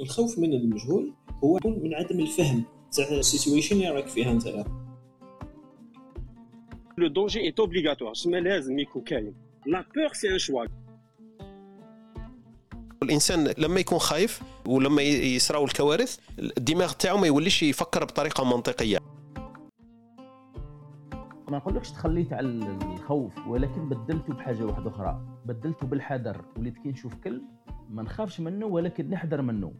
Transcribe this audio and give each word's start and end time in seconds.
الخوف 0.00 0.38
من 0.38 0.52
المجهول 0.52 1.14
هو 1.44 1.58
من 1.64 1.94
عدم 1.94 2.20
الفهم. 2.20 2.64
تاع 2.92 3.08
ال 3.10 3.17
situation 3.17 3.76
اللي 3.76 3.88
راك 3.88 4.06
فيها 4.06 4.30
انت 4.30 4.46
le 6.98 7.08
danger 7.08 7.40
est 7.40 7.60
obligatoire 7.60 8.14
سما 8.14 8.36
لازم 8.36 8.78
يكون 8.78 9.02
كاين 9.02 9.34
la 9.66 9.84
peur 9.94 10.12
c'est 10.12 10.32
un 10.32 10.38
choix 10.38 10.64
الإنسان 13.02 13.54
لما 13.58 13.80
يكون 13.80 13.98
خايف 13.98 14.42
ولما 14.66 15.02
يصراو 15.02 15.64
الكوارث 15.64 16.18
الدماغ 16.38 16.92
تاعو 16.92 17.18
ما 17.18 17.26
يوليش 17.26 17.62
يفكر 17.62 18.04
بطريقة 18.04 18.44
منطقية. 18.44 18.98
ما 21.48 21.56
نقولكش 21.56 21.90
تخليت 21.90 22.32
على 22.32 22.48
الخوف 22.48 23.46
ولكن 23.48 23.88
بدلته 23.88 24.34
بحاجة 24.34 24.64
واحدة 24.64 24.90
أخرى. 24.90 25.20
بدلته 25.46 25.86
بالحذر. 25.86 26.44
وليت 26.56 26.78
كي 26.78 26.88
نشوف 26.88 27.14
كلب 27.14 27.42
ما 27.90 28.02
نخافش 28.02 28.40
منه 28.40 28.66
ولكن 28.66 29.10
نحذر 29.10 29.42
منه. 29.42 29.72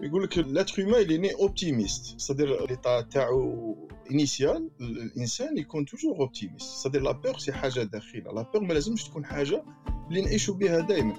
يقول 0.00 0.22
لك 0.22 0.38
l'être 0.38 0.74
humain 0.82 1.00
il 1.02 1.18
est 1.18 1.28
né 1.28 1.34
optimiste 1.34 2.20
c'est-à-dire 2.20 2.66
l'état 2.68 3.00
تاعو 3.00 3.76
initial 4.10 4.70
الانسان 4.80 5.58
يكون 5.58 5.84
toujours 5.86 6.16
optimiste 6.16 6.62
c'est-à-dire 6.76 7.02
la 7.02 7.12
peur 7.12 7.38
c'est 7.38 7.52
حاجة 7.52 7.82
داخله 7.82 8.32
la 8.32 8.42
peur 8.42 8.62
ما 8.62 8.72
لازمش 8.72 9.04
تكون 9.04 9.24
حاجة 9.24 9.64
اللي 10.08 10.20
نعيشوا 10.22 10.54
بها 10.54 10.80
دائما 10.80 11.14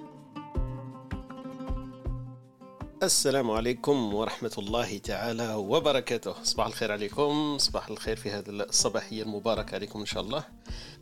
السلام 3.04 3.52
عليكم 3.52 4.14
ورحمة 4.14 4.52
الله 4.58 4.98
تعالى 4.98 5.54
وبركاته 5.54 6.34
صباح 6.44 6.68
الخير 6.68 6.92
عليكم 6.92 7.58
صباح 7.58 7.90
الخير 7.90 8.16
في 8.16 8.32
هذه 8.32 8.50
الصباحية 8.50 9.24
المباركة 9.24 9.76
عليكم 9.76 10.00
إن 10.00 10.06
شاء 10.06 10.24
الله 10.24 10.44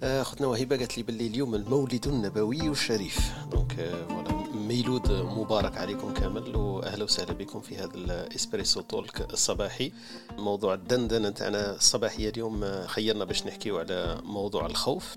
أختنا 0.04 0.48
وهبة 0.48 0.78
قالت 0.78 0.98
لي 0.98 1.04
باللي 1.04 1.28
اليوم 1.28 1.56
المولد 1.56 2.08
النبوي 2.08 2.70
الشريف 2.70 3.32
donc 3.52 3.74
voilà 4.10 4.37
ميلود 4.68 5.12
مبارك 5.12 5.78
عليكم 5.78 6.14
كامل 6.14 6.56
وأهلا 6.56 7.04
وسهلا 7.04 7.34
بكم 7.34 7.62
في 7.62 7.78
هذا 7.78 7.96
ال 7.96 8.05
Espresso 8.05 8.82
Talk 8.82 9.34
الصباحي. 9.34 9.92
موضوع 10.38 10.74
الدندنة 10.74 11.30
نتاعنا 11.30 11.76
الصباحية 11.76 12.30
اليوم 12.30 12.86
خيرنا 12.86 13.26
باش 13.26 13.48
نحكيو 13.48 13.80
على 13.80 14.22
موضوع 14.24 14.66
الخوف. 14.66 15.16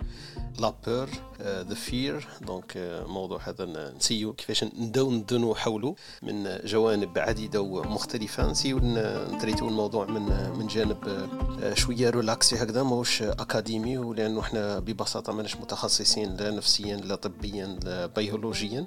la 0.60 0.74
peur 0.86 1.08
the 1.42 1.74
fear 1.74 2.28
donc 2.40 2.72
موضوع 3.06 3.40
هذا 3.48 3.92
نسيو 3.96 4.32
كيفاش 4.32 4.64
ندو 4.64 5.10
ندنو 5.10 5.54
حوله 5.54 5.94
من 6.22 6.58
جوانب 6.64 7.18
عديدة 7.18 7.60
ومختلفة. 7.60 8.50
نسيو 8.50 8.78
نتريتو 8.82 9.68
الموضوع 9.68 10.06
من 10.06 10.50
من 10.58 10.66
جانب 10.66 10.98
uh, 11.04 11.74
شوية 11.74 12.10
relaxé 12.10 12.56
هكذا 12.56 12.82
ماهوش 12.82 13.22
اكاديمي 13.22 13.98
ولأنه 13.98 14.40
إحنا 14.40 14.78
ببساطة 14.78 15.32
ماناش 15.32 15.56
متخصصين 15.56 16.36
لا 16.36 16.50
نفسيا 16.50 16.96
لا 16.96 17.14
طبيا 17.14 17.78
لا 17.84 18.06
بيولوجيا 18.06 18.86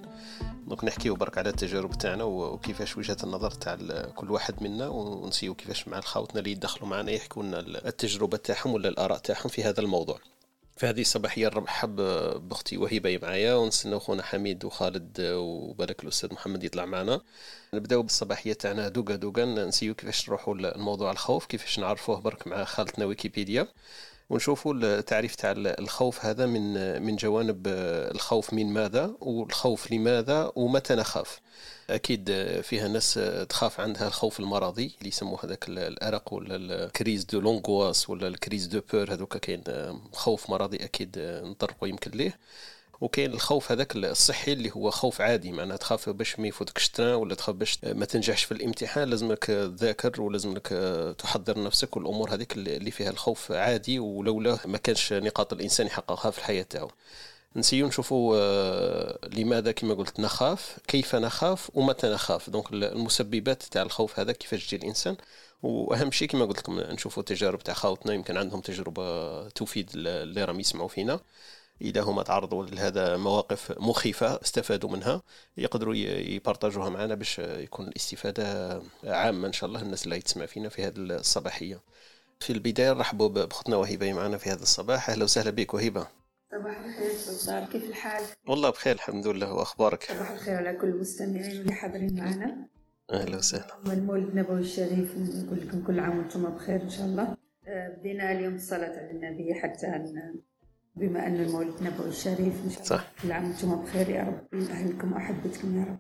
donc 0.67 0.83
نحكيو 0.83 1.15
برك 1.15 1.37
على 1.37 1.49
التجارب 1.49 1.97
تاعنا 1.97 2.23
وكيفاش 2.23 2.97
وجهة 2.97 3.17
النظر 3.23 3.51
تاع 3.51 3.75
كل 4.15 4.31
واحد 4.31 4.63
منا. 4.63 4.87
ونسيو 4.87 5.55
كيفاش 5.55 5.87
مع 5.87 5.97
الخاوتنا 5.97 6.39
اللي 6.39 6.51
يدخلوا 6.51 6.89
معنا 6.89 7.11
يحكوا 7.11 7.43
لنا 7.43 7.59
التجربة 7.59 8.37
تاعهم 8.37 8.73
ولا 8.73 8.89
الآراء 8.89 9.17
تاعهم 9.17 9.49
في 9.49 9.63
هذا 9.63 9.79
الموضوع. 9.79 10.19
في 10.83 10.89
هذه 10.89 11.01
الصباحية 11.01 11.47
نرحب 11.47 11.95
بأختي 12.49 12.77
وهبه 12.77 13.19
معايا. 13.21 13.53
ونستناو 13.53 13.99
خونا 13.99 14.23
حميد 14.23 14.65
وخالد 14.65 15.17
وبارك 15.21 16.03
الأستاذ 16.03 16.33
محمد 16.33 16.63
يطلع 16.63 16.85
معنا. 16.85 17.21
نبداو 17.73 18.01
بالصباحية 18.03 18.53
تاعنا 18.53 18.89
دوغا 18.89 19.15
دوغا 19.15 19.45
نسيو 19.45 19.95
كيفاش 19.95 20.29
نروحوا 20.29 20.55
لموضوع 20.55 21.11
الخوف 21.11 21.45
كيفاش 21.45 21.79
نعرفوه. 21.79 22.19
برك 22.19 22.47
مع 22.47 22.63
خالتنا 22.63 23.05
ويكيبيديا. 23.05 23.67
ونشوفوا 24.33 24.73
التعريف 24.73 25.35
تاع 25.35 25.53
الخوف 25.57 26.25
هذا 26.25 26.45
من 26.45 27.01
من 27.01 27.15
جوانب 27.15 27.67
الخوف 28.15 28.53
من 28.53 28.73
ماذا 28.73 29.15
والخوف 29.19 29.91
لماذا 29.91 30.51
ومتى 30.55 30.95
نخاف. 30.95 31.41
أكيد 31.89 32.31
فيها 32.61 32.87
ناس 32.87 33.19
تخاف 33.49 33.79
عندها 33.79 34.07
الخوف 34.07 34.39
المرضي 34.39 34.95
اللي 34.97 35.09
يسموه 35.09 35.45
هذاك 35.45 35.65
الأرق 35.69 36.33
ولا 36.33 36.55
ال 36.55 36.67
crise 36.67 37.25
de 37.25 37.39
l'angoisse 37.39 38.09
ولا 38.09 38.27
ال 38.27 38.34
crise 38.34 38.65
de 38.65 38.81
peur. 38.93 39.13
هذوك 39.13 39.37
كاين 39.37 39.63
خوف 40.13 40.49
مرضي 40.49 40.77
أكيد 40.77 41.15
نطرقوا 41.19 41.87
يمكن 41.87 42.11
ليه. 42.11 42.39
وكاين 43.01 43.33
الخوف 43.33 43.71
هذاك 43.71 43.95
الصحي 43.95 44.53
اللي 44.53 44.71
هو 44.71 44.91
خوف 44.91 45.21
عادي 45.21 45.51
معناها 45.51 45.77
تخاف 45.77 46.09
باش 46.09 46.39
ما 46.39 46.47
يفوتكش 46.47 46.99
ولا 46.99 47.35
تخاف 47.35 47.55
باش 47.55 47.79
ما 47.83 48.05
تنجحش 48.05 48.43
في 48.43 48.51
الامتحان 48.51 49.09
لازمك 49.09 49.45
تذاكر 49.45 50.21
ولازمك 50.21 50.67
تحضر 51.17 51.63
نفسك 51.63 51.97
والأمور 51.97 52.33
هذيك 52.33 52.53
اللي 52.53 52.91
فيها 52.91 53.09
الخوف 53.09 53.51
عادي 53.51 53.99
ولولا 53.99 54.59
ما 54.65 54.77
كانش 54.77 55.13
نقاط 55.13 55.53
الإنسان 55.53 55.87
يحققها 55.87 56.31
في 56.31 56.37
الحياة 56.39 56.63
تاعو. 56.63 56.91
نسيو 57.55 57.87
نشوفوا 57.87 59.27
لماذا 59.27 59.71
كما 59.71 59.93
قلت 59.93 60.19
نخاف 60.19 60.77
كيف 60.87 61.15
نخاف 61.15 61.71
ومتى 61.73 62.07
نخاف. 62.07 62.49
دونك 62.49 62.73
المسببات 62.73 63.63
تاع 63.63 63.81
الخوف 63.81 64.19
هذا 64.19 64.31
كيفاش 64.31 64.67
تجي 64.67 64.75
الإنسان. 64.75 65.17
وأهم 65.63 66.11
شيء 66.11 66.27
كما 66.27 66.45
قلت 66.45 66.59
لكم 66.59 66.79
نشوفوا 66.79 67.23
تجارب 67.23 67.59
تاع 67.63 67.73
خاوتنا 67.73 68.13
يمكن 68.13 68.37
عندهم 68.37 68.61
تجربة 68.61 69.49
تفيد 69.49 69.89
اللي 69.95 70.43
راهم 70.45 70.59
يسمعوا 70.59 70.87
فينا. 70.87 71.19
اذا 71.81 72.01
هما 72.01 72.23
تعرضوا 72.23 72.65
لهذا 72.65 73.17
مواقف 73.17 73.73
مخيفة 73.79 74.41
استفادوا 74.41 74.89
منها. 74.89 75.21
يقدروا 75.57 75.95
يبارطاجوها 75.95 76.89
معنا 76.89 77.15
باش 77.15 77.39
يكون 77.39 77.87
الاستفادة 77.87 78.81
عامة 79.03 79.47
إن 79.47 79.53
شاء 79.53 79.67
الله 79.67 79.81
الناس 79.81 80.05
اللي 80.05 80.21
تسمع 80.21 80.45
فينا 80.45 80.69
في 80.69 80.83
هذه 80.83 80.97
الصباحية. 80.97 81.81
في 82.39 82.53
البداية 82.53 82.93
نرحبوا 82.93 83.29
باختنا 83.29 83.75
وهبه 83.75 84.13
معنا 84.13 84.37
في 84.37 84.49
هذا 84.49 84.61
الصباح. 84.61 85.09
أهلا 85.09 85.23
وسهلا 85.23 85.49
بك 85.49 85.73
وهبه 85.73 86.07
صباح 86.51 86.77
الخير 86.85 87.65
كيف 87.65 87.83
الحال؟ 87.83 88.23
والله 88.47 88.69
بخير 88.69 88.95
الحمد 88.95 89.27
لله. 89.27 89.53
وأخبارك؟ 89.53 90.03
صباح 90.03 90.31
الخير 90.31 90.55
على 90.55 90.73
كل 90.73 90.87
المستمعين 90.87 91.51
اللي 91.51 91.73
حاضرين 91.73 92.15
معنا. 92.19 92.67
أهلا 93.11 93.37
وسهلا. 93.37 93.77
والمولد 93.87 94.27
النبوي 94.27 94.59
الشريف 94.59 95.17
نقول 95.17 95.67
لكم 95.67 95.83
كل 95.83 95.99
عام 95.99 96.17
وأنتم 96.17 96.55
بخير 96.55 96.81
إن 96.81 96.89
شاء 96.89 97.05
الله. 97.05 97.37
بدينا 97.67 98.31
اليوم 98.31 98.55
الصلاة 98.55 98.99
على 98.99 99.11
النبي 99.11 99.53
حتى 99.53 99.87
بما 100.95 101.27
أن 101.27 101.35
المولد 101.35 101.73
النبوي 101.77 102.09
الشريف 102.09 102.53
إن 102.65 102.69
شاء 102.69 102.83
الله 102.83 102.97
صح. 102.97 103.11
كل 103.21 103.31
عام 103.31 103.45
وأنتم 103.45 103.83
بخير 103.83 104.09
يا 104.09 104.23
رب. 104.23 104.61
أهلكم 104.69 105.13
وأحبتكم 105.13 105.79
يا 105.79 105.85
رب. 105.85 105.99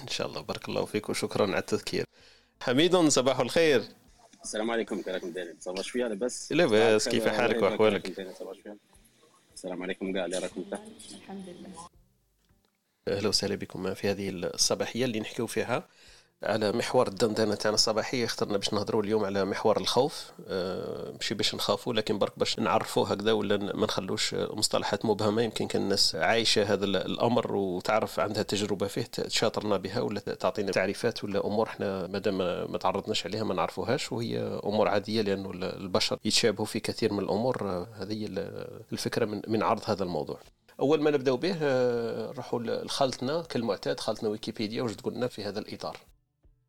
إن 0.00 0.08
شاء 0.08 0.26
الله 0.26 0.40
بارك 0.40 0.68
الله 0.68 0.84
فيك 0.84 1.08
وشكرا 1.08 1.46
على 1.46 1.58
التذكير. 1.58 2.04
حميد 2.62 2.96
صباح 2.96 3.40
الخير. 3.40 3.82
السلام 4.42 4.70
عليكم 4.70 4.96
كيف 4.96 5.08
راكم 5.08 5.32
دايرين 5.32 5.56
صباح 5.60 5.84
شوية 5.84 6.06
لاباس 6.06 6.52
لاباس 6.52 7.08
كيف 7.08 7.28
حالك 7.28 7.62
وأحوالك؟ 7.62 8.28
السلام 9.54 9.82
عليكم 9.82 10.12
كاع 10.12 10.24
اللي 10.24 10.38
راكم 10.38 10.62
تحت 10.62 10.80
الحمد 11.14 11.48
لله. 11.48 11.88
أهلا 13.08 13.28
وسهلا 13.28 13.54
بكم 13.54 13.94
في 13.94 14.10
هذه 14.10 14.28
الصباحية 14.28 15.04
اللي 15.04 15.20
نحكيو 15.20 15.46
فيها. 15.46 15.88
على 16.44 16.72
محور 16.72 17.08
الدندنة 17.08 17.54
تاعنا 17.54 17.74
الصباحيه 17.74 18.24
اخترنا 18.24 18.58
باش 18.58 18.74
نهضروا 18.74 19.02
اليوم 19.02 19.24
على 19.24 19.44
محور 19.44 19.76
الخوف. 19.76 20.32
أه 20.48 21.12
ماشي 21.12 21.34
باش 21.34 21.54
نخافوا 21.54 21.94
لكن 21.94 22.18
برك 22.18 22.38
باش 22.38 22.58
نعرفوه 22.58 23.12
هكذا 23.12 23.32
ولا 23.32 23.56
ما 23.56 23.84
نخلوش 23.84 24.34
مصطلحات 24.34 25.04
مبهمة. 25.04 25.42
يمكن 25.42 25.66
كان 25.66 25.82
الناس 25.82 26.14
عايشة 26.14 26.72
هذا 26.72 26.84
الأمر 26.84 27.56
وتعرف 27.56 28.20
عندها 28.20 28.42
تجربة 28.42 28.86
فيه 28.86 29.02
تشاطرنا 29.02 29.76
بها 29.76 30.00
ولا 30.00 30.20
تعطينا 30.20 30.72
تعريفات 30.72 31.24
ولا 31.24 31.46
أمور 31.46 31.66
إحنا 31.66 32.06
مادام 32.06 32.38
ما 32.72 32.78
تعرضناش 32.78 33.26
عليها 33.26 33.44
ما 33.44 33.54
نعرفوهاش. 33.54 34.12
وهي 34.12 34.38
أمور 34.64 34.88
عادية 34.88 35.22
لأنه 35.22 35.50
البشر 35.52 36.18
يتشابهوا 36.24 36.66
في 36.66 36.80
كثير 36.80 37.12
من 37.12 37.18
الأمور. 37.18 37.86
هذه 37.94 38.28
الفكرة 38.92 39.40
من 39.48 39.62
عرض 39.62 39.82
هذا 39.86 40.04
الموضوع. 40.04 40.38
أول 40.80 41.02
ما 41.02 41.10
نبداو 41.10 41.36
به 41.36 41.56
نروحوا 42.30 42.60
لخالتنا 42.60 43.42
كالمعتاد 43.42 44.00
خالتنا 44.00 44.28
ويكيبيديا 44.28 44.82
واش 44.82 44.92
تقول 44.92 45.14
لنا 45.14 45.26
في 45.26 45.44
هذا 45.44 45.58
الإطار. 45.58 45.96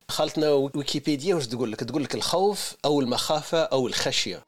خالتنا 0.10 0.52
ويكيبيديا 0.52 1.36
واش 1.36 1.48
تقول 1.48 1.72
لك؟ 1.72 1.80
تقول 1.80 2.04
لك 2.04 2.16
الخوف 2.16 2.76
أو 2.86 3.00
المخافة 3.00 3.64
أو 3.64 3.88
الخشية. 3.88 4.46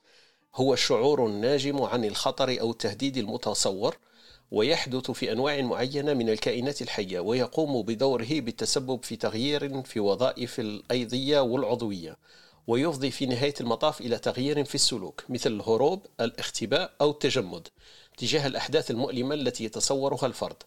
هو 0.54 0.76
شعور 0.76 1.28
ناجم 1.28 1.82
عن 1.82 2.04
الخطر 2.04 2.60
أو 2.60 2.70
التهديد 2.70 3.16
المتصور 3.16 3.96
ويحدث 4.50 5.10
في 5.10 5.32
أنواع 5.32 5.60
معينة 5.60 6.14
من 6.14 6.30
الكائنات 6.30 6.82
الحية 6.82 7.20
ويقوم 7.20 7.82
بدوره 7.82 8.40
بالتسبب 8.40 9.04
في 9.04 9.16
تغيير 9.16 9.82
في 9.82 10.00
وظائف 10.00 10.60
الأيضية 10.60 11.40
والعضوية 11.40 12.16
ويفضي 12.66 13.10
في 13.10 13.26
نهاية 13.26 13.54
المطاف 13.60 14.00
إلى 14.00 14.18
تغيير 14.18 14.64
في 14.64 14.74
السلوك 14.74 15.24
مثل 15.28 15.52
الهروب 15.52 16.06
الاختباء 16.20 16.92
أو 17.00 17.10
التجمد 17.10 17.68
تجاه 18.16 18.46
الأحداث 18.46 18.90
المؤلمة 18.90 19.34
التي 19.34 19.64
يتصورها 19.64 20.26
الفرد. 20.26 20.62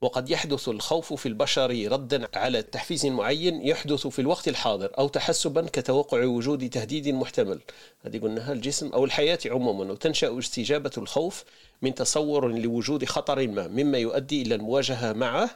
وقد 0.00 0.30
يحدث 0.30 0.68
الخوف 0.68 1.12
في 1.12 1.26
البشر 1.26 1.92
ردا 1.92 2.28
على 2.34 2.62
تحفيز 2.62 3.06
معين 3.06 3.66
يحدث 3.66 4.06
في 4.06 4.18
الوقت 4.18 4.48
الحاضر 4.48 4.90
أو 4.98 5.08
تحسبا 5.08 5.66
كتوقع 5.72 6.24
وجود 6.24 6.70
تهديد 6.70 7.08
محتمل. 7.08 7.60
هذه 8.02 8.18
قلناها 8.18 8.52
الجسم 8.52 8.88
أو 8.88 9.04
الحياة 9.04 9.38
عموما 9.46 9.92
وتنشأ 9.92 10.38
استجابة 10.38 10.90
الخوف 10.98 11.44
من 11.82 11.94
تصور 11.94 12.52
لوجود 12.52 13.04
خطر 13.04 13.48
ما 13.48 13.68
مما 13.68 13.98
يؤدي 13.98 14.42
إلى 14.42 14.54
المواجهة 14.54 15.12
معه 15.12 15.50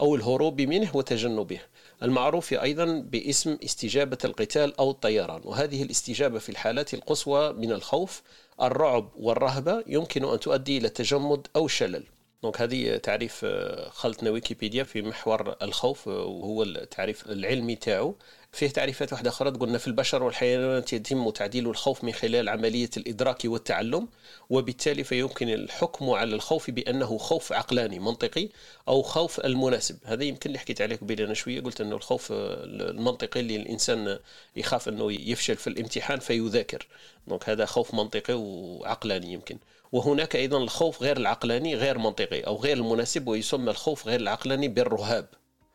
أو 0.00 0.14
الهروب 0.14 0.60
منه 0.60 0.96
وتجنبه. 0.96 1.60
المعروف 2.02 2.52
أيضا 2.52 2.84
باسم 2.84 3.58
استجابة 3.64 4.18
القتال 4.24 4.78
أو 4.78 4.90
الطيران 4.90 5.40
وهذه 5.44 5.82
الاستجابة 5.82 6.38
في 6.38 6.48
الحالات 6.48 6.94
القصوى 6.94 7.52
من 7.52 7.72
الخوف 7.72 8.22
الرعب 8.62 9.10
والرهبة 9.16 9.84
يمكن 9.86 10.24
أن 10.24 10.40
تؤدي 10.40 10.78
إلى 10.78 10.86
التجمد 10.86 11.46
أو 11.56 11.66
الشلل 11.66 12.04
دونك 12.46 12.60
هذه 12.60 12.96
تعريف 12.96 13.40
آه، 13.44 13.88
خلطنا 13.88 14.30
ويكيبيديا 14.30 14.84
في 14.84 15.02
محور 15.02 15.56
الخوف 15.62 16.08
آه، 16.08 16.24
وهو 16.24 16.62
التعريف 16.62 17.26
العلمي 17.26 17.76
تاعو. 17.76 18.14
فيه 18.52 18.68
تعريفات 18.68 19.12
واحدة 19.12 19.30
أخرى 19.30 19.50
تقولنا 19.50 19.78
في 19.78 19.86
البشر 19.86 20.22
والحيوانات 20.22 20.92
يتم 20.92 21.30
تعديل 21.30 21.68
الخوف 21.68 22.04
من 22.04 22.12
خلال 22.12 22.48
عملية 22.48 22.90
الإدراك 22.96 23.42
والتعلم 23.44 24.08
وبالتالي 24.50 25.04
فيمكن 25.04 25.48
الحكم 25.48 26.10
على 26.10 26.34
الخوف 26.34 26.70
بأنه 26.70 27.18
خوف 27.18 27.52
عقلاني 27.52 27.98
منطقي 27.98 28.48
أو 28.88 29.02
خوف 29.02 29.40
المناسب. 29.40 29.98
هذا 30.04 30.24
يمكن 30.24 30.50
اللي 30.50 30.58
حكيت 30.58 30.80
عليه 30.82 30.96
قبل 30.96 31.20
أنا 31.20 31.34
شوية. 31.34 31.60
قلت 31.60 31.80
أنه 31.80 31.96
الخوف 31.96 32.28
المنطقي 32.32 33.40
اللي 33.40 33.56
الإنسان 33.56 34.18
يخاف 34.56 34.88
أنه 34.88 35.12
يفشل 35.12 35.56
في 35.56 35.66
الامتحان 35.66 36.18
فيذاكر. 36.18 36.86
دونك 37.26 37.48
هذا 37.48 37.64
خوف 37.64 37.94
منطقي 37.94 38.34
وعقلاني 38.34 39.32
يمكن. 39.32 39.58
وهناك 39.92 40.36
أيضا 40.36 40.58
الخوف 40.58 41.02
غير 41.02 41.16
العقلاني 41.16 41.74
غير 41.74 41.98
منطقي 41.98 42.40
أو 42.40 42.56
غير 42.56 42.76
المناسب 42.76 43.28
ويسمى 43.28 43.70
الخوف 43.70 44.06
غير 44.06 44.20
العقلاني 44.20 44.68
بالرهاب. 44.68 45.28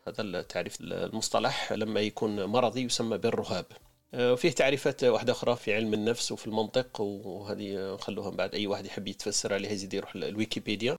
هذا 0.08 0.22
التعريف 0.22 0.76
المصطلح 0.80 1.72
لما 1.72 2.00
يكون 2.00 2.44
مرضي 2.44 2.82
يسمى 2.82 3.18
بالرهاب. 3.18 3.66
آه، 4.14 4.32
وفيه 4.32 4.50
تعريفات 4.50 5.04
واحدة 5.04 5.32
أخرى 5.32 5.56
في 5.56 5.74
علم 5.74 5.94
النفس 5.94 6.32
وفي 6.32 6.46
المنطق 6.46 7.00
وهذه 7.00 7.94
نخلوها 7.94 8.30
بعد. 8.30 8.54
أي 8.54 8.66
واحد 8.66 8.86
يحب 8.86 9.08
يتفسر 9.08 9.54
عليها 9.54 9.72
يزيد 9.72 9.94
يروح 9.94 10.14
الويكيبيديا. 10.14 10.96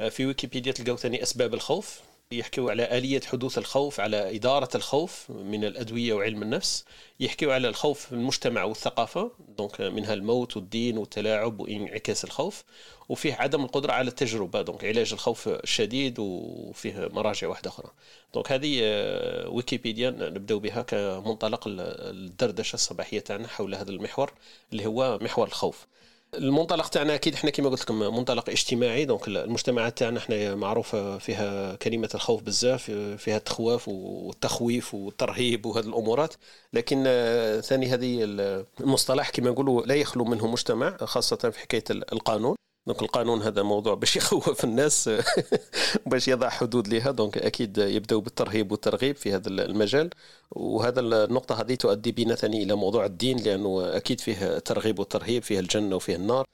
آه، 0.00 0.08
في 0.08 0.26
ويكيبيديا 0.26 0.72
تلقاو 0.72 0.96
ثاني 0.96 1.22
أسباب 1.22 1.54
الخوف. 1.54 2.00
يحكيوا 2.32 2.70
على 2.70 2.98
آلية 2.98 3.20
حدوث 3.20 3.58
الخوف 3.58 4.00
على 4.00 4.36
إدارة 4.36 4.68
الخوف 4.74 5.30
من 5.30 5.64
الأدوية 5.64 6.14
وعلم 6.14 6.42
النفس. 6.42 6.84
يحكيوا 7.20 7.54
على 7.54 7.68
الخوف 7.68 8.06
في 8.06 8.12
المجتمع 8.12 8.64
والثقافة 8.64 9.30
donc 9.58 9.80
منها 9.80 10.14
الموت 10.14 10.56
والدين 10.56 10.98
والتلاعب 10.98 11.60
وإنعكاس 11.60 12.24
الخوف. 12.24 12.64
وفيه 13.08 13.34
عدم 13.34 13.64
القدرة 13.64 13.92
على 13.92 14.08
التجربة 14.08 14.62
donc 14.62 14.84
علاج 14.84 15.12
الخوف 15.12 15.48
الشديد 15.48 16.18
وفيه 16.18 17.08
مراجع 17.12 17.48
واحدة 17.48 17.70
أخرى. 17.70 17.90
donc 18.34 18.52
هذه 18.52 18.78
آه، 18.82 19.48
ويكيبيديا 19.48 20.10
نبدأ 20.10 20.54
بها 20.54 20.82
كمنطلق 20.82 21.64
الدردشة 21.68 22.74
الصباحية 22.74 23.20
تاعنا 23.20 23.48
حول 23.48 23.74
هذا 23.74 23.90
المحور 23.90 24.32
اللي 24.72 24.86
هو 24.86 25.18
محور 25.22 25.46
الخوف. 25.46 25.86
المنطلق 26.34 26.88
تاعنا 26.88 27.14
أكيد 27.14 27.34
إحنا 27.34 27.50
كما 27.50 27.68
قلت 27.68 27.82
لكم 27.82 27.98
منطلق 27.98 28.50
اجتماعي. 28.50 29.04
donc 29.04 29.28
المجتمعات 29.28 29.98
تاعنا 29.98 30.18
إحنا 30.18 30.54
معروفة 30.54 31.18
فيها 31.18 31.74
كلمة 31.76 32.08
الخوف 32.14 32.42
بزاف 32.42 32.90
فيها 33.18 33.36
التخواف 33.36 33.88
والتخويف 33.88 34.94
والترهيب 34.94 35.66
وهذه 35.66 35.86
الأمورات. 35.86 36.34
لكن 36.72 37.04
آه، 37.06 37.60
ثاني 37.60 37.86
هذه 37.86 38.18
المصطلح 38.80 39.30
كما 39.30 39.50
نقولوا 39.50 39.86
لا 39.86 39.94
يخلو 39.94 40.24
منه 40.24 40.46
مجتمع 40.46 40.96
خاصة 40.96 41.36
في 41.36 41.60
حكاية 41.60 41.84
القانون. 41.90 42.56
donc 42.88 43.02
القانون 43.02 43.42
هذا 43.42 43.62
موضوع 43.62 43.94
باش 43.94 44.16
يخوف 44.16 44.64
الناس 44.64 45.10
باش 46.06 46.28
يضع 46.28 46.48
حدود 46.48 46.88
لها 46.88 47.10
donc 47.10 47.38
أكيد 47.38 47.78
يبداو 47.78 48.20
بالترهيب 48.20 48.72
والترغيب 48.72 49.16
في 49.16 49.34
هذا 49.34 49.48
المجال. 49.48 50.10
وهذا 50.50 51.00
النقطة 51.00 51.60
هذه 51.60 51.74
تؤدي 51.74 52.12
بنا 52.12 52.34
ثاني 52.34 52.62
إلى 52.62 52.74
موضوع 52.74 53.06
الدين 53.06 53.38
لأنه 53.38 53.96
أكيد 53.96 54.20
فيه 54.20 54.58
ترغيب 54.58 54.98
وترهيب 54.98 55.42
فيه 55.42 55.60
الجنة 55.60 55.96
وفيه 55.96 56.16
النار. 56.16 56.46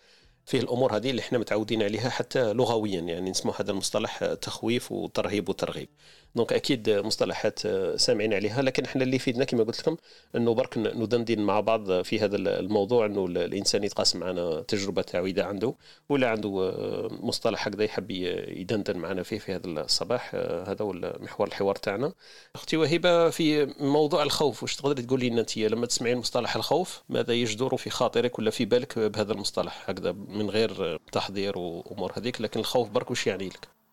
فيه 0.47 0.61
الأمور 0.61 0.97
هذه 0.97 1.11
اللي 1.11 1.21
إحنا 1.21 1.39
متعودين 1.39 1.83
عليها 1.83 2.09
حتى 2.11 2.53
لغويا 2.53 3.01
يعني 3.01 3.31
نسمو 3.31 3.53
هذا 3.53 3.71
المصطلح 3.71 4.25
تخويف 4.35 4.93
وترهيب 4.93 5.49
وترغيب. 5.49 5.89
دونك 6.35 6.53
أكيد 6.53 6.91
مصطلحات 6.91 7.59
سامعين 8.01 8.35
عليها. 8.35 8.63
لكن 8.63 8.85
إحنا 8.85 9.03
اللي 9.03 9.17
يفيدنا 9.17 9.45
كما 9.45 9.65
قلت 9.65 9.81
لكم 9.81 9.97
أنه 10.37 10.55
برك 10.55 10.79
ندندن 10.79 11.41
مع 11.41 11.61
بعض 11.61 12.03
في 12.03 12.21
هذا 12.21 12.37
الموضوع 12.37 13.07
أنه 13.07 13.25
الإنسان 13.27 13.85
يتقاسم 13.85 14.21
معنا 14.21 14.61
تجربة 14.61 15.03
تاعو 15.03 15.27
اذا 15.27 15.45
عنده 15.45 15.75
ولا 16.09 16.29
عنده 16.29 16.73
مصطلح 17.11 17.69
هكذا 17.69 17.85
يحب 17.85 18.11
يدندن 18.11 18.99
معنا 18.99 19.23
فيه 19.23 19.39
في 19.39 19.55
هذا 19.55 19.67
الصباح. 19.67 20.35
هذا 20.35 20.77
هو 20.81 20.93
محور 21.21 21.47
الحوار 21.49 21.75
تاعنا. 21.77 22.13
أختي 22.55 22.77
وهبه 22.77 23.31
في 23.31 23.67
موضوع 23.81 24.23
الخوف 24.23 24.63
واش 24.63 24.77
تقدري 24.77 25.03
تقولي 25.03 25.31
لنا 25.31 25.41
أنت 25.41 25.59
لما 25.59 25.87
تسمعين 25.87 26.19
مصطلح 26.19 26.57
الخوف 26.57 27.03
ماذا 27.09 27.33
يجدر 27.33 27.77
في 27.77 27.91
خاطرك 27.91 28.39
ولا 28.39 28.51
في 28.51 28.65
بالك 28.65 28.99
بهذا 28.99 29.33
المصطلح 29.33 29.91
هكذا 29.91 30.13
من 30.13 30.51
غير 30.51 30.97
تحضير 31.13 31.59
وامور 31.59 32.13
هذيك؟ 32.17 32.41
لكن 32.41 32.61
الخوف 32.61 32.89
برك 32.89 33.11
وش 33.11 33.27
يعني 33.27 33.49
لك؟ 33.49 33.84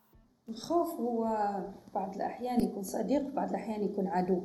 الخوف 0.52 1.00
هو 1.00 1.24
بعض 1.96 2.16
الأحيان 2.16 2.62
يكون 2.62 2.84
صديق 2.84 3.34
بعض 3.36 3.50
الأحيان 3.50 3.84
يكون 3.84 4.08
عدو. 4.08 4.42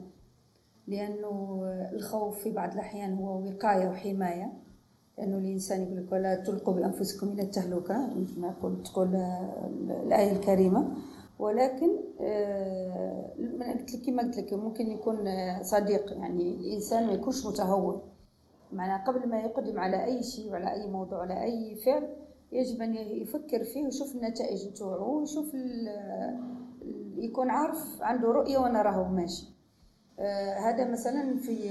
لأنه 0.87 1.61
الخوف 1.93 2.39
في 2.39 2.51
بعض 2.53 2.73
الأحيان 2.73 3.15
هو 3.15 3.43
وقاية 3.47 3.89
وحماية. 3.89 4.53
لأنه 5.19 5.39
الإنسان 5.39 5.83
يقول 5.83 5.97
لك 5.97 6.13
ولا 6.13 6.35
تلقوا 6.35 6.75
بأنفسكم 6.75 7.29
إلى 7.29 7.43
التهلكة 7.43 8.07
مثل 8.17 8.41
ما 8.41 8.53
تقول 8.53 8.83
تقول 8.83 9.15
الآية 10.07 10.33
الكريمة. 10.33 10.89
ولكن 11.39 11.89
آه، 12.21 13.33
قلت 13.73 13.95
لك 13.95 14.07
كما 14.07 14.23
قلت 14.23 14.37
لك 14.39 14.55
ممكن 14.55 14.91
يكون 14.91 15.17
صديق 15.63 16.13
يعني 16.13 16.55
الإنسان 16.55 17.07
ما 17.07 17.13
يكونش 17.13 17.47
متهور. 17.47 18.01
معناها 18.73 19.05
قبل 19.07 19.29
ما 19.29 19.41
يقدم 19.41 19.79
على 19.79 20.05
أي 20.05 20.23
شيء 20.23 20.53
وعلى 20.53 20.73
أي 20.73 20.91
موضوع 20.91 21.19
وعلى 21.19 21.43
أي 21.43 21.75
فعل 21.75 22.09
يجب 22.53 22.83
أن 22.83 22.95
يفكر 22.95 23.65
فيه 23.65 23.85
ويشوف 23.85 24.15
النتائج 24.15 24.69
نتوعو 24.69 25.19
ويشوف 25.21 25.57
يكون 27.17 27.51
عارف 27.51 28.03
عنده 28.03 28.29
رؤية 28.29 28.59
وأنا 28.59 28.83
راهو 28.83 29.05
ماشي. 29.05 29.47
آه 30.19 30.59
هذا 30.59 30.91
مثلا 30.91 31.37
في 31.37 31.69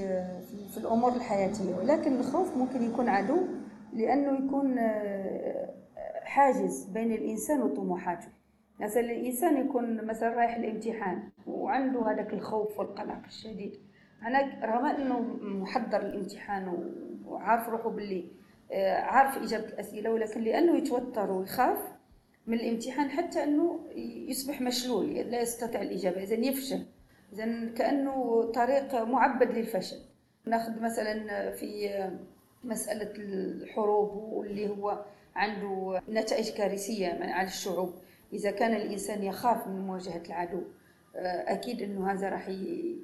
في 0.72 0.78
الأمور 0.78 1.14
الحياتية. 1.14 1.76
ولكن 1.76 2.20
الخوف 2.20 2.58
ممكن 2.58 2.84
يكون 2.84 3.10
عدو 3.10 3.38
لأنه 3.94 4.46
يكون 4.46 4.78
آه 4.78 5.74
حاجز 6.24 6.86
بين 6.86 7.12
الإنسان 7.12 7.62
وطموحاته. 7.62 8.28
مثلا 8.80 9.00
الإنسان 9.04 9.58
يكون 9.58 10.06
مثلا 10.06 10.30
رايح 10.30 10.56
الامتحان 10.56 11.30
وعنده 11.48 12.12
هذاك 12.12 12.34
الخوف 12.34 12.80
والقلق 12.80 13.26
الشديد. 13.28 13.74
أنا 14.28 14.66
رغم 14.66 14.86
أنه 14.86 15.20
محضر 15.44 16.02
الامتحان 16.02 16.92
وعارف 17.26 17.70
روحه 17.70 17.90
باللي 17.90 18.26
عارف 18.74 19.38
إجابة 19.38 19.66
الأسئلة 19.66 20.12
ولكن 20.12 20.42
لأنه 20.42 20.78
يتوتر 20.78 21.32
ويخاف 21.32 21.78
من 22.48 22.60
الامتحان 22.60 23.10
حتى 23.10 23.44
أنه 23.44 23.80
يصبح 24.28 24.62
مشلول 24.62 25.14
لا 25.14 25.42
يستطيع 25.42 25.82
الإجابة. 25.82 26.24
إذا 26.24 26.36
يفشل. 26.36 26.86
إذا 27.34 27.70
كأنه 27.78 28.44
طريق 28.54 28.96
معبد 28.96 29.52
للفشل. 29.52 29.98
ناخذ 30.46 30.82
مثلا 30.82 31.52
في 31.52 31.90
مسألة 32.64 33.12
الحروب 33.16 34.34
واللي 34.34 34.70
هو 34.70 35.06
عنده 35.36 36.02
نتائج 36.10 36.50
كارثية 36.50 37.08
على 37.22 37.48
الشعوب. 37.48 37.94
إذا 38.34 38.52
كان 38.52 38.74
الإنسان 38.76 39.24
يخاف 39.24 39.68
من 39.68 39.88
مواجهة 39.88 40.22
العدو 40.26 40.62
آه، 41.16 41.54
أكيد 41.54 41.82
أنه 41.82 42.12
هذا 42.12 42.30
راح 42.30 42.50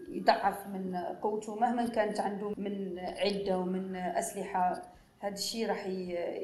يضعف 0.10 0.68
من 0.68 0.96
قوته 0.96 1.56
مهما 1.56 1.88
كانت 1.88 2.20
عنده 2.20 2.54
من 2.58 3.00
عدة 3.00 3.58
ومن 3.58 3.96
أسلحة. 3.96 4.82
هذا 5.22 5.34
الشيء 5.34 5.68
راح 5.68 5.88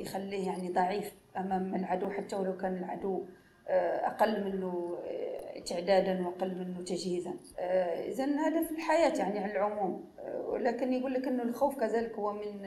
يخليه 0.01 0.47
يعني 0.47 0.71
ضعيف 0.71 1.13
أمام 1.37 1.75
العدو 1.75 2.09
حتى 2.09 2.35
ولو 2.35 2.57
كان 2.57 2.77
العدو 2.77 3.25
آه، 3.67 4.07
أقل 4.07 4.43
منه 4.43 4.97
آه، 5.05 5.59
تعدادا 5.59 6.27
وأقل 6.27 6.55
منه 6.55 6.81
تجهيزا. 6.81 7.33
آه، 7.59 8.09
اذا 8.09 8.25
هذا 8.25 8.63
في 8.63 8.71
الحياة 8.71 9.13
يعني 9.19 9.39
على 9.39 9.51
العموم. 9.51 10.05
ولكن 10.45 10.93
يقول 10.93 11.13
لك 11.13 11.27
إنه 11.27 11.43
الخوف 11.43 11.79
كذلك 11.79 12.15
هو 12.15 12.33
من 12.33 12.65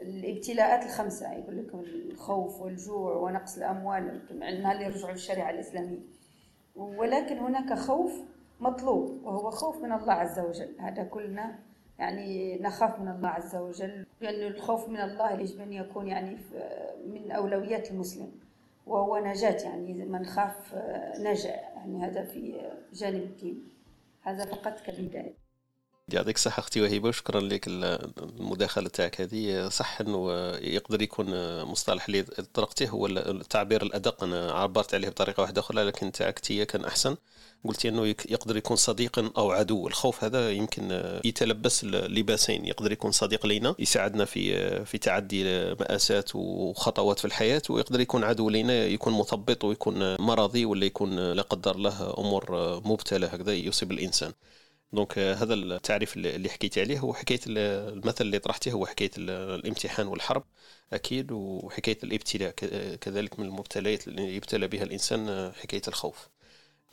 الابتلاءات 0.00 0.84
الخمسة. 0.86 1.32
يقول 1.32 1.58
لك 1.58 1.74
الخوف 1.74 2.60
والجوع 2.60 3.16
ونقص 3.16 3.56
الأموال 3.56 4.20
مع 4.62 4.72
اللي 4.72 4.84
يرجعوا 4.84 5.12
للشريعة 5.12 5.50
الإسلامية. 5.50 6.00
ولكن 6.76 7.38
هناك 7.38 7.78
خوف 7.78 8.12
مطلوب 8.60 9.24
وهو 9.24 9.50
خوف 9.50 9.82
من 9.82 9.92
الله 9.92 10.12
عز 10.12 10.38
وجل. 10.38 10.76
هذا 10.80 11.04
كلنا 11.04 11.58
يعني 11.98 12.58
نخاف 12.58 13.00
من 13.00 13.08
الله 13.08 13.28
عز 13.28 13.56
وجل 13.56 14.06
لأن 14.20 14.46
الخوف 14.52 14.88
من 14.88 15.00
الله 15.00 15.40
يجب 15.40 15.60
أن 15.60 15.72
يكون 15.72 16.08
يعني 16.08 16.36
من 17.06 17.30
أولويات 17.30 17.90
المسلم 17.90 18.32
وهو 18.86 19.18
نجاة 19.18 19.62
يعني 19.62 20.04
من 20.04 20.24
خاف 20.26 20.74
نجا 21.18 21.48
يعني 21.50 22.06
هذا 22.06 22.24
في 22.24 22.70
جانب 22.92 23.22
الدين. 23.22 23.68
هذا 24.22 24.44
فقط 24.44 24.80
كبداية 24.80 25.43
يعطيك 26.12 26.36
الصحة 26.36 26.60
أختي 26.60 26.80
وهيبة 26.80 27.08
وشكرا 27.08 27.40
لك 27.40 27.68
المداخلة 27.68 28.88
تاعك 28.88 29.20
هذه. 29.20 29.68
صح 29.68 30.00
أنه 30.00 30.32
يقدر 30.56 31.02
يكون 31.02 31.26
مصطلح 31.62 32.06
اللي 32.06 32.22
طرقته 32.54 32.88
هو 32.88 33.06
التعبير 33.06 33.82
الأدق. 33.82 34.24
أنا 34.24 34.52
عبرت 34.52 34.94
عليه 34.94 35.08
بطريقة 35.08 35.40
واحدة 35.40 35.60
أخرى 35.60 35.82
لكن 35.82 36.12
تاعك 36.12 36.38
كان 36.38 36.84
أحسن. 36.84 37.16
قلتي 37.64 37.88
إنه 37.88 38.06
يقدر 38.06 38.56
يكون 38.56 38.76
صديق 38.76 39.38
أو 39.38 39.50
عدو. 39.50 39.88
الخوف 39.88 40.24
هذا 40.24 40.50
يمكن 40.52 41.02
يتلبس 41.24 41.84
لباسين. 41.84 42.66
يقدر 42.66 42.92
يكون 42.92 43.12
صديق 43.12 43.46
لينا 43.46 43.74
يساعدنا 43.78 44.24
في 44.24 44.84
في 44.84 44.98
تعدي 44.98 45.44
مآسات 45.80 46.30
وخطوات 46.34 47.18
في 47.18 47.24
الحياة 47.24 47.62
ويقدر 47.70 48.00
يكون 48.00 48.24
عدو 48.24 48.50
لينا 48.50 48.84
يكون 48.84 49.12
مثبط 49.12 49.64
ويكون 49.64 50.16
مرضي 50.20 50.64
ولا 50.64 50.84
يكون 50.84 51.32
لا 51.32 51.42
قدر 51.42 51.74
الله 51.74 52.14
أمور 52.18 52.80
مبتلى 52.84 53.26
هكذا 53.26 53.52
يصيب 53.52 53.92
الإنسان. 53.92 54.32
دونك 54.94 55.18
هذا 55.18 55.54
التعريف 55.54 56.16
اللي 56.16 56.48
حكيتي 56.48 56.80
عليه 56.80 56.98
هو 56.98 57.14
حكاية 57.14 57.40
المثل 57.46 58.24
اللي 58.24 58.38
طرحتيه 58.38 58.72
هو 58.72 58.86
حكاية 58.86 59.10
الامتحان 59.18 60.06
والحرب 60.06 60.44
أكيد 60.92 61.32
وحكاية 61.32 61.98
الابتلاء 62.04 62.50
كذلك 63.00 63.38
من 63.38 63.46
المبتليات 63.46 64.08
اللي 64.08 64.36
يبتلى 64.36 64.68
بها 64.68 64.82
الإنسان 64.82 65.52
حكاية 65.52 65.82
الخوف. 65.88 66.28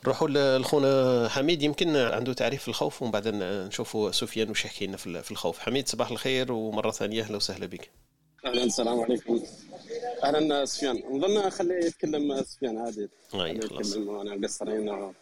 نروحوا 0.04 0.58
لخونا 0.58 1.28
حميد 1.28 1.62
يمكن 1.62 1.96
عنده 1.96 2.32
تعريف 2.32 2.68
الخوف 2.68 3.02
ومن 3.02 3.10
بعد 3.10 3.28
نشوفوا 3.28 4.10
سفيان 4.10 4.50
وش 4.50 4.64
يحكي 4.64 4.86
لنا 4.86 4.96
في 4.96 5.30
الخوف. 5.30 5.58
حميد 5.58 5.88
صباح 5.88 6.10
الخير 6.10 6.52
ومرة 6.52 6.90
ثانية 6.90 7.22
أهلا 7.22 7.36
وسهلا 7.36 7.66
بك. 7.66 7.90
أهلا 8.44 8.64
السلام 8.64 9.00
عليكم. 9.00 9.42
أهلا 10.24 10.64
سفيان. 10.64 11.02
نظن 11.10 11.50
خليه 11.50 11.84
يتكلم 11.84 12.42
سفيان 12.42 12.78
عادي. 12.78 13.08
يتكلم 13.34 14.08
وأنا 14.08 14.36
مقصرين 14.36 15.12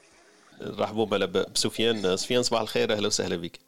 رحبوا 0.62 1.06
بلا 1.06 1.26
بسفيان. 1.26 2.16
سفيان 2.16 2.42
صباح 2.42 2.60
الخير. 2.60 2.92
أهلا 2.92 3.06
وسهلا 3.06 3.36
بك. 3.36 3.60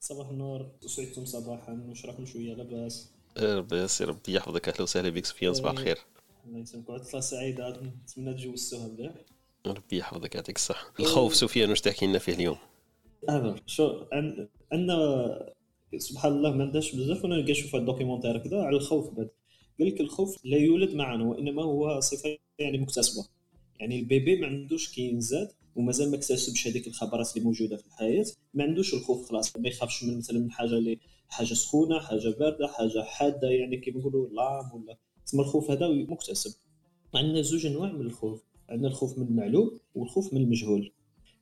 صباح 0.00 0.28
النور. 0.28 0.70
سعدتم 0.86 1.24
صباحا. 1.24 1.94
راكم 2.04 2.26
شوية 2.26 2.54
لاباس. 2.54 3.10
لاباس. 3.36 4.02
ربي 4.02 4.34
يحفظك. 4.34 4.68
أهلا 4.68 4.82
وسهلا 4.82 5.08
بك 5.08 5.26
سفيان. 5.26 5.54
صباح 5.54 5.72
الخير. 5.72 5.98
الله 6.46 6.58
يسلمك. 6.58 6.90
عطله 6.90 7.20
سعيدة. 7.20 7.70
نتمنى 7.70 8.34
تجوزتوها 8.34 8.86
مليح 8.86 9.12
ربي 9.66 9.96
يحفظك. 9.98 10.34
يعطيك 10.34 10.56
الصحة. 10.56 10.92
الخوف 11.00 11.34
سفيان 11.34 11.70
واش 11.70 11.80
تحكي 11.80 12.06
لنا 12.06 12.18
فيه 12.18 12.34
اليوم؟ 12.34 12.56
آه 13.28 13.56
شو 13.66 14.04
عندنا 14.72 15.54
سبحان 15.96 16.32
الله 16.32 16.50
ما 16.50 16.64
عندهاش 16.64 16.94
بزاف 16.94 17.24
وأنا 17.24 17.36
نلقى 17.36 17.52
نشوف 17.52 17.76
الـ 17.76 17.81
documentaire 17.81 18.38
كذا 18.38 18.62
على 18.62 18.76
الخوف 18.76 19.14
بعد. 19.14 19.30
قال 19.78 19.88
لك 19.88 20.00
الخوف 20.00 20.44
لا 20.44 20.56
يولد 20.56 20.94
معنا 20.94 21.24
وإنما 21.24 21.62
هو 21.62 22.00
صفة 22.00 22.38
يعني 22.58 22.78
مكتسبة. 22.78 23.26
يعني 23.80 24.00
الـ 24.00 24.08
bébé 24.08 24.40
ما 24.40 24.46
عندوش 24.46 24.92
كي 24.94 25.02
ينزاد 25.02 25.52
ومازال 25.76 26.10
ما 26.10 26.16
اكتسبش 26.16 26.68
هذيك 26.68 26.86
الخبرات 26.86 27.36
اللي 27.36 27.44
موجودة 27.44 27.76
في 27.76 27.86
الحياة. 27.86 28.26
ما 28.54 28.64
عندوش 28.64 28.94
الخوف 28.94 29.28
خلاص 29.28 29.56
ما 29.56 29.68
يخافش 29.68 30.04
من 30.04 30.18
مثلا 30.18 30.38
من 30.38 30.50
حاجة 30.50 30.78
اللي 30.78 30.98
حاجة 31.28 31.54
سخونة 31.54 31.98
حاجة 31.98 32.28
باردة 32.28 32.66
حاجة 32.68 33.02
حادة 33.02 33.48
يعني 33.48 33.76
كيما 33.76 33.98
نقولوا 33.98 34.28
لام 34.28 34.74
ولا 34.74 34.98
تسمى 35.26 35.40
الخوف 35.40 35.70
هذا 35.70 35.88
مكتسب. 35.88 36.54
عندنا 37.14 37.42
زوج 37.42 37.66
أنواع 37.66 37.92
من 37.92 38.06
الخوف. 38.06 38.42
عندنا 38.68 38.88
الخوف 38.88 39.18
من 39.18 39.26
المعلوم 39.26 39.78
والخوف 39.94 40.34
من 40.34 40.40
المجهول. 40.40 40.92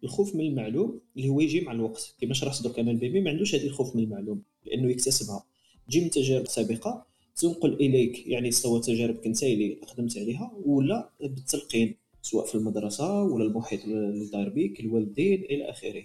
الخوف 0.04 0.34
من 0.34 0.40
المعلوم 0.40 1.00
اللي 1.16 1.28
هو 1.28 1.40
يجي 1.40 1.60
مع 1.60 1.72
الوقت. 1.72 2.14
كما 2.20 2.34
شرحت 2.34 2.62
دوك 2.62 2.78
أنا 2.78 2.90
البيبي 2.90 3.20
ما 3.20 3.30
عندوش 3.30 3.54
هذه 3.54 3.66
الخوف 3.66 3.96
من 3.96 4.02
المعلوم 4.02 4.42
لأنه 4.66 4.90
يكتسبها. 4.90 5.44
تجي 5.88 6.00
من 6.00 6.10
تجارب 6.10 6.46
سابقة 6.46 7.06
تنقل 7.36 7.72
إليك 7.74 8.26
يعني 8.26 8.50
سواء 8.50 8.80
تجاربك 8.80 9.26
انت 9.26 9.42
اللي 9.42 9.80
خدمت 9.86 10.18
عليها 10.18 10.52
ولا 10.64 11.10
بالتلقين. 11.20 11.96
سواء 12.30 12.46
في 12.46 12.54
المدرسة 12.54 13.22
ولا 13.22 13.44
المحيط 13.44 13.84
اللي 13.84 14.26
داير 14.32 14.48
بك 14.48 14.80
الوالدين 14.80 15.42
إلى 15.44 15.70
آخره. 15.70 16.04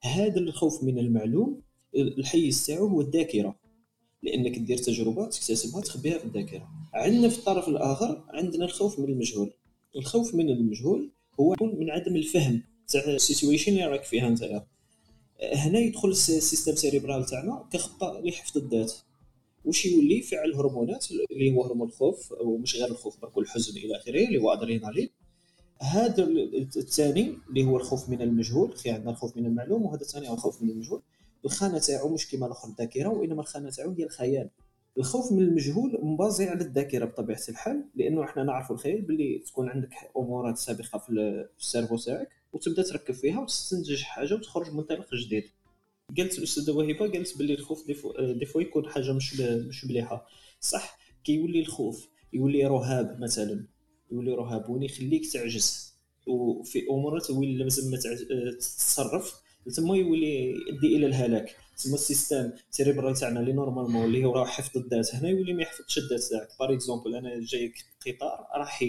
هذا 0.00 0.40
الخوف 0.40 0.84
من 0.84 0.98
المعلوم 0.98 1.62
الحيز 1.96 2.66
تاعو 2.66 2.86
هو 2.86 3.00
الذاكره 3.00 3.56
لأنك 4.22 4.58
دير 4.58 4.78
تجربة 4.78 5.28
تكتسبها 5.28 5.80
تخبيها 5.80 6.18
في 6.18 6.24
الذاكرة. 6.24 6.68
عندنا 6.94 7.28
في 7.28 7.38
الطرف 7.38 7.68
الآخر 7.68 8.24
عندنا 8.28 8.64
الخوف 8.64 8.98
من 8.98 9.08
المجهول. 9.08 9.50
الخوف 9.96 10.34
من 10.34 10.50
المجهول 10.50 11.10
هو 11.40 11.56
من 11.60 11.90
عدم 11.90 12.16
الفهم. 12.16 12.62
تاع 12.88 13.04
الـ 13.06 13.13
situation 13.13 13.72
اللي 13.72 13.86
راك 13.86 14.04
فيها 14.04 14.28
انت 14.28 14.64
هنا 15.54 15.78
يدخل 15.78 16.08
الـ 16.08 16.16
système 16.16 16.74
cérébral 16.74 17.26
تاعنا 17.26 17.68
كخطه 17.72 18.20
لحفظ 18.24 18.58
الذات. 18.58 18.92
واش 19.64 19.86
يولي؟ 19.86 20.18
يفعل 20.18 20.54
هرمونات 20.54 21.06
اللي 21.30 21.54
هو 21.54 21.64
هرمون 21.64 21.88
الخوف 21.88 22.32
ومش 22.32 22.76
غير 22.76 22.90
الخوف 22.90 23.20
برك 23.22 23.38
الحزن 23.38 23.78
إلى 23.78 23.96
آخره 23.96 24.26
اللي 24.26 24.38
هو 24.38 24.52
ادرينالين 24.52 25.08
هذا 25.82 26.24
الثاني 26.76 27.38
اللي 27.48 27.64
هو 27.64 27.76
الخوف 27.76 28.08
من 28.08 28.22
المجهول 28.22 28.76
في 28.76 28.90
عندنا 28.90 29.10
الخوف 29.10 29.36
من 29.36 29.46
المعلوم 29.46 29.82
وهذا 29.82 30.00
الثاني 30.00 30.28
هو 30.28 30.34
الخوف 30.34 30.62
من 30.62 30.70
المجهول. 30.70 31.02
الخانة 31.44 31.78
تاعو 31.78 32.08
مش 32.08 32.28
كيما 32.28 32.46
الأخر 32.46 32.68
الذاكرة 32.68 33.08
وإنما 33.08 33.40
الخانة 33.40 33.70
تاعو 33.70 33.92
هي 33.92 34.04
الخيال. 34.04 34.50
الخوف 34.98 35.32
من 35.32 35.42
المجهول 35.42 35.98
مبازي 36.02 36.48
على 36.48 36.64
الذاكرة 36.64 37.04
بطبيعة 37.04 37.40
الحال 37.48 37.84
لأنه 37.94 38.24
إحنا 38.24 38.44
نعرفوا 38.44 38.76
الخيال 38.76 39.02
باللي 39.02 39.38
تكون 39.38 39.68
عندك 39.68 39.94
أمورات 40.16 40.58
سابقة 40.58 40.98
في 40.98 41.10
الـ 41.58 41.63
cerveau 41.63 41.96
تاعك 41.96 42.28
وتبدأ 42.52 42.82
تركب 42.82 43.14
فيها 43.14 43.40
وتستنتج 43.40 44.02
حاجة 44.02 44.34
وتخرج 44.34 44.74
منطلق 44.74 45.14
جديد. 45.14 45.44
قالت 46.18 46.38
الأستاذة 46.38 46.70
وهبه 46.70 46.98
قالت 46.98 47.38
باللي 47.38 47.54
الخوف 47.54 47.86
des 47.86 47.96
fois, 47.96 48.12
des 48.32 48.44
fois 48.44 48.60
يكون 48.60 48.88
حاجة 48.88 49.12
مش 49.12 49.40
مش 49.40 49.84
مليحه 49.84 50.26
صح 50.60 50.98
كي 51.24 51.36
يولي 51.36 51.60
الخوف 51.60 52.08
يولي 52.32 52.66
رهاب 52.66 53.20
مثلا. 53.20 53.64
يولي 54.14 54.32
رهاب 54.32 54.70
وين 54.70 54.82
يخليك 54.82 55.32
تعجز. 55.32 55.94
وفي 56.26 56.86
امورات 56.90 57.30
وين 57.30 57.58
لازم 57.58 57.90
ما 57.90 57.98
تتصرف. 58.52 59.34
تما 59.76 59.96
يولي 59.96 60.50
يؤدي 60.50 60.96
إلى 60.96 61.06
الهلاك. 61.06 61.56
تسمى 61.76 61.94
الـ 61.94 62.01
système 62.01 62.50
cérébral 62.70 63.16
تاعنا 63.16 63.40
اللي 63.40 63.52
normalement 63.52 64.04
اللي 64.04 64.24
هو 64.24 64.32
راه 64.32 64.44
حفظ 64.44 64.78
الذات. 64.78 65.14
هنا 65.14 65.28
يولي 65.28 65.52
ما 65.52 65.62
يحفظش 65.62 65.98
الذات 65.98 66.22
تاعك 66.22 66.48
par 66.60 66.74
exemple 66.74 67.14
أنا 67.14 67.40
جايك 67.40 67.74
قطار 68.06 68.46
راح 68.56 68.84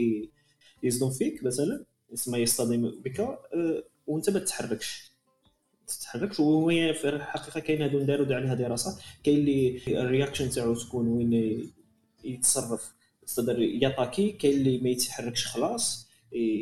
يصدم 0.84 1.10
فيك 1.10 1.44
مثلا 1.44 1.86
يسمى 2.14 2.40
يصطدم 2.40 3.02
بك 3.06 3.20
أه 3.20 3.84
وأنت 4.08 4.30
ما 4.30 4.40
تتحركش. 4.40 5.12
تتحركش. 5.88 6.40
وهو 6.40 6.70
في 6.70 7.10
الحقيقة 7.10 7.60
كاين 7.60 7.82
هادو 7.82 8.00
داروا 8.00 8.36
عليها 8.36 8.54
دراسة. 8.54 9.00
كاين 9.24 9.38
اللي 9.38 9.82
الـ 9.88 9.94
réaction 9.94 10.50
تاعو 10.50 10.74
تكون 10.74 11.08
وين 11.08 11.34
يتصرف. 12.24 12.94
يقدر 13.30 13.62
يطاكي 13.62 14.32
كاين 14.32 14.54
اللي 14.54 14.78
ما 14.78 14.90
يتحركش 14.90 15.46
خلاص 15.46 16.08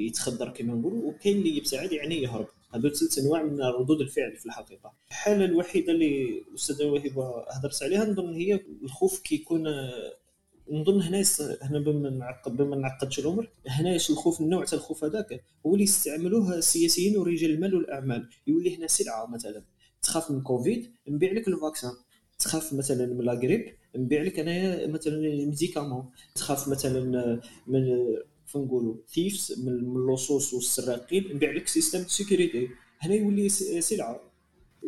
يتخدر 0.08 0.50
كما 0.50 0.74
نقولوا 0.74 1.12
وكاين 1.12 1.38
اللي 1.38 1.58
يبتعد 1.58 1.91
يعني 1.91 2.22
يهرب. 2.22 2.48
هذو 2.75 2.89
ثلاث 2.89 3.20
انواع 3.20 3.43
من 3.43 3.62
ردود 3.62 4.01
الفعل 4.01 4.36
في 4.38 4.46
الحقيقة. 4.46 4.93
الحالة 5.10 5.46
الوحيدة 5.46 5.93
اللي 5.93 6.43
الأستاذة 6.51 6.86
وهبه 6.86 7.46
هضرت 7.51 7.84
عليها 7.84 8.05
نظن 8.05 8.34
هي 8.34 8.60
الخوف 8.84 9.20
كيكون 9.20 9.63
نظن 10.72 11.01
هنا 11.01 11.24
هنا 11.62 11.79
بما 11.79 12.10
نعقد 12.10 12.58
بما 12.58 12.75
نعقدش 12.75 13.20
الامر 13.20 13.50
هنا 13.67 13.96
الخوف 13.96 14.41
النوع 14.41 14.65
تاع 14.65 14.77
الخوف 14.77 15.03
هذاك 15.03 15.43
هو 15.65 15.74
اللي 15.74 15.84
يستعملوه 15.84 16.55
السياسيين 16.55 17.17
ورجال 17.17 17.51
المال 17.51 17.75
والأعمال. 17.75 18.29
يولي 18.48 18.77
هنا 18.77 18.88
سلعة 18.88 19.25
مثلا. 19.25 19.63
تخاف 20.01 20.32
من 20.32 20.41
كوفيد 20.41 20.91
نبيع 21.08 21.32
لك 21.32 21.48
الفاكسان 21.48 21.91
تخاف 22.39 22.74
مثلا 22.74 23.05
من 23.05 23.25
la 23.25 23.38
grippe 23.38 23.75
نبيع 23.95 24.21
لك 24.21 24.39
انايا 24.39 24.88
مثلا 24.88 25.13
الـ 25.13 25.22
médicament 25.22 26.10
تخاف 26.35 26.67
مثلا 26.67 27.01
من 27.67 27.83
كيف 28.45 28.57
نقولوا 28.57 28.95
thieves 29.13 29.63
من 29.65 29.73
اللصوص 29.73 30.53
والسراقين 30.53 31.35
نبيع 31.35 31.51
لك 31.51 31.67
système 31.67 32.03
sécurité 32.08 32.70
هنا 33.00 33.15
يولي 33.15 33.50
سلعة. 33.50 34.21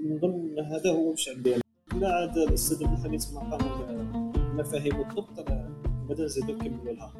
نظن 0.05 0.59
هذا 0.59 0.89
هو 0.89 1.11
واش 1.11 1.29
عندي. 1.29 1.55
لا 1.99 2.07
عاد 2.07 2.37
الأستاذ 2.37 2.83
عبد 2.83 2.99
الحميد 2.99 3.21
في 3.21 3.33
مقام 3.33 4.35
المفاهيم 4.35 4.99
والضبط 4.99 5.49
ماذا 6.09 6.25
نزيدو 6.25 6.53
نكملوا 6.53 6.93
لها 6.93 7.13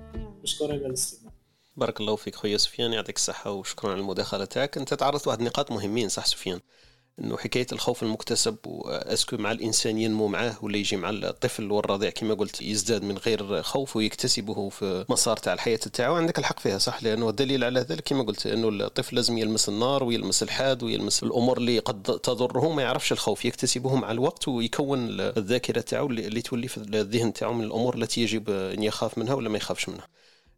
مشكورين 0.43 0.75
على 0.75 0.87
الاستماع. 0.87 1.33
بارك 1.77 2.01
الله 2.01 2.15
فيك 2.15 2.35
خويا 2.35 2.57
سفيان. 2.57 2.93
يعطيك 2.93 3.15
الصحة 3.15 3.51
وشكرا 3.51 3.91
على 3.91 4.01
المداخلة 4.01 4.45
تاعك. 4.45 4.77
أنت 4.77 4.93
تعرضت 4.93 5.27
واحد 5.27 5.39
النقاط 5.39 5.71
مهمين 5.71 6.09
صح 6.09 6.25
سفيان؟ 6.25 6.59
إنه 7.19 7.37
حكاية 7.37 7.67
الخوف 7.71 8.03
المكتسب 8.03 8.57
واسكو 8.65 9.37
مع 9.37 9.51
الإنسان 9.51 9.97
ينمو 9.97 10.27
معاه 10.27 10.55
ولا 10.61 10.77
يجي 10.77 10.97
مع 10.97 11.09
الطفل 11.09 11.71
والرضيع 11.71 12.09
كما 12.09 12.33
قلت 12.33 12.61
يزداد 12.61 13.03
من 13.03 13.17
غير 13.17 13.61
خوف 13.61 13.95
ويكتسبه 13.95 14.69
في 14.69 15.05
مسار 15.09 15.37
تاع 15.37 15.53
الحياة 15.53 15.75
تاعو. 15.77 16.15
عندك 16.15 16.39
الحق 16.39 16.59
فيها 16.59 16.77
صح 16.77 17.03
لأنه 17.03 17.29
الدليل 17.29 17.63
على 17.63 17.79
ذلك 17.79 18.03
كما 18.03 18.23
قلت 18.23 18.47
إنه 18.47 18.85
الطفل 18.85 19.15
لازم 19.15 19.37
يلمس 19.37 19.69
النار 19.69 20.03
ويلمس 20.03 20.43
الحاد 20.43 20.83
ويلمس 20.83 21.23
الأمور 21.23 21.57
اللي 21.57 21.79
قد 21.79 22.03
تضره 22.03 22.71
ما 22.73 22.81
يعرفش 22.81 23.11
الخوف 23.11 23.45
يكتسبه 23.45 23.95
مع 23.95 24.11
الوقت 24.11 24.47
ويكون 24.47 25.07
الذاكرة 25.19 25.81
تاعو 25.81 26.07
اللي 26.07 26.41
تولي 26.41 26.67
في 26.67 26.77
الذهن 26.77 27.33
تاعو 27.33 27.53
من 27.53 27.63
الأمور 27.63 27.95
التي 27.95 28.21
يجب 28.21 28.49
أن 28.49 28.83
يخاف 28.83 29.17
منها 29.17 29.33
ولا 29.33 29.49
ما 29.49 29.57
يخافش 29.57 29.89
منها. 29.89 30.07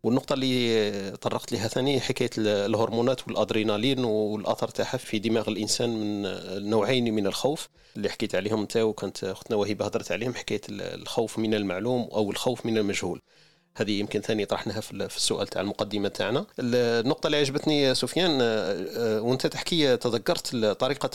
والنقطة 0.03 0.33
اللي 0.33 1.17
طرقت 1.21 1.51
لها 1.51 1.67
ثاني 1.67 1.99
حكاية 1.99 2.29
الهرمونات 2.37 3.27
والأدرينالين 3.27 4.05
والأثر 4.05 4.67
تاعها 4.67 4.97
في 4.97 5.19
دماغ 5.19 5.49
الإنسان 5.49 5.89
من 5.89 6.21
نوعين 6.69 7.13
من 7.13 7.27
الخوف. 7.27 7.69
اللي 7.95 8.09
حكيت 8.09 8.35
عليهم 8.35 8.61
أنت 8.61 8.77
وكانت 8.77 9.23
أختنا 9.23 9.57
وهبة 9.57 9.85
هضرت 9.85 10.11
عليهم 10.11 10.33
حكاية 10.33 10.61
الخوف 10.69 11.39
من 11.39 11.53
المعلوم 11.53 12.09
أو 12.13 12.31
الخوف 12.31 12.65
من 12.65 12.77
المجهول. 12.77 13.21
هذه 13.75 13.99
يمكن 13.99 14.21
ثاني 14.21 14.45
طرحناها 14.45 14.81
في 14.81 15.17
السؤال 15.17 15.47
تاع 15.47 15.61
المقدمة 15.61 16.07
تاعنا. 16.07 16.45
النقطة 16.59 17.27
اللي 17.27 17.37
عجبتني 17.37 17.95
سفيان 17.95 18.41
وأنت 19.21 19.47
تحكي 19.47 19.97
تذكرت 19.97 20.55
طريقة 20.55 21.09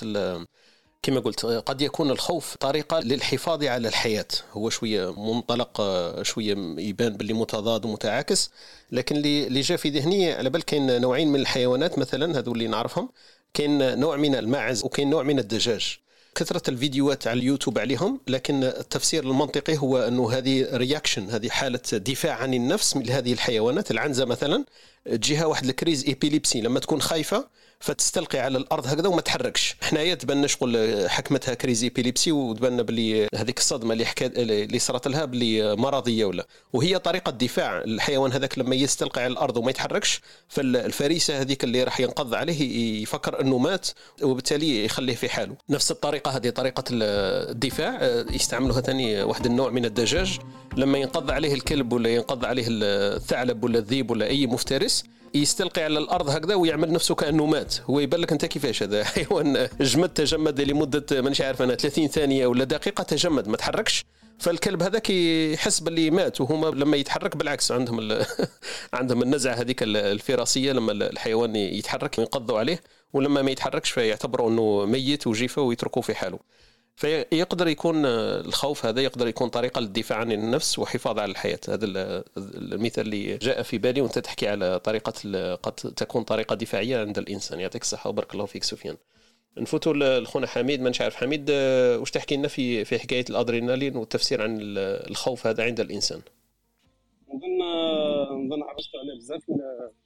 كما 1.02 1.20
قلت 1.20 1.46
قد 1.46 1.82
يكون 1.82 2.10
الخوف 2.10 2.56
طريقة 2.56 3.00
للحفاظ 3.00 3.64
على 3.64 3.88
الحياة. 3.88 4.26
هو 4.52 4.70
شوية 4.70 5.32
منطلق 5.32 5.82
شوية 6.22 6.56
يبان 6.78 7.16
باللي 7.16 7.32
متضاد 7.32 7.84
ومتعاكس 7.84 8.50
لكن 8.92 9.16
اللي 9.16 9.60
جاء 9.60 9.78
في 9.78 9.90
ذهني 9.90 10.32
على 10.32 10.50
بال 10.50 10.62
كاين 10.62 11.00
نوعين 11.00 11.28
من 11.28 11.40
الحيوانات 11.40 11.98
مثلا 11.98 12.38
هذو 12.38 12.52
اللي 12.52 12.66
نعرفهم 12.66 13.08
كاين 13.54 13.98
نوع 13.98 14.16
من 14.16 14.34
الماعز 14.34 14.84
وكاين 14.84 15.10
نوع 15.10 15.22
من 15.22 15.38
الدجاج. 15.38 15.98
كثرة 16.34 16.70
الفيديوهات 16.70 17.26
على 17.26 17.40
اليوتيوب 17.40 17.78
عليهم 17.78 18.20
لكن 18.28 18.64
التفسير 18.64 19.24
المنطقي 19.24 19.78
هو 19.78 19.98
أنه 19.98 20.32
هذه 20.32 20.76
réaction 20.76 21.30
هذه 21.30 21.48
حالة 21.48 21.80
دفاع 21.92 22.34
عن 22.34 22.54
النفس 22.54 22.96
من 22.96 23.10
هذه 23.10 23.32
الحيوانات 23.32 23.90
العنزة 23.90 24.24
مثلا. 24.24 24.64
تجيها 25.04 25.46
واحد 25.46 25.64
الـ 25.64 25.71
crise 25.71 26.04
épilepsie 26.04 26.60
لما 26.60 26.80
تكون 26.80 27.00
خايفة 27.00 27.48
فتستلقي 27.82 28.38
على 28.38 28.58
الأرض 28.58 28.86
هكذا 28.86 29.08
وما 29.08 29.20
تحركش. 29.20 29.76
حنايا 29.82 30.14
تبان 30.14 30.48
شغل 30.48 31.04
حكمتها 31.10 31.54
crise 31.54 31.88
épilepsie 31.88 32.32
وتبان 32.32 32.82
باللي 32.82 33.28
هذيك 33.34 33.58
الصدمة 33.58 33.92
اللي 33.92 34.04
حكات 34.04 34.38
اللي 34.38 34.78
صارت 34.78 35.08
لها 35.08 35.24
باللي 35.24 35.76
مرضية 35.76 36.24
ولا. 36.24 36.46
وهي 36.72 36.98
طريقة 36.98 37.30
دفاع 37.30 37.78
الحيوان 37.78 38.32
هذاك 38.32 38.58
لما 38.58 38.74
يستلقي 38.74 39.22
على 39.22 39.32
الأرض 39.32 39.56
وما 39.56 39.70
يتحركش 39.70 40.20
فالفريسة 40.48 41.40
هذيك 41.40 41.64
اللي 41.64 41.84
راح 41.84 42.00
ينقض 42.00 42.34
عليه 42.34 43.02
يفكر 43.02 43.40
إنه 43.40 43.58
مات 43.58 43.88
وبالتالي 44.22 44.84
يخليه 44.84 45.14
في 45.14 45.28
حاله. 45.28 45.56
نفس 45.70 45.90
الطريقة 45.90 46.30
هذه 46.30 46.50
طريقة 46.50 46.84
الدفاع 46.90 48.24
يستعملوها 48.30 48.80
ثاني 48.80 49.22
واحد 49.22 49.46
النوع 49.46 49.70
من 49.70 49.84
الدجاج. 49.84 50.38
لما 50.76 50.98
ينقض 50.98 51.30
عليه 51.30 51.54
الكلب 51.54 51.92
ولا 51.92 52.10
ينقض 52.10 52.44
عليه 52.44 52.66
الثعلب 52.68 53.64
ولا 53.64 53.78
الذيب 53.78 54.10
ولا 54.10 54.26
أي 54.26 54.46
مفترس 54.46 55.04
يستلقي 55.34 55.82
على 55.82 55.98
الأرض 55.98 56.30
هكذا 56.30 56.54
ويعمل 56.54 56.92
نفسه 56.92 57.14
كأنه 57.14 57.46
مات. 57.46 57.80
هو 57.80 58.00
يبان 58.00 58.20
لك 58.20 58.32
أنت 58.32 58.44
كيفاش 58.44 58.82
هذا؟ 58.82 59.04
حيوان 59.14 59.68
جمد 59.80 60.08
تجمد 60.08 60.60
لمدة 60.60 61.22
مانيش 61.22 61.40
عارف 61.40 61.62
أنا 61.62 61.74
30 61.74 62.08
ثانية 62.08 62.46
ولا 62.46 62.64
دقيقة 62.64 63.02
تجمد 63.02 63.48
ما 63.48 63.56
تحركش. 63.56 64.04
فالكلب 64.38 64.82
هذاك 64.82 65.10
يحس 65.10 65.80
باللي 65.80 66.10
مات 66.10 66.40
وهما 66.40 66.66
لما 66.66 66.96
يتحرك 66.96 67.36
بالعكس 67.36 67.72
عندهم 67.72 68.24
عندهم 68.94 69.22
النزعة 69.22 69.54
هذيك 69.54 69.82
الفراسية 69.82 70.72
لما 70.72 70.92
الحيوان 70.92 71.56
يتحرك 71.56 72.18
ينقضوا 72.18 72.58
عليه 72.58 72.80
ولما 73.12 73.42
ما 73.42 73.50
يتحركش 73.50 73.90
فيعتبروا 73.90 74.50
إنه 74.50 74.84
ميت 74.84 75.26
وجيفة 75.26 75.62
ويتركوه 75.62 76.02
في 76.02 76.14
حاله. 76.14 76.38
فيقدر 76.96 77.68
يكون 77.68 78.06
الخوف 78.06 78.86
هذا 78.86 79.00
يقدر 79.00 79.28
يكون 79.28 79.48
طريقة 79.48 79.80
للدفاع 79.80 80.18
عن 80.18 80.32
النفس 80.32 80.78
وحفاظ 80.78 81.18
على 81.18 81.30
الحياة. 81.30 81.60
هذا 81.68 81.84
المثال 82.36 83.06
اللي 83.06 83.36
جاء 83.38 83.62
في 83.62 83.78
بالي 83.78 84.00
وانت 84.00 84.18
تحكي 84.18 84.48
على 84.48 84.78
طريقة 84.78 85.12
قد 85.54 85.72
تكون 85.72 86.22
طريقة 86.22 86.54
دفاعية 86.54 86.98
عند 86.98 87.18
الإنسان. 87.18 87.60
يعطيك 87.60 87.82
الصحة 87.82 88.10
وبارك 88.10 88.34
الله 88.34 88.46
فيك 88.46 88.64
سفيان. 88.64 88.96
نفوتوا 89.58 90.20
لخونا 90.20 90.46
حميد 90.46 90.80
ما 90.80 90.92
عارف 91.00 91.14
حميد 91.14 91.50
واش 92.00 92.10
تحكي 92.10 92.36
لنا 92.36 92.48
في 92.48 92.84
في 92.84 92.98
حكاية 92.98 93.24
الأدرينالين 93.30 93.96
والتفسير 93.96 94.42
عن 94.42 94.58
الخوف 94.60 95.46
هذا 95.46 95.64
عند 95.64 95.80
الإنسان؟ 95.80 96.20
نظن 97.34 97.58
نظن 98.46 98.62
عرفتوا 98.62 99.00
على 99.00 99.16
بزاف 99.16 99.42
من 99.48 99.56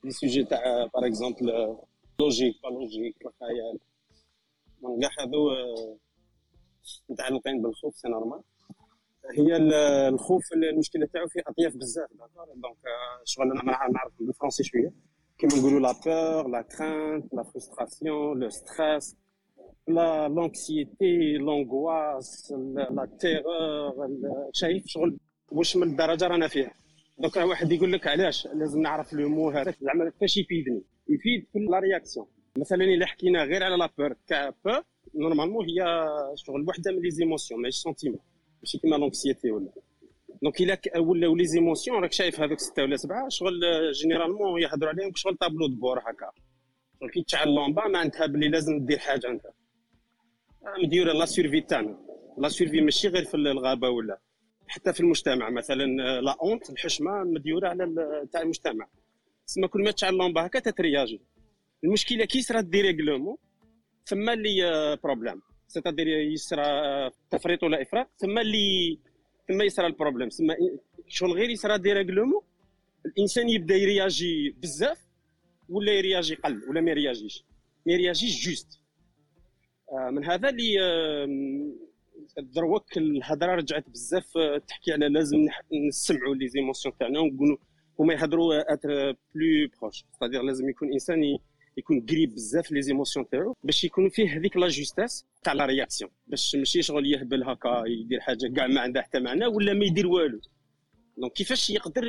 les 0.04 0.10
sujets 0.10 0.44
تاع 0.44 0.90
par 0.94 1.06
exemple 1.06 1.76
logique 2.20 2.62
pas 2.62 2.68
logique 2.68 3.16
الخيال 3.26 3.78
كاع 5.00 5.24
هذو 5.24 5.50
متعلقين 7.08 7.62
بالخوف 7.62 7.96
c'est 7.96 8.08
normal. 8.08 8.40
هي 9.38 9.56
الخوف 10.08 10.42
المشكلة 10.52 11.06
تاعو 11.12 11.28
فيه 11.28 11.40
أطياف 11.46 11.76
بزاف. 11.76 12.08
donc 12.54 12.76
شغل 13.24 13.50
أنا 13.50 13.62
نعرف 13.62 14.12
بالفرنسي 14.20 14.64
شوية. 14.64 14.92
كيما 15.38 15.56
نقولوا 15.56 15.80
la 15.80 15.92
peur 16.04 16.48
la 16.48 16.62
crainte 16.62 17.34
la 17.34 17.42
frustration 17.42 18.38
le 18.38 18.48
stress 18.48 19.16
la 19.88 20.28
l'anxiété 20.28 21.36
l'angoisse 21.38 22.54
la 22.90 23.08
terreur 23.20 24.08
شايف 24.52 24.86
شغل 24.86 25.18
واش 25.52 25.76
من 25.76 25.82
الدرجة 25.82 26.26
رانا 26.26 26.48
فيها. 26.48 26.74
donc 27.18 27.36
واحد 27.36 27.72
يقول 27.72 27.92
لك 27.92 28.06
علاش؟ 28.06 28.46
لازم 28.46 28.80
نعرف 28.80 29.12
le 29.12 29.28
mot 29.28 29.50
هذا 29.50 29.74
زعما 29.80 30.10
كيفاش 30.10 30.36
يفيدني؟ 30.36 30.82
يفيد 31.08 31.46
في 31.52 31.58
la 31.58 31.78
réaction 31.78 32.26
مثلا 32.58 32.84
إلا 32.84 33.06
حكينا 33.06 33.44
غير 33.44 33.62
على 33.62 33.76
la 33.76 33.90
peur 33.98 34.12
كـ 34.26 34.37
peur 34.37 34.82
normalement 35.14 35.66
هي 35.68 36.06
شغل 36.34 36.64
وحده 36.68 36.92
من 36.92 37.02
les 37.02 37.10
émotions 37.10 37.62
ماشي 37.62 37.78
sentiment 37.78 38.20
ماشي 38.62 38.78
كيما 38.78 38.96
l'anxiété 38.96 39.50
ولا 39.50 39.70
donc 40.42 40.60
إلا 40.60 40.98
ولاو 40.98 41.36
les 41.36 41.46
émotions 41.46 42.02
راك 42.02 42.12
شايف 42.12 42.40
هذوك 42.40 42.58
سته 42.58 42.82
ولا 42.82 42.96
سبعه 42.96 43.28
شغل 43.28 43.60
généralement 43.92 44.62
يهضروا 44.62 44.90
عليهم 44.90 45.12
شغل 45.14 45.36
tableau 45.36 45.66
de 45.66 45.77
bord 45.77 45.98
هكا 45.98 46.30
شغل 47.00 47.10
كي 47.10 47.22
تشعل 47.22 47.54
lampe 47.54 47.88
معناتها 47.88 48.26
بلي 48.26 48.48
لازم 48.48 48.86
دير 48.86 48.98
حاجة 48.98 49.28
انت 49.28 49.46
مديوره 50.82 51.12
لا 51.12 51.24
سيرفي 51.24 51.60
تاعنا 51.60 51.98
لا 52.38 52.48
سيرفي 52.48 52.80
ماشي 52.80 53.08
غير 53.08 53.24
في 53.24 53.34
الغابه 53.34 53.88
ولا 53.88 54.18
حتى 54.68 54.92
في 54.92 55.00
المجتمع 55.00 55.50
مثلا 55.50 55.84
لا 56.20 56.36
اونت 56.42 56.70
الحشمه 56.70 57.24
مديوره 57.24 57.68
على 57.68 57.84
تاع 58.32 58.42
المجتمع 58.42 58.86
تسمى 59.46 59.68
كل 59.68 59.82
ما 59.82 59.90
تشعل 59.90 60.14
لومبا 60.14 60.46
هكا 60.46 60.58
تترياجي 60.58 61.20
المشكلة 61.84 62.24
كي 62.24 62.42
صرا 62.42 62.60
ديريغلومون 62.60 63.36
ثم 64.06 64.30
اللي 64.30 64.98
بروبليم 65.04 65.42
سيتادير 65.68 66.06
يصرى 66.08 66.64
تفريط 67.30 67.62
ولا 67.62 67.82
إفراط 67.82 68.08
ثم 68.16 68.38
اللي 68.38 68.98
ثم 69.48 69.62
يصرى 69.62 69.86
البروبليم 69.86 70.28
ثم 70.28 70.54
شغل 71.08 71.32
غير 71.32 71.50
يصرى 71.50 71.78
ديريغلومون 71.78 72.42
الإنسان 73.06 73.48
يبدأ 73.48 73.74
يرياجي 73.74 74.50
بزاف 74.50 75.06
ولا 75.68 75.92
يرياجي 75.92 76.34
قل 76.34 76.62
ولا 76.68 76.80
ما 76.80 76.90
يرياجيش. 76.90 77.44
ما 77.86 77.92
يرياجيش 77.92 78.46
juste. 78.48 78.80
آه، 79.92 80.10
من 80.10 80.24
هذا 80.24 80.48
اللي 80.48 80.78
دروك 82.38 82.96
الهضرة 82.96 83.54
رجعت 83.54 83.90
بزاف 83.90 84.36
آه، 84.36 84.58
تحكي 84.58 84.92
على 84.92 85.08
لازم 85.08 85.38
نسمعوا 85.88 86.34
les 86.34 86.48
émotions 86.48 86.96
تاعنا 86.98 87.20
ونقولوا 87.20 87.56
هما 88.00 88.14
يهضروا 88.14 88.72
être 88.72 89.12
plus 89.34 89.68
proche 89.80 90.04
c'est-à-dire 90.12 90.42
لازم 90.42 90.68
يكون 90.68 90.92
إنسان 90.92 91.38
يكون 91.76 92.00
قريب 92.00 92.34
بزاف 92.34 92.72
les 92.72 92.82
émotions 92.82 93.28
تاعو 93.28 93.54
باش 93.64 93.84
يكون 93.84 94.08
فيه 94.08 94.36
هذيك 94.36 94.56
la 94.56 94.68
justesse 94.68 95.26
تاع 95.44 95.52
la 95.52 95.66
réaction 95.66 96.10
باش 96.26 96.56
ماشي 96.56 96.82
شغل 96.82 97.06
يهبل 97.06 97.44
هكا 97.44 97.82
يدير 97.86 98.20
حاجة 98.20 98.52
كاع 98.56 98.66
ما 98.66 98.80
عندها 98.80 99.02
حتى 99.02 99.20
معنى 99.20 99.46
ولا 99.46 99.72
ما 99.74 99.84
يدير 99.84 100.06
والو. 100.06 100.40
donc 101.18 101.32
كيفاش 101.32 101.70
يقدر 101.70 102.04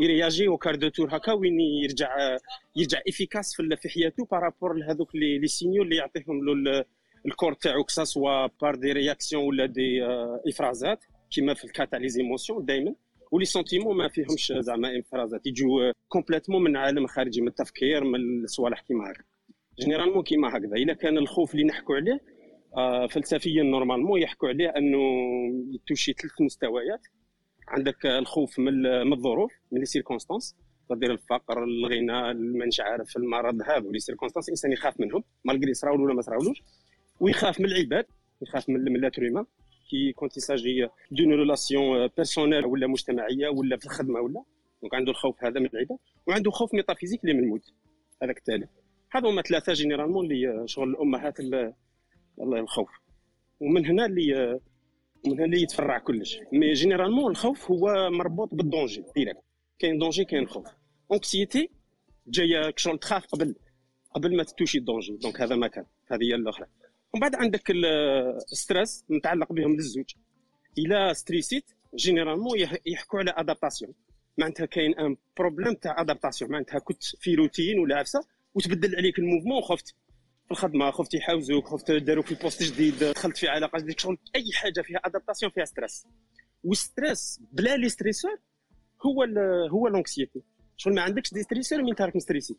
يرياجي 0.00 0.48
au 0.48 0.55
quart 0.55 0.74
de 0.74 0.88
tour 0.88 1.16
هكا 1.16 1.32
وين 1.32 1.60
يرجع 1.60 2.38
يرجع 2.76 3.00
efficace 3.08 3.54
في 3.56 3.88
حياته 3.88 4.24
par 4.30 4.43
rapport 4.43 4.74
لهذوك 4.74 5.14
les 5.14 5.46
signaux 5.46 5.82
اللي 5.82 5.96
يعطيهم 5.96 6.44
له 6.44 6.84
الـ 7.26 7.30
corps 7.30 7.52
تاعو 7.52 7.84
que 7.84 7.96
ça 7.96 8.04
soit 8.04 8.46
par 8.62 8.74
des 8.74 8.92
réactions 8.92 9.44
ولا 9.44 9.66
des 9.66 10.04
افرازات 10.48 11.04
كيما 11.30 11.54
في 11.54 11.64
الـ 11.64 11.69
cas 11.69 11.84
تاع 11.84 11.98
les 11.98 12.08
émotions 12.08 12.64
دائما 12.64 12.94
و 13.30 13.34
les 13.34 13.44
sentiments 13.44 13.96
ما 13.96 14.08
فيهمش 14.08 14.52
زعما 14.58 14.98
افرازات 14.98 15.46
يجوا 15.46 15.92
complètement 16.08 16.62
من 16.62 16.76
عالم 16.76 17.06
خارجي 17.06 17.40
من 17.40 17.48
التفكير 17.48 18.04
من 18.04 18.44
الصوالح 18.44 18.80
كيما 18.80 19.10
هكا. 19.10 19.24
généralement 19.80 20.22
كيما 20.22 20.56
هكذا. 20.56 20.76
إلا 20.76 20.94
كان 20.94 21.18
الخوف 21.18 21.54
اللي 21.54 21.64
نحكوا 21.64 21.96
عليه 21.96 22.20
آه 22.76 23.06
فلسفيا 23.06 23.62
normalement 23.62 24.22
يحكوا 24.22 24.48
عليه 24.48 24.68
أنه 24.68 24.98
يتوشي 25.74 26.12
ثلاث 26.12 26.40
مستويات. 26.40 27.06
عندك 27.68 28.06
الخوف 28.06 28.58
من 28.58 28.86
الظروف 29.12 29.52
من 29.72 29.80
les 29.80 29.86
circonstances. 29.86 30.56
تقدير 30.88 31.12
الفقر 31.12 31.64
الغنى 31.64 32.34
مانيش 32.58 32.80
عارف 32.80 33.16
المرض 33.16 33.62
هذو 33.62 33.92
les 33.92 33.98
circonstances 33.98 34.48
الانسان 34.48 34.72
يخاف 34.72 35.00
منهم. 35.00 35.24
malgré 35.44 35.74
صراولو 35.74 36.04
ولا 36.04 36.14
ما 36.14 36.22
صراولوش 36.22 36.62
ويخاف 37.20 37.60
من 37.60 37.66
العباد 37.66 38.06
يخاف 38.42 38.68
من 38.68 38.92
من 38.92 39.00
l'autre 39.00 39.22
quand 39.88 40.12
il 40.12 40.36
s'agit 40.36 40.88
d'une 41.10 41.32
relation 41.32 42.06
personnelle 42.16 42.66
ولا 42.66 42.86
مجتمعيه 42.86 43.48
ولا 43.48 43.76
في 43.76 43.86
الخدمه 43.86 44.20
ولا 44.20 44.42
donc 44.82 44.94
عنده 44.94 45.10
الخوف 45.10 45.44
هذا 45.44 45.60
من 45.60 45.66
العباد 45.66 45.98
وعنده 46.26 46.50
خوف 46.50 46.74
métaphysique 46.74 47.24
اللي 47.24 47.34
من 47.34 47.44
الموت 47.44 47.72
هذاك 48.22 48.38
التالي. 48.38 48.68
هذو 49.10 49.28
هما 49.28 49.42
ثلاثة 49.42 49.72
généralement 49.72 50.26
اللي 50.26 50.68
شغل 50.68 50.90
الأمهات 50.90 51.34
الخوف 52.40 52.90
ومن 53.60 53.86
هنا 53.86 54.06
اللي 54.06 54.60
من 55.26 55.32
هنا 55.32 55.44
اللي 55.44 55.62
يتفرع 55.62 55.98
كلش. 55.98 56.38
mais 56.52 56.72
généralement 56.72 57.30
الخوف 57.30 57.70
هو 57.70 58.10
مربوط 58.10 58.54
بال 58.54 58.66
danger 58.66 59.04
direct 59.16 59.42
كاين 59.78 59.98
danger 59.98 60.24
كاين 60.24 60.48
خوف. 60.48 60.66
anxiété 61.10 61.70
جاية 62.26 62.72
شغل 62.76 62.98
تخاف 62.98 63.26
قبل 63.26 63.54
قبل 64.14 64.36
ما 64.36 64.42
تتوشي 64.42 64.78
ال 64.78 64.83
danger 64.83 65.16
donc 65.16 65.40
هذا 65.40 65.56
ما 65.56 65.68
كان. 65.68 65.84
هذه 66.10 66.24
هي 66.24 66.34
الأخرى. 66.34 66.66
ومن 67.14 67.20
بعد 67.20 67.34
عندك 67.34 67.70
ال 68.52 68.59
stress 68.59 69.04
متعلق 69.08 69.52
بهم 69.52 69.72
للزوج. 69.74 70.14
إلى 70.78 71.14
ستريسيت 71.14 71.64
généralement 71.94 72.58
يحكوا 72.86 73.18
على 73.18 73.34
adaptation 73.36 73.94
معناتها 74.38 74.66
كاين 74.66 74.98
un 74.98 75.16
problème 75.38 75.74
تاع 75.74 76.00
adaptation 76.00 76.50
معناتها 76.50 76.78
كنت 76.78 77.04
في 77.04 77.34
روتين 77.34 77.78
ولا 77.78 77.96
عفسة 77.96 78.20
وتبدل 78.54 78.96
عليك 78.96 79.18
ال 79.18 79.22
mouvement 79.22 79.58
وخفت. 79.58 79.94
في 80.46 80.52
الخدمة 80.52 80.90
خفت 80.90 81.14
يحاوزوك 81.14 81.66
خفت 81.68 81.90
داروك 81.90 82.26
في 82.26 82.34
poste 82.34 82.62
جديد 82.62 82.98
دخلت 83.04 83.36
في 83.36 83.48
علاقة 83.48 83.78
جديدة 83.78 83.98
شغل 83.98 84.18
أي 84.36 84.52
حاجة 84.52 84.80
فيها 84.80 85.00
adaptation 85.04 85.52
فيها 85.52 85.64
stress 85.64 86.06
وال 86.64 86.83
stress 86.83 87.40
بلا 87.52 87.76
les 87.76 87.88
stresseurs 87.88 88.38
هو 89.06 89.22
هو 89.70 89.88
l'anxiété 89.88 90.42
شغل 90.76 90.94
ما 90.94 91.02
عندكش 91.02 91.34
des 91.34 91.42
stresseurs 91.42 91.82
من 91.82 91.94
تارك 91.94 92.16
مستريسي. 92.16 92.56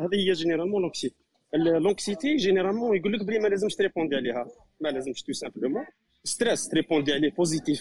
هذه 0.00 0.14
هي 0.14 0.32
généralement 0.32 0.82
l'anxiété 0.82 1.23
l'anxiété 1.54 2.36
généralement 2.36 2.96
يقول 2.96 3.12
لك 3.12 3.24
بلي 3.24 3.38
ما 3.38 3.48
لازمش 3.48 3.74
تريبوندي 3.74 4.16
عليها 4.16 4.46
ما 4.80 4.88
لازمش 4.88 5.22
tout 5.22 5.32
simplement 5.32 5.84
stress 6.24 6.68
تريبوندي 6.68 7.12
عليه 7.12 7.30
positif 7.30 7.80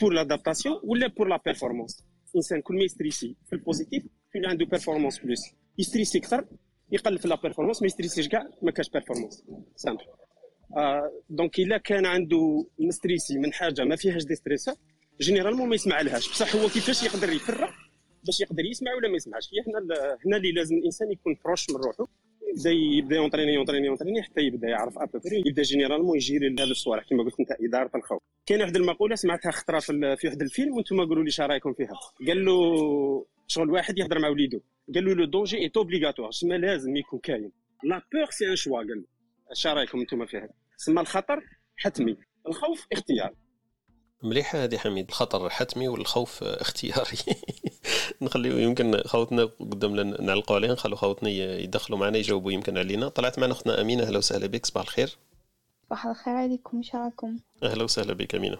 pour 0.00 0.12
l'adaptation 0.12 0.80
ولا 0.84 1.06
pour 1.06 1.28
la 1.28 1.40
performance 1.44 2.04
الانسان 2.30 2.60
كل 2.60 2.74
ما 2.74 2.82
يستريسي 2.82 3.36
في 3.46 3.52
ال 3.52 3.58
positif 3.58 4.02
كل 4.32 4.46
عنده 4.46 4.66
performance 4.66 5.18
plus 5.18 5.40
يستريسي 5.78 6.18
أكثر 6.18 6.44
يقل 6.92 7.18
في 7.18 7.28
la 7.28 7.34
performance 7.36 7.82
ما 7.82 7.86
يستريسيش 7.86 8.28
كاع 8.28 8.48
ما 8.62 8.70
كاش 8.70 8.90
performance 8.90 9.44
simple 9.76 10.04
donc 11.30 11.58
الا 11.58 11.78
كان 11.78 12.06
عنده 12.06 12.66
مستريسي 12.78 13.38
من 13.38 13.52
حاجة 13.52 13.84
ما 13.84 13.96
فيهاش 13.96 14.24
des 14.24 14.34
stresseurs 14.34 14.74
généralement 15.20 15.68
ما 15.68 15.74
يسمع 15.74 16.00
لهاش 16.00 16.30
بصح 16.30 16.56
هو 16.56 16.68
كيفاش 16.68 17.02
يقدر 17.02 17.32
يفرق 17.32 17.70
باش 18.24 18.40
يقدر 18.40 18.64
يسمع 18.64 18.94
ولا 18.94 19.08
ما 19.08 19.16
يسمعش 19.16 19.50
هي 19.54 19.60
هنا 19.72 19.94
هنا 20.26 20.36
اللي 20.36 20.52
لازم 20.52 20.76
الانسان 20.76 21.12
يكون 21.12 21.36
proche 21.44 21.70
من 21.70 21.76
روحه 21.76 22.06
يبدأ 22.56 22.70
يبدأ 22.70 23.16
يونطريني 23.16 23.54
يونطريني 23.54 23.86
يونطريني 23.86 24.22
حتى 24.22 24.40
يبدأ 24.40 24.68
يعرف 24.68 24.98
à 24.98 25.03
peu 25.03 25.20
près 25.20 25.42
يبدأ 25.46 25.62
généralement 25.62 26.16
يجيري 26.16 26.54
هذا 26.54 26.64
الصوالح. 26.64 27.04
كما 27.08 27.22
قلت 27.22 27.40
انت 27.40 27.48
اداره 27.60 27.90
الخوف. 27.94 28.22
كاين 28.46 28.60
واحد 28.60 28.76
المقولة 28.76 29.14
سمعتها 29.14 29.50
خطرة 29.50 29.78
في, 29.78 30.16
في 30.16 30.26
واحد 30.26 30.42
الفيلم 30.42 30.76
وأنتم 30.76 31.04
قولوا 31.06 31.24
لي 31.24 31.30
رأيكم 31.40 31.72
فيها. 31.72 31.92
قال 32.26 32.44
له 32.44 32.54
شغل 33.46 33.70
واحد 33.70 33.98
يهضر 33.98 34.18
مع 34.18 34.28
وليدو. 34.28 34.60
قال 34.94 35.04
له 35.04 35.14
le 35.14 35.24
danger 35.24 35.58
est 35.58 35.70
obligatoire 35.76 36.30
سما 36.30 36.54
لازم 36.54 36.96
يكون 36.96 37.18
كاين 37.18 37.52
la 37.84 38.02
peur 38.12 38.30
c'est 38.30 38.50
un 38.50 38.56
choix 38.56 38.78
قال 38.78 39.04
اش 39.50 39.66
رأيكم 39.66 40.00
أنتم 40.00 40.26
فيها؟ 40.26 40.48
سما 40.76 41.00
الخطر 41.00 41.42
حتمي. 41.76 42.16
الخوف 42.48 42.86
اختيار. 42.92 43.34
مليحة 44.22 44.64
هذه 44.64 44.76
حميد. 44.76 45.08
الخطر 45.08 45.50
حتمي 45.50 45.88
والخوف 45.88 46.42
اختياري. 46.44 47.18
نخليو 48.22 48.58
يمكن 48.58 49.02
خوتنا 49.06 49.44
قدام 49.44 49.96
نعلقوا 50.00 50.56
عليه 50.56 50.72
نخلو 50.72 50.96
خوتنا 50.96 51.30
يدخلوا 51.30 51.98
معنا 51.98 52.18
يجاوبوا 52.18 52.52
يمكن 52.52 52.78
علينا. 52.78 53.08
طلعت 53.08 53.38
معنا 53.38 53.52
اختنا 53.52 53.80
أمينة. 53.80 54.02
أهلا 54.02 54.18
وسهلا 54.18 54.46
بك 54.46 54.66
صباح 54.66 54.82
الخير. 54.82 55.18
صباح 55.86 56.06
الخير 56.06 56.34
عليكم 56.34 56.82
شراكم 56.82 57.38
أهلا 57.62 57.84
وسهلا 57.84 58.12
بك 58.12 58.34
أمينة. 58.34 58.58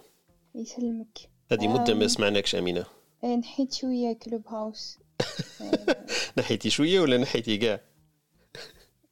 يسلمك. 0.55 1.19
هذه 1.53 1.69
مدة 1.69 1.95
ما 1.95 2.07
سمعناكش 2.07 2.55
أمينة. 2.55 2.85
إيه، 3.25 3.37
نحيت 3.37 3.73
شوية 3.73 4.13
Clubhouse. 4.13 4.99
نحيتي 6.39 6.71
شوية 6.71 7.01
ولا 7.01 7.17
نحيتي 7.17 7.57
كاع؟ 7.57 7.81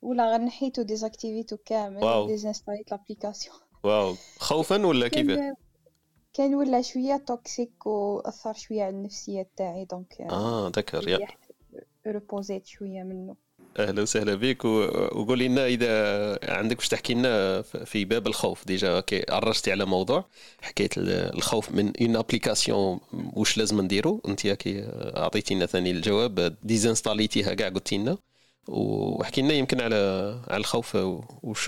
ولا 0.02 0.30
غير 0.30 0.40
نحيتو 0.40 0.82
ديزاكتيفيتو 0.82 1.56
كامل 1.56 2.26
ديزانستاليت 2.26 2.90
l'application. 2.90 3.56
wow. 3.84 4.16
خوفا 4.38 4.86
ولا 4.86 5.08
كيف 5.08 5.26
كان 6.36 6.54
ولا 6.54 6.82
شوية 6.82 7.16
toxique 7.26 7.86
وأثر 7.86 8.52
شوية 8.52 8.82
على 8.82 8.96
النفسية 8.96 9.46
تاعي 9.56 9.84
donc 9.84 10.20
آه 10.20 10.68
ذكر 10.76 11.08
يا. 11.08 11.18
ريبوزيت 12.06 12.66
شوية 12.66 13.02
منه. 13.02 13.36
أهلا 13.78 14.02
وسهلا 14.02 14.34
بك 14.34 14.64
وقولي 14.64 15.48
لنا 15.48 15.66
إذا 15.66 16.52
عندك 16.52 16.76
باش 16.76 16.88
تحكي 16.88 17.14
لنا 17.14 17.62
في 17.62 18.04
باب 18.04 18.26
الخوف 18.26 18.66
déjà 18.66 19.02
عرجتي 19.28 19.72
على 19.72 19.84
موضوع 19.84 20.24
حكايه 20.60 20.88
الخوف 20.96 21.72
من 21.72 21.92
une 22.00 22.16
application 22.16 23.00
واش 23.12 23.58
لازم 23.58 23.80
نديرو؟ 23.80 24.20
أنت 24.28 24.46
كي 24.46 24.84
أعطيتينا 25.16 25.66
ثاني 25.66 25.90
الجواب 25.90 26.56
ديزانستاليتيها 26.62 27.54
كاع 27.54 27.68
قلتي 27.68 27.98
لنا. 27.98 28.18
وحكي 28.68 29.42
لنا 29.42 29.52
يمكن 29.52 29.80
على 29.80 29.96
على 30.48 30.56
الخوف 30.60 30.96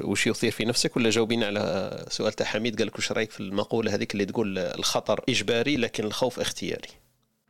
وش 0.04 0.26
يثير 0.26 0.50
في 0.50 0.64
نفسك 0.64 0.96
ولا 0.96 1.10
جاوبينا 1.10 1.46
على 1.46 2.04
سؤال 2.08 2.32
تاع 2.32 2.46
حميد؟ 2.46 2.78
قال 2.78 2.86
لك 2.86 2.96
واش 2.96 3.12
رأيك 3.12 3.30
في 3.30 3.40
المقولة 3.40 3.94
هذيك 3.94 4.12
اللي 4.12 4.24
تقول 4.24 4.58
الخطر 4.58 5.24
إجباري 5.28 5.76
لكن 5.76 6.04
الخوف 6.04 6.40
اختياري؟ 6.40 6.88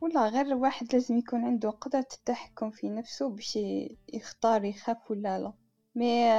ولا 0.01 0.27
غير 0.27 0.45
الواحد 0.45 0.93
لازم 0.93 1.17
يكون 1.17 1.45
عنده 1.45 1.69
قدرة 1.69 2.07
التحكم 2.13 2.71
في 2.71 2.89
نفسه 2.89 3.29
باش 3.29 3.59
يختار 4.13 4.65
يخاف 4.65 5.11
ولا 5.11 5.39
لا. 5.39 5.53
mais 5.95 6.29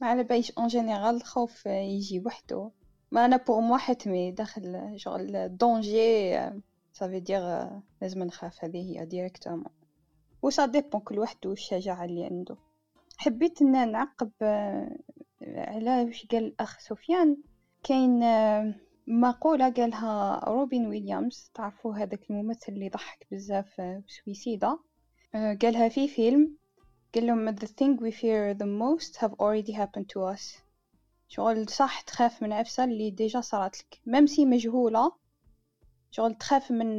ما 0.00 0.06
على 0.06 0.24
باليش 0.24 0.52
en 0.58 0.66
général 0.66 1.16
الخوف 1.16 1.66
يجي 1.66 2.22
وحده. 2.26 2.70
ما 3.10 3.24
أنا 3.24 3.36
pour 3.36 3.60
moi 3.60 3.78
حتمي 3.78 4.30
داخل 4.32 4.92
شغل 4.96 5.56
danger 5.56 6.40
ça 6.92 7.01
veut 7.01 7.20
dire 7.20 7.68
لازم 8.02 8.22
نخاف 8.22 8.64
هذه 8.64 8.76
هي 8.76 9.06
directement 9.06 9.77
و 10.42 10.50
ça 10.50 10.66
dépend 10.66 11.00
كل 11.00 11.18
واحد 11.18 11.46
والشجاعة 11.46 12.04
اللي 12.04 12.24
عنده. 12.24 12.56
حبيت 13.18 13.62
إن 13.62 13.92
نعقب 13.92 14.30
على 15.42 16.04
واش 16.04 16.26
قال 16.26 16.44
الأخ 16.44 16.78
سفيان. 16.78 17.36
كاين 17.82 18.20
مقولة 19.06 19.70
قالها 19.70 20.44
روبين 20.44 20.86
ويليامز 20.86 21.50
تعرفوا 21.54 21.94
هذاك 21.94 22.30
الممثل 22.30 22.72
اللي 22.72 22.88
ضحك 22.88 23.26
بزاف 23.30 23.74
في 23.76 24.02
سويسيدا. 24.06 24.78
قالها 25.34 25.88
في 25.88 26.08
فيلم 26.08 26.56
قال 27.14 27.26
لهم 27.26 27.56
the 27.56 27.68
thing 27.68 28.00
we 28.00 28.12
fear 28.12 28.54
the 28.58 28.66
most 28.66 29.16
have 29.16 29.32
already 29.32 29.72
happened 29.72 30.06
to 30.14 30.36
us. 30.36 30.62
شغل 31.28 31.68
صح 31.68 32.00
تخاف 32.00 32.42
من 32.42 32.52
عفسة 32.52 32.84
اللي 32.84 33.10
déjà 33.10 33.40
صارت 33.40 33.76
لك. 33.76 34.00
même 34.06 34.31
si 34.31 34.44
مجهولة 34.44 35.12
شغل 36.10 36.34
تخاف 36.34 36.70
من 36.70 36.98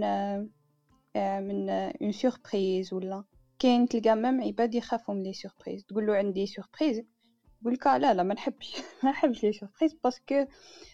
من 1.15 1.69
une 1.69 2.11
surprise 2.11 2.93
ولا. 2.93 3.23
كاين 3.59 3.87
تلقى 3.87 4.15
même 4.15 4.41
عباد 4.41 4.75
يخافوا 4.75 5.15
من 5.15 5.23
les 5.23 5.33
surprises 5.33 5.85
تقول 5.85 6.07
له 6.07 6.15
عندي 6.15 6.45
surprise 6.45 7.01
يقول 7.61 7.73
لك 7.73 7.87
لا 7.87 8.13
لا 8.13 8.23
ما 8.23 8.33
نحبش 8.33 8.75
ما 9.03 9.11
نحبش 9.11 9.43
les 9.43 9.53
surprises 9.53 9.93
parce 10.03 10.29
que 10.29 10.45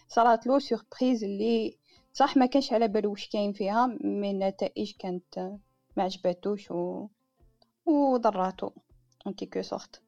صارت 0.08 0.46
له 0.46 0.58
surprise 0.58 1.24
اللي 1.24 1.78
صح 2.12 2.36
ما 2.36 2.46
كانش 2.46 2.72
على 2.72 2.88
بالو 2.88 3.10
واش 3.10 3.28
كاين 3.28 3.52
فيها 3.52 3.86
من 3.86 4.30
النتائج 4.30 4.92
كانت 4.98 5.38
ما 5.96 6.02
عجباتوش 6.02 6.70
و 6.70 7.08
وضراتو 7.86 8.70
en 9.26 9.34
quelque 9.34 9.62
sorte 9.62 10.02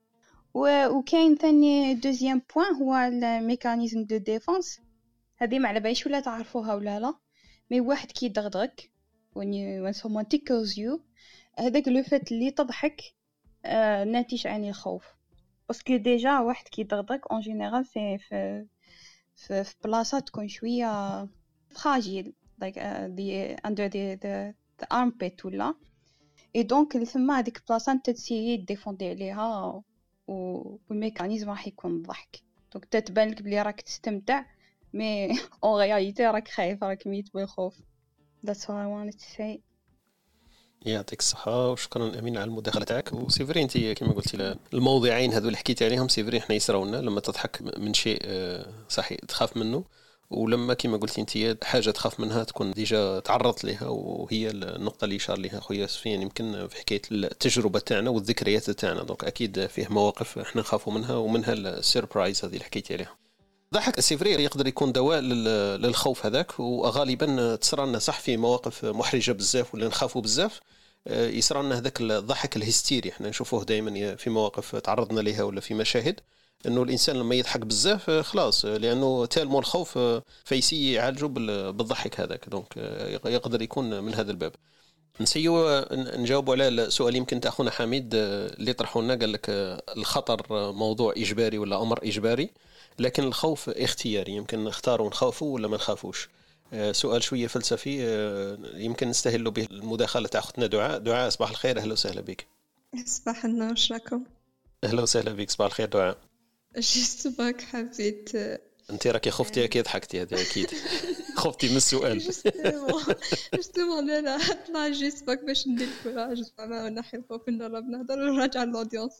وكاين 0.55 1.37
ثاني 1.37 1.95
deuxième 1.95 2.43
point 2.55 2.75
هو 2.75 2.95
ال 2.95 3.06
mécanisme 3.06 4.05
de 4.05 4.17
défense. 4.17 4.81
هذه 5.37 5.59
ما 5.59 5.69
على 5.69 5.81
باليش 5.81 6.07
ولا 6.07 6.21
تعرفوها 6.21 6.75
ولا 6.75 7.01
لا 7.01 7.15
mais 7.71 7.81
واحد 7.81 8.13
كي 8.13 8.27
يدغدغك 8.27 8.91
when 9.39 9.53
you 9.53 9.83
when 9.85 9.95
someone 9.95 10.27
tickles 10.35 10.77
you 10.77 11.01
هذاك 11.59 11.89
le 11.89 12.03
fait 12.03 12.33
اللي 12.33 12.51
تضحك 12.51 13.03
آه 13.65 14.05
ناتج 14.05 14.47
عن 14.47 14.65
الخوف. 14.65 15.05
parce 15.69 15.86
que 15.86 15.97
déjà 15.97 16.39
واحد 16.39 16.69
كي 16.69 16.81
يدغدغك 16.81 17.33
en 17.33 17.41
général 17.41 17.87
c'est 17.87 18.19
في 18.19 18.67
في, 19.37 19.65
في 19.65 19.75
بلاصة 19.85 20.19
تكون 20.19 20.49
شوية 20.49 21.29
fragile 21.71 22.33
uh, 22.63 23.09
the 23.17 23.57
under 23.69 23.89
the 23.89 24.17
the, 24.23 24.55
the 24.81 24.87
armpit 24.95 25.45
ولا. 25.45 25.75
et 26.57 26.63
donc 26.63 27.05
ثم 27.05 27.31
هذيك 27.31 27.59
البلاصه 27.59 27.93
انت 27.93 28.11
تسيي 28.11 28.57
ديفوندي 28.57 29.09
عليها 29.09 29.83
وال 30.27 30.49
mécanisme 30.49 31.51
راح 31.51 31.67
يكون 31.67 31.97
الضحك 31.97 32.43
donc 32.73 32.85
تتبان 32.85 33.29
لك 33.29 33.43
بلي 33.43 33.63
راك 33.63 33.81
تستمتع 33.81 34.45
mais 34.93 35.29
en 35.65 35.81
réalité 35.81 36.27
راك 36.27 36.49
خايف 36.49 36.85
راك 36.85 37.07
ميت 37.07 37.35
بالخوف. 37.35 37.81
That's 38.47 38.65
all 38.69 38.77
I 38.77 38.87
wanted 38.87 39.19
to 39.19 39.29
say. 39.37 39.68
يعطيك 40.87 41.21
الصحة 41.21 41.71
وشكرا 41.71 42.19
أمين 42.19 42.37
على 42.37 42.45
المداخلة 42.45 42.85
تاعك. 42.85 43.13
و 43.13 43.18
c'est 43.18 43.43
vrai 43.43 43.63
أنت 43.63 43.79
كما 43.79 44.13
قلتي 44.13 44.57
الموضعين 44.75 45.33
هذو 45.33 45.47
اللي 45.47 45.57
حكيتي 45.57 45.85
عليهم 45.85 46.09
c'est 46.09 46.25
vrai 46.25 46.39
إحنا 46.39 46.57
يصراونا 46.57 46.97
لما 46.97 47.21
تضحك 47.21 47.79
من 47.79 47.95
شيء 47.95 48.19
آه، 48.25 48.67
صحي 48.89 49.17
تخاف 49.17 49.57
منه. 49.57 49.85
ولما 50.31 50.75
كما 50.75 50.97
قلتي 50.97 51.21
أنت 51.21 51.65
حاجة 51.65 51.91
تخاف 51.91 52.21
منها 52.21 52.45
تكون 52.45 52.71
déjà 52.73 53.21
تعرضت 53.21 53.65
لها 53.65 53.89
وهي 53.89 54.51
النقطة 54.51 55.05
اللي 55.05 55.17
اشار 55.17 55.39
لها 55.39 55.61
خويا 55.61 55.87
سفيان. 55.87 56.23
يمكن 56.23 56.69
في 56.69 56.77
حكاية 56.77 57.03
التجربة 57.13 57.79
تاعنا 57.79 58.11
والذكريات 58.11 58.71
تاعنا. 58.71 59.03
donc 59.03 59.25
أكيد 59.25 59.67
فيه 59.67 59.87
مواقف 59.91 60.39
إحنا 60.39 60.61
نخافوا 60.61 60.93
منها 60.93 61.17
ومنها 61.17 61.53
ال 61.53 61.63
surprise 61.63 62.45
هذه 62.45 62.53
اللي 62.53 62.65
حكيتي 62.65 62.95
عليها. 62.95 63.28
ضحك 63.75 64.01
c'est 64.01 64.17
vrai 64.17 64.31
يقدر 64.31 64.67
يكون 64.67 64.93
دواء 64.93 65.21
للخوف 65.21 66.27
هذاك 66.27 66.61
وغالبا 66.61 67.57
تصرى 67.57 67.87
لنا 67.87 67.99
صح 67.99 68.21
في 68.21 68.37
مواقف 68.37 68.85
محرجة 68.85 69.33
بزاف 69.33 69.75
ولا 69.75 69.89
نخافوا 69.89 70.23
بزاف. 70.23 70.61
آه، 71.07 71.29
يصرى 71.29 71.63
لنا 71.63 71.79
هذاك 71.79 72.01
الضحك 72.01 72.57
الهستيري 72.57 73.11
إحنا 73.11 73.29
نشوفوه 73.29 73.65
دائما 73.65 74.17
في 74.17 74.31
مواقف 74.31 74.77
تعرضنا 74.77 75.21
لها 75.21 75.43
ولا 75.43 75.61
في 75.61 75.75
مشاهد 75.75 76.21
إنه 76.67 76.83
الإنسان 76.83 77.17
لما 77.17 77.35
يضحك 77.35 77.61
بزاف 77.61 78.11
آه، 78.11 78.23
خلاص 78.23 78.65
لأنه 78.65 79.27
تالمو 79.27 79.59
الخوف 79.59 79.99
آه، 79.99 80.23
فيسي 80.45 80.93
يعالجه 80.93 81.27
بالضحك 81.27 82.21
هذاك. 82.21 82.49
دونك 82.49 82.77
يقدر 83.27 83.63
يكون 83.63 84.01
من 84.05 84.15
هذا 84.15 84.31
الباب. 84.31 84.53
نسيو 85.21 85.85
نجاوبوا 85.93 86.55
على 86.55 86.69
السؤال 86.69 87.17
يمكن 87.17 87.41
اخونا 87.45 87.71
حميد 87.71 88.11
اللي 88.15 88.73
طرحوا 88.73 89.03
لنا 89.03 89.15
قال 89.15 89.33
لك 89.33 89.47
الخطر 89.97 90.73
موضوع 90.73 91.15
إجباري 91.17 91.59
ولا 91.59 91.83
أمر 91.83 91.99
إجباري. 92.03 92.51
لكن 92.99 93.25
الخوف 93.25 93.71
اختياري 93.71 94.33
يمكن 94.33 94.65
نختاروا 94.65 95.09
نخافوا 95.09 95.55
ولا 95.55 95.69
ما 95.69 95.77
نخافوش؟ 95.77 96.29
آه، 96.73 96.93
سؤال 96.93 97.23
شوية 97.23 97.47
فلسفي 97.47 97.99
آه، 98.07 98.59
يمكن 98.75 99.09
نستهل 99.09 99.51
به 99.51 99.67
المداخلة 99.71 100.29
تاع 100.29 100.41
اختنا 100.41 100.67
دعاء 100.67 100.99
دعاء 100.99 101.29
صباح 101.31 101.51
الخير. 101.51 101.79
أهلا 101.79 101.93
وسهلا 101.93 102.21
بك. 102.21 102.47
صباح 103.05 103.45
النور 103.45 103.75
راكم؟ 103.91 104.25
أهلا 104.85 105.03
وسهلا 105.03 105.33
بك. 105.33 105.51
صباح 105.51 105.67
الخير. 105.67 105.87
دعاء. 105.89 106.19
juste 106.77 107.29
parce 107.39 107.52
que 107.52 107.61
حبيت 107.61 108.31
أنت 108.91 109.07
راكي 109.07 109.31
خفتي 109.31 109.65
أكيد 109.65 109.85
ضحكتي 109.85 110.23
هذه 110.23 110.43
أكيد. 110.43 110.71
خفتي 111.37 111.69
من 111.69 111.77
السؤال. 111.77 112.19
justement 113.55 114.11
أنا 114.11 114.39
طلع 114.69 114.89
juste 114.89 115.27
parce 115.27 115.38
que 115.38 115.45
باش 115.45 115.69
ندير 115.69 115.89
courage 116.03 116.43
زعما 116.59 116.91
نحي 116.91 117.19
الخوف 117.19 117.49
نجرب 117.49 117.85
نهضر 117.85 118.19
ونراجع 118.21 118.63
ال 118.63 118.68
audience 118.68 119.13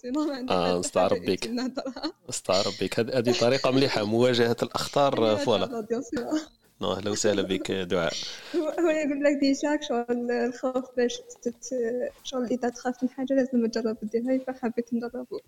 آه 0.51 0.79
نستعرب 0.79 1.23
بك 1.23 1.47
نستعرب 2.29 2.73
بك 2.81 3.01
هذه 3.01 3.41
طريقة 3.41 3.71
مليحة 3.71 4.05
مواجهة 4.05 4.57
الأخطار 4.63 5.37
voilà. 5.37 5.87
أهلا 6.83 7.11
وسهلا 7.11 7.43
بك 7.43 7.71
دعاء. 7.73 8.13
هو 8.57 8.91
يقول 8.91 9.25
لك 9.25 9.41
déjà 9.41 9.79
شغل 9.89 10.31
الخوف 10.31 10.85
باش 10.97 11.21
شغل 12.25 12.45
إذا 12.45 12.69
تخاف 12.69 13.03
من 13.03 13.11
حاجة 13.11 13.35
لازم 13.35 13.67
تجرب 13.67 13.97
ديرها 14.03 14.39
فحبيت 14.47 14.95
نجربه 14.95 15.41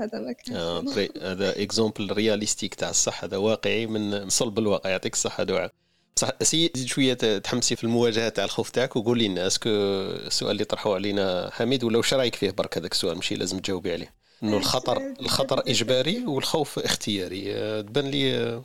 هذا 0.00 0.18
ما 0.18 0.32
كان 0.32 0.56
آه 0.56 0.84
هذا 1.22 1.62
exemple 1.62 2.12
réalistique 2.12 2.74
تاع 2.74 2.90
الصح 2.90 3.24
هذا 3.24 3.36
واقعي 3.36 3.86
من 3.86 4.28
صلب 4.28 4.58
الواقع. 4.58 4.90
يعطيك 4.90 5.12
الصحة 5.12 5.42
دعاء. 5.44 5.72
صح 6.16 6.30
essaie 6.42 6.70
شوية 6.86 7.14
تحمسي 7.14 7.76
في 7.76 7.84
المواجهة 7.84 8.28
تاع 8.28 8.44
الخوف 8.44 8.70
تاعك 8.70 8.96
وقولي 8.96 9.28
لنا 9.28 9.46
est-ce 9.46 9.62
que 9.62 9.70
السؤال 9.70 10.50
اللي 10.50 10.64
طرحوه 10.64 10.94
علينا 10.94 11.50
حميد 11.52 11.84
ولا 11.84 11.96
واش 11.96 12.14
رايك 12.14 12.34
فيه 12.34 12.50
برك 12.50 12.78
هذاك 12.78 12.92
السؤال؟ 12.92 13.16
ماشي 13.16 13.34
لازم 13.34 13.58
تجاوبي 13.58 13.92
عليه. 13.92 14.14
إنه 14.42 14.56
الخطر 14.56 15.02
الخطر 15.20 15.60
إجباري 15.60 16.24
والخوف 16.26 16.78
اختياري. 16.78 17.52
تبان 17.82 18.04
لي 18.04 18.62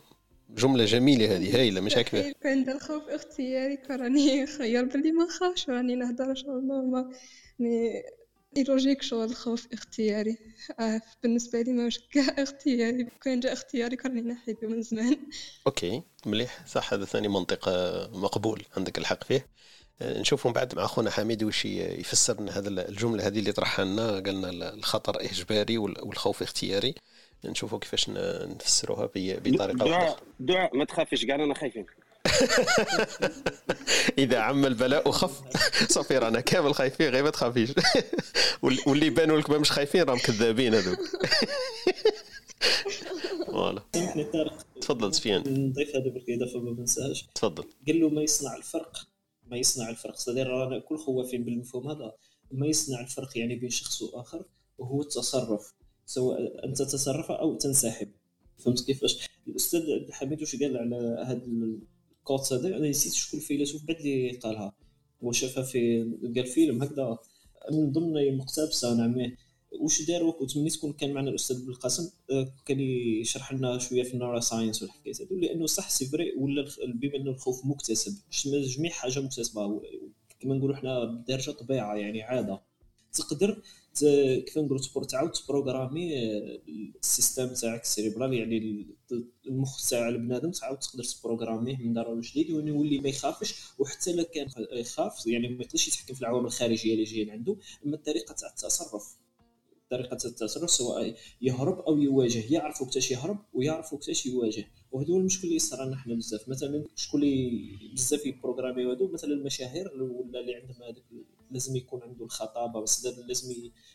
جملة 0.50 0.84
جميلة 0.84 1.36
هذه 1.36 1.56
هايلة 1.56 1.80
مش 1.80 1.98
هكذا 1.98 2.32
كان 2.32 2.70
الخوف 2.70 3.08
اختياري 3.08 3.78
راني 3.90 4.46
خير 4.46 4.84
باللي 4.84 5.12
ما 5.12 5.24
نخافش 5.24 5.70
راني 5.70 5.94
نهضر 5.94 6.30
إن 6.30 6.36
شاء 6.36 6.58
الله 6.58 6.84
ما 6.84 7.10
mais 7.58 8.02
logique 8.56 9.02
شغل 9.02 9.24
الخوف 9.24 9.68
اختياري. 9.72 10.38
آه 10.80 11.00
بالنسبة 11.22 11.60
لي 11.60 11.72
ماهوش 11.72 11.98
كاع 11.98 12.34
اختياري. 12.38 13.08
كان 13.22 13.40
جا 13.40 13.52
اختياري 13.52 13.96
كان 13.96 14.28
نحي 14.28 14.56
من 14.62 14.82
زمان. 14.82 15.16
OK 15.66 16.02
مليح. 16.26 16.66
صح 16.66 16.92
هذا 16.92 17.04
ثاني 17.04 17.28
منطق 17.28 17.68
مقبول 18.12 18.62
عندك 18.76 18.98
الحق 18.98 19.24
فيه. 19.24 19.46
آه، 20.02 20.20
نشوفوا 20.20 20.50
بعد 20.50 20.74
مع 20.74 20.84
أخونا 20.84 21.10
حميد 21.10 21.44
وش 21.44 21.64
يفسر 21.64 22.40
لنا 22.40 22.58
هذا 22.58 22.68
الجملة 22.88 23.26
هذه 23.26 23.38
اللي 23.38 23.52
طرحها 23.52 23.84
لنا. 23.84 24.10
قالنا 24.10 24.74
الخطر 24.74 25.20
إجباري 25.20 25.78
والخوف 25.78 26.42
اختياري. 26.42 26.94
نشوفوا 27.50 27.78
كيفاش 27.78 28.10
نفسروها 28.10 29.06
بطريقة 29.14 29.72
دعاء 29.72 30.18
دعاء 30.40 30.76
ما 30.76 30.84
تخافش 30.84 31.24
كاع 31.24 31.34
أنا 31.34 31.54
خايفين. 31.54 31.86
إذا 34.18 34.38
عم 34.38 34.66
البلاء 34.66 35.10
خف 35.10 35.40
صافي 35.94 36.18
رانا 36.18 36.40
كامل 36.40 36.74
خايفين 36.74 37.08
غير 37.08 37.24
ما 37.24 37.30
تخافيش. 37.30 37.70
واللي 38.86 39.10
بانوا 39.10 39.40
لك 39.40 39.50
مش 39.50 39.70
خايفين 39.70 40.02
راهم 40.02 40.18
كذابين 40.18 40.74
هذوك. 40.74 40.98
فوالا. 43.46 43.82
سامحني 43.94 44.24
طارق 44.24 44.66
تفضل 44.80 45.14
سفيان. 45.14 45.68
نضيف 45.68 45.96
هذا 45.96 46.08
بالإضافة 46.10 46.58
ما 46.58 46.80
ننساهاش 46.80 47.26
تفضل. 47.34 47.64
قال 47.86 48.00
له 48.00 48.08
ما 48.08 48.22
يصنع 48.22 48.56
الفرق 48.56 49.08
ما 49.46 49.56
يصنع 49.56 49.88
الفرق. 49.88 50.16
صدير 50.16 50.46
رانا 50.46 50.78
كل 50.78 50.98
خوافين 50.98 51.44
بالمفهوم 51.44 51.90
هذا. 51.90 52.12
ما 52.50 52.66
يصنع 52.66 53.00
الفرق 53.00 53.38
يعني 53.38 53.56
بين 53.56 53.70
شخص 53.70 54.02
وآخر 54.02 54.44
وهو 54.78 55.00
التصرف. 55.00 55.72
سواء 56.06 56.64
أنت 56.66 56.78
تتصرف 56.78 57.30
أو 57.30 57.54
تنسحب. 57.54 58.08
فهمت 58.58 58.84
كيفاش؟ 58.86 59.28
الأستاذ 59.48 59.80
عبد 59.80 60.08
الحميد 60.08 60.40
واش 60.40 60.56
قال 60.56 60.76
على 60.76 61.24
هذا 61.26 61.42
الكوت 61.46 62.52
هذا؟ 62.52 62.76
أنا 62.76 62.88
نسيت 62.88 63.12
شكون 63.12 63.40
الفيلسوف 63.40 63.84
بعد 63.84 63.96
اللي 63.96 64.30
قالها. 64.30 64.72
هو 65.24 65.32
شافها 65.32 65.62
في 65.62 66.02
قال 66.36 66.46
فيلم 66.46 66.82
هكذا. 66.82 67.18
من 67.72 67.92
ضمن 67.92 68.36
مقتبسه 68.36 68.94
نعم. 68.94 69.32
واش 69.80 70.02
دار 70.02 70.22
وقت؟ 70.22 70.56
ملي 70.56 70.70
تكون 70.70 70.92
كان 70.92 71.12
معنا 71.12 71.30
الأستاذ 71.30 71.66
بالقاسم 71.66 72.10
آه، 72.30 72.54
كان 72.66 72.80
يشرح 72.80 73.52
لنا 73.52 73.78
شوية 73.78 74.02
في 74.02 74.14
ال 74.14 74.40
neuroscience 74.40 74.82
والحكايات 74.82 75.22
هذو 75.22 75.36
لأنه 75.36 75.66
صح 75.66 75.90
c'est 75.90 76.06
vrai 76.06 76.32
ولا 76.38 76.68
بما 76.94 77.16
أنه 77.16 77.30
الخوف 77.30 77.66
مكتسب. 77.66 78.12
جميع 78.44 78.90
حاجة 78.90 79.20
مكتسبة. 79.20 79.82
كما 80.40 80.54
نقولوا 80.54 80.76
إحنا 80.76 81.04
بالدارجه 81.04 81.50
طبيعة 81.50 81.94
يعني 81.94 82.22
عادة. 82.22 82.60
تقدر 83.12 83.62
كيف 83.98 84.58
نقولوا 84.58 85.06
تعاود 85.08 85.30
تبروغرامي 85.30 86.18
آه، 86.18 86.58
ال 87.02 87.09
système 87.09 87.54
تاعك 87.54 87.82
ال 87.82 87.88
cérébral 87.88 88.34
يعني 88.34 88.86
المخ 89.46 89.88
تاع 89.90 90.08
البنادم 90.08 90.50
تعاود 90.50 90.78
تقدر 90.78 91.04
تبروغراميه 91.04 91.76
من 91.76 91.92
دار 91.92 92.20
جديد 92.20 92.50
ويولي 92.50 92.98
ما 92.98 93.08
يخافش 93.08 93.54
وحتى 93.78 94.12
لو 94.12 94.24
كان 94.24 94.46
يخاف 94.72 95.26
يعني 95.26 95.48
ما 95.48 95.62
يقدرش 95.62 95.88
يتحكم 95.88 96.14
في 96.14 96.20
العوامل 96.20 96.46
الخارجية 96.46 96.92
اللي 96.92 97.04
جايين 97.04 97.30
عنده 97.30 97.56
أما 97.86 97.96
الطريقة 97.96 98.34
تاع 98.34 98.48
التصرف. 98.48 99.16
طريقه 99.90 100.18
التصرف 100.24 100.70
سواء 100.70 101.14
يهرب 101.42 101.78
أو 101.78 101.98
يواجه 101.98 102.52
يعرف 102.54 102.82
وقتاش 102.82 103.10
يهرب 103.10 103.38
ويعرف 103.54 103.92
وقتاش 103.92 104.26
يواجه. 104.26 104.66
وهذا 104.92 105.10
هو 105.10 105.16
المشكل 105.16 105.48
اللي 105.48 105.58
صار 105.58 105.84
لنا 105.84 105.96
حنا 105.96 106.14
بزاف. 106.14 106.48
مثلا 106.48 106.84
شكون 106.96 107.22
اللي 107.22 107.90
بزاف 107.94 108.26
يبروغرامي 108.26 108.84
هذو 108.84 109.08
مثلا 109.08 109.32
المشاهير 109.32 109.92
ولا 109.94 110.40
اللي 110.40 110.54
عندهم 110.54 110.82
هذاك 110.82 111.04
لازم 111.54 111.76
يكون 111.76 112.02
عنده 112.02 112.24
الخطابة 112.24 112.80
بس 112.80 113.06
لازم 113.06 113.54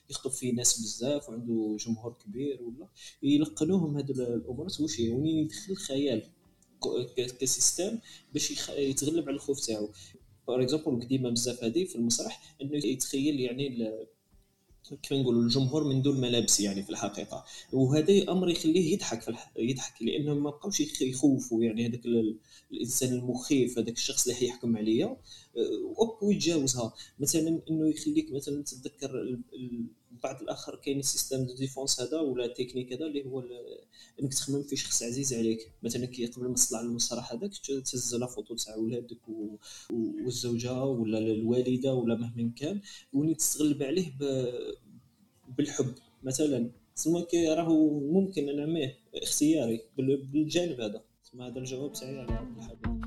يخطب 0.09 0.31
فيه 0.31 0.53
ناس 0.53 0.79
بزاف 0.81 1.29
وعنده 1.29 1.77
جمهور 1.79 2.13
كبير 2.13 2.63
ولا 2.63 2.89
يلقنوهم 3.23 3.97
هذو 3.97 4.13
الأمور. 4.23 4.65
واش 4.79 4.99
وين 4.99 5.25
يدخل 5.25 5.71
الخيال 5.71 6.23
ك 7.39 7.47
système 7.47 7.99
باش 8.33 8.69
يتغلب 8.69 9.27
على 9.27 9.35
الخوف 9.35 9.65
تاعو. 9.67 9.89
par 10.47 10.61
exemple 10.63 11.05
قديمة 11.05 11.29
بزاف 11.29 11.63
هذه 11.63 11.85
في 11.85 11.95
المسرح 11.95 12.55
أنه 12.61 12.85
يتخيل 12.85 13.39
يعني 13.39 13.69
كيف 14.95 15.13
نقولوا 15.13 15.41
الجمهور 15.41 15.83
من 15.83 16.01
دون 16.01 16.21
ملابس 16.21 16.59
يعني 16.59 16.83
في 16.83 16.89
الحقيقة. 16.89 17.45
وهذا 17.73 18.31
أمر 18.31 18.49
يخليه 18.49 18.93
يضحك 18.93 19.21
في 19.21 19.29
الح... 19.29 19.51
يضحك 19.57 20.03
لأنه 20.03 20.33
ما 20.33 20.49
بقاوش 20.49 21.01
يخوفوا 21.01 21.63
يعني 21.63 21.87
هذاك 21.87 22.01
الإنسان 22.71 23.13
المخيف 23.13 23.79
هذاك 23.79 23.93
الشخص 23.93 24.27
اللي 24.27 24.39
حيحكم 24.39 24.77
عليا. 24.77 25.17
أه، 25.57 26.17
ويتجاوزها. 26.21 26.93
مثلا 27.19 27.61
إنه 27.69 27.89
يخليك 27.89 28.31
مثلا 28.31 28.63
تتذكر 28.63 29.37
بعد 30.23 30.41
الآخر 30.41 30.75
كاين 30.75 31.01
système 31.01 31.43
de 31.43 31.53
défense 31.53 32.01
هذا 32.01 32.19
ولا 32.19 32.47
تكنيك 32.47 32.93
هذا 32.93 33.05
اللي 33.05 33.25
هو 33.25 33.43
إنك 34.21 34.33
تخمم 34.33 34.63
في 34.63 34.75
شخص 34.75 35.03
عزيز 35.03 35.33
عليك. 35.33 35.71
مثلا 35.83 36.05
كي 36.05 36.25
قبل 36.25 36.47
ما 36.47 36.55
تطلع 36.55 36.81
للمسرح 36.81 37.33
هذاك 37.33 37.51
تهز 37.57 38.15
la 38.15 38.27
photo 38.27 38.55
تاع 38.55 38.75
ولادك 38.75 39.19
والزوجة 40.25 40.83
ولا 40.83 41.17
الوالدة 41.17 41.93
ولا 41.93 42.15
مهما 42.15 42.51
كان 42.55 42.81
وني 43.13 43.35
تستغلب 43.35 43.83
عليه 43.83 44.13
بالحب. 45.57 45.93
مثلا 46.23 46.71
تسمى 46.95 47.25
راهو 47.33 47.99
ممكن 47.99 48.55
نعميه 48.55 48.97
اختياري 49.15 49.81
بالجانب 49.97 50.81
هذا. 50.81 51.03
تسمى 51.23 51.47
هذا 51.47 51.59
الجواب 51.59 51.93
تاعي 51.93 52.19
على 52.19 52.47
الحب 52.57 52.99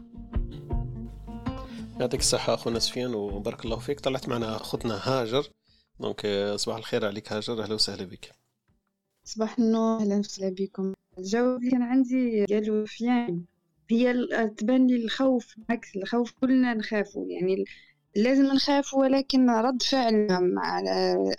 يعطيك 2.00 2.20
الصحة 2.20 2.54
أخونا 2.54 2.78
سفيان 2.78 3.14
وبارك 3.14 3.64
الله 3.64 3.78
فيك. 3.78 4.00
طلعت 4.00 4.28
معنا 4.28 4.56
أختنا 4.56 4.94
هاجر. 4.94 5.50
دونك 6.02 6.26
صباح 6.56 6.76
الخير 6.76 7.06
عليك 7.06 7.32
هاجر 7.32 7.62
أهلا 7.62 7.74
وسهلا 7.74 8.04
بك. 8.04 8.30
صباح 9.24 9.58
النور 9.58 10.00
أهلا 10.00 10.18
وسهلا 10.18 10.54
بكم. 10.54 10.92
الجواب 11.18 11.58
اللي 11.58 11.70
كان 11.70 11.82
عندي 11.82 12.44
قالوا 12.44 12.86
فيان 12.86 13.44
هي 13.90 14.28
تبان 14.56 14.86
لي 14.86 15.04
الخوف 15.04 15.54
عكس 15.70 15.96
الخوف 15.96 16.32
كلنا 16.40 16.74
نخافوا 16.74 17.26
يعني 17.28 17.64
لازم 18.16 18.46
نخاف 18.46 18.94
ولكن 18.94 19.50
رد 19.50 19.82
فعلنا 19.82 20.40
مع 20.40 20.82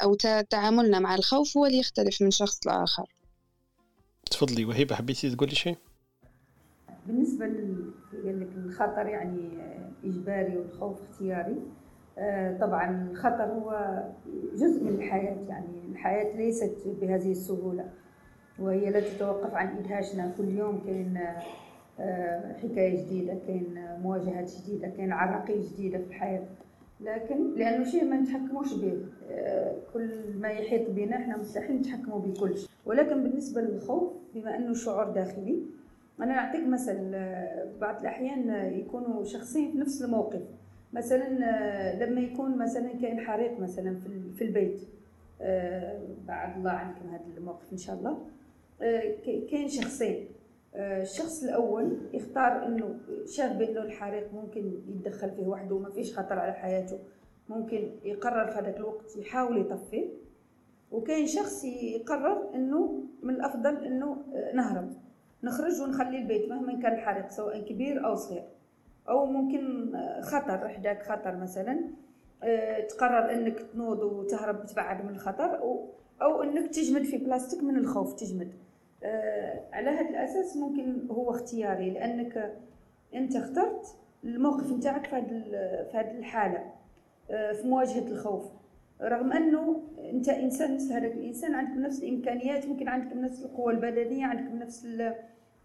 أو 0.04 0.13
تعاملنا 0.49 0.99
مع 0.99 1.15
الخوف 1.15 1.58
هو 1.58 1.65
اللي 1.65 1.80
يختلف 1.80 2.21
من 2.21 2.32
شخص 2.32 2.67
لآخر. 2.67 3.06
تفضلي 4.32 4.65
وهيبة 4.65 4.95
حبيتي 4.95 5.36
تقولي 5.36 5.56
شيء؟ 5.56 5.78
بالنسبة 7.08 7.45
للخطر 8.13 9.08
يعني 9.08 9.49
إجباري 10.04 10.58
والخوف 10.58 11.02
اختياري. 11.02 11.56
طبعا 12.62 13.08
الخطر 13.12 13.43
هو 13.43 14.04
جزء 14.56 14.84
من 14.84 14.89
الحياة 14.89 15.38
يعني 15.49 15.86
الحياة 15.91 16.38
ليست 16.38 16.76
بهذه 17.02 17.32
السهولة 17.32 17.86
وهي 18.60 18.89
لا 18.89 18.99
تتوقف 18.99 19.54
عن 19.54 19.78
إدهاشنا 19.78 20.32
كل 20.38 20.49
يوم 20.49 20.82
كاين 20.86 21.19
آه، 21.99 22.54
حكاية 22.54 23.06
جديدة 23.06 23.34
كاين 23.47 23.88
مواجهات 24.02 24.52
جديدة 24.62 24.88
كاين 24.88 25.12
عراقيل 25.12 25.62
جديدة 25.62 25.97
في 25.97 26.08
الحياة. 26.08 26.43
لكن 27.02 27.54
لأنه 27.56 27.84
شيء 27.84 28.06
ما 28.06 28.15
نتحكموش 28.15 28.73
به 28.73 29.06
آه، 29.32 29.76
كل 29.93 30.10
ما 30.39 30.49
يحيط 30.49 30.89
بنا 30.89 31.15
إحنا 31.15 31.38
مستحيل 31.38 31.76
نتحكموا 31.76 32.19
بكل 32.19 32.58
شيء. 32.58 32.69
ولكن 32.86 33.23
بالنسبة 33.23 33.62
للخوف 33.62 34.13
بما 34.36 34.56
أنه 34.56 34.73
شعور 34.73 35.10
داخلي 35.10 35.63
أنا 36.19 36.34
أعطيك 36.34 36.67
مثل 36.67 37.12
بعض 37.82 37.99
الأحيان 37.99 38.73
يكونوا 38.73 39.23
شخصين 39.23 39.71
في 39.71 39.78
نفس 39.78 40.04
الموقف. 40.04 40.41
مثلا 40.93 41.25
آه، 41.43 42.06
لما 42.06 42.21
يكون 42.21 42.58
مثلا 42.58 42.93
كاين 43.01 43.19
حريق 43.19 43.60
مثلا 43.60 43.99
في 44.34 44.43
البيت 44.43 44.82
آه، 45.41 46.01
بعد 46.27 46.58
الله 46.58 46.71
عنكم 46.71 47.10
هذا 47.10 47.38
الموقف 47.38 47.71
إن 47.71 47.77
شاء 47.77 47.95
الله. 47.95 48.17
آه، 48.82 49.15
كاين 49.25 49.67
شخصين. 49.67 50.27
الشخص 50.75 51.43
الأول 51.43 51.97
يختار 52.13 52.65
إنه 52.65 52.99
شاف 53.25 53.58
بأنه 53.58 53.82
الحريق 53.82 54.34
ممكن 54.34 54.73
يتدخل 54.88 55.32
فيه 55.32 55.47
وحده 55.47 55.75
وما 55.75 55.89
فيش 55.89 56.19
خطر 56.19 56.39
على 56.39 56.53
حياته 56.53 56.99
ممكن 57.49 57.91
يقرر 58.03 58.47
في 58.47 58.60
هذاك 58.60 58.77
الوقت 58.77 59.17
يحاول 59.17 59.62
يطفيه. 59.62 60.10
وكاين 60.91 61.27
شخص 61.27 61.63
يقرر 61.63 62.56
إنه 62.56 63.03
من 63.23 63.34
الأفضل 63.34 63.86
إنه 63.86 64.17
نهرب. 64.53 64.89
نخرج 65.43 65.82
ونخلي 65.82 66.17
البيت 66.17 66.49
مهما 66.49 66.82
كان 66.82 66.93
الحريق 66.93 67.29
سواء 67.29 67.62
كبير 67.62 68.06
أو 68.06 68.15
صغير. 68.15 68.43
أو 69.10 69.26
ممكن 69.26 69.94
خطر 70.22 70.70
حداك 70.70 71.04
خطر 71.04 71.36
مثلا 71.36 71.80
آه، 72.44 72.80
تقرر 72.80 73.34
إنك 73.34 73.60
تنوض 73.60 74.00
وتهرب 74.00 74.66
تبعد 74.66 75.06
من 75.06 75.10
الخطر 75.10 75.60
أو 76.22 76.44
إنك 76.44 76.72
تجمد 76.72 77.04
في 77.04 77.18
بلاستيك 77.18 77.63
من 77.63 77.78
الخوف 77.78 78.13
تجمد. 78.13 78.52
آه، 79.04 79.62
على 79.74 79.89
هذا 79.89 80.10
الأساس 80.10 80.58
ممكن 80.58 81.08
هو 81.12 81.30
اختياري 81.30 81.89
لأنك 81.89 82.58
أنت 83.16 83.36
اخترت 83.36 83.88
الموقف 84.24 84.72
نتاعك 84.72 85.08
في 85.08 85.16
هذه 85.94 86.18
الحالة 86.18 86.72
آه، 87.32 87.52
في 87.52 87.68
مواجهة 87.68 88.08
الخوف. 88.08 88.46
رغم 89.02 89.34
أنه 89.34 89.84
أنت 90.00 90.30
إنسان 90.30 90.76
مثل 90.76 90.94
هذاك 90.94 91.12
الإنسان 91.12 91.56
عندك 91.56 91.86
نفس 91.86 92.04
الإمكانيات 92.04 92.66
ممكن 92.68 92.88
عندك 92.88 93.16
نفس 93.16 93.44
القوة 93.46 93.72
البدنية 93.72 94.26
عندك 94.26 94.52
نفس 94.62 94.88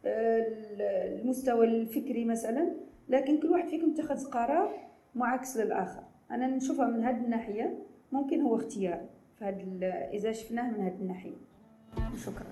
المستوى 0.04 1.66
الفكري 1.66 2.24
مثلا. 2.24 2.87
لكن 3.08 3.40
كل 3.40 3.48
واحد 3.48 3.68
فيكم 3.68 3.94
اتخذ 3.94 4.30
قرار 4.30 4.70
معاكس 5.14 5.56
للآخر. 5.56 6.02
أنا 6.30 6.46
نشوفها 6.46 6.86
من 6.86 7.04
هذه 7.04 7.16
الناحية 7.16 7.78
ممكن 8.12 8.40
هو 8.40 8.56
اختيار. 8.56 9.00
فهاد 9.40 9.82
إذا 10.12 10.32
شفناه 10.32 10.70
من 10.70 10.80
هذه 10.80 10.94
الناحية. 11.00 11.36
شكرا. 12.24 12.46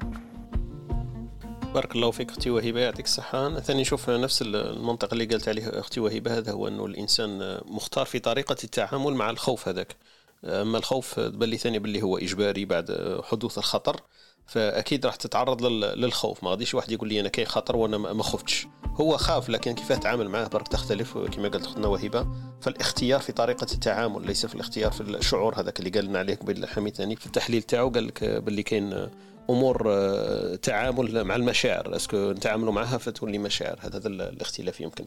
بارك 1.74 1.96
الله 1.96 2.10
فيك 2.10 2.30
أختي 2.30 2.50
وهبه 2.50 2.80
يعطيك 2.80 3.04
الصحة. 3.04 3.46
أنا 3.46 3.60
ثاني 3.60 3.80
نشوف 3.80 4.10
نفس 4.10 4.42
المنطق 4.42 5.12
اللي 5.12 5.24
قالت 5.24 5.48
عليه 5.48 5.78
أختي 5.78 6.00
وهبه 6.00 6.38
هذا 6.38 6.52
هو 6.52 6.68
أنه 6.68 6.86
الإنسان 6.86 7.60
مختار 7.66 8.06
في 8.06 8.18
طريقة 8.18 8.56
التعامل 8.64 9.14
مع 9.14 9.30
الخوف 9.30 9.68
هذاك. 9.68 9.96
أما 10.44 10.78
الخوف 10.78 11.20
تبان 11.20 11.48
لي 11.48 11.56
ثاني 11.56 11.78
باللي 11.78 12.02
هو 12.02 12.18
إجباري 12.18 12.64
بعد 12.64 13.18
حدوث 13.24 13.58
الخطر 13.58 14.00
فأكيد 14.46 15.06
راح 15.06 15.16
تتعرض 15.16 15.66
للخوف. 15.72 16.44
ما 16.44 16.50
غاديش 16.50 16.74
واحد 16.74 16.90
يقول 16.90 17.08
لي 17.08 17.20
أنا 17.20 17.28
كاين 17.28 17.46
خطر 17.46 17.76
وأنا 17.76 17.98
ما 17.98 18.22
خفتش. 18.22 18.66
هو 19.00 19.16
خاف 19.16 19.48
لكن 19.48 19.74
كيف 19.74 19.92
تعامل 19.92 20.28
معاه 20.28 20.46
برك 20.46 20.68
تختلف 20.68 21.18
كما 21.18 21.48
قالت 21.48 21.66
اختنا 21.66 21.86
وهبه 21.86 22.26
فالاختيار 22.60 23.20
في 23.20 23.32
طريقة 23.32 23.66
التعامل 23.72 24.26
ليس 24.26 24.46
في 24.46 24.54
الاختيار 24.54 24.90
في 24.90 25.00
الشعور 25.00 25.60
هذاك 25.60 25.78
اللي 25.78 25.90
قال 25.90 26.04
لنا 26.04 26.18
عليه 26.18 26.34
قبل 26.34 26.66
حميد 26.66 26.96
ثاني. 26.96 27.16
في 27.16 27.26
التحليل 27.26 27.62
تاعو 27.62 27.90
قال 27.90 28.06
لك 28.06 28.24
باللي 28.24 28.62
كاين 28.62 29.08
أمور 29.50 29.82
آه، 29.86 30.54
تعامل 30.54 31.24
مع 31.24 31.36
المشاعر. 31.36 31.96
اسكو 31.96 32.32
نتعاملوا 32.32 32.72
معها 32.72 32.98
فتولي 32.98 33.38
مشاعر. 33.38 33.78
هذا 33.80 34.08
الاختلاف 34.08 34.80
يمكن. 34.80 35.06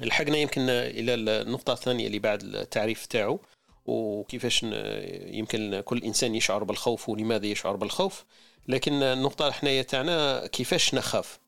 لحقنا 0.00 0.36
يمكن 0.36 0.62
إلى 0.68 1.14
النقطة 1.14 1.72
الثانية 1.72 2.06
اللي 2.06 2.18
بعد 2.18 2.42
التعريف 2.42 3.06
تاعو 3.06 3.40
وكيفاش 3.86 4.62
يمكن 5.26 5.82
كل 5.84 5.98
إنسان 5.98 6.34
يشعر 6.34 6.64
بالخوف 6.64 7.08
ولماذا 7.08 7.46
يشعر 7.46 7.76
بالخوف. 7.76 8.24
لكن 8.68 9.02
النقطة 9.02 9.50
حنايا 9.50 9.82
تاعنا 9.82 10.46
كيفاش 10.46 10.94
نخاف؟ 10.94 11.43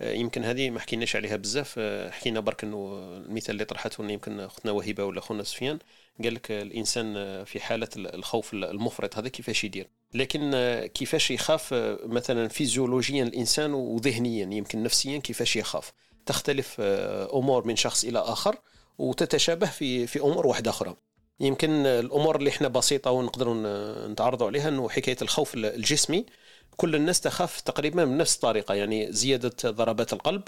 يمكن 0.00 0.44
هذه 0.44 0.70
ما 0.70 0.80
حكيناش 0.80 1.16
عليها 1.16 1.36
بزاف. 1.36 1.74
آه، 1.78 2.10
حكينا 2.10 2.40
برك 2.40 2.64
إنه 2.64 2.98
المثال 3.26 3.50
اللي 3.50 3.64
طرحته 3.64 4.10
يمكن 4.10 4.40
أختنا 4.40 4.72
وهبه 4.72 5.04
ولا 5.04 5.20
خونا 5.20 5.42
سفيان 5.42 5.78
قال 6.22 6.34
لك 6.34 6.50
الإنسان 6.50 7.14
في 7.44 7.60
حالة 7.60 7.88
الخوف 7.96 8.54
المفرط 8.54 9.18
هذا 9.18 9.28
كيفاش 9.28 9.64
يدير؟ 9.64 9.88
لكن 10.14 10.50
كيفاش 10.94 11.30
يخاف؟ 11.30 11.74
مثلا 12.04 12.48
فيزيولوجيا 12.48 13.22
الإنسان 13.22 13.74
وذهنيا 13.74 14.54
يمكن 14.54 14.82
نفسيا 14.82 15.18
كيفاش 15.18 15.56
يخاف؟ 15.56 15.92
تختلف 16.26 16.76
أمور 16.80 17.66
من 17.66 17.76
شخص 17.76 18.04
إلى 18.04 18.18
آخر 18.18 18.56
وتتشابه 18.98 19.66
في 19.66 20.06
في 20.06 20.20
أمور 20.20 20.46
واحدة 20.46 20.70
أخرى. 20.70 20.96
يمكن 21.40 21.70
الأمور 21.86 22.36
اللي 22.36 22.50
إحنا 22.50 22.68
بسيطة 22.68 23.10
ونقدروا 23.10 24.08
نتعرضوا 24.08 24.46
عليها 24.46 24.68
إنه 24.68 24.88
حكاية 24.88 25.16
الخوف 25.22 25.54
الجسمي. 25.54 26.26
كل 26.76 26.94
الناس 26.94 27.20
تخاف 27.20 27.60
تقريبا 27.60 28.04
من 28.04 28.18
نفس 28.18 28.34
الطريقة 28.34 28.74
يعني 28.74 29.12
زيادة 29.12 29.70
ضربات 29.70 30.12
القلب 30.12 30.42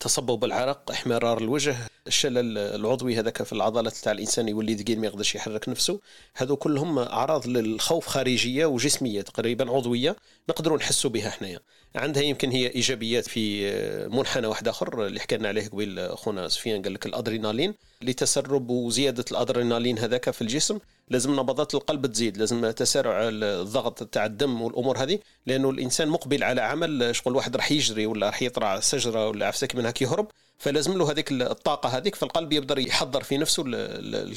تصبب 0.00 0.44
العرق 0.44 0.90
احمرار 0.90 1.38
الوجه 1.38 1.76
الشلل 2.06 2.58
العضوي 2.58 3.18
هذاك 3.18 3.42
في 3.42 3.52
العضلات 3.52 3.96
تاع 3.96 4.12
الإنسان 4.12 4.48
يولي 4.48 4.76
ثقيل 4.76 5.00
ما 5.00 5.06
يقدرش 5.06 5.34
يحرك 5.34 5.68
نفسه. 5.68 6.00
هذو 6.36 6.56
كلهم 6.56 6.98
أعراض 6.98 7.46
للخوف 7.46 8.06
خارجية 8.06 8.66
وجسمية 8.66 9.22
تقريبا 9.22 9.70
عضوية 9.70 10.16
نقدروا 10.48 10.78
نحسوا 10.78 11.10
بها 11.10 11.30
حنايا. 11.30 11.58
عندها 11.94 12.22
يمكن 12.22 12.50
هي 12.50 12.66
إيجابيات 12.66 13.28
في 13.28 13.70
منحنى 14.08 14.46
واحد 14.46 14.68
آخر 14.68 15.06
اللي 15.06 15.20
حكينا 15.20 15.48
عليه 15.48 15.68
قبيل 15.68 16.16
خونا 16.16 16.48
سفيان 16.48 16.82
قال 16.82 16.94
لك 16.94 17.06
الأدرينالين. 17.06 17.74
لتسرب 18.02 18.70
وزيادة 18.70 19.24
الأدرينالين 19.30 19.98
هذاك 19.98 20.30
في 20.30 20.42
الجسم 20.42 20.78
لازم 21.08 21.40
نبضات 21.40 21.74
القلب 21.74 22.06
تزيد 22.06 22.36
لازم 22.36 22.70
تسارع 22.70 23.18
الضغط 23.22 24.04
تاع 24.04 24.26
الدم 24.26 24.62
والأمور 24.62 24.98
هذه 24.98 25.18
لأنه 25.46 25.70
الإنسان 25.70 26.08
مقبل 26.08 26.44
على 26.44 26.60
عمل 26.60 27.16
شغل 27.16 27.36
واحد 27.36 27.56
راح 27.56 27.72
يجري 27.72 28.06
ولا 28.06 28.26
راح 28.26 28.42
يطلع 28.42 28.80
شجره 28.80 29.28
ولا 29.28 29.46
عفسك 29.46 29.74
من 29.74 29.86
هيك 29.86 30.02
يهرب 30.02 30.28
فلازم 30.58 30.98
له 30.98 31.10
هذيك 31.10 31.32
الطاقة 31.32 31.88
هذيك 31.88 32.14
فالقلب 32.14 32.52
يقدر 32.52 32.78
يحضر 32.78 33.22
في 33.22 33.38
نفسه 33.38 33.64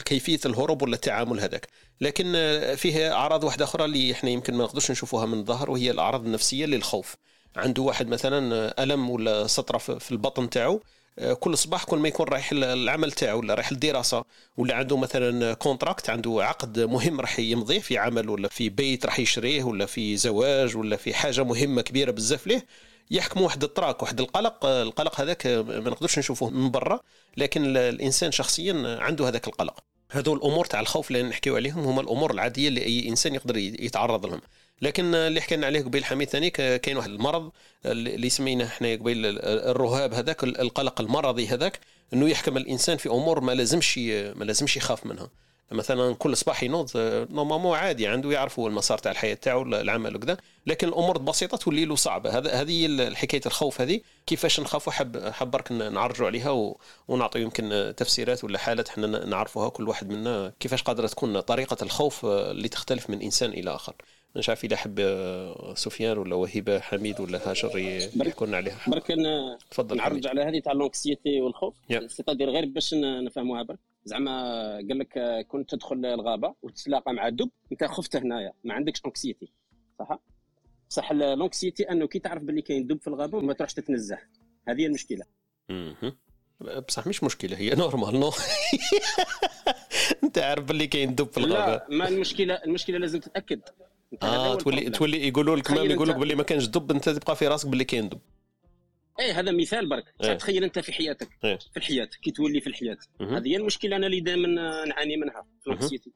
كيفيه 0.06 0.40
الهروب 0.46 0.82
ولا 0.82 0.96
التعامل 0.96 1.40
هذاك. 1.40 1.68
لكن 2.02 2.34
فيه 2.76 3.14
أعراض 3.14 3.44
واحدة 3.44 3.66
أخرى 3.66 3.86
اللي 3.86 4.12
إحنا 4.12 4.30
يمكن 4.30 4.54
ما 4.54 4.64
نقدرش 4.64 4.92
نشوفوها 4.92 5.26
من 5.26 5.40
الظهر 5.40 5.72
وهي 5.72 5.92
الأعراض 5.92 6.26
النفسية 6.26 6.66
للخوف. 6.66 7.16
عنده 7.56 7.82
واحد 7.82 8.08
مثلا 8.08 8.84
ألم 8.84 9.10
ولا 9.10 9.48
سطرة 9.48 9.78
في 9.78 10.12
البطن 10.12 10.50
تاعو 10.50 10.82
كل 11.40 11.58
صباح 11.58 11.84
كل 11.84 11.98
ما 11.98 12.08
يكون 12.08 12.28
رايح 12.28 12.50
العمل 12.54 13.12
تاعو 13.12 13.40
ولا 13.40 13.54
رايح 13.54 13.72
الدراسه 13.72 14.24
ولا 14.58 14.76
عنده 14.76 14.98
مثلا 14.98 15.54
contrat 15.54 16.10
عنده 16.10 16.40
عقد 16.44 16.80
مهم 16.80 17.22
راح 17.22 17.40
يمضيه 17.40 17.80
في 17.80 17.98
عمل 17.98 18.30
ولا 18.30 18.48
في 18.48 18.70
بيت 18.70 19.06
راح 19.06 19.20
يشريه 19.20 19.64
ولا 19.64 19.86
في 19.86 20.18
زواج 20.18 20.78
ولا 20.78 20.96
في 20.98 21.14
حاجة 21.14 21.44
مهمة 21.44 21.82
كبيرة 21.82 22.12
بزاف 22.12 22.48
ليه 22.48 22.66
يحكم 23.12 23.42
واحد 23.42 23.64
ال 23.64 23.71
trac 23.71 24.02
واحد 24.02 24.20
القلق. 24.20 24.66
القلق 24.66 25.22
هذاك 25.22 25.48
ما 25.48 25.90
نقدرش 25.90 26.20
نشوفوه 26.20 26.50
من 26.50 26.72
برا 26.72 27.00
لكن 27.38 27.78
الإنسان 27.78 28.32
شخصيا 28.32 28.98
عنده 29.02 29.28
هذاك 29.28 29.48
القلق. 29.48 29.80
هذو 30.12 30.34
الأمور 30.34 30.66
تاع 30.66 30.80
الخوف 30.80 31.08
اللي 31.12 31.24
نحكيو 31.24 31.56
عليهم 31.56 31.80
هما 31.84 32.02
الأمور 32.02 32.32
العادية 32.32 32.68
اللي 32.68 32.84
أي 32.86 33.10
إنسان 33.10 33.36
يقدر 33.36 33.58
يتعرض 33.58 34.26
لهم. 34.26 34.42
لكن 34.82 35.16
اللي 35.16 35.42
حكينا 35.42 35.66
عليه 35.66 35.82
قبيل 35.82 36.06
حميد 36.06 36.30
ثاني 36.30 36.50
كاين 36.50 36.98
واحد 36.98 37.10
المرض 37.10 37.52
اللي 37.86 38.30
سميناه 38.30 38.66
إحنا 38.66 38.92
قبيل 38.96 39.40
الرهاب 39.46 40.14
هذاك 40.14 40.44
القلق 40.44 41.02
المرضي 41.02 41.48
هذاك 41.48 41.80
إنه 42.14 42.30
يحكم 42.30 42.58
الإنسان 42.58 42.98
في 42.98 43.10
أمور 43.10 43.42
ما 43.42 43.52
لازمش 43.52 43.98
ما 44.36 44.44
لازمش 44.44 44.78
يخاف 44.78 45.06
منها. 45.06 45.30
مثلا 45.72 46.16
كل 46.16 46.38
صباح 46.38 46.64
ينوض 46.64 46.90
نورمالمون 47.32 47.78
عادي 47.78 48.08
عنده 48.08 48.32
يعرف 48.32 48.60
هو 48.60 48.68
المسار 48.68 48.98
تاع 48.98 49.12
الحياة 49.12 49.34
تاعو 49.34 49.62
العمل 49.62 50.16
وكذا. 50.16 50.38
لكن 50.68 50.88
الأمور 50.88 51.18
البسيطة 51.18 51.58
تولي 51.58 51.86
له 51.86 51.96
صعبة. 51.96 52.38
هذا 52.38 52.52
هذه 52.52 53.14
حكايه 53.16 53.42
الخوف 53.46 53.82
هذه. 53.82 54.02
كيفاش 54.28 54.60
نخافوا 54.60 54.94
حب 54.94 55.18
حب 55.18 55.52
برك 55.52 55.72
نعرجوا 55.72 56.28
عليها 56.28 56.74
ونعطي 57.08 57.42
يمكن 57.42 57.94
تفسيرات 57.98 58.44
ولا 58.44 58.58
حالات 58.58 58.90
إحنا 58.90 59.26
نعرفوها 59.26 59.70
كل 59.70 59.88
واحد 59.88 60.10
منا 60.10 60.54
كيفاش 60.60 60.84
قادرة 60.84 61.08
تكون 61.08 61.40
طريقة 61.40 61.78
الخوف 61.82 62.26
اللي 62.26 62.70
تختلف 62.70 63.10
من 63.10 63.22
إنسان 63.22 63.50
إلى 63.50 63.76
آخر. 63.76 63.96
مش 64.36 64.50
عارف 64.50 64.64
اذا 64.64 64.76
حب 64.76 65.00
سفيان 65.76 66.18
ولا 66.18 66.36
وهبه 66.36 66.80
حميد 66.80 67.20
ولا 67.20 67.50
هاجر 67.50 67.78
يحكوا 67.78 68.48
لنا 68.48 68.58
عليها 68.58 68.78
برك 68.88 69.08
تفضل 69.72 69.98
نعرج 69.98 70.28
على 70.28 70.42
هذه 70.42 70.60
تاع 70.60 70.74
l'anxiété 70.74 71.42
والخوف. 71.42 71.74
c'est-à-dire 72.08 72.50
غير 72.50 72.66
باش 72.66 72.94
نفهموها 72.94 73.64
برك. 73.64 73.80
زعما 74.06 74.32
قال 74.76 75.00
لك 75.00 75.46
كنت 75.48 75.70
تدخل 75.70 76.06
الغابة 76.06 76.56
وتتلاقى 76.62 77.14
مع 77.14 77.30
دب 77.30 77.50
انت 77.72 77.84
خفت 77.84 78.16
هنايا 78.16 78.54
ما 78.64 78.74
عندكش 78.74 79.02
anxiété 79.06 79.52
صح؟ 80.00 80.20
صح 80.90 81.12
l'anxiété 81.12 81.84
انه 81.92 82.08
كي 82.08 82.20
تعرف 82.20 82.44
باللي 82.44 82.62
كاين 82.62 82.88
دب 82.88 83.02
في 83.02 83.08
الغابة 83.08 83.40
ما 83.40 83.54
تروحش 83.54 83.74
تتنزه. 83.74 84.18
هذه 84.68 84.82
هي 84.82 84.86
المشكلة. 84.86 85.26
بصح 86.88 87.08
مش 87.08 87.24
مشكلة 87.24 87.58
هي 87.58 87.70
normal 87.70 88.20
non 88.20 88.32
انت 90.24 90.38
عارف 90.38 90.64
باللي 90.64 90.88
كاين 90.88 91.16
دب 91.16 91.32
في 91.32 91.38
الغابة. 91.38 91.72
لا 91.72 91.88
ما 91.90 92.08
المشكلة 92.08 92.54
المشكلة 92.54 92.98
لازم 92.98 93.20
تتأكد. 93.20 93.62
آه 94.24 94.56
تولي 94.56 94.90
تولي 94.90 95.28
يقولوا 95.28 95.56
لك 95.56 95.70
يقولوا 95.70 96.06
لك 96.06 96.16
باللي 96.16 96.36
ما 96.36 96.44
كانش 96.44 96.66
دب 96.66 96.92
انت 96.92 97.10
تبقى 97.10 97.36
في 97.36 97.48
راسك 97.48 97.68
باللي 97.68 97.84
كاين 97.84 98.10
دب. 98.10 98.20
إيه 99.20 99.40
هذا 99.40 99.52
مثال 99.52 99.90
برك. 99.90 100.14
إيه. 100.24 100.34
تخيل 100.34 100.64
أنت 100.64 100.80
في 100.80 100.94
حياتك. 100.94 101.30
إيه. 101.44 101.58
في 101.72 101.78
الحياة 101.78 102.06
كي 102.22 102.32
تولي 102.32 102.62
في 102.62 102.68
الحياة. 102.68 102.98
هذه 103.22 103.48
هي 103.48 103.56
المشكلة 103.56 103.96
أنا 103.96 104.08
اللي 104.08 104.20
دائما 104.20 104.48
نعاني 104.86 105.18
منها 105.18 105.46
في 105.64 105.70
نفسيتي 105.70 106.12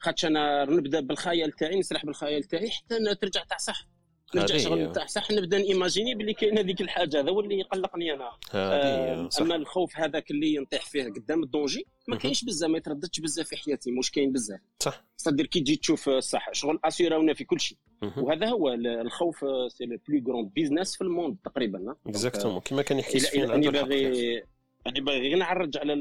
خاطش 0.00 0.24
أنا 0.24 0.64
نبدأ 0.64 1.00
بالخيال 1.00 1.52
تاعي 1.52 1.78
نسرح 1.78 2.06
بالخيال 2.06 2.42
تاعي 2.42 2.70
حتى 2.70 3.14
ترجع 3.14 3.44
تاع 3.44 3.56
صح. 3.56 3.86
نرجع 4.34 4.56
شغل 4.56 4.92
تاع 4.92 5.06
صح 5.06 5.30
نبدا 5.30 5.58
نيماجيني 5.58 6.14
باللي 6.14 6.34
كاين 6.34 6.58
هذيك 6.58 6.80
الحاجة 6.80 7.20
هذا 7.20 7.30
هو 7.30 7.40
اللي 7.40 7.58
يقلقني 7.58 8.14
أنا 8.14 8.30
آه 8.54 9.28
أما 9.40 9.56
الخوف 9.56 9.96
هذاك 9.96 10.30
اللي 10.30 10.58
نطيح 10.58 10.86
فيه 10.86 11.04
قدام 11.04 11.42
ال 11.42 11.48
danger 11.48 11.86
ما 12.08 12.16
كاينش 12.16 12.44
بزاف 12.44 12.70
ما 12.70 12.78
يترددش 12.78 13.20
بزاف 13.20 13.48
في 13.48 13.56
حياتي 13.56 13.90
مش 13.90 14.10
كاين 14.10 14.32
بزاف. 14.32 14.60
صح. 14.78 15.04
صدر 15.16 15.46
كي 15.46 15.60
تجي 15.60 15.76
تشوف 15.76 16.10
صح 16.10 16.52
شغل 16.52 16.78
اسيرونا 16.84 17.34
في 17.34 17.44
كل 17.44 17.60
شيء. 17.60 17.78
وهذا 18.16 18.48
هو 18.48 18.68
الخوف 18.74 19.44
c'est 19.68 19.84
le 19.84 19.98
plus 20.08 20.22
grand 20.26 20.48
business 20.48 20.96
في 20.96 21.02
ال 21.02 21.08
monde 21.08 21.36
تقريبا 21.44 21.96
exactement 22.06 22.60
كما 22.60 22.82
كان 22.82 22.98
يحكي 22.98 23.18
سفيان 23.18 23.60
باغي 23.60 24.42
يعني 24.86 25.00
باغي 25.00 25.20
غير 25.20 25.36
نعرج 25.36 25.78
على 25.78 25.96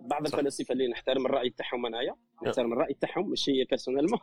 بعض 0.00 0.26
الفلاسفة 0.26 0.72
اللي 0.72 0.88
نحترم 0.88 1.26
الرأي 1.26 1.50
تاعهم 1.50 1.86
أنايا. 1.86 2.16
نحترم 2.46 2.72
الرأي 2.72 2.94
تاعهم 2.94 3.30
ماشي 3.30 3.64
personnellement 3.64 4.18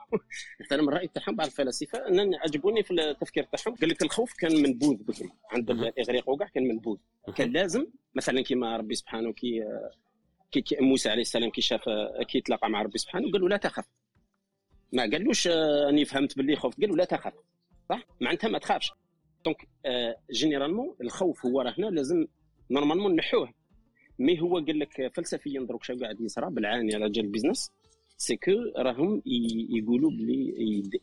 نحترم 0.62 0.90
الرأي 0.90 1.08
تاعهم 1.08 1.36
بعض 1.36 1.48
الفلاسفة. 1.48 2.08
ان 2.08 2.36
عجبوني 2.36 2.84
في 2.84 2.94
التفكير 2.94 3.44
تاعهم 3.44 3.78
قال 3.78 3.90
لك 3.90 4.02
الخوف 4.04 4.34
كان 4.34 4.62
منبوذ 4.64 4.96
بكري 4.96 5.30
عند 5.52 5.72
الاغريق 5.72 6.30
وكاع 6.30 6.48
كان 6.48 6.68
منبوذ. 6.68 6.98
كان 7.36 7.52
لازم 7.52 7.88
مثلا 8.16 8.42
كيما 8.42 8.78
ربي 8.78 8.96
سبحانه 8.96 9.34
كي 9.34 9.64
كي 10.52 10.78
موسى 10.82 11.10
عليه 11.10 11.22
السلام 11.22 11.50
كي 11.50 11.62
شاف 11.62 11.90
كي 12.28 12.42
تلاقى 12.42 12.70
مع 12.70 12.82
ربي 12.82 12.98
سبحانه 12.98 13.32
قال 13.32 13.42
له 13.42 13.50
لا 13.50 13.58
تخف 13.58 13.86
ما 14.92 15.02
قالوش 15.02 15.48
أني 15.90 16.06
فهمت 16.06 16.38
باللي 16.38 16.56
خفت 16.56 16.82
قال 16.82 16.90
له 16.90 16.96
لا 16.96 17.06
تخف 17.06 17.34
صح؟ 17.90 18.08
معناتها 18.22 18.48
ما 18.48 18.60
تخافش. 18.60 18.92
donc 19.46 19.68
généralement 20.32 20.96
الخوف 21.02 21.46
هو 21.46 21.62
راه 21.62 21.74
هنا 21.78 21.86
لازم 21.86 22.28
normalement 22.72 23.16
نحوه. 23.16 23.54
mais 24.20 24.42
هو 24.42 24.58
قال 24.58 24.80
لك 24.80 25.12
فلسفيا 25.16 25.62
دروك 25.62 25.84
شنو 25.84 26.00
قاعد 26.00 26.22
يصرى 26.22 26.50
بالعاني 26.50 26.96
على 26.96 27.10
جال 27.10 27.26
ال 27.26 27.31
business 27.31 27.72
c'est 28.18 28.36
que 28.36 28.52
راهم 28.78 29.22
يقولوا 29.70 30.12
بلي 30.12 30.54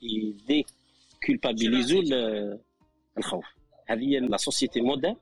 يديكولبابيليزو 0.03 2.03
الخوف. 3.19 3.45
هذه 3.87 4.01
هي 4.01 4.21
la 4.21 4.37
société 4.37 4.81
moderne 4.81 5.17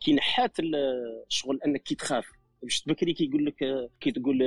كي 0.00 0.12
نحات 0.12 0.52
الشغل 0.60 1.60
أنك 1.66 1.82
كي 1.82 1.94
تخاف. 1.94 2.26
باش 2.62 2.84
بكري 2.86 3.12
كيقول 3.12 3.46
لك 3.46 3.90
كي 4.00 4.10
تقول 4.10 4.38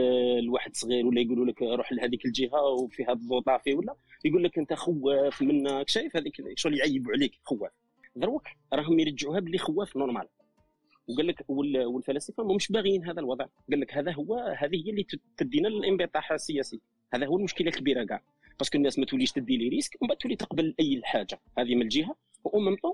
لواحد 0.46 0.76
صغير 0.76 1.06
ولا 1.06 1.22
يقولوا 1.22 1.46
لك 1.46 1.62
روح 1.62 1.92
لهذيك 1.92 2.26
الجهة 2.26 2.62
وفيها 2.64 3.12
الضوء 3.12 3.42
طافي 3.42 3.74
ولا 3.74 3.96
يقول 4.26 4.44
لك 4.44 4.58
أنت 4.58 4.74
خواف 4.74 5.42
منك 5.42 5.90
شايف 5.90 6.18
هذيك 6.18 6.34
شغل 6.56 6.78
يعيبوا 6.78 7.12
عليك 7.12 7.40
خواف 7.44 7.72
دروك 8.16 8.44
راهم 8.74 9.00
يرجعوها 9.00 9.40
باللي 9.40 9.58
خواف 9.58 9.98
normal 9.98 10.28
وقال 11.08 11.28
لك 11.28 11.46
والفلاسفة 11.50 12.44
مش 12.44 12.72
باغيين 12.72 13.06
هذا 13.06 13.20
الوضع. 13.20 13.46
قال 13.72 13.80
لك 13.80 13.94
هذا 13.94 14.12
هو 14.12 14.36
هذه 14.36 14.76
هي 14.86 14.90
اللي 14.90 15.06
تدينا 15.38 15.68
للانبطاح 15.68 16.32
السياسي. 16.32 16.82
هذا 17.14 17.26
هو 17.26 17.38
المشكلة 17.38 17.68
الكبيرة 17.68 18.04
كاع. 18.04 18.24
parce 18.60 18.71
que 18.71 18.78
الناس 18.78 19.00
ما 19.00 19.06
توليش 19.06 19.32
تدي 19.32 19.58
les 19.58 19.70
risques 19.70 20.02
ومن 20.02 20.10
بعد 20.10 20.18
تولي 20.18 20.36
تقبل 20.36 20.76
أي 20.80 21.02
حاجة. 21.04 21.40
هذه 21.58 21.76
من 21.76 21.82
الجهة. 21.82 22.16
ومن 22.44 22.76
طون 22.76 22.94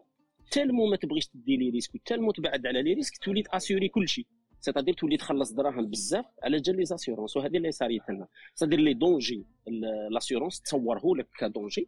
tellement 0.51 0.85
ما 0.85 0.95
تبغيش 0.95 1.27
تدي 1.27 1.57
les 1.57 1.69
risques 1.69 1.95
و 1.95 1.99
tellement 1.99 2.31
تبعد 2.31 2.67
على 2.67 2.81
les 2.81 2.93
risques 2.93 3.17
تولي 3.17 3.43
ت 3.43 3.49
assurer 3.49 3.89
كل 3.89 4.07
شيء. 4.07 4.25
c'est-à-dire 4.59 4.93
تولي 4.93 5.17
تخلص 5.17 5.51
دراهم 5.51 5.85
بزاف 5.85 6.25
على 6.43 6.57
جال 6.57 6.75
les 6.75 6.85
assurances 6.85 7.37
وهذه 7.37 7.57
اللي 7.57 7.71
صارت 7.71 8.09
لنا 8.09 8.27
c'est-à-dire 8.55 8.79
les 8.79 8.93
dangers 8.93 9.45
l'assurance 10.11 10.61
تصوره 10.61 11.15
لك 11.15 11.27
ك 11.39 11.45
danger. 11.45 11.87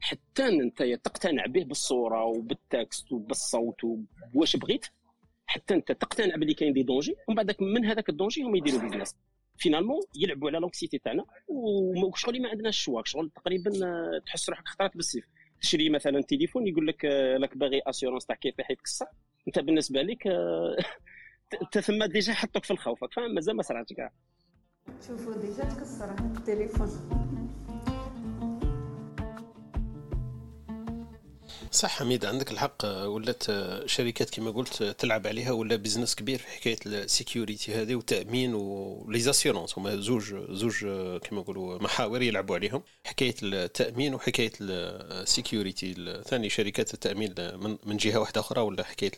حتى 0.00 0.48
أنت 0.48 0.82
تقتنع 0.82 1.46
به 1.46 1.64
بالصورة 1.64 2.24
وبال 2.24 2.57
texte 2.57 3.12
وبالصوت 3.12 3.84
وواش 4.34 4.56
بغيت. 4.56 4.86
حتى 5.52 5.74
أنت 5.74 5.92
تقتنع 5.92 6.36
باللي 6.36 6.54
كاين 6.54 6.72
des 6.72 6.82
dangers 6.82 7.16
ومن 7.28 7.36
بعد 7.36 7.56
من 7.60 7.84
هذاك 7.84 8.08
ال 8.08 8.13
danger 8.13 8.42
هما 8.42 8.58
يديروا 8.58 8.80
business 8.80 9.16
finalement 9.56 10.00
يلعبوا 10.16 10.48
على 10.48 10.58
l'anxiété 10.58 10.98
تاعنا 10.98 11.24
وشغل 11.48 12.42
ما 12.42 12.48
عندناش 12.48 12.76
ال 12.78 12.82
choix 12.82 13.02
شغل 13.04 13.30
تقريبا 13.30 13.70
تحس 14.26 14.48
روحك 14.48 14.68
خطرات 14.68 14.96
بالسيف. 14.96 15.24
تشري 15.60 15.90
مثلا 15.90 16.22
تليفون 16.22 16.66
يقول 16.66 16.86
لك 16.86 17.04
لك 17.40 17.56
باغي 17.56 17.82
assurance 17.86 18.26
تاع 18.26 18.36
كيف 18.36 18.54
يتكسر. 18.70 19.06
أنت 19.48 19.58
بالنسبة 19.58 20.02
لك 20.02 20.26
أنت 21.62 21.78
ثم 21.78 22.04
déjà 22.04 22.32
حطوك 22.32 22.64
في 22.64 22.70
الخوف 22.70 23.04
فاهم؟ 23.04 23.34
مازال 23.34 23.56
ما 23.56 23.62
صراتش 23.62 23.92
كاع. 23.92 24.12
شوفوا 25.06 25.32
déjà 25.32 25.64
تكسر 25.64 26.14
التليفون. 26.36 26.88
صح 31.72 31.90
حميد 31.98 32.24
عندك 32.24 32.50
الحق. 32.50 32.84
ولات 32.84 33.42
شركات 33.86 34.30
كما 34.30 34.50
قلت 34.50 34.82
تلعب 34.82 35.26
عليها 35.26 35.50
ولا 35.52 35.76
بزنس 35.76 36.14
كبير 36.14 36.38
في 36.38 36.46
حكاية 36.46 36.76
ال 36.86 36.96
sécurité 36.96 37.74
هذه 37.74 37.94
وتأمين 37.94 38.54
و 38.54 38.63
les 38.63 38.89
assurances 38.89 39.78
هما 39.78 39.96
زوج 39.96 40.34
زوج 40.50 40.80
كما 41.18 41.40
نقولوا 41.40 41.82
محاور 41.82 42.22
يلعبوا 42.22 42.56
عليهم. 42.56 42.82
حكاية 43.04 43.34
التأمين 43.42 44.14
وحكاية 44.14 44.52
ال 44.60 44.76
sécurité. 44.76 46.22
ثاني 46.26 46.50
شركات 46.50 46.94
التأمين 46.94 47.34
من 47.84 47.96
جهة 47.96 48.18
واحدة 48.18 48.40
أخرى 48.40 48.60
ولا 48.60 48.84
حكاية 48.84 49.12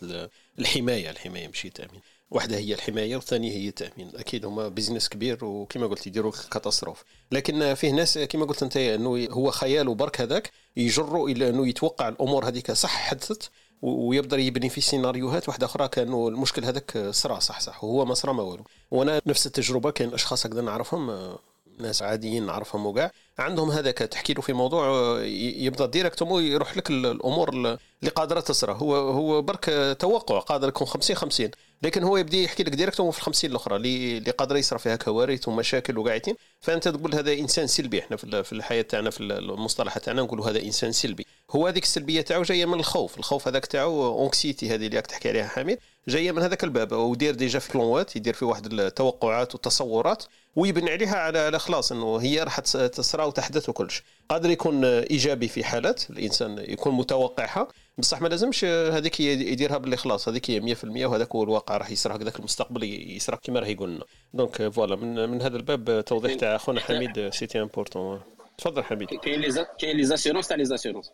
الحماية. 0.58 1.10
الحماية 1.10 1.46
ماشي 1.46 1.68
التامين 1.68 2.00
واحدة 2.30 2.56
هي 2.56 2.74
الحماية 2.74 3.16
والثانية 3.16 3.52
هي 3.52 3.68
التأمين. 3.68 4.10
أكيد 4.16 4.44
هما 4.44 4.68
بزنس 4.68 5.08
كبير 5.08 5.44
وكما 5.44 5.86
قلت 5.86 6.06
يديروا 6.06 6.32
catastrophe. 6.50 7.04
لكن 7.32 7.74
فيه 7.74 7.90
ناس 7.92 8.18
كما 8.18 8.44
قلت 8.44 8.62
أنت 8.62 8.76
أنه 8.76 9.26
هو 9.30 9.50
خياله 9.50 9.94
برك 9.94 10.20
هذاك 10.20 10.50
يجروا 10.76 11.28
إلى 11.28 11.48
أنه 11.48 11.68
يتوقع 11.68 12.08
الأمور 12.08 12.48
هذيك 12.48 12.72
صح 12.72 12.90
حدثت 12.90 13.50
ويبدأ 13.82 14.36
يبني 14.36 14.68
في 14.68 14.80
سيناريوهات 14.80 15.48
واحدة 15.48 15.66
أخرى 15.66 15.88
كأنه 15.88 16.28
المشكل 16.28 16.64
هذاك 16.64 17.08
صرا 17.10 17.38
صح 17.38 17.60
صح 17.60 17.84
وهو 17.84 18.04
ما 18.04 18.14
صرا 18.14 18.32
ما 18.32 18.42
والو. 18.42 18.64
وأنا 18.90 19.20
نفس 19.26 19.46
التجربة 19.46 19.90
كاين 19.90 20.14
أشخاص 20.14 20.46
هكذا 20.46 20.62
نعرفهم 20.62 21.36
ناس 21.78 22.02
عاديين 22.02 22.46
نعرفهم 22.46 22.86
وكاع 22.86 23.10
عندهم 23.38 23.70
هذاك 23.70 23.98
تحكي 23.98 24.34
له 24.34 24.40
في 24.40 24.52
موضوع 24.52 25.18
يبدأ 25.22 25.86
directement 25.86 26.44
يروح 26.44 26.76
لك 26.76 26.90
الأمور 26.90 27.48
اللي 27.48 28.10
قادرة 28.14 28.40
تصرى 28.40 28.72
هو 28.72 28.96
هو 28.96 29.42
برك 29.42 29.96
توقع 30.00 30.38
قادر 30.38 30.68
يكون 30.68 30.86
50 30.86 31.16
50 31.16 31.50
لكن 31.84 32.02
هو 32.02 32.16
يبدا 32.16 32.36
يحكي 32.36 32.62
لك 32.62 32.74
directement 32.74 33.12
في 33.12 33.18
ال 33.18 33.22
50 33.22 33.50
الأخرى 33.50 33.76
اللي 33.76 34.30
قادره 34.30 34.58
يصرى 34.58 34.78
فيها 34.78 34.96
كوارث 34.96 35.48
ومشاكل 35.48 35.98
وقاعدين. 35.98 36.34
فأنت 36.60 36.88
تقول 36.88 37.14
هذا 37.14 37.32
إنسان 37.32 37.66
سلبي 37.66 37.98
إحنا 37.98 38.16
في 38.16 38.52
الحياة 38.52 38.82
تاعنا 38.82 39.10
في 39.10 39.20
المصطلحات 39.20 40.04
تاعنا 40.04 40.22
نقولوا 40.22 40.50
هذا 40.50 40.62
إنسان 40.62 40.92
سلبي. 40.92 41.26
هو 41.50 41.66
هذيك 41.66 41.82
السلبية 41.82 42.20
تاعو 42.20 42.42
جاية 42.42 42.66
من 42.66 42.80
الخوف. 42.80 43.18
الخوف 43.18 43.48
هذاك 43.48 43.66
تاعو 43.66 44.18
anxiété 44.18 44.68
هذه 44.68 44.86
اللي 44.86 44.96
راك 44.96 45.06
تحكي 45.06 45.28
عليها 45.28 45.46
حميد 45.46 45.78
جاية 46.08 46.32
من 46.32 46.42
هذاك 46.42 46.64
الباب. 46.64 46.92
ودير 46.92 47.34
déjà 47.34 47.58
في 47.58 48.04
يدير 48.16 48.34
في 48.34 48.44
واحد 48.44 48.72
التوقعات 48.72 49.54
والتصورات. 49.54 50.24
ويبني 50.56 50.90
عليها 50.90 51.16
على 51.16 51.38
على 51.38 51.58
خلاص 51.58 51.92
إنه 51.92 52.16
هي 52.16 52.42
راح 52.42 52.60
تصرى 52.60 53.24
وتحدث 53.24 53.68
وكلش 53.68 54.02
قادر 54.28 54.50
يكون 54.50 54.84
إيجابي 54.84 55.48
في 55.48 55.64
حالات 55.64 56.10
الإنسان 56.10 56.58
يكون 56.58 56.94
متوقعها. 56.94 57.68
بصح 57.98 58.20
ما 58.20 58.28
لازمش 58.28 58.64
هذيك 58.64 59.20
يديرها 59.20 59.78
باللي 59.78 59.96
خلاص 59.96 60.28
هذيك 60.28 60.50
هي 60.50 60.74
100% 60.74 60.84
وهذاك 60.84 61.34
هو 61.34 61.42
الواقع 61.42 61.76
راح 61.76 61.90
يصرى 61.90 62.16
هكذاك 62.16 62.38
المستقبل 62.38 62.84
يصرى 63.16 63.38
كما 63.42 63.60
راه 63.60 63.66
يقول 63.66 63.90
لنا 63.90 64.04
donc 64.34 64.68
voilà 64.68 64.96
من, 64.96 65.28
من 65.28 65.42
هذا 65.42 65.56
الباب 65.56 66.04
توضيح 66.04 66.34
تاع 66.34 66.56
اخونا 66.56 66.80
حميد 66.80 67.28
c'était 67.28 67.60
important. 67.62 68.20
تفضل 68.58 68.84
حميد. 68.84 69.08
كاين 69.08 69.40
les 69.40 69.66
كاين 69.78 69.96
les 69.96 70.04
assurances 70.04 70.48
تاع 70.48 70.56
les 70.56 70.64
assurances 70.64 71.10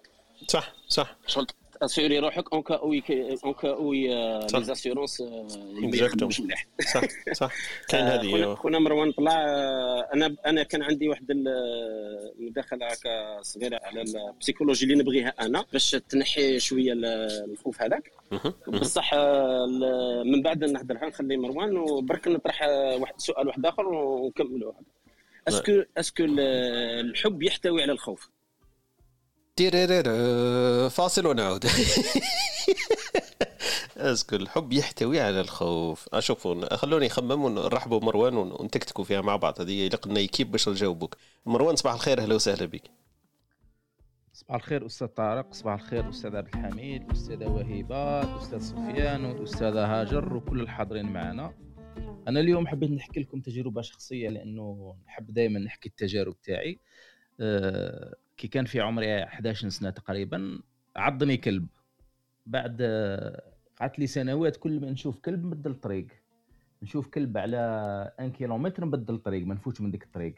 صح 0.49 0.72
صح. 0.88 1.16
شغل 1.81 1.89
ت 1.88 1.92
assurer 1.92 2.18
روحك 2.18 2.53
en 2.53 2.62
cas 2.62 2.74
où 2.74 3.03
en 3.45 3.53
cas 3.53 3.68
où 3.68 4.09
les 4.09 4.64
assurances 4.64 5.20
مش 6.22 6.41
مليح 6.41 6.66
صح 6.95 7.03
صح 7.33 7.53
كاين 7.89 8.05
هذه 8.05 8.55
خونا 8.55 8.78
مروان 8.78 9.12
طلع 9.12 9.33
أنا 10.14 10.37
أنا 10.47 10.62
كان 10.62 10.83
عندي 10.83 11.09
واحد 11.09 11.26
المداخلة 11.31 12.87
هكا 12.87 13.43
صغيرة 13.43 13.81
على 13.83 14.03
ال 14.03 14.09
psychologie 14.09 14.84
اللي 14.85 14.95
نبغيها 14.95 15.35
أنا 15.41 15.64
باش 15.72 15.91
تنحي 15.91 16.61
شوية 16.61 16.93
الخوف 16.95 17.83
هذاك. 17.83 18.12
بصح 18.68 19.14
من 20.24 20.43
بعد 20.43 20.64
نهضرها 20.64 21.09
نخلي 21.09 21.37
مروان 21.37 21.76
وبرك 21.76 22.28
نطرح 22.28 22.62
واحد 23.01 23.14
سؤال 23.16 23.47
واحد 23.49 23.66
آخر 23.66 23.89
ونكملوا 23.89 24.72
est-ce 25.49 25.71
que 25.71 25.82
est-ce 25.97 26.15
que 26.15 26.24
الحب 26.24 27.43
يحتوي 27.43 27.83
على 27.83 27.93
الخوف؟ 27.93 28.31
فاصل 30.88 31.26
ونعود 31.26 31.64
est-ce 33.97 34.23
que 34.23 34.36
الحب 34.36 34.72
يحتوي 34.72 35.20
على 35.20 35.40
الخوف 35.40 36.08
اشوفوا 36.12 36.76
خلوني 36.76 37.06
نخمم 37.06 37.44
ونرحبوا 37.44 38.00
مروان 38.00 38.36
ونتكتكوا 38.36 39.04
فيها 39.04 39.20
مع 39.20 39.36
بعض 39.36 39.61
هذه 39.61 39.88
لقنا 39.88 40.20
équipe 40.20 40.51
باش 40.50 40.68
نجاوبوك 40.68 41.16
مروان 41.46 41.76
صباح 41.76 41.94
الخير 41.94 42.20
أهلا 42.20 42.34
وسهلا 42.34 42.66
بك 42.66 42.82
صباح 44.32 44.54
الخير 44.56 44.86
أستاذ 44.86 45.06
طارق 45.06 45.54
صباح 45.54 45.74
الخير 45.74 46.11
أستاذ 46.11 46.36
عبد 46.36 46.48
الحميد 46.48 47.02
الاستاذه 47.02 47.46
وهبه 47.46 48.22
الاستاذ 48.22 48.61
سفيان 48.61 49.24
والاستاذه 49.24 49.86
هاجر 49.86 50.36
وكل 50.36 50.61
الحاضرين 50.61 51.06
معنا 51.06 51.54
أنا 52.28 52.40
اليوم 52.40 52.66
حبيت 52.66 52.90
نحكي 52.90 53.20
لكم 53.20 53.40
تجربه 53.40 53.82
شخصيه 53.82 54.28
لأنه 54.28 54.96
نحب 55.06 55.34
دائما 55.34 55.58
نحكي 55.58 55.88
التجارب 55.88 56.40
تاعي 56.40 56.78
كي 58.41 58.49
كان 58.49 58.64
في 58.64 58.80
عمري 58.80 59.24
11 59.24 59.68
سنة 59.68 59.91
تقريبا 59.91 60.61
عضني 60.97 61.36
كلب. 61.36 61.66
بعد 62.47 62.82
قعدت 63.80 63.99
لي 63.99 64.07
سنوات 64.07 64.57
كل 64.57 64.80
ما 64.80 64.91
نشوف 64.91 65.18
كلب 65.18 65.45
نبدل 65.45 65.70
الطريق 65.70 66.07
نشوف 66.82 67.09
كلب 67.09 67.38
على 67.38 67.57
1 68.18 68.32
كيلومتر 68.32 68.84
نبدل 68.84 69.14
الطريق 69.14 69.47
ما 69.47 69.55
نفوتش 69.55 69.80
من 69.80 69.91
ديك 69.91 70.05
الطريق. 70.05 70.34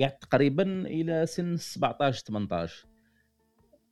قعدت 0.00 0.22
تقريبا 0.22 0.62
إلى 0.86 1.26
سن 1.26 1.56
17 1.56 2.24
18 2.26 2.86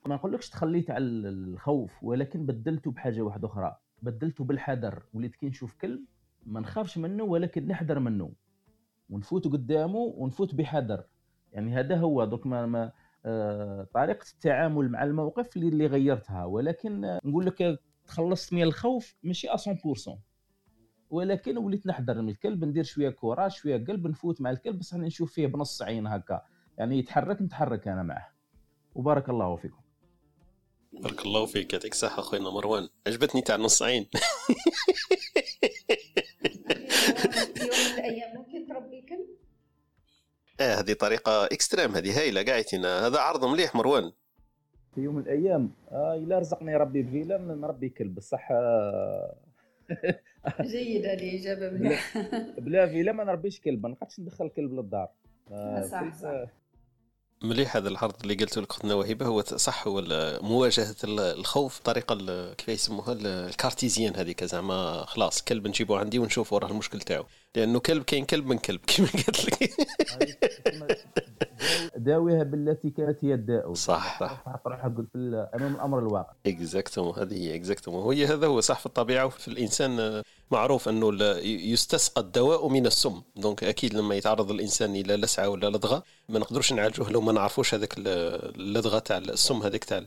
ما 0.06 0.14
نقولكش 0.14 0.48
تخليت 0.48 0.90
على 0.90 1.04
الخوف 1.04 2.04
ولكن 2.04 2.46
بدلته 2.46 2.90
بحاجة 2.90 3.20
واحدة 3.20 3.48
أخرى. 3.48 3.76
بدلته 4.02 4.44
بالحذر. 4.44 5.02
وليت 5.12 5.36
كي 5.36 5.46
نشوف 5.46 5.74
كلب 5.74 6.04
ما 6.46 6.60
نخافش 6.60 6.98
منه 6.98 7.24
ولكن 7.24 7.66
نحذر 7.66 7.98
منه. 7.98 8.32
ونفوت 9.10 9.48
قدامه 9.48 9.98
ونفوت 9.98 10.54
بحذر. 10.54 11.04
يعني 11.52 11.74
هذا 11.74 11.96
هو 11.96 12.24
دوك 12.24 12.46
ما, 12.46 12.66
ما 12.66 12.92
طريقة 13.94 14.26
التعامل 14.32 14.88
مع 14.88 15.04
الموقف 15.04 15.56
اللي, 15.56 15.68
اللي 15.68 15.86
غيرتها. 15.86 16.44
ولكن 16.44 17.18
نقول 17.24 17.46
لك 17.46 17.80
تخلصت 18.06 18.52
من 18.52 18.62
الخوف 18.62 19.16
ماشي 19.22 19.48
100% 19.48 19.52
ولكن 21.10 21.58
وليت 21.58 21.86
نحذر 21.86 22.22
من 22.22 22.28
الكلب 22.28 22.64
ندير 22.64 22.84
شوية 22.84 23.10
courage 23.10 23.50
شوية 23.50 23.84
قلب 23.84 24.06
نفوت 24.06 24.40
مع 24.40 24.50
الكلب 24.50 24.78
بصح 24.78 24.96
نشوف 24.96 25.32
فيه 25.32 25.46
بنص 25.46 25.82
عين 25.82 26.06
هكا. 26.06 26.42
يعني 26.78 26.98
يتحرك 26.98 27.42
نتحرك 27.42 27.88
أنا 27.88 28.02
معه. 28.02 28.28
وبارك 28.94 29.28
الله 29.28 29.56
فيكم. 29.56 29.80
بارك 30.92 31.26
الله 31.26 31.46
فيك 31.46 31.72
يعطيك 31.72 31.92
الصحة 31.92 32.20
أخوينا 32.20 32.50
مروان 32.50 32.88
عجبتني 33.06 33.42
تاع 33.42 33.56
نص 33.56 33.82
عين. 33.82 34.06
يوم 37.62 37.70
من 37.70 37.94
الأيام 37.94 38.36
ممكن 38.36 38.66
تربي 38.66 39.00
كلب؟ 39.00 39.41
آه 40.62 40.80
هذه 40.80 40.92
طريقة 40.92 41.44
extrême 41.44 41.94
هذه 41.96 42.18
هايلة 42.18 42.42
قاعدتنا. 42.42 43.06
هذا 43.06 43.18
عرض 43.18 43.44
مليح 43.44 43.74
مروان. 43.74 44.12
في 44.94 45.00
يوم 45.00 45.14
من 45.14 45.22
الأيام. 45.22 45.70
آه 45.92 46.14
إلا 46.14 46.38
رزقني 46.38 46.76
ربي 46.76 47.02
بفيلا 47.02 47.38
نربي 47.38 47.88
كلب 47.88 48.14
بصح 48.14 48.48
آه. 48.52 49.34
جيدة 50.60 51.14
الإجابة 51.14 51.70
مليح 51.70 52.18
بلا 52.58 52.86
فيلا 52.86 53.12
ما 53.12 53.24
نربيش 53.24 53.60
كلب 53.60 53.82
ما 53.82 53.88
نقدرش 53.88 54.20
ندخل 54.20 54.48
كلب 54.48 54.72
للدار. 54.72 55.08
صح 55.90 56.22
صح. 56.22 56.44
مليح 57.42 57.76
هذا 57.76 57.88
العرض 57.88 58.14
اللي 58.22 58.34
قلته 58.34 58.60
لك 58.60 58.70
اختنا 58.70 58.94
وهبه 58.94 59.26
هو 59.26 59.42
صح 59.42 59.86
هو 59.86 60.02
مواجهة 60.42 60.96
الخوف 61.04 61.80
بطريقة 61.80 62.14
كيف 62.54 62.68
يسموها 62.68 63.12
الكارتيزيان 63.12 64.16
هذيك. 64.16 64.44
زعما 64.44 65.04
خلاص 65.06 65.42
كلب 65.42 65.68
نجيبه 65.68 65.98
عندي 65.98 66.18
ونشوف 66.18 66.52
وراه 66.52 66.70
المشكل 66.70 67.00
تاعو. 67.00 67.24
لأنه 67.56 67.78
كلب 67.80 68.02
كاين 68.02 68.24
كلب 68.24 68.46
من 68.46 68.58
كلب 68.58 68.80
كما 68.96 69.06
قلت 69.06 69.46
لك. 69.46 69.72
داويها 71.96 72.42
بالتي 72.42 72.90
كانت 72.90 73.24
هي 73.24 73.34
الداء. 73.34 73.74
صح. 73.74 74.20
صح 74.20 74.44
راح 74.66 74.84
أقول 74.84 75.06
في 75.12 75.48
امام 75.54 75.74
الأمر 75.74 75.98
الواقع. 75.98 76.32
exactement 76.46 77.18
هذه 77.18 77.34
هي 77.34 77.54
exactement 77.54 78.14
هي 78.14 78.26
هذا 78.26 78.46
هو 78.46 78.60
صح 78.60 78.78
في 78.78 78.86
الطبيعة 78.86 79.26
وفي 79.26 79.48
الإنسان 79.48 80.22
معروف 80.50 80.88
أنه 80.88 81.36
يستسقى 81.44 82.20
الدواء 82.20 82.68
من 82.68 82.86
السم. 82.86 83.22
donc 83.36 83.64
أكيد 83.64 83.94
لما 83.94 84.14
يتعرض 84.14 84.50
الإنسان 84.50 84.96
إلى 84.96 85.16
لسعة 85.16 85.48
ولا 85.48 85.66
لدغه 85.66 86.02
ما 86.28 86.38
نقدروش 86.38 86.72
نعالجوه 86.72 87.10
لو 87.10 87.20
ما 87.20 87.32
نعرفوش 87.32 87.74
هذاك 87.74 87.94
اللدغه 87.98 88.98
تاع 88.98 89.18
السم 89.18 89.62
هذيك 89.62 89.84
تاع 89.84 90.02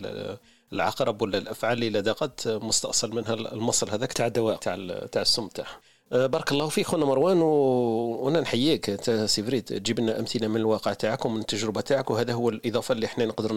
العقرب 0.74 1.22
ولا 1.22 1.38
الأفعى 1.38 1.84
اللي 1.84 2.00
لدغت 2.00 2.48
نستأصل 2.48 3.16
منها 3.16 3.34
المصل 3.34 3.90
هذاك 3.90 4.14
تاع 4.14 4.28
الدواء 4.28 4.56
تاع 4.58 5.06
تاع 5.12 5.22
السم 5.22 5.48
تاعها 5.48 5.80
بارك 6.12 6.52
الله 6.52 6.68
فيك. 6.70 6.86
خونا 6.88 7.06
مروان. 7.06 7.42
وأنا 7.42 8.42
نحييك. 8.42 8.90
أنت 8.90 9.12
سي 9.12 9.62
تجيب 9.62 10.00
لنا 10.00 10.20
أمثلة 10.20 10.48
من 10.48 10.56
الواقع 10.58 10.94
تاعك 10.94 11.26
ومن 11.26 11.40
التجربة 11.40 11.82
تاعك 11.82 12.10
وهذا 12.12 12.34
هو 12.34 12.50
الإضافة 12.50 12.92
اللي 12.92 13.06
إحنا 13.06 13.26
نقدر 13.26 13.50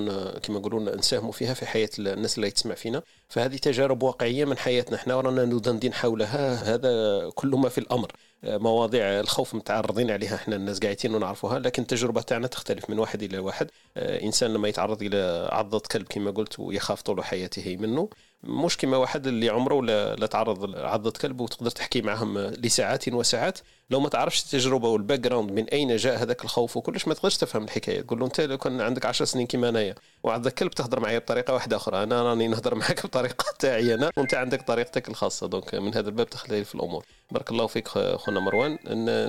كما 0.43 0.59
يقولون 0.59 0.97
نساهموا 0.97 1.33
فيها 1.33 1.55
في 1.55 1.67
حياة 1.67 1.89
الناس 1.99 2.37
اللي 2.37 2.51
تسمع 2.51 2.75
فينا. 2.75 3.03
فهذه 3.29 3.57
تجارب 3.57 4.03
واقعية 4.03 4.45
من 4.45 4.59
حياتنا 4.59 4.97
إحنا 4.97 5.15
ورانا 5.15 5.45
ندندن 5.45 5.93
حولها. 5.93 6.75
هذا 6.75 7.31
كل 7.35 7.49
ما 7.49 7.69
في 7.69 7.79
الأمر. 7.79 8.13
أه، 8.45 8.59
مواضيع 8.59 9.21
الخوف 9.21 9.55
متعرضين 9.55 10.11
عليها 10.11 10.35
إحنا 10.35 10.57
الناس 10.57 10.79
قاعدين 10.79 11.15
ونعرفوها 11.15 11.59
لكن 11.59 11.83
التجربة 11.83 12.21
تاعنا 12.21 12.47
تختلف 12.47 12.91
من 12.91 12.99
واحد 12.99 13.23
إلى 13.23 13.39
واحد. 13.39 13.71
أه، 13.97 14.23
إنسان 14.23 14.55
لما 14.55 14.69
يتعرض 14.69 15.03
إلى 15.03 15.49
عضة 15.53 15.83
كلب 15.93 16.07
كما 16.07 16.31
قلت 16.31 16.61
ويخاف 16.61 17.03
طول 17.03 17.25
حياته 17.25 17.77
منه. 17.77 18.09
مش 18.45 18.77
كما 18.77 18.97
واحد 18.97 19.27
اللي 19.27 19.49
عمره 19.49 19.75
ولا 19.75 20.15
لا 20.17 20.27
تعرض 20.27 20.65
لعضة 20.65 21.11
كلب 21.11 21.41
وتقدر 21.41 21.71
تحكي 21.71 22.03
معهم 22.03 22.39
لساعات 22.39 23.09
وساعات. 23.09 23.59
لو 23.91 24.01
ما 24.01 24.09
تعرفش 24.09 24.43
التجربة 24.45 24.89
وال 24.89 25.21
background 25.21 25.53
من 25.53 25.65
أين 25.65 25.97
جاء 25.97 26.23
هذاك 26.23 26.45
الخوف 26.45 26.77
وكلش 26.77 27.09
ما 27.09 27.15
تقدرش 27.15 27.37
تفهم 27.37 27.65
الحكاية. 27.65 28.01
تقول 28.01 28.19
له 28.21 28.27
أنت 28.27 28.41
لو 28.41 28.59
كان 28.59 28.81
عندك 28.81 29.07
10 29.07 29.25
سنين 29.25 29.47
كيما 29.47 29.69
أنايا 29.69 29.95
وعندك 30.23 30.55
كلب 30.55 30.71
تهضر 30.71 31.01
معايا 31.01 31.19
بطريقة 31.19 31.55
واحدة 31.55 31.77
أخرى 31.77 32.03
أنا 32.03 32.23
راني 32.23 32.49
نهضر 32.49 32.75
معك 32.81 33.07
بطريقة 33.07 33.45
تاعي 33.59 33.95
أنا 33.95 34.11
وأنت 34.17 34.35
عندك 34.35 34.63
طريقتك 34.63 35.09
الخاصة. 35.09 35.47
donc 35.47 35.75
من 35.75 35.95
هذا 35.95 36.09
الباب 36.09 36.31
تخلي 36.31 36.65
في 36.65 36.75
الأمور. 36.75 37.05
بارك 37.31 37.51
الله 37.51 37.67
فيك 37.67 37.89
خونا 37.89 38.41
مروان. 38.41 38.79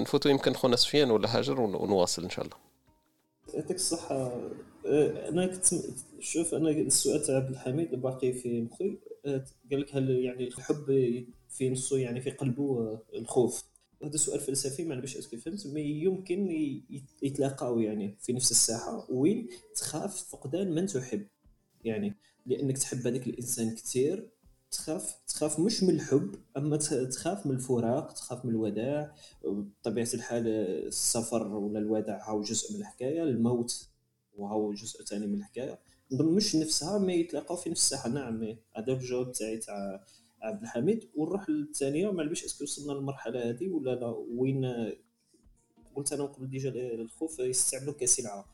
نفوتوا 0.02 0.32
يمكن 0.32 0.54
خونا 0.54 0.76
سفيان 0.76 1.12
ولا 1.12 1.38
هاجر 1.38 1.62
ونواصل 1.62 2.24
إن 2.24 2.30
شاء 2.30 2.46
الله. 2.46 2.58
يعطيك 3.54 3.76
الصحة. 3.76 4.32
أه، 4.86 5.30
أنا 5.30 5.48
كنت 5.48 5.66
شوف 6.20 6.54
أنا 6.54 6.70
السؤال 6.70 7.22
تاع 7.22 7.36
عبد 7.36 7.50
الحميد 7.50 7.96
باقي 7.96 8.34
في 8.34 8.62
مخي. 8.62 8.98
أه، 9.26 9.46
قال 9.72 9.82
لك 9.82 9.96
هل 9.96 10.10
يعني 10.10 10.48
الحب 10.48 10.86
في 11.50 11.70
نصه 11.70 11.98
يعني 11.98 12.22
في 12.22 12.32
قلبه 12.32 13.00
الخوف؟ 13.16 13.64
هذا 14.04 14.18
سؤال 14.18 14.40
فلسفي 14.40 14.84
ما 14.84 14.96
باش 14.96 15.18
est-ce 15.18 15.31
que 15.31 15.38
فهمت؟ 15.38 15.68
mais 15.68 15.82
يمكن 15.82 16.50
يتلاقاو 17.22 17.80
يعني 17.80 18.18
في 18.20 18.34
نفس 18.34 18.52
الساحة. 18.52 19.08
وين 19.10 19.48
تخاف 19.76 20.24
فقدان 20.32 20.72
من 20.72 20.86
تحب؟ 20.86 21.28
يعني 21.84 22.16
لأنك 22.46 22.78
تحب 22.78 23.08
هذاك 23.08 23.28
الإنسان 23.28 23.76
كثير 23.76 24.30
تخاف 24.72 25.20
تخاف 25.28 25.60
مش 25.60 25.84
من 25.84 25.90
الحب 25.90 26.36
أما 26.58 26.78
تخاف 26.78 27.46
من 27.46 27.56
الفراق 27.56 28.14
تخاف 28.14 28.46
من 28.46 28.52
الوداع. 28.52 29.16
بطبيعة 29.44 30.08
الحال 30.14 30.48
السفر 30.88 31.48
ولا 31.48 31.80
الوداع 31.80 32.30
هو 32.32 32.42
جزء 32.42 32.74
من 32.74 32.80
الحكاية 32.80 33.24
الموت 33.24 33.90
وهو 34.40 34.74
جزء 34.74 35.04
ثاني 35.04 35.28
من 35.28 35.36
الحكاية. 35.36 35.80
نظن 36.12 36.26
مش 36.26 36.56
نفسها 36.56 36.98
ما 36.98 37.14
يتلاقاو 37.14 37.58
في 37.58 37.70
نفس 37.70 37.82
الساحه 37.82 38.10
نعم 38.10 38.58
هذا 38.74 38.94
الجواب 38.94 39.32
تاعي 39.32 39.58
تاع 39.58 40.04
عبد 40.42 40.62
الحميد. 40.62 41.10
ونروح 41.16 41.50
للثانية. 41.50 42.12
ما 42.12 42.22
علمش 42.22 42.44
اسكو 42.44 42.64
وصلنا 42.64 42.92
للمرحلة 42.94 43.50
هذه 43.50 43.70
ولا 43.70 43.96
لا؟ 43.96 44.16
وين؟ 44.38 44.92
قلت 45.96 46.14
أنا 46.14 46.26
قبل 46.26 46.50
ديجا 46.50 46.70
الخوف 46.70 47.40
يستعملوه 47.40 47.94
كسلعة. 47.94 48.46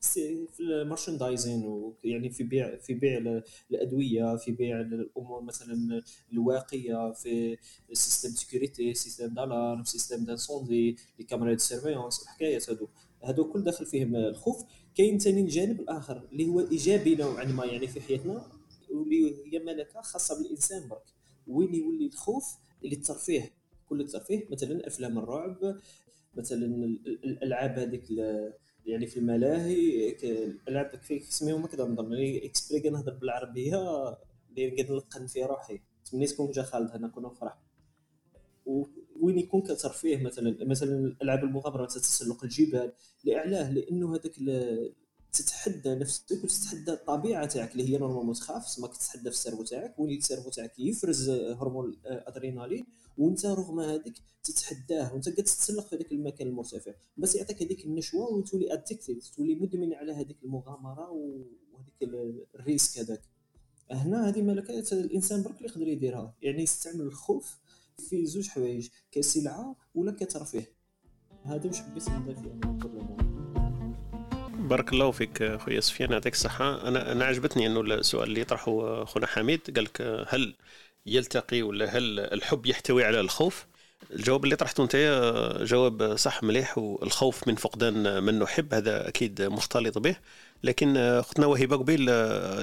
في 0.00 0.46
ال 0.60 0.69
merchandising 0.69 1.92
يعني 2.04 2.30
في 2.30 2.44
بيع 2.44 2.76
في 2.76 2.94
بيع 2.94 3.42
الأدوية 3.70 4.36
في 4.36 4.52
بيع 4.52 4.80
الأمور 4.80 5.42
مثلا 5.42 6.02
الواقية 6.32 7.12
في 7.12 7.58
système 7.92 8.28
sécurité 8.28 8.94
système 8.94 9.34
d'alarme 9.34 9.84
système 9.84 10.24
d'incendie 10.24 10.96
les 11.18 11.24
caméras 11.24 11.56
surveillance 11.56 12.22
الحكايات 12.22 12.70
هادو. 12.70 12.88
هادو 13.24 13.52
كل 13.52 13.64
داخل 13.64 13.86
فيهم 13.86 14.16
الخوف. 14.16 14.64
كاين 14.94 15.18
ثاني 15.18 15.40
الجانب 15.40 15.80
الآخر 15.80 16.28
اللي 16.32 16.48
هو 16.48 16.60
إيجابي 16.60 17.14
نوعا 17.14 17.44
ما 17.44 17.64
يعني 17.64 17.86
في 17.86 18.00
حياتنا 18.00 18.46
واللي 18.90 19.34
هي 19.46 19.58
ملكة 19.58 20.00
خاصة 20.00 20.42
بالإنسان 20.42 20.88
برك. 20.88 21.04
وين 21.46 21.74
يولي 21.74 22.06
الخوف؟ 22.06 22.44
للترفيه 22.82 23.52
كل 23.88 24.00
الترفيه. 24.00 24.46
مثلا 24.50 24.86
أفلام 24.86 25.18
الرعب 25.18 25.80
مثلا 26.34 26.66
الألعاب 27.06 27.78
هذيك 27.78 28.10
يعني 28.86 29.06
في 29.06 29.16
الملاهي 29.16 30.10
الألعاب 30.22 30.86
كيف 30.86 31.28
يسميهم 31.28 31.62
هكذا 31.62 31.84
نظن 31.84 32.14
exprès 32.44 32.80
كنهضر 32.80 33.14
بالعربية 33.14 34.08
اللي 34.50 34.70
كنلقن 34.70 35.26
في 35.26 35.42
روحي. 35.42 35.80
تمنيت 36.10 36.30
تكون 36.30 36.50
جا 36.50 36.62
خالد 36.62 36.90
هنا 36.90 37.08
كنا 37.08 37.28
نفرح 37.28 37.58
وين 39.20 39.38
يكون 39.38 39.62
كترفيه 39.62 40.16
مثلا 40.16 40.56
مثلا 40.64 41.16
ألعاب 41.22 41.44
المغامرة 41.44 41.86
تسلق 41.86 42.44
الجبال 42.44 42.92
لأعلاه 43.24 43.72
لأنه 43.72 44.14
هذاك 44.14 44.32
تتحدى 45.32 45.94
نفسك 45.94 46.44
وتتحدى 46.44 46.92
الطبيعه 46.92 47.46
تاعك 47.46 47.72
اللي 47.72 47.88
هي 47.88 47.98
normalement 47.98 48.34
تخاف 48.34 48.78
ما 48.78 48.86
كتتحدى 48.86 49.30
في 49.30 49.36
ال 49.36 49.39
cerveau 49.39 49.62
تاعك 49.62 49.98
ولي 49.98 50.16
ال 50.16 50.20
cerveau 50.20 50.50
تاعك 50.50 50.78
يفرز 50.78 51.30
هرمون 51.30 51.86
الأدرينالين 52.06 52.86
وأنت 53.18 53.46
رغم 53.46 53.80
هذيك 53.80 54.14
تتحداه 54.44 55.12
وأنت 55.12 55.24
قاعد 55.24 55.44
تتسلق 55.44 55.86
في 55.86 55.96
هذاك 55.96 56.12
المكان 56.12 56.48
المرتفع. 56.48 56.92
بس 57.16 57.34
يعطيك 57.34 57.62
هذيك 57.62 57.84
النشوة 57.84 58.32
وتولي 58.32 58.72
addictif 58.72 59.28
تولي 59.28 59.54
مدمن 59.54 59.94
على 59.94 60.12
هذيك 60.12 60.36
المغامرة 60.44 61.10
وهذيك 61.10 62.14
ال 62.54 62.60
risque 62.60 62.98
هذاك. 62.98 63.22
هنا 63.90 64.28
هذه 64.28 64.42
ملكات 64.42 64.92
الإنسان 64.92 65.42
برك 65.42 65.56
اللي 65.56 65.68
يقدر 65.68 65.88
يديرها. 65.88 66.34
يعني 66.42 66.62
يستعمل 66.62 67.00
الخوف 67.00 67.59
في 68.08 68.26
زوج 68.26 68.48
حوايج 68.48 68.88
كسلعة 69.12 69.76
ولا 69.94 70.12
كترفيه. 70.12 70.72
هذا 71.44 71.66
واش 71.66 71.80
حبيت 71.80 72.10
نضيف 72.10 72.38
بارك 74.58 74.92
الله 74.92 75.10
فيك 75.10 75.56
خويا 75.56 75.80
سفيان 75.80 76.12
يعطيك 76.12 76.32
الصحة. 76.32 76.88
أنا 76.88 77.12
أنا 77.12 77.24
عجبتني 77.24 77.66
أنه 77.66 77.80
السؤال 77.80 78.28
اللي 78.28 78.40
يطرحه 78.40 79.04
خونا 79.04 79.26
حميد 79.26 79.60
قال 79.76 79.84
لك 79.84 80.24
هل 80.28 80.56
يلتقي 81.06 81.62
ولا 81.62 81.98
هل 81.98 82.20
الحب 82.20 82.66
يحتوي 82.66 83.04
على 83.04 83.20
الخوف؟ 83.20 83.66
الجواب 84.10 84.44
اللي 84.44 84.56
طرحته 84.56 84.82
أنت 84.82 84.96
جواب 85.62 86.16
صح 86.16 86.42
مليح 86.42 86.78
والخوف 86.78 87.48
من 87.48 87.54
فقدان 87.54 88.22
من 88.22 88.38
نحب 88.38 88.74
هذا 88.74 89.08
أكيد 89.08 89.42
مختلط 89.42 89.98
به. 89.98 90.16
لكن 90.64 90.96
اختنا 90.96 91.46
وهبه 91.46 91.76
قبيل 91.76 92.00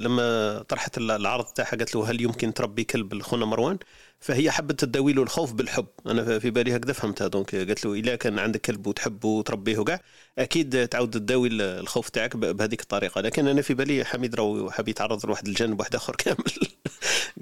لما 0.04 0.60
طرحت 0.70 0.98
العرض 0.98 1.46
تاعها 1.46 1.70
قالت 1.70 1.96
له 1.96 2.12
هل 2.12 2.22
يمكن 2.22 2.54
تربي 2.54 2.84
كلب 2.84 3.14
لخونا 3.14 3.46
مروان؟ 3.46 3.78
فهي 4.20 4.52
حبت 4.52 4.80
تداوي 4.80 5.14
له 5.14 5.24
الخوف 5.24 5.54
بالحب. 5.54 5.86
أنا 6.06 6.40
في 6.40 6.50
بالي 6.50 6.76
هكذا 6.76 6.94
فهمتها. 6.94 7.28
دونك 7.28 7.56
قالت 7.56 7.86
له 7.86 7.94
اذا 7.94 8.16
كان 8.16 8.40
عندك 8.40 8.62
كلب 8.62 8.88
وتحبه 8.88 9.28
وتربيه 9.30 9.78
وكاع 9.78 10.00
أكيد 10.38 10.88
تعاود 10.88 11.12
تداوي 11.12 11.50
الخوف 11.52 12.10
تاعك 12.10 12.38
بهذيك 12.38 12.82
الطريقة. 12.82 13.22
لكن 13.22 13.48
أنا 13.48 13.62
في 13.62 13.74
بالي 13.74 14.06
حميد 14.06 14.36
راهو 14.36 14.70
حاب 14.70 14.88
يتعرض 14.88 15.26
لواحد 15.26 15.48
الجانب 15.48 15.80
واحد 15.80 15.96
آخر 15.96 16.16
كامل. 16.26 16.44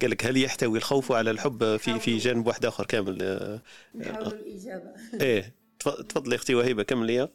قال 0.02 0.12
لك 0.12 0.26
هل 0.26 0.38
يحتوي 0.38 0.78
الخوف 0.78 1.12
على 1.12 1.32
الحب 1.32 1.78
في 1.78 2.00
في 2.00 2.18
جانب 2.18 2.48
واحد 2.48 2.66
آخر 2.66 2.86
كامل؟ 2.86 3.60
نحاول 3.96 4.28
الإجابة. 4.28 4.92
إيه. 5.22 5.54
تفضلي 5.80 6.36
أختي 6.36 6.56
وهيبة 6.56 6.84
كملي 6.84 7.30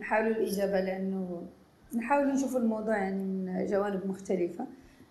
نحاول 0.00 0.26
الإجابة 0.26 0.80
لأنه 0.80 1.46
نحاول 1.96 2.26
نشوف 2.26 2.56
الموضوع 2.56 2.96
يعني 2.96 3.24
من 3.24 3.66
جوانب 3.66 4.06
مختلفة. 4.06 4.66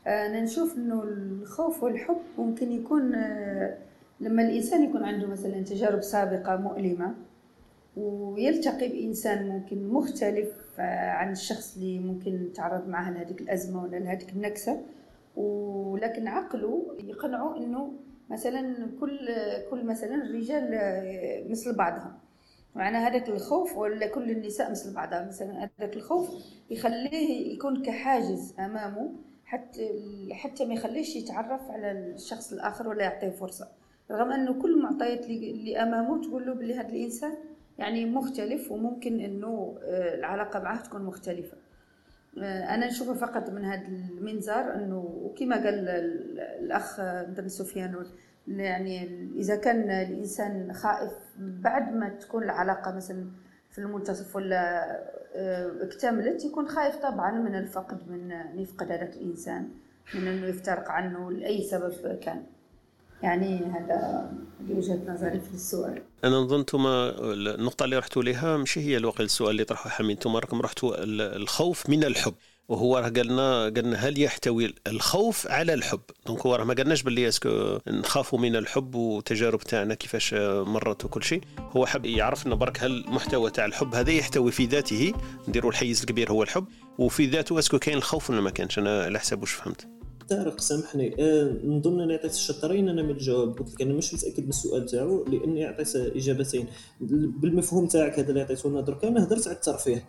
أنا 0.08 0.42
نشوف 0.42 0.78
إنه 0.78 1.04
الخوف 1.04 1.84
والحب 1.84 2.22
ممكن 2.38 2.72
يكون 2.72 3.16
آه، 3.16 3.78
لما 4.20 4.42
الإنسان 4.42 4.84
يكون 4.84 5.04
عنده 5.04 5.28
مثلا 5.28 5.64
تجارب 5.64 6.02
سابقة 6.02 6.56
مؤلمة 6.56 7.16
ويلتقي 7.98 8.88
بإنسان 8.88 9.48
ممكن 9.50 9.88
مختلف 9.88 10.50
آه، 10.80 11.10
عن 11.12 11.32
الشخص 11.32 11.76
اللي 11.76 12.00
ممكن 12.00 12.50
تعرض 12.56 12.88
معه 12.88 13.12
لهذيك 13.12 13.42
الأزمة 13.42 13.84
ولا 13.84 13.98
لهذيك 13.98 14.30
النكسة. 14.30 14.82
ولكن 15.36 16.28
عقله 16.28 16.98
يقنعه 17.04 17.58
إنه 17.58 17.94
مثلا 18.30 18.88
كل 19.00 19.30
كل 19.72 19.86
مثلا 19.86 20.16
الرجال 20.16 20.74
آه، 20.74 21.44
مثل 21.50 21.76
بعضها 21.76 22.18
معنى 22.76 22.98
هذاك 22.98 23.30
الخوف 23.30 23.78
ولا 23.78 24.08
كل 24.08 24.32
النساء 24.32 24.72
مثل 24.72 24.94
بعضها 24.94 25.28
مثلا 25.28 25.70
هذاك 25.80 25.96
الخوف 25.96 26.30
يخليه 26.70 27.54
يكون 27.54 27.84
كحاجز 27.84 28.56
أمامه 28.60 29.12
حتى 29.54 29.90
حتى 30.32 30.66
ما 30.66 30.74
يخليش 30.74 31.16
يتعرف 31.16 31.72
على 31.72 31.92
الشخص 31.92 32.54
الآخر 32.54 32.88
ولا 32.88 33.04
يعطيه 33.04 33.30
فرصة. 33.30 33.68
رغم 34.12 34.32
أنه 34.32 34.62
كل 34.62 34.74
المعطيات 34.74 35.26
اللي 35.26 35.84
أمامه 35.84 36.22
تقول 36.22 36.46
له 36.46 36.54
بلي 36.54 36.76
هذا 36.76 36.90
الإنسان 36.90 37.34
يعني 37.78 38.06
مختلف 38.06 38.72
وممكن 38.72 39.20
أنه 39.20 39.78
آه، 39.84 40.16
العلاقة 40.16 40.60
معه 40.60 40.84
تكون 40.84 41.02
مختلفة. 41.04 41.58
آه، 42.38 42.76
أنا 42.76 42.88
نشوفه 42.88 43.14
فقط 43.14 43.50
من 43.50 43.66
هذا 43.66 43.88
المنظار 43.88 44.76
أنه 44.76 45.20
وكما 45.22 45.56
قال 45.56 45.90
الأخ 46.60 47.02
بن 47.28 47.48
سفيان 47.48 48.06
يعني 48.48 49.30
إذا 49.36 49.56
كان 49.56 49.90
الإنسان 49.90 50.74
خائف 50.74 51.12
بعد 51.38 51.94
ما 51.96 52.10
تكون 52.10 52.44
العلاقة 52.44 52.96
مثلا 52.96 53.32
في 53.72 53.80
المنتصف 53.80 54.36
ولا 54.36 54.86
اكتملت 55.82 56.46
يكون 56.46 56.68
خايف 56.68 56.96
طبعا 56.96 57.32
من 57.32 57.56
الفقد 57.56 58.12
من 58.12 58.32
ان 58.32 58.60
يفقد 58.60 58.92
هذاك 58.92 59.14
الإنسان 59.16 59.70
من 60.16 60.28
إنه 60.28 60.48
يفترق 60.48 60.90
عنه 60.90 61.32
لأي 61.32 61.64
سبب 61.64 62.20
كان. 62.22 62.44
يعني 63.24 63.58
هذا 63.58 64.32
وجهة 64.70 65.00
نظري 65.08 65.40
في 65.40 65.54
السؤال. 65.54 66.02
أنا 66.24 66.36
نظن 66.36 66.60
أنتم 66.60 66.86
النقطة 66.88 67.84
اللي 67.86 67.98
رحتوا 67.98 68.24
لها 68.24 68.58
ماشي 68.58 68.80
هي 68.80 68.98
الوقت 68.98 69.22
السؤال 69.22 69.52
اللي 69.52 69.64
طرحه 69.64 69.90
حميد. 69.90 70.18
أنتم 70.18 70.36
راكم 70.36 70.62
رحتوا 70.62 70.96
الخوف 71.36 71.90
من 71.90 72.04
الحب. 72.04 72.34
وهو 72.70 72.98
راه 72.98 73.10
قالنا 73.10 73.64
قالنا 73.64 73.98
هل 73.98 74.22
يحتوي 74.22 74.74
الخوف 74.88 75.48
على 75.48 75.74
الحب؟ 75.74 76.00
donc 76.28 76.46
هو 76.46 76.56
راه 76.56 76.64
ما 76.64 76.74
قالناش 76.74 77.04
باللي 77.04 77.28
est-ce 77.28 77.61
que 77.61 77.78
نخافوا 77.88 78.40
من 78.40 78.56
الحب 78.56 78.96
وتجارب 78.96 79.60
تاعنا 79.60 79.94
كيفاش 79.94 80.34
مرت 80.64 81.06
وكل 81.06 81.24
شيء. 81.24 81.42
هو 81.60 81.86
حب 81.86 82.06
يعرف 82.06 82.48
انه 82.48 82.56
برك 82.56 82.84
هل 82.84 82.92
المحتوى 82.92 83.52
تاع 83.52 83.66
الحب 83.66 83.96
هذا 83.96 84.12
يحتوي 84.12 84.52
في 84.52 84.66
ذاته 84.66 85.14
نديروا 85.48 85.72
الحيز 85.72 86.00
الكبير 86.00 86.32
هو 86.32 86.44
الحب 86.44 86.66
وفي 86.98 87.26
ذاته 87.26 87.60
est-ce 87.60 87.73
que 87.73 87.80
كاين 87.80 87.98
الخوف 87.98 88.30
ولا 88.30 88.42
ما 88.42 88.50
كانش 88.50 88.80
أنا 88.80 89.04
على 89.04 89.20
حسب 89.20 89.42
واش 89.42 89.52
فهمت. 89.52 89.88
طارق 90.30 90.60
سامحني. 90.60 91.16
أه 91.20 91.58
نظن 91.64 92.02
اني 92.02 92.14
عطيت 92.14 92.34
الشطرين 92.34 92.90
أنا 92.90 93.02
من 93.02 93.10
الجواب. 93.10 93.58
قلت 93.58 93.74
لك 93.74 93.82
أنا 93.82 93.94
مش 93.94 94.14
متأكد 94.14 94.44
من 94.44 94.50
السؤال 94.50 94.86
تاعو 94.86 95.26
لأني 95.26 95.66
عطيت 95.66 95.96
إجابتين. 95.96 96.68
بالمفهوم 97.40 97.88
تاعك 97.88 98.20
هذا 98.20 98.30
اللي 98.30 98.42
عطيته 98.42 98.70
لنا 98.70 98.82
درك 98.82 99.06
أنا 99.06 99.24
هضرت 99.24 99.48
على 99.48 99.56
الترفيه. 99.56 100.06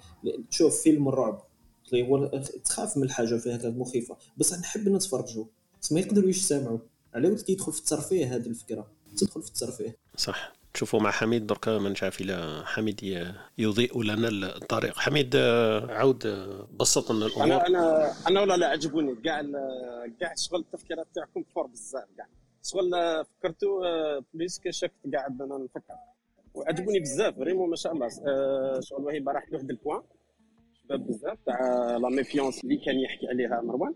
شوف 0.50 0.82
فيلم 0.82 1.08
الرعب 1.08 1.53
هو 1.94 2.26
تخاف 2.64 2.96
من 2.96 3.02
الحاجة 3.02 3.36
فيها 3.36 3.56
كانت 3.56 3.78
مخيفه 3.78 4.16
بصح 4.36 4.58
نحب 4.58 4.88
نتفرجوا 4.88 5.44
ما 5.90 6.00
يقدروا 6.00 6.28
يسمعوا 6.28 6.78
على 7.14 7.28
ود 7.28 7.40
كيدخل 7.40 7.72
في 7.72 7.78
الترفيه 7.78 8.36
هذه 8.36 8.46
الفكرة. 8.46 8.90
تدخل 9.16 9.42
في 9.42 9.48
الترفيه. 9.48 9.96
صح. 10.16 10.52
تشوفوا 10.74 11.00
مع 11.00 11.10
حميد 11.10 11.46
دركا 11.46 11.78
ما 11.78 11.88
نعرف 11.88 12.20
إلى 12.20 12.62
حميد 12.64 13.26
يضيء 13.58 14.02
لنا 14.02 14.28
الطريق. 14.28 14.98
حميد 14.98 15.36
عاود 15.36 16.26
بسط 16.80 17.12
لنا 17.12 17.26
الأمور. 17.26 17.44
أنا 17.46 17.66
أنا 17.66 18.14
أنا 18.28 18.40
ولا 18.40 18.56
لا 18.56 18.66
عجبوني. 18.66 19.14
كاع 19.14 19.42
كاع 20.20 20.34
شغل 20.34 20.60
التفكيرات 20.60 21.06
تاعكم 21.14 21.44
فور 21.54 21.66
بزاف 21.66 22.04
كاع 22.16 22.26
شغل 22.62 22.90
فكرتوا 23.24 24.20
plus 24.34 24.58
que 24.58 24.68
ce 24.68 24.74
que 24.74 24.83
كنت 24.83 24.92
كاع 25.12 25.26
أنا 25.26 25.58
نفكر 25.58 25.94
وعجبوني 26.54 27.00
بزاف 27.00 27.36
vraiment 27.36 27.70
ما 27.70 27.76
شاء 27.76 27.92
الله. 27.92 28.08
شغل 28.80 29.04
وهي 29.04 29.24
راحت 29.26 29.52
لواحد 29.52 29.70
ال 29.70 29.75
point. 29.75 30.02
شباب 30.84 31.06
بزاف 31.06 31.38
تاع 31.46 31.96
la 31.96 32.08
méfiance 32.08 32.64
اللي 32.64 32.76
كان 32.76 33.00
يحكي 33.00 33.28
عليها 33.28 33.60
مروان. 33.60 33.94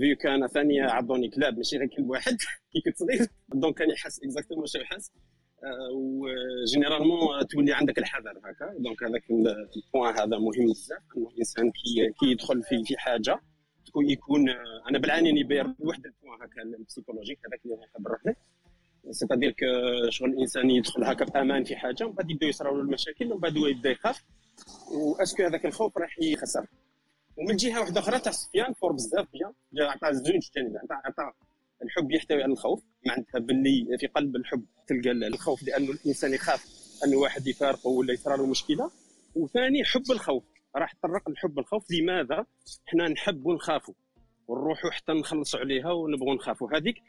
فيو 0.00 0.16
كان 0.16 0.46
ثاني 0.46 0.80
عضوني 0.80 1.28
كلاب 1.28 1.56
ماشي 1.56 1.76
غير 1.76 1.88
كلب 1.96 2.10
واحد 2.10 2.36
كي 2.72 2.80
كنت 2.84 2.96
صغير. 2.96 3.28
donc 3.54 3.74
كان 3.78 3.90
يحس 3.90 4.20
exactement 4.24 4.60
واش 4.60 4.74
يحس. 4.74 5.12
و 5.94 6.06
généralement 6.06 7.46
تولي 7.50 7.72
عندك 7.72 7.98
الحذر 7.98 8.38
هكا. 8.44 8.74
donc 8.78 9.02
هذاك 9.02 9.22
ال 9.30 9.44
point 9.44 10.14
هذا 10.14 10.38
مهم 10.38 10.66
بزاف 10.70 11.02
إنه 11.16 11.28
الإنسان 11.28 11.70
كي 11.70 12.12
كي 12.20 12.26
يدخل 12.26 12.62
في 12.62 12.84
في 12.84 12.96
حاجة 12.96 13.40
تكون 13.86 14.10
يكون 14.10 14.48
أنا 14.90 14.98
بالعاني 14.98 15.32
نبير 15.32 15.74
واحد 15.78 16.06
ال 16.06 16.12
point 16.12 16.42
هكا 16.42 16.62
ال 16.62 16.67
psychologique 16.67 17.38
هذاك 17.46 17.60
اللي 17.64 17.76
نروح 18.00 18.26
له 18.26 18.34
c'est-à-dire 19.10 19.50
que 19.50 19.66
شغل 20.10 20.30
الإنسان 20.30 20.70
يدخل 20.70 21.04
هكا 21.04 21.24
بأمان 21.24 21.64
في 21.64 21.76
حاجة 21.76 22.04
ومن 22.04 22.14
بعد 22.14 22.30
يبدأ 22.30 22.46
يصراو 22.46 22.76
له 22.76 22.82
المشاكل 22.82 23.32
ومن 23.32 23.40
بعد 23.40 23.56
يبدأ 23.56 23.90
يخاف. 23.90 24.24
و 24.90 24.95
est-ce 24.95 25.26
que 25.26 25.42
هذاك 25.42 25.66
الخوف 25.66 25.98
راح 25.98 26.18
يخسر. 26.22 26.66
ومن 27.36 27.56
جهة 27.56 27.80
واحدة 27.80 28.00
أخرى 28.00 28.18
تاع 28.18 28.32
سفيان 28.32 28.72
fort 28.72 28.92
بزاف 28.92 29.26
bien 29.32 29.52
عطى 29.78 30.14
زوج 30.14 30.50
جانب 30.56 30.76
عطى 30.90 31.32
الحب 31.82 32.12
يحتوي 32.12 32.42
على 32.42 32.52
الخوف. 32.52 32.82
معناتها 33.06 33.38
باللي 33.38 33.98
في 33.98 34.06
قلب 34.06 34.36
الحب 34.36 34.64
تلقى 34.86 35.10
الخوف 35.10 35.62
لأنه 35.62 35.90
الإنسان 35.90 36.34
يخاف 36.34 36.66
انه 37.04 37.16
واحد 37.16 37.46
يفارقه 37.46 37.88
ولا 37.88 38.12
يصرى 38.12 38.36
له 38.36 38.46
مشكلة. 38.46 38.90
وثاني 39.34 39.84
حب 39.84 40.10
الخوف. 40.10 40.44
راح 40.76 40.92
تطرق 40.92 41.30
لحب 41.30 41.58
الخوف. 41.58 41.90
لماذا؟ 41.90 42.46
إحنا 42.88 43.08
نحب 43.08 43.46
ونخافوا 43.46 43.94
ونروحوا 44.48 44.90
حتى 44.90 45.12
نخلصوا 45.12 45.60
عليها 45.60 45.92
ونبغوا 45.92 46.34
نخافوا 46.34 46.76
هذيك 46.76 47.02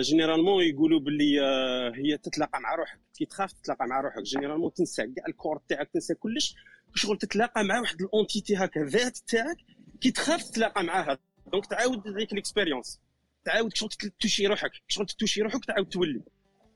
généralement 0.00 0.64
يقولوا 0.64 1.00
باللي 1.00 1.40
آه 1.40 1.92
هي 1.94 2.18
تتلاقى 2.18 2.60
مع 2.60 2.74
روحك. 2.74 3.00
كي 3.18 3.24
تخاف 3.24 3.52
تتلاقى 3.52 3.86
مع 3.86 4.00
روحك. 4.00 4.22
généralement 4.22 4.72
تنسى 4.72 5.02
كاع 5.02 5.24
ال 5.28 5.33
corps 5.33 5.60
تاعك 5.68 5.90
تنسى 5.94 6.14
كلش. 6.14 6.54
شغل 6.94 7.18
تتلاقى 7.18 7.64
مع 7.64 7.80
واحد 7.80 8.00
ال 8.00 8.08
entité 8.08 8.56
هكا 8.56 8.80
ذات 8.80 9.18
تاعك 9.18 9.56
كي 10.00 10.10
تخاف 10.10 10.42
تتلاقى 10.42 10.84
معاها. 10.84 11.18
donc 11.52 11.66
تعاود 11.66 12.08
هذيك 12.08 12.32
ال 12.32 12.38
expérience 12.38 13.00
تعاود 13.44 13.76
شغل 13.76 13.90
تشي 14.20 14.46
روحك. 14.46 14.70
شغل 14.88 15.06
تشي 15.06 15.42
روحك 15.42 15.64
تعاود 15.64 15.88
تولي. 15.88 16.22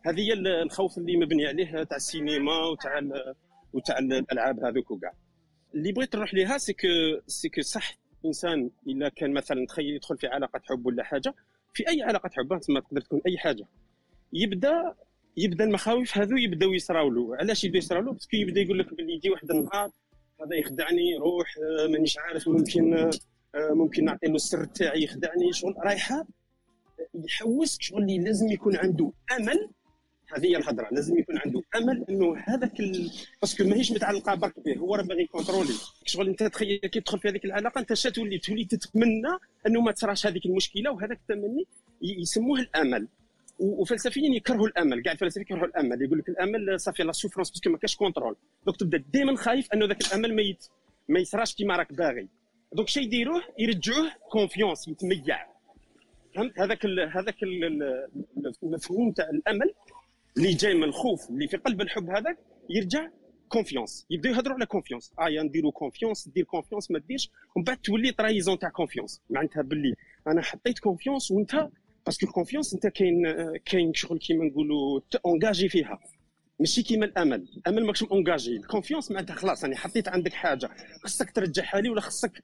هذه 0.07 0.21
هي 0.21 0.33
الخوف 0.33 0.99
اللي 0.99 1.17
مبني 1.17 1.47
عليه 1.47 1.83
تاع 1.83 1.97
السينما 1.97 2.59
وتاع 2.67 3.01
وتاع 3.73 3.99
الألعاب 3.99 4.65
هذوك 4.65 4.91
وكاع. 4.91 5.13
اللي 5.75 5.93
بغيت 5.93 6.17
نروح 6.17 6.35
ليها 6.35 6.59
c'est 6.59 6.73
que 7.55 7.61
صح 7.61 7.99
انسان 8.25 8.71
إلا 8.87 9.09
كان 9.09 9.33
مثلا 9.33 9.67
تخيل 9.67 9.95
يدخل 9.95 10.19
في 10.19 10.27
علاقة 10.27 10.61
حب 10.65 10.87
ولا 10.87 11.05
حاجة 11.05 11.35
في 11.75 11.89
أي 11.89 12.03
علاقة 12.03 12.31
حب 12.33 12.59
تسمى 12.61 12.81
تقدر 12.81 13.01
تكون 13.01 13.21
أي 13.27 13.39
حاجة. 13.39 13.67
يبدا 14.33 14.95
يبدأ 15.37 15.65
المخاوف 15.65 16.19
هذو 16.19 16.37
يبدأو 16.37 16.73
يصراو 16.73 17.11
له 17.11 17.37
علاش 17.37 17.65
يبدا 17.65 17.79
يصراو 17.79 18.03
له 18.03 18.13
parce 18.13 18.28
que 18.28 18.37
يبدأ 18.37 18.61
يقول 18.61 18.79
لك 18.79 18.95
باللي 18.95 19.13
يجي 19.15 19.31
واحد 19.31 19.51
النهار 19.51 19.91
هذا 20.41 20.57
يخدعني 20.57 21.17
روح 21.17 21.55
آه، 21.59 21.87
مانيش 21.87 22.19
عارف 22.19 22.49
ممكن 22.49 22.95
آه، 22.95 23.75
ممكن 23.75 24.05
نعطي 24.05 24.27
له 24.27 24.35
السر 24.35 24.65
تاعي 24.65 25.03
يخدعني 25.03 25.53
شغل 25.53 25.75
رايحة 25.79 26.27
يحوس 27.15 27.77
شغل 27.81 28.25
لازم 28.25 28.53
يكون 28.53 28.77
عنده 28.77 29.13
أمل 29.37 29.71
هذه 30.37 30.47
هي 30.47 30.57
الهضره 30.57 30.89
لازم 30.93 31.19
يكون 31.19 31.39
عنده 31.39 31.63
أمل 31.77 32.05
إنه 32.09 32.37
هذاك 32.37 32.81
ال... 32.81 33.11
parce 33.41 33.56
que 33.56 33.65
ماهيش 33.65 33.93
متعلقة 33.93 34.35
برك 34.35 34.61
به. 34.61 34.77
هو 34.77 34.95
راه 34.95 35.03
باغي 35.03 35.23
يكونترولي. 35.23 35.73
شغل 36.07 36.29
أنت 36.29 36.43
تخيل 36.43 36.79
كي 36.79 37.01
تدخل 37.01 37.19
في 37.19 37.29
هذيك 37.29 37.45
العلاقة 37.45 37.79
أنت 37.79 37.93
تولي 37.93 38.39
تولي 38.39 38.65
تتمنى 38.65 39.29
إنه 39.67 39.81
ما 39.81 39.93
تصراش 39.93 40.27
هذيك 40.27 40.47
المشكلة 40.47 40.91
وهذاك 40.91 41.19
التمني 41.21 41.65
يسموه 42.03 42.61
الأمل. 42.61 43.09
وفلسفيين 43.59 44.35
يكرهوا 44.35 44.67
الأمل. 44.67 45.03
كاع 45.03 45.13
الفلاسفة 45.13 45.41
يكرهوا 45.41 45.67
الأمل. 45.67 46.03
يقول 46.03 46.19
لك 46.19 46.29
الأمل 46.29 46.81
ça 46.81 46.88
fait 46.88 47.03
la 47.03 47.13
souffrance 47.13 47.51
parce 47.51 47.63
que 47.63 47.71
ما 47.71 47.79
كاش 47.79 47.97
contrôle. 47.97 48.37
donc 48.67 48.77
تبدا 48.77 49.05
دائما 49.13 49.37
خايف 49.37 49.73
إنه 49.73 49.87
ذاك 49.87 50.07
الأمل 50.07 50.37
ما 50.37 50.43
يت... 50.43 50.65
ما 51.09 51.21
يصراش 51.21 51.55
كيما 51.55 51.77
راك 51.77 51.93
باغي. 51.93 52.29
donc 52.73 52.89
شي 52.89 53.01
يديروه 53.01 53.43
يرجعوه 53.59 54.11
confiance 54.31 54.89
يتميع. 54.89 55.47
فهمت؟ 56.35 56.61
هذاك 56.61 56.85
ال 56.85 57.01
هذاك 57.01 57.37
المفهوم 58.63 59.13
تاع 59.13 59.31
الأمل. 59.31 59.75
اللي 60.37 60.53
جاي 60.55 60.75
من 60.75 60.85
الخوف 60.85 61.31
اللي 61.31 61.49
في 61.49 61.57
قلب 61.57 61.81
الحب 61.81 62.11
هذاك 62.11 62.39
يرجع 62.71 63.09
confiance 63.49 64.07
يبداو 64.11 64.33
يهضروا 64.33 64.55
على 64.55 64.67
confiance 64.67 65.13
آه 65.19 65.29
يا 65.29 65.43
نديروا 65.43 65.73
confiance 65.73 66.29
دير 66.29 66.45
confiance 66.45 66.91
ما 66.91 66.99
ديرش. 66.99 67.31
ومن 67.57 67.65
بعد 67.65 67.77
تولي 67.77 68.13
trahison 68.13 68.59
تاع 68.59 68.69
confiance 68.69 69.23
معناتها 69.31 69.63
باللي 69.63 69.95
أنا 70.27 70.43
حطيت 70.43 70.79
confiance 70.79 71.31
وأنت 71.31 71.69
parce 72.07 72.19
que 72.19 72.27
ال 72.27 72.31
confiance 72.31 72.75
أنت 72.75 72.87
كاين 72.87 73.23
كاين 73.65 73.95
شغل 73.95 74.19
كيما 74.19 74.45
نقولوا 74.45 75.01
تونجاجي 75.11 75.69
فيها. 75.69 75.99
ماشي 76.61 76.83
كيما 76.83 77.05
الأمل. 77.07 77.49
الأمل 77.57 77.87
ماكش 77.87 78.03
engagé 78.03 78.57
ال 78.57 78.62
confiance 78.62 79.11
معناتها 79.11 79.35
خلاص 79.35 79.65
أنا 79.65 79.77
حطيت 79.77 80.09
عندك 80.09 80.33
حاجة. 80.33 80.71
خصك 81.05 81.31
ترجعها 81.31 81.81
لي 81.81 81.91
ولا 81.91 82.01
خصك 82.01 82.43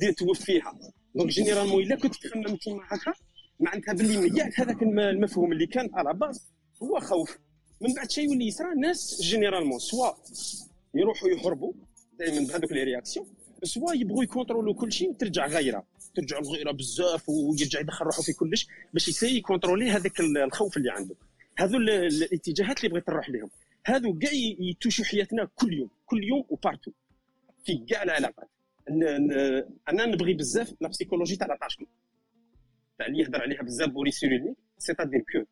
دير 0.00 0.12
توفيها 0.12 0.78
donc 1.14 1.30
généralement 1.30 1.82
إلا 1.82 1.96
كنت 1.96 2.14
تخمم 2.14 2.56
كيما 2.56 2.82
هكا 2.86 3.12
معناتها 3.60 3.94
باللي 3.94 4.30
ميعت 4.30 4.60
هذاك 4.60 4.82
المفهوم 4.82 5.52
اللي 5.52 5.66
كان 5.66 5.90
على 5.94 6.14
base 6.14 6.52
هو 6.82 7.00
خوف. 7.00 7.38
من 7.80 7.94
بعد 7.94 8.10
شيء 8.10 8.24
يولي 8.24 8.46
يصرى 8.46 8.72
الناس 8.72 9.22
généralement 9.22 9.78
soit 9.78 10.10
يروحوا 10.94 11.28
يهربوا 11.28 11.72
دائما 12.18 12.46
بهذوك 12.46 12.72
لي 12.72 12.82
رياكسيون 12.82 13.26
سوا 13.64 13.92
يبغوا 13.94 14.24
يكونترولوا 14.24 14.74
كل 14.74 14.92
شيء 14.92 15.10
وترجع 15.10 15.46
غيره 15.46 15.86
ترجع 16.14 16.38
الغيره 16.38 16.72
بزاف 16.72 17.28
ويرجع 17.28 17.80
يدخل 17.80 18.04
روحه 18.04 18.22
في 18.22 18.32
كلش 18.32 18.68
باش 18.92 19.08
يسي 19.08 19.36
يكونترولي 19.36 19.90
هذاك 19.90 20.20
الخوف 20.20 20.76
اللي 20.76 20.90
عنده 20.90 21.14
هذو 21.58 21.76
الاتجاهات 21.78 22.78
اللي 22.78 22.88
بغيت 22.88 23.08
نروح 23.08 23.30
لهم 23.30 23.50
هذو 23.86 24.18
كاع 24.18 24.30
يتوشوا 24.60 25.04
حياتنا 25.04 25.48
كل 25.54 25.72
يوم 25.72 25.90
كل 26.06 26.24
يوم 26.24 26.44
و 26.48 26.53
partout 26.53 26.90
في 27.64 27.84
كاع 27.88 28.02
العلاقات. 28.02 28.48
أنا 29.88 30.06
نبغي 30.06 30.34
بزاف 30.34 30.74
la 30.80 30.88
psychologie 30.88 31.36
تاع 31.36 31.46
l'attachement 31.46 31.88
تاع 32.98 33.06
اللي 33.06 33.18
يهضر 33.22 33.42
عليها 33.42 33.62
بزاف 33.62 33.88
بوريس 33.88 34.14
سيرولنيك 34.14 34.56
c'est-à-dire 34.78 35.20
que 35.32 35.44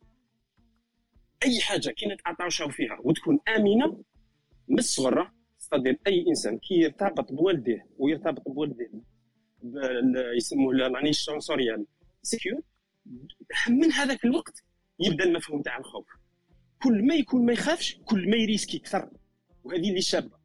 أي 1.43 1.61
حاجة 1.61 1.91
كي 1.91 2.07
نتاتاشاو 2.07 2.69
فيها 2.69 2.99
وتكون 3.05 3.39
آمنة 3.49 4.03
من 4.69 4.79
الصغر 4.79 5.31
c'est-à-dire 5.59 5.99
أي 6.07 6.25
إنسان 6.29 6.59
كي 6.59 6.75
يرتبط 6.75 7.33
بوالديه 7.33 7.87
ويرتبط 7.99 8.49
بوالديه 8.49 8.91
يسموه 10.37 10.75
la 10.75 10.87
niche 10.87 11.19
sensorielle 11.19 11.87
sécure 12.23 12.61
من 13.69 13.93
هذاك 13.93 14.25
الوقت 14.25 14.65
يبدأ 15.01 15.25
المفهوم 15.25 15.63
تاع 15.63 15.79
الخوف. 15.79 16.07
كل 16.83 17.07
ما 17.07 17.15
يكون 17.15 17.47
ما 17.47 17.53
يخافش 17.53 17.99
كل 18.05 18.31
ما 18.31 18.37
يريسكي 18.37 18.77
أكثر 18.77 19.11
وهذه 19.65 19.89
اللي 19.89 20.01
شابة. 20.01 20.39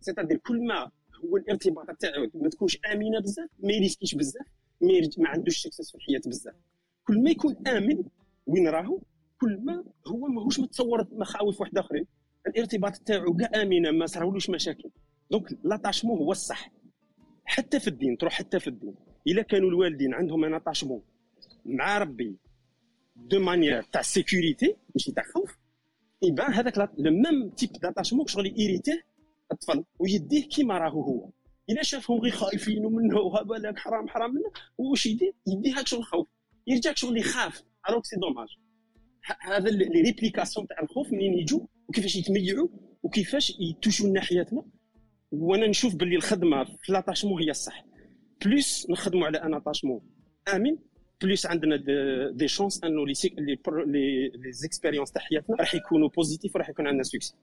c'est-à-dire 0.00 0.36
كل 0.36 0.66
ما 0.66 0.90
هو 1.24 1.36
الارتباط 1.36 1.90
تاعو 1.96 2.30
ما 2.34 2.48
تكونش 2.48 2.78
آمنة 2.92 3.20
بزاف 3.20 3.48
ما 3.58 3.72
يريسكيش 3.72 4.14
بزاف 4.14 4.46
ما. 4.80 4.88
ما 5.18 5.28
عندوش 5.28 5.58
success 5.62 5.90
في 5.90 5.94
الحياة 5.94 6.20
بزاف. 6.26 6.54
كل 7.04 7.22
ما 7.22 7.30
يكون 7.30 7.68
آمن 7.68 8.04
وين 8.46 8.68
راهو 8.68 9.00
كل 9.44 9.60
ما 9.64 9.84
هو 10.06 10.26
ماهوش 10.26 10.60
متصور 10.60 11.06
مخاوف 11.12 11.60
واحد 11.60 11.78
آخرين. 11.78 12.06
الارتباط 12.46 12.96
تاعو 12.96 13.36
كاع 13.36 13.62
آمنة 13.62 13.90
ما 13.90 14.06
صراولوش 14.06 14.50
مشاكل. 14.50 14.90
donc 15.30 15.58
l'attachement 15.64 16.18
هو 16.18 16.32
الصح. 16.32 16.70
حتى 17.44 17.80
في 17.80 17.88
الدين 17.88 18.18
تروح 18.18 18.32
حتى 18.32 18.60
في 18.60 18.68
الدين. 18.68 18.94
إلا 19.26 19.42
كانوا 19.42 19.68
الوالدين 19.68 20.14
عندهم 20.14 20.44
un 20.44 20.54
attachement 20.54 21.02
مع 21.64 21.98
ربي 21.98 22.36
de 23.16 23.40
manière 23.40 23.82
تاع 23.82 24.02
sécurité 24.02 24.76
ماشي 24.94 25.12
تاع 25.12 25.24
خوف 25.34 25.56
يبان 26.22 26.52
هذاك 26.52 26.78
le 26.78 26.88
même 26.98 27.50
type 27.50 27.72
d'attachement 27.72 28.26
شغل 28.26 28.60
يريتيه 28.60 29.04
الطفل 29.52 29.84
ويديه 29.98 30.48
كيما 30.48 30.78
راهو 30.78 31.02
هو. 31.02 31.30
إلا 31.70 31.82
شافهم 31.82 32.20
غير 32.20 32.32
خايفين 32.32 32.86
منه 32.86 33.18
وهبالك 33.18 33.78
حرام 33.78 34.08
حرام 34.08 34.34
منه 34.34 34.50
واش 34.78 35.06
يدير؟ 35.06 35.32
يديه 35.46 35.78
هاك 35.78 35.86
شغل 35.86 36.00
الخوف 36.00 36.28
يرجع 36.66 36.94
شغل 36.94 37.18
يخاف. 37.18 37.64
alors 37.88 38.02
c'est 38.02 38.16
dommage 38.16 38.48
هذا 39.40 39.70
les 39.70 40.00
réplications 40.00 40.66
تاع 40.66 40.82
الخوف 40.82 41.12
منين 41.12 41.38
يجوا 41.38 41.60
وكيفاش 41.88 42.16
يتميعوا 42.16 42.68
وكيفاش 43.02 43.56
يتوشوا 43.60 44.08
ناحيتنا 44.08 44.62
وأنا 45.32 45.66
نشوف 45.66 45.94
باللي 45.94 46.16
الخدمة 46.16 46.64
في 46.64 46.92
l'attachement 46.92 47.42
هي 47.42 47.50
الصح. 47.50 47.84
plus 48.44 48.90
نخدموا 48.90 49.26
على 49.26 49.38
un 49.38 49.54
attachement 49.54 50.00
آمن 50.54 50.76
plus 51.22 51.46
عندنا 51.46 51.76
des 52.30 52.48
chances 52.48 52.84
أنه 52.84 53.06
les 53.06 53.12
les 53.38 53.58
les 54.28 54.52
expériences 54.52 55.12
تاع 55.12 55.22
حياتنا 55.22 55.56
راح 55.56 55.74
يكونوا 55.74 56.08
positives 56.08 56.54
وراح 56.54 56.68
يكون 56.68 56.86
عندنا 56.86 57.02
succès 57.02 57.34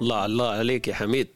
الله 0.00 0.26
الله 0.26 0.50
عليك 0.50 0.88
يا 0.88 0.94
حميد. 0.94 1.28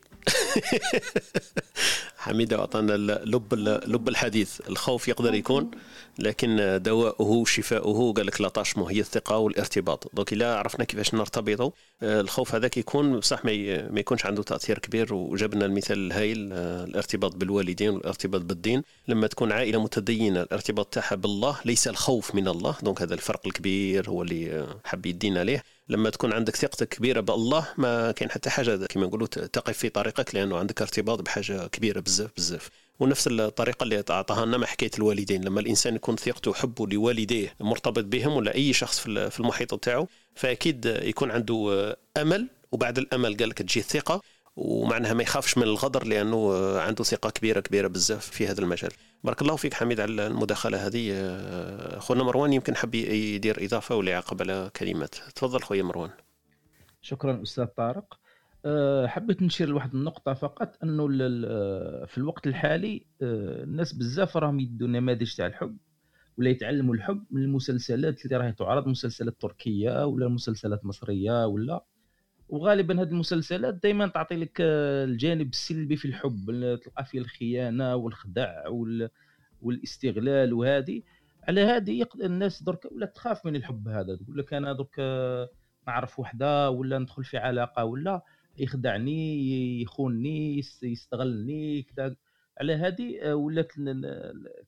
حميدة 2.29 2.59
أعطانا 2.59 2.93
لب 3.24 3.55
لب 3.87 4.09
الحديث. 4.09 4.61
الخوف 4.68 5.09
يقدر 5.09 5.35
يكون 5.35 5.70
لكن 6.18 6.81
دواؤه 6.83 7.45
شفاؤه 7.45 8.12
قال 8.12 8.26
لك 8.26 8.41
l'attachement 8.40 8.88
هي 8.89 9.01
الثقة 9.01 9.39
والارتباط. 9.39 10.11
donc 10.14 10.32
إلا 10.33 10.57
عرفنا 10.59 10.85
كيفاش 10.85 11.14
نرتبطوا. 11.14 11.70
آه، 12.03 12.20
الخوف 12.20 12.55
هذاك 12.55 12.76
يكون 12.76 13.18
بصح 13.18 13.45
ما 13.45 14.01
يكونش 14.01 14.26
عنده 14.26 14.43
تأثير 14.43 14.79
كبير 14.79 15.14
وجبنا 15.14 15.64
المثال 15.64 15.99
الهائل 16.07 16.51
آه، 16.53 16.85
الارتباط 16.85 17.37
بالوالدين 17.37 17.91
والارتباط 17.91 18.41
بالدين. 18.41 18.83
لما 19.09 19.26
تكون 19.26 19.53
عائلة 19.53 19.83
متدينة 19.83 20.43
الارتباط 20.43 20.87
تاعها 20.87 21.14
بالله 21.14 21.57
ليس 21.64 21.89
الخوف 21.89 22.35
من 22.35 22.49
الله. 22.49 22.76
donc 22.82 23.03
هذا 23.03 23.14
الفرق 23.14 23.47
الكبير 23.47 24.09
هو 24.11 24.22
اللي 24.22 24.66
حب 24.85 25.07
يدينا 25.07 25.41
عليه. 25.41 25.62
لما 25.89 26.11
تكون 26.11 26.32
عندك 26.32 26.57
ثقتك 26.57 26.89
كبيرة 26.89 27.20
بالله 27.20 27.68
ما 27.76 28.12
كاين 28.12 28.30
حتى 28.30 28.51
حاجة 28.51 28.86
كما 28.86 29.07
نقولوا 29.07 29.26
تقف 29.26 29.78
في 29.78 29.89
طريقك 29.89 30.34
لأنه 30.34 30.59
عندك 30.59 30.82
ارتباط 30.82 31.20
بحاجة 31.22 31.66
كبيرة 31.66 32.01
بزاف 32.01 32.30
بزاف. 32.36 32.70
ونفس 33.01 33.26
الطريقة 33.26 33.84
اللي 33.84 34.05
اعطاها 34.11 34.47
لنا 34.47 34.57
مع 34.57 34.66
حكاية 34.66 34.91
الوالدين. 34.99 35.45
لما 35.45 35.61
الإنسان 35.61 35.95
يكون 35.95 36.16
ثقته 36.16 36.51
وحبه 36.51 36.86
لوالديه 36.86 37.55
مرتبط 37.61 38.05
بهم 38.05 38.32
ولا 38.32 38.55
أي 38.55 38.72
شخص 38.72 39.01
في 39.01 39.41
المحيط 39.41 39.74
تاعو 39.74 40.09
فأكيد 40.34 40.86
يكون 40.86 41.30
عنده 41.30 41.97
أمل. 42.16 42.49
وبعد 42.72 42.99
الأمل 42.99 43.36
قال 43.36 43.49
لك 43.49 43.59
تجي 43.59 43.80
الثقة 43.80 44.22
ومعناها 44.57 45.14
ما 45.14 45.22
يخافش 45.22 45.59
من 45.59 45.62
الغدر 45.62 46.05
لأنه 46.05 46.55
عنده 46.78 47.05
ثقة 47.05 47.30
كبيرة 47.30 47.61
كبيرة 47.61 47.89
بزاف 47.89 48.30
في 48.30 48.47
هذا 48.47 48.61
المجال. 48.61 48.91
بارك 49.24 49.42
الله 49.42 49.56
فيك 49.56 49.74
حميد 49.74 50.00
على 50.00 50.26
المداخلة 50.26 50.86
هذه. 50.86 51.98
خونا 51.98 52.24
مروان 52.24 52.52
يمكن 52.52 52.76
حب 52.76 52.94
يدير 52.94 53.64
إضافة 53.64 53.96
ولا 53.96 54.10
يعقب 54.10 54.42
على 54.42 54.70
كلمات. 54.76 55.14
تفضل 55.14 55.62
خويا 55.62 55.82
مروان. 55.82 56.10
شكرا 57.02 57.42
أستاذ 57.42 57.64
طارق. 57.64 58.18
أه، 58.64 59.06
حبيت 59.06 59.42
نشير 59.42 59.68
لواحد 59.68 59.94
النقطة 59.94 60.34
فقط 60.34 60.76
أنه 60.82 61.06
في 62.06 62.18
الوقت 62.18 62.46
الحالي 62.46 63.06
الناس 63.22 63.92
بزاف 63.92 64.36
راهم 64.36 64.60
يدوا 64.60 64.88
نماذج 64.88 65.34
تاع 65.34 65.46
الحب 65.46 65.76
ولا 66.38 66.50
يتعلموا 66.50 66.94
الحب 66.94 67.24
من 67.30 67.42
المسلسلات 67.42 68.24
اللي 68.24 68.36
راهي 68.36 68.52
تعرض 68.52 68.86
مسلسلات 68.86 69.40
تركية 69.40 70.06
ولا 70.06 70.28
مسلسلات 70.28 70.84
مصرية 70.84 71.46
ولا 71.46 71.84
وغالبا 72.49 73.03
هذه 73.03 73.09
المسلسلات 73.09 73.74
دائما 73.74 74.07
تعطي 74.07 74.36
لك 74.36 74.59
آه، 74.61 75.05
الجانب 75.05 75.51
السلبي 75.51 75.96
في 75.96 76.05
الحب 76.05 76.46
تلقى 76.84 77.05
فيه 77.05 77.18
الخيانة 77.18 77.96
والخدع 77.96 78.64
والاستغلال 79.62 80.53
وهذه 80.53 81.03
على 81.49 81.61
هذه 81.61 82.07
الناس 82.22 82.62
درك 82.62 82.92
ولا 82.92 83.07
تخاف 83.07 83.46
من 83.46 83.57
الحب 83.57 83.88
هذا 83.88 84.16
تقول 84.16 84.38
لك 84.38 84.55
أنا 84.55 84.72
درك 84.72 84.96
آه، 84.99 85.49
نعرف 85.86 86.20
وحدة 86.20 86.70
ولا 86.70 86.99
ندخل 86.99 87.24
في 87.24 87.38
علاقة 87.38 87.84
ولا 87.84 88.22
يخدعني 88.59 89.82
يخونني 89.82 90.62
يستغلني 90.82 91.82
كذا. 91.82 92.16
على 92.61 92.72
هذه 92.72 93.18
آه، 93.22 93.34
ولات 93.34 93.72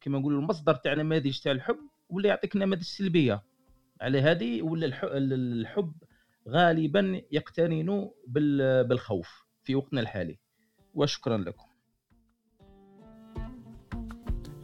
كما 0.00 0.18
نقولوا 0.18 0.40
المصدر 0.40 0.74
تاع 0.74 0.94
نماذج 0.94 1.38
تاع 1.38 1.52
الحب 1.52 1.78
ولا 2.08 2.28
يعطيك 2.28 2.56
نماذج 2.56 2.82
سلبية. 2.82 3.42
على 4.00 4.20
هذه 4.20 4.62
ولا 4.62 4.86
الحب 5.14 5.92
غالبا 6.48 7.22
يقترن 7.32 8.10
بالخوف 8.88 9.28
في 9.64 9.74
وقتنا 9.74 10.00
الحالي. 10.00 10.38
وشكرا 10.94 11.38
لكم. 11.38 11.64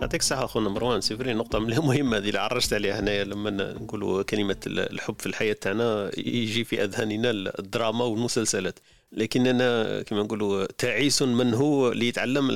يعطيك 0.00 0.20
الصحة 0.20 0.44
أخونا 0.44 0.68
مروان. 0.68 1.00
سيفري 1.00 1.34
نقطة 1.34 1.58
مهمة 1.58 2.16
هذه 2.16 2.28
اللي 2.28 2.38
عرجت 2.38 2.72
عليها 2.72 3.00
هنايا. 3.00 3.24
لما 3.24 3.50
نقولوا 3.50 4.22
كلمة 4.22 4.56
الحب 4.66 5.20
في 5.20 5.26
الحياة 5.26 5.52
تاعنا 5.52 6.10
يجي 6.18 6.64
في 6.64 6.84
أذهاننا 6.84 7.30
الدراما 7.30 8.04
والمسلسلات. 8.04 8.78
لكننا 9.12 10.02
كما 10.02 10.22
نقولوا 10.22 10.66
تعيس 10.66 11.22
من 11.22 11.54
هو 11.54 11.92
اللي 11.92 12.08
يتعلم 12.08 12.48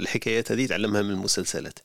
الحكايات 0.00 0.52
هذه 0.52 0.62
يتعلمها 0.62 1.02
من 1.02 1.10
المسلسلات. 1.10 1.78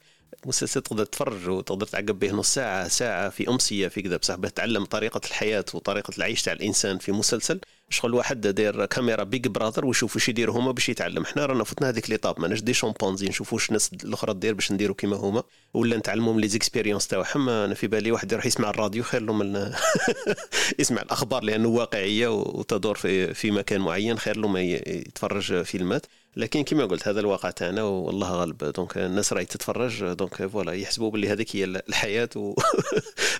مسلسل 0.46 0.82
تقدر 0.82 1.06
تتفرج 1.06 1.50
وتقدر 1.50 1.88
تعقب 1.88 2.20
به 2.20 2.32
نص 2.32 2.54
ساعة 2.54 2.88
ساعة 2.88 3.30
في 3.30 3.50
أمسية 3.50 3.88
في 3.88 4.02
كذا. 4.02 4.18
بصح 4.18 4.36
تعلم 4.36 4.86
طريقة 4.86 5.22
الحياة 5.26 5.66
وطريقة 5.74 6.12
العيش 6.18 6.42
تاع 6.42 6.54
الإنسان 6.54 6.98
في 6.98 7.12
مسلسل. 7.12 7.60
شغل 7.90 8.14
واحد 8.14 8.42
داير 8.42 8.86
كاميرا 8.86 9.24
Big 9.24 9.48
Brother 9.48 9.86
ويشوف 9.86 10.16
واش 10.16 10.30
يديروا 10.30 10.58
هما 10.58 10.72
باش 10.72 10.90
يتعلم. 10.90 11.26
حنا 11.26 11.46
رانا 11.46 11.64
فتنا 11.64 11.90
هذيك 11.90 12.10
l'étape 12.10 12.40
ماناش 12.40 12.62
des 12.62 12.74
chimpanzés 12.74 13.28
نشوفوا 13.28 13.58
واش 13.58 13.70
الناس 13.70 13.92
الأخرى 14.04 14.34
دير 14.34 14.54
باش 14.54 14.72
نديروا 14.72 14.96
كيما 14.96 15.16
هما. 15.18 15.44
ولا 15.74 15.98
نتعلموا 15.98 16.42
les 16.42 16.48
expériences 16.48 17.08
تاعهم. 17.08 17.50
أنا 17.50 17.74
في 17.74 17.88
بالي 17.88 18.12
واحد 18.12 18.32
يروح 18.32 18.46
يسمع 18.46 18.70
الراديو 18.70 19.04
خير 19.04 19.22
له 19.22 19.34
من 19.34 19.74
يسمع 20.80 21.02
الأخبار 21.02 21.44
لأنه 21.44 21.68
واقعية 21.68 22.28
وتدور 22.28 22.96
في 22.96 23.34
في 23.34 23.52
مكان 23.52 23.82
معين. 23.82 24.18
خير 24.18 24.38
له 24.38 24.48
ما 24.48 24.62
يتفرج 24.62 25.64
فيلمات. 25.64 26.06
لكن 26.36 26.64
كما 26.64 26.86
قلت 26.86 27.08
هذا 27.08 27.20
الواقع 27.20 27.50
تاعنا 27.50 27.84
والله 27.84 28.32
غالب. 28.32 28.58
donc 28.58 28.98
الناس 28.98 29.34
راهي 29.34 29.46
تتفرج 29.46 30.04
donc 30.14 30.46
voilà 30.48 30.74
يحسبوا 30.74 31.12
باللي 31.12 31.30
هذيك 31.30 31.56
هي 31.56 31.64
الحياة 31.64 32.30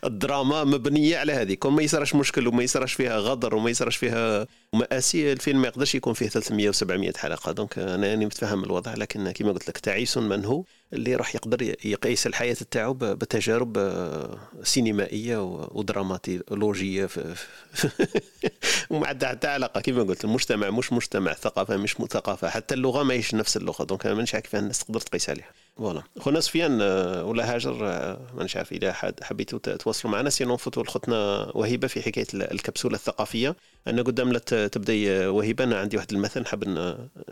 والدراما 0.04 0.64
مبنية 0.74 1.18
على 1.18 1.34
هذيك. 1.34 1.66
وما 1.66 1.84
يصيرش 1.84 2.16
مشكل 2.16 2.48
وما 2.48 2.64
يصيرش 2.64 2.94
فيها 2.94 3.18
غدر 3.18 3.56
وما 3.56 3.70
يصيرش 3.70 3.96
فيها 3.98 4.48
مآسي. 4.74 5.32
الفيلم 5.32 5.62
ما 5.62 5.68
يقدرش 5.68 5.96
يكون 5.96 6.14
فيه 6.14 6.28
300 6.30 6.72
و700 6.72 7.18
حلقة. 7.18 7.52
donc 7.52 7.80
أنا 7.80 8.08
يعني 8.08 8.26
متفهم 8.26 8.64
الوضع 8.64 8.94
لكن 8.94 9.32
كما 9.32 9.52
قلت 9.52 9.70
لك 9.70 9.78
تعيس 9.78 10.18
من 10.18 10.46
هو؟ 10.46 10.64
اللي 10.94 11.16
راح 11.16 11.36
يقدر 11.36 11.62
يقيس 11.86 12.28
الحياة 12.28 12.58
تاعو 12.72 12.94
بتجارب 12.94 13.78
آه، 13.78 14.38
سينمائية 14.64 15.44
ودراماتولوجيه 15.72 17.10
عندها 18.92 19.30
حتى 19.30 19.48
علاقة. 19.48 19.82
كما 19.82 20.04
قلت 20.04 20.24
المجتمع 20.24 20.70
مش 20.70 20.94
مجتمع 20.94 21.34
ثقافة 21.34 21.78
مش 21.78 21.96
ثقافة 22.10 22.50
حتى 22.50 22.76
اللغة 22.76 23.04
ماهيش 23.04 23.36
نفس 23.36 23.58
اللغة. 23.58 23.84
donc 23.84 24.06
أنا 24.06 24.16
مانيش 24.16 24.36
عارف 24.36 24.56
الناس 24.56 24.80
تقدر 24.80 25.00
تقيس 25.00 25.30
عليها. 25.30 25.52
voilà. 25.78 26.04
خونا 26.20 26.40
سفيان 26.40 26.80
آه، 26.82 27.24
ولا 27.26 27.56
هاجر 27.56 27.88
آه، 27.88 28.20
مانيش 28.34 28.58
عارف 28.58 28.72
إذا 28.72 28.94
حبيتوا 29.22 29.60
تواصلوا 29.60 30.14
معنا. 30.14 30.30
sinon 30.30 30.54
نفوتوا 30.54 30.84
لخوتنا 30.84 31.52
وهبه 31.56 31.88
في 31.88 32.02
حكاية 32.02 32.28
الكبسولة 32.34 32.96
الثقافية. 32.96 33.56
أنا 33.88 34.02
قدام 34.02 34.34
لا 34.34 34.40
تبدأ 34.68 35.28
وهبه 35.28 35.64
أنا 35.64 35.80
عندي 35.80 35.98
واحد 35.98 36.14
المثل 36.14 36.46
حاب 36.46 36.64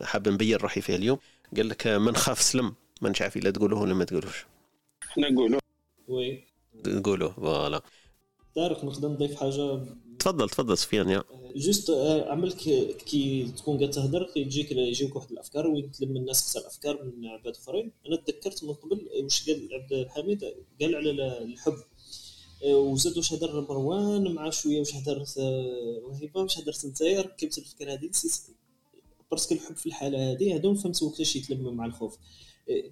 حاب 0.03 0.29
نبين 0.29 0.57
روحي 0.57 0.81
فيه 0.81 0.95
اليوم. 0.95 1.17
قال 1.57 1.69
لك 1.69 1.87
من 1.87 2.15
خاف 2.15 2.41
سلم. 2.41 2.73
ما 3.03 3.13
عارف 3.21 3.37
الا 3.37 3.51
تقولوه 3.51 3.81
ولا 3.81 3.93
ما 3.93 4.05
تقولوش. 4.05 4.45
إحنا 5.03 5.29
نقولوه 5.29 5.59
oui. 6.07 6.43
نقولوه 6.87 7.31
voilà. 7.33 7.81
طارق 8.55 8.85
نقدر 8.85 9.09
نضيف 9.09 9.35
حاجة. 9.35 9.85
تفضل 10.19 10.49
تفضل 10.49 10.77
سفيان 10.77 11.09
يا. 11.09 11.23
juste 11.55 11.89
آه، 11.89 12.31
علبالك 12.31 12.57
كي 13.05 13.51
تكون 13.57 13.77
قاعد 13.77 13.91
تهدر 13.91 14.23
تجيك 14.35 14.71
يجيك 14.71 15.15
واحد 15.15 15.31
الأفكار 15.31 15.67
وين 15.67 15.91
تلم 15.91 16.17
الناس 16.17 16.49
حتى 16.49 16.59
الأفكار 16.59 17.03
من 17.03 17.27
عباد 17.27 17.55
آخرين. 17.55 17.91
أنا 18.07 18.15
تذكرت 18.15 18.63
من 18.63 18.73
قبل 18.73 19.09
واش 19.23 19.49
قال 19.49 19.69
عبد 19.73 19.93
الحميد 19.93 20.43
قال 20.81 20.95
على 20.95 21.11
الحب. 21.41 21.77
آه، 22.65 22.75
وزاد 22.75 23.17
واش 23.17 23.33
هدر 23.33 23.61
مروان 23.61 24.33
مع 24.33 24.49
شوية 24.49 24.79
واش 24.79 24.95
هدرت 24.95 25.37
وهبه 26.03 26.41
واش 26.41 26.59
هدرت 26.59 26.85
نتايا 26.85 27.21
ركبت 27.21 27.57
الفكرة 27.57 27.93
هذه؟ 27.93 28.09
parce 29.31 29.46
que 29.46 29.55
الحب 29.55 29.75
في 29.75 29.85
الحالة 29.85 30.31
هذه 30.31 30.55
هذو 30.55 30.75
فهمت 30.75 31.03
وقتاش 31.03 31.35
يتلم 31.35 31.73
مع 31.73 31.85
الخوف. 31.85 32.17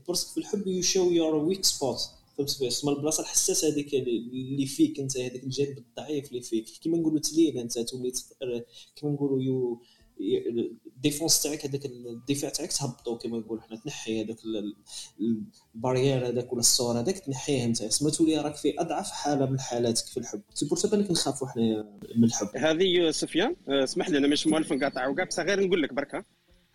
parce 0.07 0.22
que 0.22 0.31
في 0.31 0.37
الحب 0.37 0.67
you 0.67 0.81
show 0.81 1.11
your 1.11 1.35
weak 1.35 1.65
spot 1.65 1.99
فهمت 2.37 2.49
تسمى 2.49 2.93
البلاصة 2.93 3.23
الحساسة 3.23 3.67
هذيك 3.67 3.93
اللي 3.93 4.65
فيك 4.65 4.99
أنت 4.99 5.17
هذاك 5.17 5.43
الجانب 5.43 5.77
الضعيف 5.77 6.29
اللي 6.29 6.41
فيك. 6.41 6.65
كيما 6.65 6.97
نقولوا 6.97 7.19
تلين 7.19 7.57
أنت 7.57 7.79
تولي 7.79 8.13
كيما 8.95 9.11
نقولوا 9.11 9.41
you 9.43 9.81
ال 10.95 11.01
défense 11.01 11.43
تاعك 11.43 11.65
هذاك 11.65 11.85
الدفاع 11.85 12.49
تاعك 12.49 12.71
تهبطو 12.71 13.17
كما 13.17 13.37
نقول 13.37 13.61
حنا 13.61 13.77
تنحي 13.77 14.23
هذاك 14.23 14.37
ال 15.75 15.81
barrière 15.81 16.27
هذاك 16.27 16.51
ولا 16.51 16.59
السور 16.59 16.99
هذاك 16.99 17.19
تنحيه 17.19 17.65
أنت. 17.65 17.83
تسمى 17.83 18.11
تولي 18.11 18.37
راك 18.37 18.55
في 18.55 18.81
أضعف 18.81 19.11
حالة 19.11 19.45
من 19.45 19.59
حالاتك 19.59 20.05
في 20.05 20.17
الحب. 20.17 20.41
c'est 20.53 20.65
pour 20.65 20.75
ça 20.75 20.79
بالك 20.91 21.11
نخافوا 21.11 21.47
حنا 21.47 21.99
من 22.15 22.23
الحب. 22.23 22.47
هذه 22.55 23.11
سفيان 23.11 23.55
اسمح 23.67 24.09
لي 24.09 24.17
أنا 24.17 24.27
مش 24.27 24.47
موالف 24.47 24.73
نقاطع. 24.73 25.07
وكاع 25.07 25.25
بس 25.25 25.39
غير 25.39 25.67
نقول 25.67 25.81
لك 25.81 25.93
بركة. 25.93 26.25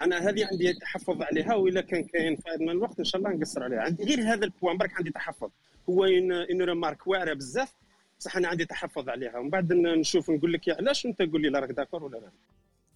أنا 0.03 0.29
هذه 0.29 0.47
عندي 0.47 0.73
تحفظ 0.73 1.23
عليها 1.23 1.55
وإلا 1.55 1.81
كان 1.81 2.05
كاين 2.05 2.37
فائض 2.37 2.61
من 2.61 2.71
الوقت 2.71 2.99
إن 2.99 3.05
شاء 3.05 3.19
الله 3.19 3.31
نقصر 3.33 3.63
عليها. 3.63 3.81
عندي 3.81 4.05
غير 4.05 4.21
هذا 4.21 4.45
ال 4.45 4.50
point 4.50 4.79
برك 4.79 4.95
عندي 4.95 5.11
تحفظ. 5.11 5.51
هو 5.89 6.05
une 6.05 6.63
remarque 6.63 7.07
واعرة 7.07 7.35
بزاف 7.35 7.75
بصح 8.19 8.37
أنا 8.37 8.49
عندي 8.49 8.65
تحفظ 8.65 9.09
عليها. 9.09 9.39
ومن 9.39 9.51
بعد 9.51 9.73
نشوف 9.73 10.31
نقول 10.31 10.53
لك 10.53 10.69
علاش 10.69 11.07
أنت 11.07 11.23
قول 11.23 11.43
لي 11.43 11.49
لا 11.49 11.59
راك 11.59 11.71
d'accord 11.71 12.05
ولا 12.05 12.17
لا. 12.17 12.31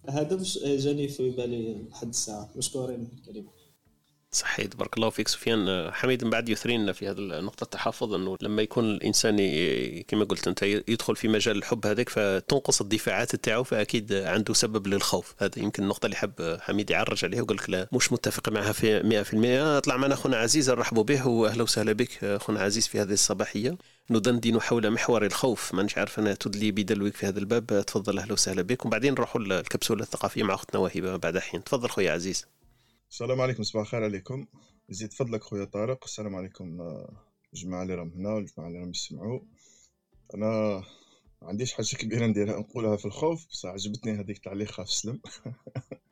هذا 0.09 0.39
جاني 0.77 1.07
في 1.07 1.29
بالي 1.29 1.85
لحد 1.91 2.07
الساعة. 2.07 2.49
مشكورين 2.55 3.07
الكلمة 3.17 3.49
صحيح 4.35 4.67
بارك 4.75 4.97
الله 4.97 5.09
فيك 5.09 5.27
سفيان. 5.27 5.91
حميد 5.91 6.23
من 6.23 6.29
بعد 6.29 6.49
يثرينا 6.49 6.93
في 6.93 7.07
هذه 7.09 7.17
النقطة 7.17 7.63
التحفظ 7.63 8.13
أنه 8.13 8.37
لما 8.41 8.61
يكون 8.61 8.85
الإنسان 8.85 9.37
كما 10.07 10.23
قلت 10.25 10.47
أنت 10.47 10.63
يدخل 10.63 11.15
في 11.15 11.27
مجال 11.27 11.57
الحب 11.57 11.85
هذاك 11.85 12.09
فتنقص 12.09 12.81
الدفاعات 12.81 13.35
تاعو 13.35 13.63
فأكيد 13.63 14.13
عنده 14.13 14.53
سبب 14.53 14.87
للخوف. 14.87 15.35
هذا 15.37 15.59
يمكن 15.59 15.83
النقطة 15.83 16.05
اللي 16.05 16.15
حب 16.15 16.57
حميد 16.61 16.89
يعرج 16.89 17.25
عليها 17.25 17.41
وقال 17.41 17.57
لك 17.57 17.69
لا 17.69 17.87
مش 17.91 18.11
متفق 18.13 18.49
معها 18.49 18.71
في 18.71 18.99
100% 19.79 19.79
طلع 19.79 19.97
معنا 19.97 20.13
أخونا 20.13 20.37
عزيز 20.37 20.69
نرحبوا 20.69 21.03
به 21.03 21.27
وأهلا 21.27 21.63
وسهلا 21.63 21.93
بك 21.93 22.23
أخونا 22.23 22.61
عزيز 22.61 22.87
في 22.87 23.01
هذه 23.01 23.13
الصباحية. 23.13 23.77
ندندن 24.09 24.61
حول 24.61 24.91
محور 24.91 25.25
الخوف 25.25 25.73
مانيش 25.73 25.97
عارف 25.97 26.19
أنا 26.19 26.33
تدلي 26.33 26.71
بدلوك 26.71 27.15
في 27.15 27.27
هذا 27.27 27.39
الباب. 27.39 27.85
تفضل 27.87 28.19
أهلا 28.19 28.33
وسهلا 28.33 28.61
بك. 28.61 28.85
وبعدين 28.85 29.13
نروحوا 29.13 29.41
الكبسولة 29.41 30.03
الثقافية 30.03 30.43
مع 30.43 30.53
أختنا 30.53 30.81
وهبة 30.81 31.15
بعد 31.15 31.37
حين. 31.37 31.63
تفضل 31.63 31.89
خويا 31.89 32.11
عزيز. 32.11 32.45
السلام 33.11 33.41
عليكم 33.41 33.63
صباح 33.63 33.81
الخير 33.81 34.03
عليكم. 34.03 34.45
زيد 34.89 35.13
فضلك 35.13 35.43
خويا 35.43 35.65
طارق. 35.65 36.03
السلام 36.03 36.35
عليكم 36.35 36.81
الجماعة 37.53 37.83
اللي 37.83 37.95
راهم 37.95 38.11
هنا 38.11 38.29
والجماعة 38.29 38.67
اللي 38.67 38.79
راهم 38.79 38.89
يسمعوا. 38.89 39.39
أنا 40.35 40.47
ما 41.41 41.49
عنديش 41.49 41.73
حاجة 41.73 41.95
كبيرة 41.95 42.25
نديرها 42.25 42.59
نقولها 42.59 42.97
في 42.97 43.05
الخوف 43.05 43.47
بصح 43.47 43.69
عجبتني 43.69 44.19
هذيك 44.19 44.37
تاع 44.37 44.51
اللي 44.51 44.65
خاف 44.65 44.89
سلم. 44.89 45.21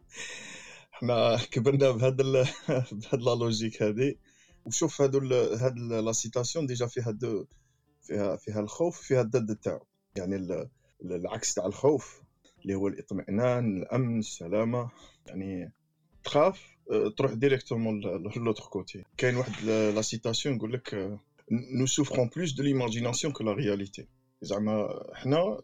حنا 0.92 1.38
كبرنا 1.52 1.92
بهاد 1.92 2.22
ال... 2.22 2.48
بهاد 3.02 3.22
la 3.22 3.36
logique 3.36 3.84
هذه 3.84 4.16
وشوف 4.66 5.02
هادو 5.02 5.18
ال... 5.18 5.34
هاد 5.34 5.78
la 5.78 6.12
citation 6.12 6.66
déjà 6.66 6.88
فيها 6.88 7.12
deux 7.12 7.46
فيها 8.02 8.36
فيها 8.36 8.60
الخوف 8.60 9.02
فيها 9.02 9.22
الضد 9.22 9.56
تاعو. 9.56 9.86
يعني 10.18 10.36
ال... 10.36 10.70
العكس 11.06 11.54
تاع 11.54 11.66
الخوف 11.66 12.22
اللي 12.62 12.76
هو 12.76 12.88
الاطمئنان 12.88 13.78
الأمن 13.78 14.20
السلامة. 14.20 14.92
يعني 15.28 15.74
تخاف 16.24 16.73
تروح 17.18 17.34
directement 17.34 18.02
l'autre 18.38 18.64
côté 18.64 19.04
كاين 19.18 19.36
واحد 19.36 19.66
la 19.66 20.02
citation 20.02 20.56
يقول 20.56 20.74
لك 20.74 21.20
nous 21.80 21.86
souffrons 21.86 22.30
plus 22.36 22.52
de 22.54 22.64
l'imagination 22.64 23.34
que 23.34 23.44
la 23.44 23.54
réalité 23.54 24.08
زعما 24.42 25.04
حنا 25.14 25.58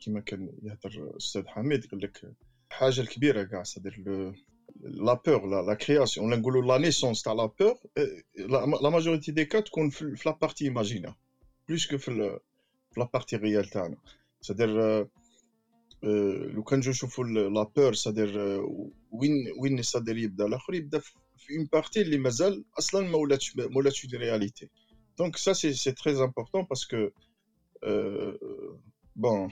كيما 0.00 0.20
كان 0.20 0.52
يهضر 0.62 1.10
الاستاذ 1.10 1.46
حميد 1.46 1.84
يقول 1.84 2.00
لك 2.00 2.32
الحاجة 2.70 3.00
الكبيرة 3.00 3.42
كاع 3.42 3.62
c'est-à-dire 3.62 4.04
la 4.80 5.14
peur 5.26 5.62
la 5.66 5.74
création 5.74 6.26
ولا 6.26 6.36
نقولوا 6.36 6.62
la 6.62 6.78
naissance 6.78 7.22
تاع 7.22 7.32
la 7.32 7.46
peur 7.60 7.74
la 8.82 8.90
majorité 8.90 9.32
des 9.32 9.44
cas 9.44 9.60
تكون 9.60 9.90
في 9.90 10.16
la 10.26 10.38
partie 10.42 10.64
imaginaire 10.64 11.14
plus 11.68 11.86
que 11.90 11.98
في 11.98 12.38
la 12.96 13.08
partie 13.14 13.36
réelle 13.36 13.64
تاعنا. 13.64 13.96
c'est-à-dire 14.40 14.68
لو 16.52 16.62
كان 16.62 16.78
نجو 16.78 16.90
نشوفوا 16.90 17.24
لا 17.24 17.62
بور 17.62 17.94
سادير 17.94 18.60
وين 19.14 19.32
وين 19.58 19.82
سادير 19.82 20.16
يبدأ؟ 20.16 20.46
الآخر 20.46 20.74
يبدأ 20.74 20.98
في 20.98 21.56
اون 21.58 21.68
بارتي 21.72 22.00
اللي 22.00 22.18
مازال 22.18 22.64
أصلا 22.78 23.08
ما 23.08 23.18
ولاتش 23.18 23.56
ما 23.56 23.76
ولاتش 23.76 24.06
دي 24.06 24.16
رياليتي 24.16 24.68
دونك 25.18 25.36
سا 25.36 25.52
سي 25.52 25.72
سي 25.72 25.92
تري 25.92 26.24
امبورطون 26.24 26.62
باسكو 26.62 27.10
بون 29.16 29.50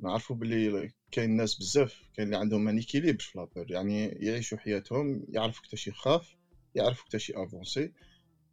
نعرفوا 0.00 0.36
باللي 0.36 0.92
كاين 1.10 1.36
ناس 1.36 1.54
بزاف 1.54 2.02
كاين 2.16 2.26
اللي 2.26 2.36
عندهم 2.38 2.68
ان 2.68 2.76
ايكيليبر 2.76 3.18
في 3.22 3.38
لابور 3.38 3.72
يعني 3.72 4.06
يعيشوا 4.06 4.58
حياتهم 4.58 5.24
يعرفوا 5.28 5.62
كيفاش 5.62 5.86
يخاف 5.86 6.36
يعرفوا 6.74 7.04
كيفاش 7.04 7.30
افونسي 7.30 7.92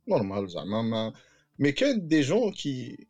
نورمال 0.07 0.49
زعما 0.49 0.81
ما 0.81 1.13
مي 1.59 1.71
كاين 1.71 2.07
دي 2.07 2.21
جون 2.21 2.51
كي 2.51 3.07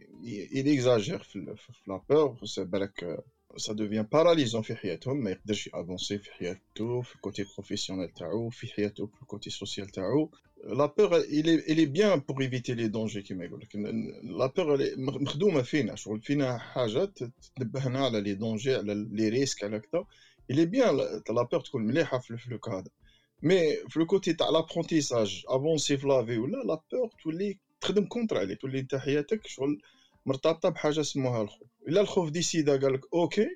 ils 0.52 0.70
exagèrent 0.70 1.24
في 1.24 1.60
la 1.88 2.04
peur 2.04 2.38
بالك 2.58 3.24
ça 3.58 3.74
devient 3.74 4.06
paralysant 4.16 4.62
في 4.62 4.76
حياتهم 4.76 5.24
ما 5.24 5.32
يقدرش 5.32 5.70
avancer 5.74 6.18
في 6.18 6.32
حياته 6.32 7.02
في 7.02 7.16
ال 7.16 7.21
côté 7.21 7.44
professionnel 7.44 8.10
تاعو 8.10 8.50
في 8.50 8.68
حياته 8.68 9.06
في 9.06 9.22
ال 9.22 9.27
côté 9.27 9.50
social 9.50 9.88
تاعو 9.88 10.30
la 10.64 10.86
peur 10.86 11.18
elle 11.18 11.86
est 11.86 12.00
bien 12.00 12.20
pour 12.20 12.42
éviter 12.42 12.74
les 12.74 12.88
dangers 12.88 13.22
كيما 13.22 13.46
يقول 13.46 13.60
لك 13.60 13.76
la 14.24 14.46
peur 14.46 14.78
مخدومه 14.98 15.62
فينا 15.62 15.96
شغل 15.96 16.22
فينا 16.22 16.58
حاجة 16.58 17.14
تنبهنا 17.56 18.06
على 18.06 18.22
les 18.22 18.34
dangers 18.34 18.76
على 18.76 19.08
les 19.12 19.30
risques 19.30 19.64
على 19.64 19.80
كذا 19.80 20.06
elle 20.52 20.66
est 20.66 20.79
bien 20.79 20.98
la 21.30 21.42
peur 21.52 21.60
تكون 21.60 21.86
مليحه 21.86 22.20
في 22.20 22.32
الفلوك 22.32 22.70
هذا 22.70 22.90
mais 23.44 23.76
في 23.90 24.00
le 24.00 24.06
côté 24.06 24.34
تاع 24.34 24.50
l'apprentissage 24.50 25.44
avancer 25.48 25.98
في 25.98 26.08
la 26.08 26.20
vie 26.20 26.38
ولا 26.38 26.58
la 26.58 26.82
peur 26.92 27.10
تولي 27.24 27.58
تخدم 27.82 28.06
contre 28.06 28.38
عليك 28.38 28.62
تولي 28.62 28.80
انت 28.80 28.96
حياتك 28.96 29.48
شغل 29.48 29.82
مرتبطة 30.26 30.70
بحاجة 30.70 31.02
سموها 31.02 31.42
الخوف. 31.42 31.68
إلا 31.88 32.02
الخوف 32.02 32.30
ديسيدا 32.30 32.78
قال 32.82 32.94
لك 32.94 33.02
أوكي 33.14 33.48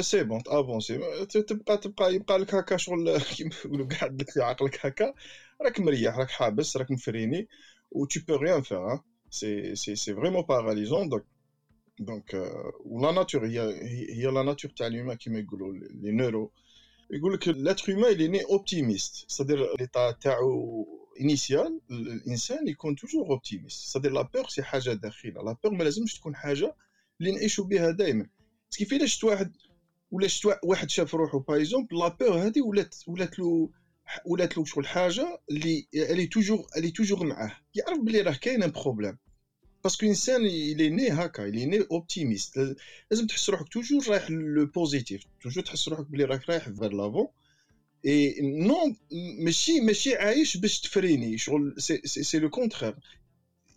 سي 0.00 0.24
بون 0.24 0.42
أفونسي. 0.46 0.98
تبقى 1.26 1.78
تبقى 1.78 2.14
يبقى 2.14 2.38
لك 2.38 2.54
هكا 2.54 2.76
شغل 2.76 3.18
كيما 3.18 3.50
يقولوا 3.64 3.86
قاعد 3.86 4.22
لك 4.22 4.30
في 4.30 4.40
عقلك 4.40 4.86
هكا. 4.86 5.14
راك 5.62 5.80
مريح 5.80 6.18
راك 6.18 6.30
حابس 6.30 6.76
راك 6.76 6.90
مفريني 6.90 7.48
و 7.90 8.04
تو 8.06 8.20
بو 8.28 8.34
ريان 8.36 8.62
فير 8.62 8.98
سي 9.30 9.74
سي 9.74 9.96
سي 9.96 10.14
فريمون 10.14 10.42
باراليزون 10.42 11.08
دونك 11.08 11.24
دونك 12.00 12.52
ولا 12.84 13.12
ناتور 13.12 13.46
هي 13.46 13.60
هي 14.16 14.26
لا 14.26 14.42
ناتور 14.42 14.70
تاع 14.70 14.86
اليوم 14.86 15.12
كيما 15.12 15.38
يقولوا 15.38 15.72
لي 15.72 16.10
نورو 16.12 16.50
يقول 17.10 17.34
لك 17.34 17.48
لاتر 17.48 17.92
هيومان 17.92 18.12
اللي 18.12 18.28
ني 18.28 18.44
اوبتيميست 18.44 19.30
سادير 19.30 19.76
ليطا 19.80 20.10
تاعو 20.10 20.86
initial 21.20 21.80
الانسان 21.90 22.68
يكون 22.68 22.96
toujours 22.96 23.26
optimiste 23.26 23.88
c'est-à-dire 23.88 24.12
la 24.12 24.22
peur 24.22 24.48
c'est 24.48 24.62
حاجة 24.62 24.92
داخله 24.92 25.42
la 25.42 25.56
peur 25.64 25.72
ما 25.72 25.84
لازمش 25.84 26.14
تكون 26.14 26.36
حاجة 26.36 26.74
اللي 27.20 27.32
نعيشوا 27.32 27.64
بها 27.64 27.90
دائما 27.90 28.26
كيف 28.76 28.92
الا 28.92 29.06
شفت 29.06 29.24
واحد 29.24 29.56
ولا 30.10 30.28
شفت 30.28 30.58
واحد 30.64 30.90
شاف 30.90 31.14
روحه 31.14 31.38
par 31.38 31.56
exemple 31.56 31.98
la 31.98 32.08
peur 32.08 32.46
هذه 32.46 32.60
ولات 32.62 32.94
ولات 33.06 33.38
له 33.38 33.70
ولات 34.26 34.58
له 34.58 34.64
شغل 34.64 34.86
حاجة 34.86 35.40
اللي 35.50 35.86
اللي 35.94 36.26
toujours 36.26 36.66
اللي 36.76 36.90
toujours 36.90 37.26
معاه 37.26 37.56
يعرف 37.74 37.98
بلي 38.00 38.20
راه 38.20 38.32
كاين 38.32 38.62
un 38.62 38.70
problème 38.70 39.18
parce 39.84 39.98
que 39.98 40.06
انسان 40.06 40.44
il 40.46 40.90
est 40.90 41.02
né 41.02 41.10
هكا 41.10 41.44
il 41.44 41.66
est 41.66 41.77
né 41.77 41.84
optimiste 41.90 42.76
لازم 43.10 43.26
تحس 43.26 43.50
روحك 43.50 43.68
toujours 43.68 44.08
رايح 44.08 44.30
le 44.30 44.66
positif 44.66 45.22
toujours 45.42 45.64
تحس 45.64 45.88
روحك 45.88 46.06
بلي 46.06 46.24
راك 46.24 46.50
رايح 46.50 46.68
vers 46.68 46.92
l'avant 46.92 47.26
اي 48.04 48.36
نون 48.40 48.96
ماشي 49.38 49.80
ماشي 49.80 50.16
عايش 50.16 50.56
باش 50.56 50.80
تفريني 50.80 51.38
شغل 51.38 51.74
سي 51.78 52.00
سي 52.06 52.38
لو 52.38 52.50
كونترير 52.50 52.94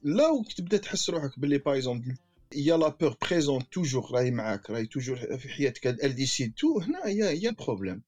لا 0.03 0.43
تبدا 0.55 0.77
تحس 0.77 1.09
روحك 1.09 1.39
بلي 1.39 1.57
باغ 1.57 1.75
اكزومبل 1.75 2.15
يا 2.55 2.77
لا 2.77 2.87
بور 2.87 3.17
بريزون 3.21 3.69
توجور 3.69 4.11
راهي 4.11 4.31
معاك 4.31 4.69
راهي 4.69 4.85
توجور 4.85 5.37
في 5.37 5.49
حياتك 5.49 5.87
ال 5.87 6.15
ديسيد 6.15 6.53
تو 6.53 6.79
هنا 6.79 7.07
يا 7.07 7.31
يا 7.31 7.51
بروبليم 7.51 8.01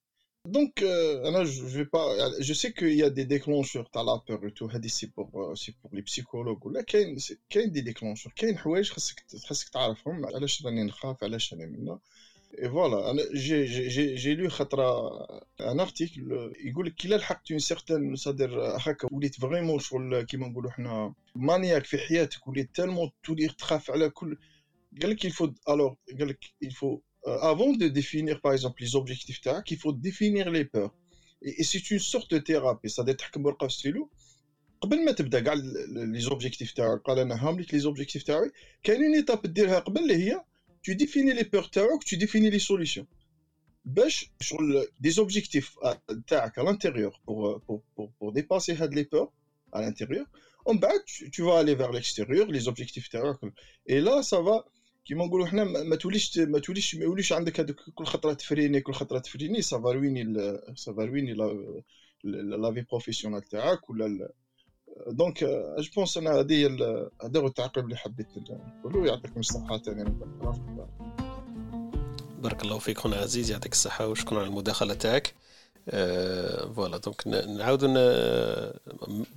دونك 0.45 0.84
أنا 1.26 1.43
جو 1.43 1.68
في 1.68 1.84
با 1.84 2.39
جو 2.39 2.53
سي 2.53 2.70
كو 2.70 2.86
يا 2.86 3.07
دي 3.07 3.24
ديكلونشور 3.24 3.84
تاع 3.84 4.01
لا 4.01 4.16
بور 4.16 4.49
تو 4.49 4.66
هادي 4.66 4.89
سي 4.89 5.12
بور 5.18 5.55
سي 5.55 5.76
بور 5.84 5.95
لي 5.95 6.01
بسيكولوج 6.01 6.66
ولا 6.66 6.82
كاين 6.82 7.18
كاين 7.49 7.72
دي 7.72 7.82
ديكلونشور 7.82 8.34
كاين 8.36 8.57
حوايج 8.57 8.89
خاصك 8.89 9.24
خاصك 9.45 9.70
تعرفهم 9.70 10.26
علاش 10.26 10.66
راني 10.66 10.84
نخاف 10.84 11.24
علاش 11.24 11.53
راني 11.53 11.66
منا 11.66 11.91
اي 11.91 11.91
فوالا 11.91 11.99
أنا 11.99 12.20
جي 13.34 13.66
جي 13.66 14.16
جي 14.16 14.36
لو 14.36 14.49
خطره 14.49 15.10
ان 15.60 15.80
ارتيكل 15.80 16.54
يقول 16.66 16.86
لك 16.86 16.95
كي 16.95 17.08
لحقت 17.08 17.52
اون 17.52 17.60
سيغتان 17.60 18.16
صدر 18.16 18.78
هكا 18.78 19.08
وليت 19.12 19.36
فريمون 19.36 19.80
شغل 19.80 20.22
كيما 20.22 20.47
نقولوا 20.47 20.72
حنا 20.72 21.14
مانياك 21.36 21.86
في 21.86 21.97
حياتك 21.97 22.47
وليت 22.47 22.76
تالمون 22.76 23.10
تولي 23.24 23.47
تخاف 23.47 23.91
على 23.91 24.10
كل 24.10 24.38
قال 25.02 25.10
لك 25.12 25.26
il 25.26 25.32
faut 25.32 25.49
alors 25.70 25.95
قال 26.20 26.28
لك 26.28 26.45
il 26.66 26.72
faut 26.72 27.04
euh, 27.28 27.52
avant 27.52 27.74
de 27.74 27.88
définir 27.88 28.41
par 28.41 28.54
exemple 28.54 28.84
les 28.84 28.95
objectifs 28.95 29.41
تاعك 29.43 29.72
il 29.72 29.78
faut 29.78 29.93
définir 29.93 30.49
les 30.49 30.66
peurs. 30.66 30.93
Et 31.43 31.64
c'est 31.64 31.91
une 31.91 31.99
sorte 31.99 32.34
de 32.34 32.39
thérapie 32.39 32.89
c'est-à-dire 32.89 33.16
تحكم 33.16 33.45
ورقه 33.45 33.68
في 33.68 33.74
ستيلو 33.74 34.10
قبل 34.82 35.06
ما 35.06 35.12
تبدا 35.12 35.39
كاع 35.39 35.54
لي 35.54 36.20
زوبجيكتيف 36.20 36.72
تاعك 36.72 37.02
قال 37.02 37.20
أنا 37.20 37.47
هاملك 37.47 37.74
لي 37.74 37.80
زوبجيكتيف 37.80 38.24
تاعي 38.24 38.52
كاين 38.84 39.04
اون 39.04 39.16
ايتاب 39.16 39.41
ديرها 39.41 39.80
قبل 39.80 40.02
اللي 40.02 40.16
هي 40.16 40.43
tu 40.82 40.94
définis 40.94 41.34
les 41.34 41.44
peurs 41.44 41.70
تاعك 41.70 42.05
tu 42.05 42.16
définis 42.16 42.51
les 42.51 42.59
solutions 42.59 43.07
باش 43.84 44.30
شغل 44.40 44.86
des 45.07 45.18
objectifs 45.18 45.78
تاعك 46.26 46.61
à 46.61 46.62
l'intérieur 46.62 47.20
pour, 47.24 47.61
pour, 47.66 47.82
pour, 47.94 48.12
pour 48.18 48.32
dépasser 48.32 48.74
هاد 48.74 48.94
les 48.94 49.05
peurs 49.05 49.32
à 49.72 49.80
l'intérieur 49.80 50.26
ومن 50.66 50.78
بعد 50.78 51.01
tu 51.32 51.42
vas 51.42 51.59
aller 51.59 51.74
vers 51.74 51.92
l'extérieur 51.92 52.47
les 52.47 52.68
objectifs 52.68 53.09
تاعك 53.09 53.38
et 53.86 54.01
là 54.01 54.22
ça 54.22 54.40
va 54.40 54.64
كيما 55.07 55.26
نقولوا 55.26 55.47
حنا 55.47 55.64
ما 55.64 55.97
توليش 55.97 56.38
ما 56.38 56.59
توليش 56.59 56.94
ما 56.94 57.05
يوليش 57.05 57.32
عندك 57.32 57.61
هذوك 57.61 57.80
كل 57.94 58.05
خطره 58.05 58.32
تفريني 58.32 58.80
كل 58.80 58.92
خطره 58.92 59.18
تفريني 59.18 59.62
سافا 59.62 59.92
رويني 59.92 60.34
سافا 60.74 61.05
رويني 61.05 61.34
لا 62.24 62.72
في 62.72 62.80
بروفيسيونال 62.90 63.42
تاعك 63.42 63.90
ولا 63.90 64.32
donc 65.07 65.43
je 65.80 65.89
pense 65.95 66.17
أنا 66.17 66.31
هذه 66.31 66.53
هي 66.53 66.67
هذا 67.23 67.39
هو 67.39 67.47
التعقيب 67.47 67.83
اللي 67.83 67.95
حبيت 67.95 68.27
نقولوا 68.79 69.07
يعطيكم 69.07 69.39
الصحة. 69.39 69.77
ثاني 69.77 70.15
بارك 72.39 72.63
الله 72.63 72.79
فيك. 72.79 72.97
خونا 72.97 73.15
عزيز 73.15 73.51
يعطيك 73.51 73.71
الصحة. 73.71 74.07
وشكرا 74.07 74.39
على 74.39 74.47
المداخلة 74.47 74.93
تاعك. 74.93 75.33
voilà. 76.76 76.97
donc 76.97 77.28
نعاودو 77.27 77.88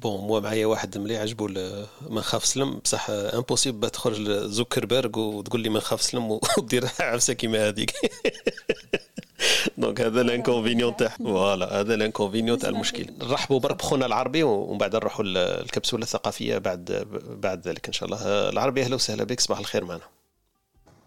bon 0.02 0.20
moi 0.20 0.40
معايا 0.40 0.66
واحد 0.66 0.98
ملي 0.98 1.16
عجبو 1.16 1.46
ما 1.48 2.20
نخاف 2.20 2.46
سلم. 2.46 2.78
بصح 2.78 3.10
impossible 3.10 3.90
تخرج 3.90 4.20
لزوكربيرغ 4.20 5.18
وتقول 5.18 5.60
لي 5.60 5.68
ما 5.68 5.78
نخاف 5.78 6.02
سلم 6.02 6.30
ودير 6.58 6.88
عفسة 7.00 7.32
كيما 7.32 7.68
هذيك 7.68 7.92
donc 9.78 10.00
هذا 10.00 10.20
l'inconvénient 10.20 10.96
تاع 10.96 11.08
voilà 11.08 11.80
هذا 11.80 11.94
l'inconvénient 11.94 12.58
تاع 12.58 12.68
المشكل. 12.68 13.06
نرحبوا 13.18 13.60
برك 13.60 13.76
بخونا 13.76 14.06
العربي 14.06 14.42
ومن 14.42 14.78
بعد 14.78 14.96
نروحوا 14.96 15.24
الكبسوله 15.26 16.02
الثقافية 16.02 16.58
بعد 16.58 17.06
بعد 17.42 17.68
ذلك 17.68 17.86
إن 17.86 17.92
شاء 17.92 18.08
الله. 18.08 18.48
العربي 18.48 18.82
أهلا 18.82 18.94
وسهلا 18.94 19.24
بك. 19.24 19.40
صباح 19.40 19.58
الخير 19.58 19.84
معنا. 19.84 20.02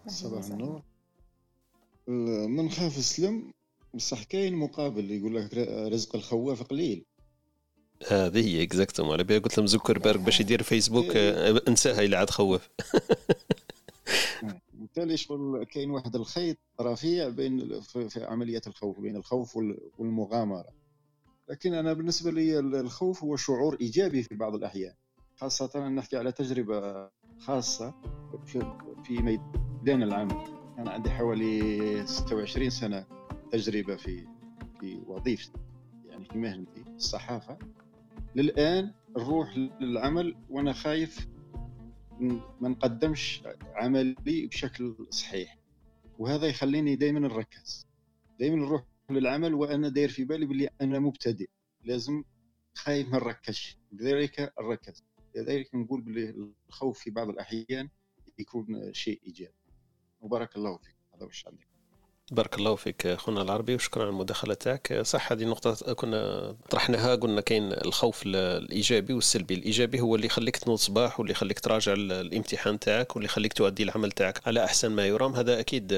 صباح 0.08 0.44
النور. 0.44 0.82
من 2.48 2.70
خاف 2.70 2.92
سلم 2.92 3.52
بصح 3.98 4.22
كاين 4.22 4.54
مقابل 4.54 5.10
يقول 5.10 5.36
لك 5.36 5.54
رزق 5.92 6.16
الخواف 6.16 6.62
قليل. 6.62 7.04
هذه 8.08 8.46
هي 8.46 8.62
exactement 8.62 9.12
على 9.12 9.24
بالي 9.24 9.38
قلت 9.38 9.58
لهم 9.58 9.66
زوكربيرغ 9.66 10.20
باش 10.20 10.40
يدير 10.40 10.62
فيسبوك 10.62 11.16
آه، 11.16 11.62
انساها 11.68 12.00
الا 12.00 12.18
عاد 12.18 12.30
خوف. 12.30 12.68
بالتالي 14.72 15.16
شغل 15.16 15.64
كاين 15.64 15.90
واحد 15.90 16.16
الخيط 16.16 16.56
رفيع 16.80 17.28
بين 17.28 17.80
في 17.80 18.24
عملية 18.24 18.60
الخوف 18.66 19.00
بين 19.00 19.16
الخوف 19.16 19.56
والمغامرة. 19.98 20.68
لكن 21.48 21.74
أنا 21.74 21.92
بالنسبة 21.92 22.30
لي 22.30 22.58
الخوف 22.58 23.24
هو 23.24 23.36
شعور 23.36 23.76
إيجابي 23.80 24.22
في 24.22 24.34
بعض 24.34 24.54
الأحيان 24.54 24.94
خاصة 25.36 25.88
نحكي 25.88 26.16
على 26.16 26.32
تجربة 26.32 27.10
خاصة 27.38 27.94
في 29.04 29.22
ميدان 29.22 30.02
العمل. 30.02 30.36
أنا 30.78 30.90
عندي 30.90 31.10
حوالي 31.10 32.06
26 32.06 32.70
سنة. 32.70 33.17
تجربة 33.52 33.96
في 33.96 34.26
في 34.80 35.00
وظيفتي 35.06 35.60
يعني 36.06 36.24
في 36.24 36.38
مهنتي 36.38 36.84
الصحافة. 36.96 37.58
للآن 38.36 38.92
نروح 39.16 39.56
للعمل 39.80 40.36
وأنا 40.50 40.72
خايف 40.72 41.28
ما 42.60 42.68
نقدمش 42.68 43.42
عملي 43.74 44.46
بشكل 44.46 45.06
صحيح. 45.10 45.58
وهذا 46.18 46.46
يخليني 46.46 46.96
دائما 46.96 47.20
نركز. 47.20 47.86
دائما 48.40 48.56
نروح 48.56 48.84
للعمل 49.10 49.54
وأنا 49.54 49.88
داير 49.88 50.08
في 50.08 50.24
بالي 50.24 50.46
باللي 50.46 50.68
أنا 50.80 50.98
مبتدئ. 50.98 51.48
لازم 51.84 52.24
خايف 52.74 53.08
ما 53.08 53.18
نركزش. 53.18 53.78
لذلك 53.92 54.52
نركز 54.60 55.04
لذلك 55.34 55.74
نقول 55.74 56.00
باللي 56.00 56.52
الخوف 56.68 56.98
في 56.98 57.10
بعض 57.10 57.28
الأحيان 57.28 57.88
يكون 58.38 58.92
شيء 58.92 59.20
إيجابي. 59.26 59.54
وبارك 60.20 60.56
الله 60.56 60.76
فيك. 60.76 60.96
هذا 61.14 61.24
وش 61.26 61.46
عندي 61.46 61.67
بارك 62.30 62.58
الله 62.58 62.74
فيك 62.74 63.06
أخونا 63.06 63.42
العربي 63.42 63.74
وشكرا 63.74 64.02
على 64.02 64.10
المداخلة 64.10 64.54
تاعك. 64.54 65.00
صح 65.02 65.32
هذه 65.32 65.42
النقطة 65.42 65.92
كنا 65.94 66.54
طرحناها 66.70 67.14
قلنا 67.14 67.40
كاين 67.40 67.72
الخوف 67.72 68.22
الإيجابي 68.26 69.12
والسلبي. 69.12 69.54
الإيجابي 69.54 70.00
هو 70.00 70.14
اللي 70.14 70.26
يخليك 70.26 70.56
تنوض 70.56 70.78
صباح 70.78 71.20
واللي 71.20 71.32
يخليك 71.32 71.60
تراجع 71.60 71.92
الامتحان 71.92 72.78
تاعك 72.78 73.16
واللي 73.16 73.26
يخليك 73.26 73.52
تؤدي 73.52 73.82
العمل 73.82 74.12
تاعك 74.12 74.40
على 74.46 74.64
أحسن 74.64 74.90
ما 74.90 75.06
يرام. 75.06 75.34
هذا 75.34 75.60
أكيد 75.60 75.88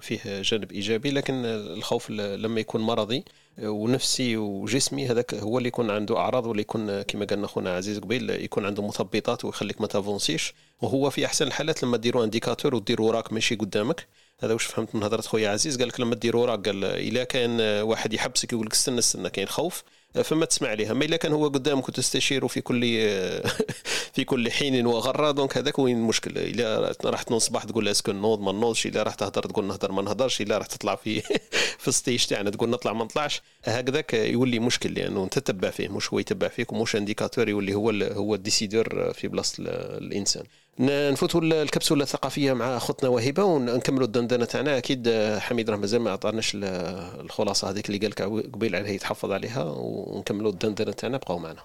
فيه 0.00 0.42
جانب 0.42 0.72
إيجابي 0.72 1.10
لكن 1.10 1.34
الخوف 1.44 2.10
لما 2.10 2.60
يكون 2.60 2.80
مرضي 2.80 3.24
ونفسي 3.62 4.36
وجسمي 4.36 5.06
هذاك 5.06 5.34
هو 5.34 5.58
اللي 5.58 5.68
يكون 5.68 5.90
عنده 5.90 6.16
أعراض 6.18 6.46
واللي 6.46 6.60
يكون 6.62 7.02
كما 7.02 7.24
قالنا 7.24 7.46
أخونا 7.46 7.76
عزيز 7.76 7.98
قبيل 7.98 8.30
يكون 8.30 8.66
عنده 8.66 8.86
مثبطات 8.86 9.44
ويخليك 9.44 9.80
ما 9.80 9.86
تافونسيش. 9.86 10.54
وهو 10.82 11.10
في 11.10 11.26
أحسن 11.26 11.46
الحالات 11.46 11.82
لما 11.82 11.96
ديروا 11.96 12.24
indicateur 12.24 12.74
وديروا 12.74 13.08
وراك 13.08 13.32
ماشي 13.32 13.54
قدامك 13.54 14.06
هذا 14.40 14.52
واش 14.52 14.64
فهمت 14.64 14.94
من 14.94 15.02
هضرة 15.02 15.20
خويا 15.20 15.50
عزيز؟ 15.50 15.78
قال 15.78 15.88
لك 15.88 16.00
لما 16.00 16.14
دير 16.14 16.36
وراك 16.36 16.68
قال 16.68 16.84
إلا 16.84 17.24
كان 17.24 17.60
واحد 17.82 18.12
يحبسك 18.14 18.52
يقول 18.52 18.66
لك 18.66 18.72
استنى 18.72 18.98
استنى 18.98 19.30
كاين 19.30 19.48
خوف 19.48 19.82
فما 20.24 20.44
تسمع 20.44 20.68
عليها 20.68 20.92
اما 20.92 21.04
إلا 21.04 21.16
كان 21.16 21.32
هو 21.32 21.48
قدامك 21.48 21.88
وتستشيره 21.88 22.46
في 22.46 22.60
كل 22.60 22.80
في 24.14 24.24
كل 24.24 24.50
حين 24.50 24.86
وغرة 24.86 25.30
donc 25.30 25.58
هذاك 25.58 25.78
وين 25.78 25.96
المشكل؟ 25.96 26.38
إلا 26.38 26.94
راح 27.04 27.22
تنوض 27.22 27.40
الصباح 27.40 27.64
تقول 27.64 27.88
اسكن 27.88 28.16
نوض 28.16 28.40
ما 28.40 28.52
نوضش. 28.52 28.86
إلا 28.86 29.02
راح 29.02 29.14
تهضر 29.14 29.42
تقول 29.42 29.64
نهضر 29.64 29.92
ما 29.92 30.02
نهضرش. 30.02 30.40
إلا 30.40 30.58
راح 30.58 30.66
تطلع 30.66 30.94
في 30.94 31.20
في 31.82 31.88
ال 31.88 31.94
stage 31.94 32.24
تاعنا 32.24 32.50
تقول 32.50 32.70
نطلع 32.70 32.92
ما 32.92 33.04
نطلعش. 33.04 33.42
هكذاك 33.64 34.14
يولي 34.14 34.58
مشكل 34.58 34.94
لأنه 34.94 35.24
أنت 35.24 35.38
تتبع 35.38 35.70
فيه 35.70 35.88
مش 35.88 36.12
هو 36.12 36.18
يتبع 36.18 36.48
فيك 36.48 36.72
ومش 36.72 36.96
indicateur 36.96 37.48
يولي 37.48 37.74
هو 37.74 37.90
هو 37.90 38.34
ال 38.34 38.43
décideur 38.43 39.12
في 39.12 39.28
بلاصة 39.28 39.62
الإنسان. 39.68 40.44
نفوتوا 40.80 41.40
الكبسولة 41.40 42.02
الثقافية 42.02 42.52
مع 42.52 42.76
أخوتنا 42.76 43.08
وهبه 43.08 43.44
ونكملوا 43.44 44.06
الدندنة 44.06 44.44
تاعنا. 44.44 44.78
أكيد 44.78 45.08
حميد 45.38 45.70
راه 45.70 45.76
مازال 45.76 46.00
ما 46.00 46.10
عطاناش 46.10 46.52
الخلاصة 46.54 47.70
هذيك 47.70 47.86
اللي 47.86 47.98
قال 47.98 48.10
لك 48.10 48.22
قبيل 48.52 48.76
عليها 48.76 48.92
يتحفظ 48.92 49.32
عليها 49.32 49.64
ونكملوا 49.64 50.50
الدندنة 50.50 50.92
تاعنا. 50.92 51.16
بقاو 51.16 51.38
معنا. 51.38 51.60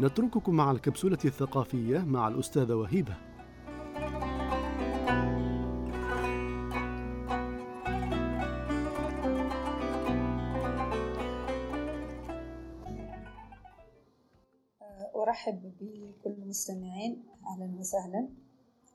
نترككم 0.00 0.54
مع 0.54 0.70
الكبسولة 0.70 1.18
الثقافية 1.24 1.98
مع 1.98 2.28
الأستاذة 2.28 2.74
وهبه 2.74 3.14
أرحب 15.34 15.72
بكل 15.80 16.30
المستمعين. 16.30 17.24
أهلا 17.46 17.78
وسهلا. 17.78 18.28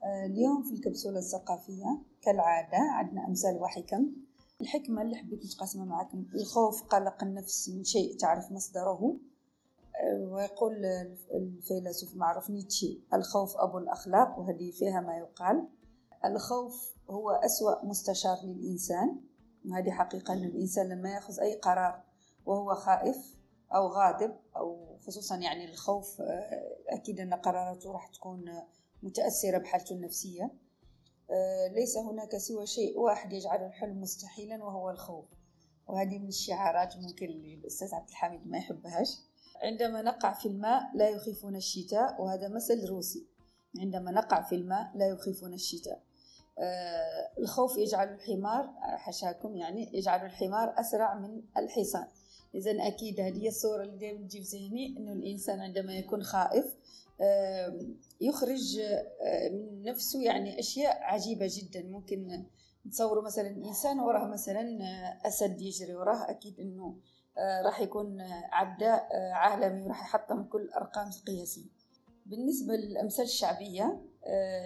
آه، 0.03 0.25
اليوم 0.25 0.63
في 0.63 0.73
الكبسولة 0.73 1.19
الثقافية 1.19 2.01
كالعادة 2.21 2.77
عندنا 2.77 3.27
أمثال 3.27 3.57
وحكم. 3.61 4.11
الحكمة 4.61 5.01
اللي 5.01 5.15
حبيت 5.15 5.45
نتقاسمها 5.45 5.85
معكم 5.85 6.25
الخوف 6.35 6.83
قلق 6.83 7.23
النفس 7.23 7.69
من 7.69 7.83
شيء 7.83 8.17
تعرف 8.17 8.51
مصدره. 8.51 9.17
آه، 9.95 10.27
ويقول 10.31 10.85
الفيلسوف 11.33 12.15
معروف 12.15 12.49
نيتشي 12.49 13.01
الخوف 13.13 13.57
أبو 13.57 13.77
الأخلاق 13.77 14.39
وهذه 14.39 14.71
فيها 14.71 15.01
ما 15.01 15.17
يقال. 15.17 15.67
الخوف 16.25 16.95
هو 17.09 17.31
أسوأ 17.31 17.85
مستشار 17.85 18.37
للإنسان. 18.43 19.21
وهذه 19.65 19.91
حقيقة 19.91 20.33
أن 20.33 20.43
الإنسان 20.43 20.89
لما 20.89 21.09
يأخذ 21.09 21.39
أي 21.39 21.55
قرار 21.55 22.03
وهو 22.45 22.75
خائف 22.75 23.35
أو 23.75 23.87
غاضب 23.87 24.35
أو 24.55 24.88
خصوصا 25.07 25.35
يعني 25.35 25.65
الخوف 25.65 26.21
آه، 26.21 26.77
أكيد 26.89 27.19
أن 27.19 27.33
قراراته 27.33 27.91
راح 27.91 28.07
تكون 28.07 28.63
متأثرة 29.03 29.57
بحالته 29.57 29.93
النفسية. 29.93 30.51
آه، 31.31 31.67
ليس 31.67 31.97
هناك 31.97 32.37
سوى 32.37 32.67
شيء 32.67 32.99
واحد 32.99 33.33
يجعل 33.33 33.65
الحلم 33.65 34.01
مستحيلا 34.01 34.63
وهو 34.63 34.89
الخوف. 34.89 35.25
وهذه 35.87 36.19
من 36.19 36.27
الشعارات 36.27 36.97
ممكن 36.97 37.25
الأستاذ 37.25 37.95
عبد 37.95 38.09
الحميد 38.09 38.47
ما 38.47 38.57
يحبهاش. 38.57 39.17
عندما 39.63 40.01
نقع 40.01 40.33
في 40.33 40.47
الماء 40.47 40.81
لا 40.95 41.09
يخيفنا 41.09 41.57
الشتاء 41.57 42.21
وهذا 42.21 42.47
مثل 42.47 42.85
روسي. 42.87 43.27
عندما 43.79 44.11
نقع 44.11 44.41
في 44.41 44.55
الماء 44.55 44.91
لا 44.95 45.07
يخيفنا 45.07 45.55
الشتاء. 45.55 46.01
آه، 46.59 47.31
الخوف 47.39 47.77
يجعل 47.77 48.13
الحمار 48.13 48.73
حشاكم 48.81 49.55
يعني 49.55 49.97
يجعل 49.97 50.25
الحمار 50.25 50.73
أسرع 50.79 51.15
من 51.15 51.41
الحصان. 51.57 52.07
إذا 52.55 52.87
أكيد 52.87 53.19
هذه 53.19 53.47
الصورة 53.47 53.83
اللي 53.83 53.97
دائما 53.97 54.27
تجي 54.27 54.43
في 54.43 54.57
ذهني 54.57 54.97
إنه 54.97 55.13
الإنسان 55.13 55.59
عندما 55.59 55.93
يكون 55.93 56.23
خائف 56.23 56.65
يخرج 58.21 58.79
من 59.51 59.83
نفسه 59.83 60.21
يعني 60.23 60.59
أشياء 60.59 61.03
عجيبة 61.03 61.47
جدا. 61.49 61.83
ممكن 61.83 62.45
نتصوروا 62.87 63.23
مثلا 63.23 63.47
إنسان 63.47 63.99
وراه 63.99 64.27
مثلا 64.27 64.79
أسد 65.27 65.61
يجري 65.61 65.95
وراه 65.95 66.29
أكيد 66.29 66.59
إنه 66.59 66.95
راح 67.65 67.81
يكون 67.81 68.21
عداء 68.51 69.07
عالمي 69.33 69.83
وراح 69.83 70.01
يحطم 70.01 70.43
كل 70.43 70.61
الأرقام 70.61 71.09
القياسية 71.09 71.69
بالنسبة 72.25 72.75
للأمثال 72.75 73.25
الشعبية 73.25 74.01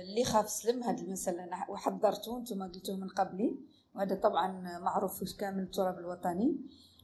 اللي 0.02 0.24
خاف 0.24 0.50
سلم 0.50 0.84
هذا 0.84 1.02
المثل 1.02 1.40
أنا 1.40 1.70
وحضرته 1.70 2.38
أنتم 2.38 2.64
قلتوه 2.64 2.96
من 2.96 3.08
قبلي. 3.08 3.56
وهذا 3.96 4.16
طبعا 4.16 4.80
معروف 4.80 5.24
في 5.24 5.38
كامل 5.38 5.64
التراب 5.64 6.00
الوطني. 6.00 6.56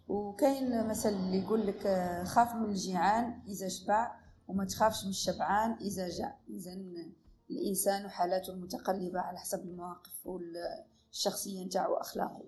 وكاين 0.09 0.87
مثل 0.87 1.09
اللي 1.09 1.37
يقول 1.37 1.67
لك 1.67 1.85
آه، 1.85 2.23
خاف 2.23 2.55
من 2.55 2.69
الجيعان 2.69 3.41
إذا 3.47 3.67
شبع 3.67 4.19
وما 4.47 4.65
تخافش 4.65 5.03
من 5.03 5.09
الشبعان 5.09 5.71
إذا 5.81 6.09
جاع. 6.09 6.39
اذا 6.49 6.77
الإنسان 7.51 8.05
وحالاته 8.05 8.53
المتقلبة 8.53 9.19
على 9.19 9.37
حسب 9.37 9.59
المواقف 9.59 10.27
والشخصية 10.27 11.65
نتاعو 11.65 11.93
واخلاقه 11.93 12.43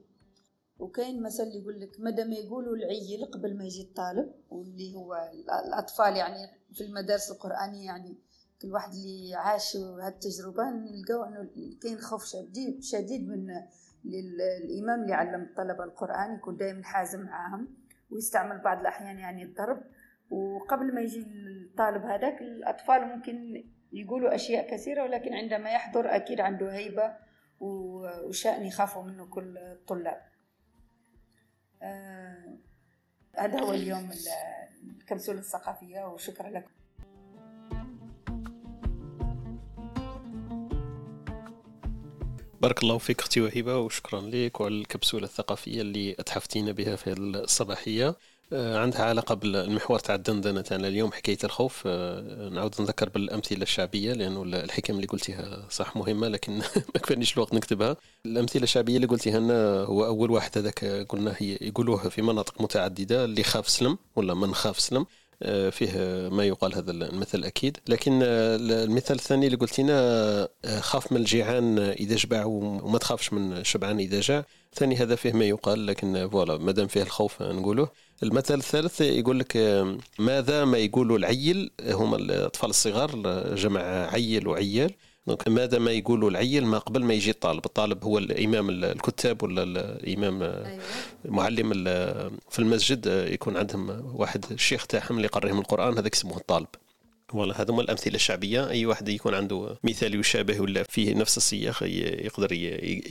وكاين 0.79 1.23
مثل 1.23 1.47
يقول 1.47 1.79
لك 1.79 1.99
مادام 1.99 2.31
يقولوا 2.31 2.75
العيل 2.75 3.25
قبل 3.25 3.57
ما 3.57 3.63
يجي 3.65 3.81
الطالب 3.81 4.33
واللي 4.49 4.95
هو 4.95 5.31
الأطفال 5.65 6.15
يعني 6.15 6.49
في 6.73 6.83
المدارس 6.83 7.31
القرآنية 7.31 7.85
يعني 7.85 8.17
كل 8.61 8.73
واحد 8.73 8.93
اللي 8.93 9.35
عاش 9.35 9.77
هذه 9.77 10.07
التجربة 10.07 10.63
نلقاو 10.69 11.23
إنه 11.23 11.49
كاين 11.81 11.99
خوف 11.99 12.25
شديد 12.25 12.83
شديد 12.83 13.27
من 13.27 13.47
الامام 14.05 15.01
اللي 15.01 15.13
علم 15.13 15.41
الطلبه 15.41 15.83
القرآن 15.83 16.35
يكون 16.35 16.57
دائما 16.57 16.83
حازم 16.83 17.25
معاهم 17.25 17.67
ويستعمل 18.11 18.57
بعض 18.57 18.79
الأحيان 18.79 19.19
يعني 19.19 19.43
الضرب. 19.43 19.83
وقبل 20.29 20.95
ما 20.95 21.01
يجي 21.01 21.19
الطالب 21.21 22.05
هذاك 22.05 22.41
الأطفال 22.41 23.07
ممكن 23.07 23.63
يقولوا 23.93 24.35
أشياء 24.35 24.71
كثيرة 24.71 25.03
ولكن 25.03 25.33
عندما 25.33 25.71
يحضر 25.71 26.15
أكيد 26.15 26.39
عنده 26.39 26.73
هيبة 26.73 27.15
وشأن 27.59 28.65
يخافوا 28.65 29.03
منه 29.03 29.25
كل 29.25 29.57
الطلاب. 29.57 30.21
آه 31.81 32.57
هذا 33.37 33.59
هو 33.59 33.71
اليوم 33.71 34.09
الكبسولة 34.83 35.39
الثقافية 35.39 36.07
وشكرا 36.07 36.49
لكم. 36.49 36.71
بارك 42.61 42.83
الله 42.83 42.97
فيك 42.97 43.19
أختي 43.21 43.41
وهبة 43.41 43.77
وشكرا 43.77 44.21
لك 44.21 44.61
وعلى 44.61 44.75
الكبسولة 44.75 45.25
الثقافية 45.25 45.81
اللي 45.81 46.15
أتحفتينا 46.19 46.71
بها 46.71 46.95
في 46.95 47.13
الصباحية. 47.13 48.15
آه، 48.53 48.79
عندها 48.79 49.01
علاقة 49.05 49.35
بالمحور 49.35 49.99
تاع 49.99 50.15
الدندنة 50.15 50.61
تاعنا 50.61 50.87
اليوم 50.87 51.11
حكاية 51.11 51.37
الخوف. 51.43 51.83
آه، 51.85 52.49
نعاود 52.49 52.81
نذكر 52.81 53.09
بالأمثلة 53.09 53.63
الشعبية 53.63 54.13
لأنه 54.13 54.43
الحكم 54.43 54.95
اللي 54.95 55.07
قلتيها 55.07 55.67
صح 55.69 55.95
مهمة 55.97 56.27
لكن 56.27 56.53
ما 56.95 57.01
كفانيش 57.03 57.33
الوقت 57.33 57.53
نكتبها. 57.53 57.97
الأمثلة 58.25 58.63
الشعبية 58.63 58.95
اللي 58.95 59.07
قلتيها 59.07 59.39
لنا 59.39 59.79
هو 59.83 60.05
أول 60.05 60.31
واحد 60.31 60.57
هذاك 60.57 60.85
قلنا 61.09 61.35
هي 61.37 61.57
يقولوها 61.61 62.09
في 62.09 62.21
مناطق 62.21 62.61
متعددة 62.61 63.25
اللي 63.25 63.43
خاف 63.43 63.69
سلم 63.69 63.97
ولا 64.15 64.33
من 64.33 64.53
خاف 64.55 64.79
سلم. 64.79 65.05
فيه 65.71 65.91
ما 66.31 66.43
يقال 66.43 66.75
هذا 66.75 66.91
المثل 66.91 67.43
أكيد. 67.43 67.77
لكن 67.87 68.19
المثال 68.23 69.15
الثاني 69.15 69.45
اللي 69.45 69.57
قلتينا 69.57 70.47
خاف 70.79 71.11
من 71.11 71.17
الجيعان 71.17 71.79
إذا 71.79 72.15
شبع 72.15 72.45
وما 72.45 72.97
تخافش 72.97 73.33
من 73.33 73.53
الشبعان 73.53 73.99
إذا 73.99 74.21
جاع. 74.21 74.45
ثاني 74.75 74.95
هذا 74.95 75.15
فيه 75.15 75.33
ما 75.33 75.45
يقال 75.45 75.87
لكن 75.87 76.29
voilà 76.29 76.57
ما 76.57 76.71
دام 76.71 76.87
فيه 76.87 77.01
الخوف 77.01 77.41
نقوله. 77.41 77.87
المثل 78.23 78.53
الثالث 78.57 79.01
يقول 79.01 79.39
لك 79.39 79.57
ماذا 80.19 80.65
ما 80.65 80.77
يقولوا 80.77 81.17
العيل؟ 81.17 81.71
هما 81.89 82.17
الأطفال 82.17 82.69
الصغار 82.69 83.11
جمع 83.55 83.81
عيل 84.13 84.47
وعيال. 84.47 84.91
donc 85.27 85.47
ماذا 85.47 85.79
ما 85.79 85.91
يقولوا 85.91 86.29
العيل 86.29 86.65
ما 86.65 86.77
قبل 86.77 87.03
ما 87.03 87.13
يجي 87.13 87.31
الطالب 87.31 87.65
الطالب 87.65 88.03
هو 88.03 88.17
الإمام 88.17 88.69
الكتاب 88.69 89.43
ولا 89.43 89.63
الإمام 89.63 90.43
أيوة. 90.43 90.79
معلم 91.25 91.73
في 92.49 92.59
المسجد 92.59 93.05
يكون 93.05 93.57
عندهم 93.57 94.15
واحد 94.15 94.45
الشيخ 94.51 94.87
تاعهم 94.87 95.15
اللي 95.15 95.25
يقريهم 95.25 95.59
القرآن 95.59 95.97
هذاك 95.97 96.13
اسمه 96.13 96.37
الطالب 96.37 96.67
voilà 97.33 97.61
هذوما 97.61 97.81
الأمثلة 97.81 98.15
الشعبية. 98.15 98.69
أي 98.69 98.85
واحد 98.85 99.09
يكون 99.09 99.33
عنده 99.33 99.77
مثال 99.83 100.19
يشابه 100.19 100.61
ولا 100.61 100.83
فيه 100.83 101.15
نفس 101.15 101.37
السياق 101.37 101.83
يقدر 101.83 102.51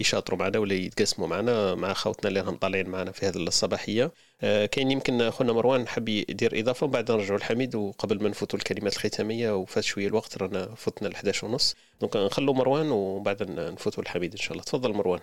يشاطروا 0.01 0.39
معنا 0.39 0.59
ولا 0.59 0.75
يتقاسموا 0.75 1.29
معنا. 1.29 1.75
مع 1.75 1.93
خوتنا 1.93 2.29
اللي 2.29 2.41
راهم 2.41 2.57
طالعين 2.57 2.89
معنا 2.89 3.11
في 3.13 3.27
هذه 3.27 3.37
الصباحية. 3.37 4.13
آه، 4.43 4.67
كاين 4.67 4.91
يمكن 4.91 5.31
خونا 5.31 5.53
مروان 5.53 5.89
حب 5.89 6.09
يدير 6.09 6.61
إضافة 6.61 6.87
وبعد 6.87 7.11
نرجعوا 7.11 7.39
لحميد 7.39 7.75
وقبل 7.75 8.23
ما 8.23 8.29
نفوتوا 8.29 8.59
الكلمات 8.59 8.97
الختامية 8.97 9.57
وفات 9.57 9.85
شوية 9.85 10.07
الوقت 10.07 10.39
رانا 10.39 10.75
فتنا 10.75 11.09
ل 11.09 11.13
11 11.13 11.47
ونص. 11.47 11.77
donc 12.01 12.17
نخلوا 12.17 12.55
مروان 12.55 12.91
وبعد 12.91 13.51
نفوتوا 13.51 14.05
لحميد 14.05 14.33
إن 14.33 14.39
شاء 14.39 14.53
الله. 14.53 14.65
تفضل 14.65 14.93
مروان. 14.93 15.21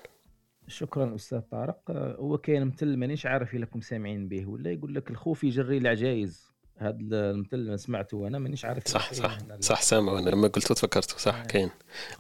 شكرا 0.68 1.16
أستاذ 1.16 1.39
طارق. 1.39 1.80
آه، 1.89 2.16
هو 2.20 2.38
كاين 2.38 2.66
مثل 2.66 2.98
مانيش 2.98 3.26
عارف 3.26 3.54
إلا 3.54 3.66
لكم 3.66 3.82
سامعين 3.82 4.28
به 4.28 4.45
ولا 4.45 4.72
يقول 4.72 4.95
لك 4.95 5.12
الخوف 5.12 5.43
يجري 5.43 5.78
العجايز. 5.78 6.47
هذا 6.78 7.32
المثل 7.32 7.57
اللي 7.57 7.78
سمعته 7.78 8.28
أنا 8.28 8.39
مانيش 8.39 8.65
عارف 8.65 8.88
صح 8.88 9.13
صح. 9.13 9.38
صح 9.59 9.82
سامع 9.82 10.19
أنا. 10.19 10.30
لما 10.30 10.47
قلته 10.47 10.75
تفكرته 10.75 11.17
صح 11.17 11.36
آه. 11.36 11.43
كاين. 11.43 11.69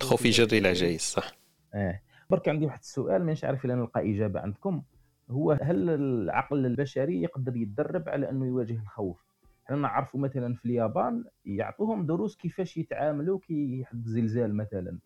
الخوف 0.01 0.25
يجري 0.25 0.57
العجايز. 0.57 1.01
صح. 1.01 1.31
آه. 1.73 2.01
برك 2.29 2.49
عندي 2.49 2.65
واحد 2.65 2.79
السؤال 2.79 3.23
مانيش 3.23 3.43
عارف 3.43 3.65
إلا 3.65 3.75
نلقى 3.75 4.11
إجابة 4.15 4.39
عندكم. 4.39 4.81
هو 5.29 5.51
هل 5.51 5.89
العقل 5.89 6.65
البشري 6.65 7.21
يقدر 7.21 7.55
يتدرب 7.55 8.09
على 8.09 8.29
أنه 8.29 8.45
يواجه 8.45 8.73
الخوف؟ 8.73 9.25
حنا 9.65 9.77
نعرفوا 9.77 10.19
مثلا 10.19 10.53
في 10.53 10.65
اليابان 10.65 11.23
يعطوهم 11.45 12.05
دروس 12.05 12.35
كيفاش 12.35 12.77
يتعاملوا 12.77 13.39
كي 13.39 13.79
يحد 13.79 14.05
زلزال 14.05 14.55
مثلا. 14.55 14.99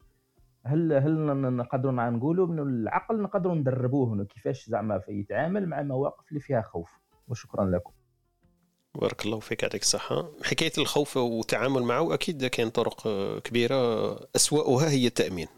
هل 0.65 0.93
هل 0.93 1.25
نقدروا 1.55 2.09
نقولوا 2.09 2.47
إنه 2.47 2.63
العقل 2.63 3.21
نقدروا 3.21 3.55
ندربوه 3.55 4.25
كيفاش 4.25 4.69
زعما 4.69 5.01
يتعامل 5.09 5.67
مع 5.67 5.81
مواقف 5.81 6.29
اللي 6.29 6.39
فيها 6.39 6.61
خوف؟ 6.61 6.99
وشكرا 7.27 7.65
لكم. 7.65 7.91
بارك 8.95 9.25
الله 9.25 9.39
فيك 9.39 9.63
يعطيك 9.63 9.81
الصحة. 9.81 10.29
حكاية 10.43 10.71
الخوف 10.77 11.17
والتعامل 11.17 11.83
معه 11.83 12.13
أكيد 12.13 12.45
كاين 12.45 12.69
طرق 12.69 13.07
كبيرة. 13.43 14.19
أسوأها 14.35 14.89
هي 14.89 15.07
التأمين. 15.07 15.47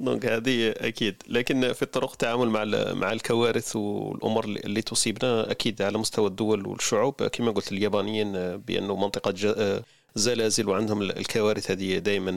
دونك 0.00 0.26
هذه 0.26 0.70
أكيد. 0.70 1.22
لكن 1.28 1.72
في 1.72 1.82
الطرق 1.82 2.10
التعامل 2.12 2.48
مع 2.48 2.64
مع 2.94 3.12
الكوارث 3.12 3.76
والأمور 3.76 4.44
اللي 4.44 4.82
تصيبنا 4.82 5.50
أكيد 5.50 5.82
على 5.82 5.98
مستوى 5.98 6.26
الدول 6.26 6.66
والشعوب 6.66 7.14
كما 7.22 7.50
قلت 7.50 7.72
اليابانيين 7.72 8.56
بأنه 8.56 8.96
منطقة 8.96 9.34
زلازل 10.14 10.68
وعندهم 10.68 11.02
الكوارث 11.02 11.70
هذه 11.70 11.98
دائما 11.98 12.30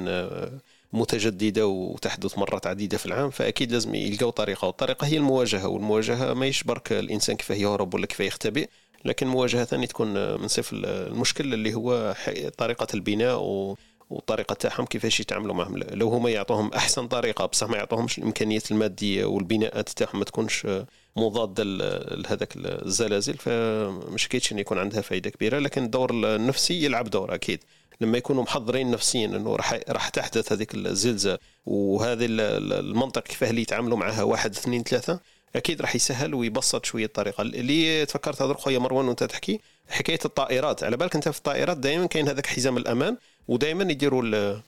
متجددة 0.94 1.68
وتحدث 1.68 2.38
مرات 2.38 2.68
عديدة 2.68 2.98
في 2.98 3.06
العام 3.06 3.30
فأكيد 3.30 3.72
لازم 3.72 3.96
يلقاو 3.96 4.30
طريقة. 4.30 4.66
والطريقة 4.66 5.08
هي 5.08 5.18
المواجهة 5.18 5.68
والمواجهة 5.68 6.34
ما 6.34 6.52
برك 6.66 6.92
الإنسان 6.92 7.36
كيف 7.36 7.50
يهرب 7.50 7.94
ولا 7.94 8.06
كيف 8.06 8.20
يختبئ 8.20 8.70
لكن 9.06 9.28
مواجهة 9.28 9.66
ثاني 9.66 9.88
تكون 9.88 10.42
من 10.42 10.48
صفر 10.48 10.76
المشكل 10.84 11.54
اللي 11.54 11.74
هو 11.74 12.16
طريقة 12.58 12.88
البناء 12.94 13.40
و 13.40 13.78
والطريقة 14.12 14.54
تاعهم 14.54 14.86
كيفاش 14.86 15.20
يتعاملوا 15.20 15.56
معهم. 15.56 15.78
لو 15.78 16.10
هما 16.10 16.30
يعطوهم 16.30 16.74
أحسن 16.74 17.08
طريقة 17.08 17.46
بصح 17.46 17.70
ما 17.70 17.78
يعطوهمش 17.78 18.18
الإمكانيات 18.18 18.72
المادية 18.72 19.26
والبناءات 19.26 19.90
تاعهم 19.90 20.20
ما 20.20 20.26
تكونش 20.26 20.68
مضادة 21.16 21.64
لهذاك 21.64 22.54
الزلازل 22.56 23.38
فمش 23.38 24.28
كاينش 24.28 24.52
يكون 24.52 24.78
عندها 24.78 25.02
فائده 25.02 25.30
كبيرة 25.30 25.60
لكن 25.60 25.84
الدور 25.84 26.12
النفسي 26.14 26.86
يلعب 26.86 27.10
دور 27.10 27.36
أكيد. 27.36 27.64
لما 28.02 28.18
يكونوا 28.18 28.44
محضرين 28.44 28.92
نفسيا 28.92 29.26
إنه 29.26 29.56
راح 29.56 29.80
راح 29.90 30.10
تحدث 30.10 30.52
هذيك 30.52 30.76
الزلزال 30.76 31.38
وهذه 31.66 32.26
المنطقة 32.30 33.22
كيفاه 33.22 33.50
اللي 33.50 33.62
يتعاملوا 33.62 33.98
معها؟ 33.98 34.24
واحد 34.24 34.52
اثنين 34.56 34.84
ثلاثة؟ 34.84 35.20
أكيد 35.56 35.82
راح 35.82 35.96
يسهل 35.96 36.34
ويبسط 36.34 36.86
شوية 36.86 37.06
الطريقة. 37.06 37.42
اللي 37.42 38.06
تفكرت 38.06 38.42
هذا 38.42 38.54
خويا 38.54 38.80
مروان 38.80 39.08
وأنت 39.08 39.24
تحكي 39.24 39.60
حكاية 39.90 40.20
الطائرات. 40.26 40.84
على 40.84 40.98
بالك 40.98 41.16
أنت 41.16 41.30
في 41.30 41.38
الطائرات 41.38 41.78
دائما 41.78 42.06
كاين 42.06 42.28
هذاك 42.28 42.46
حزام 42.46 42.78
الأمان 42.78 43.18
ودائما 43.48 43.92
يديروا 43.92 44.60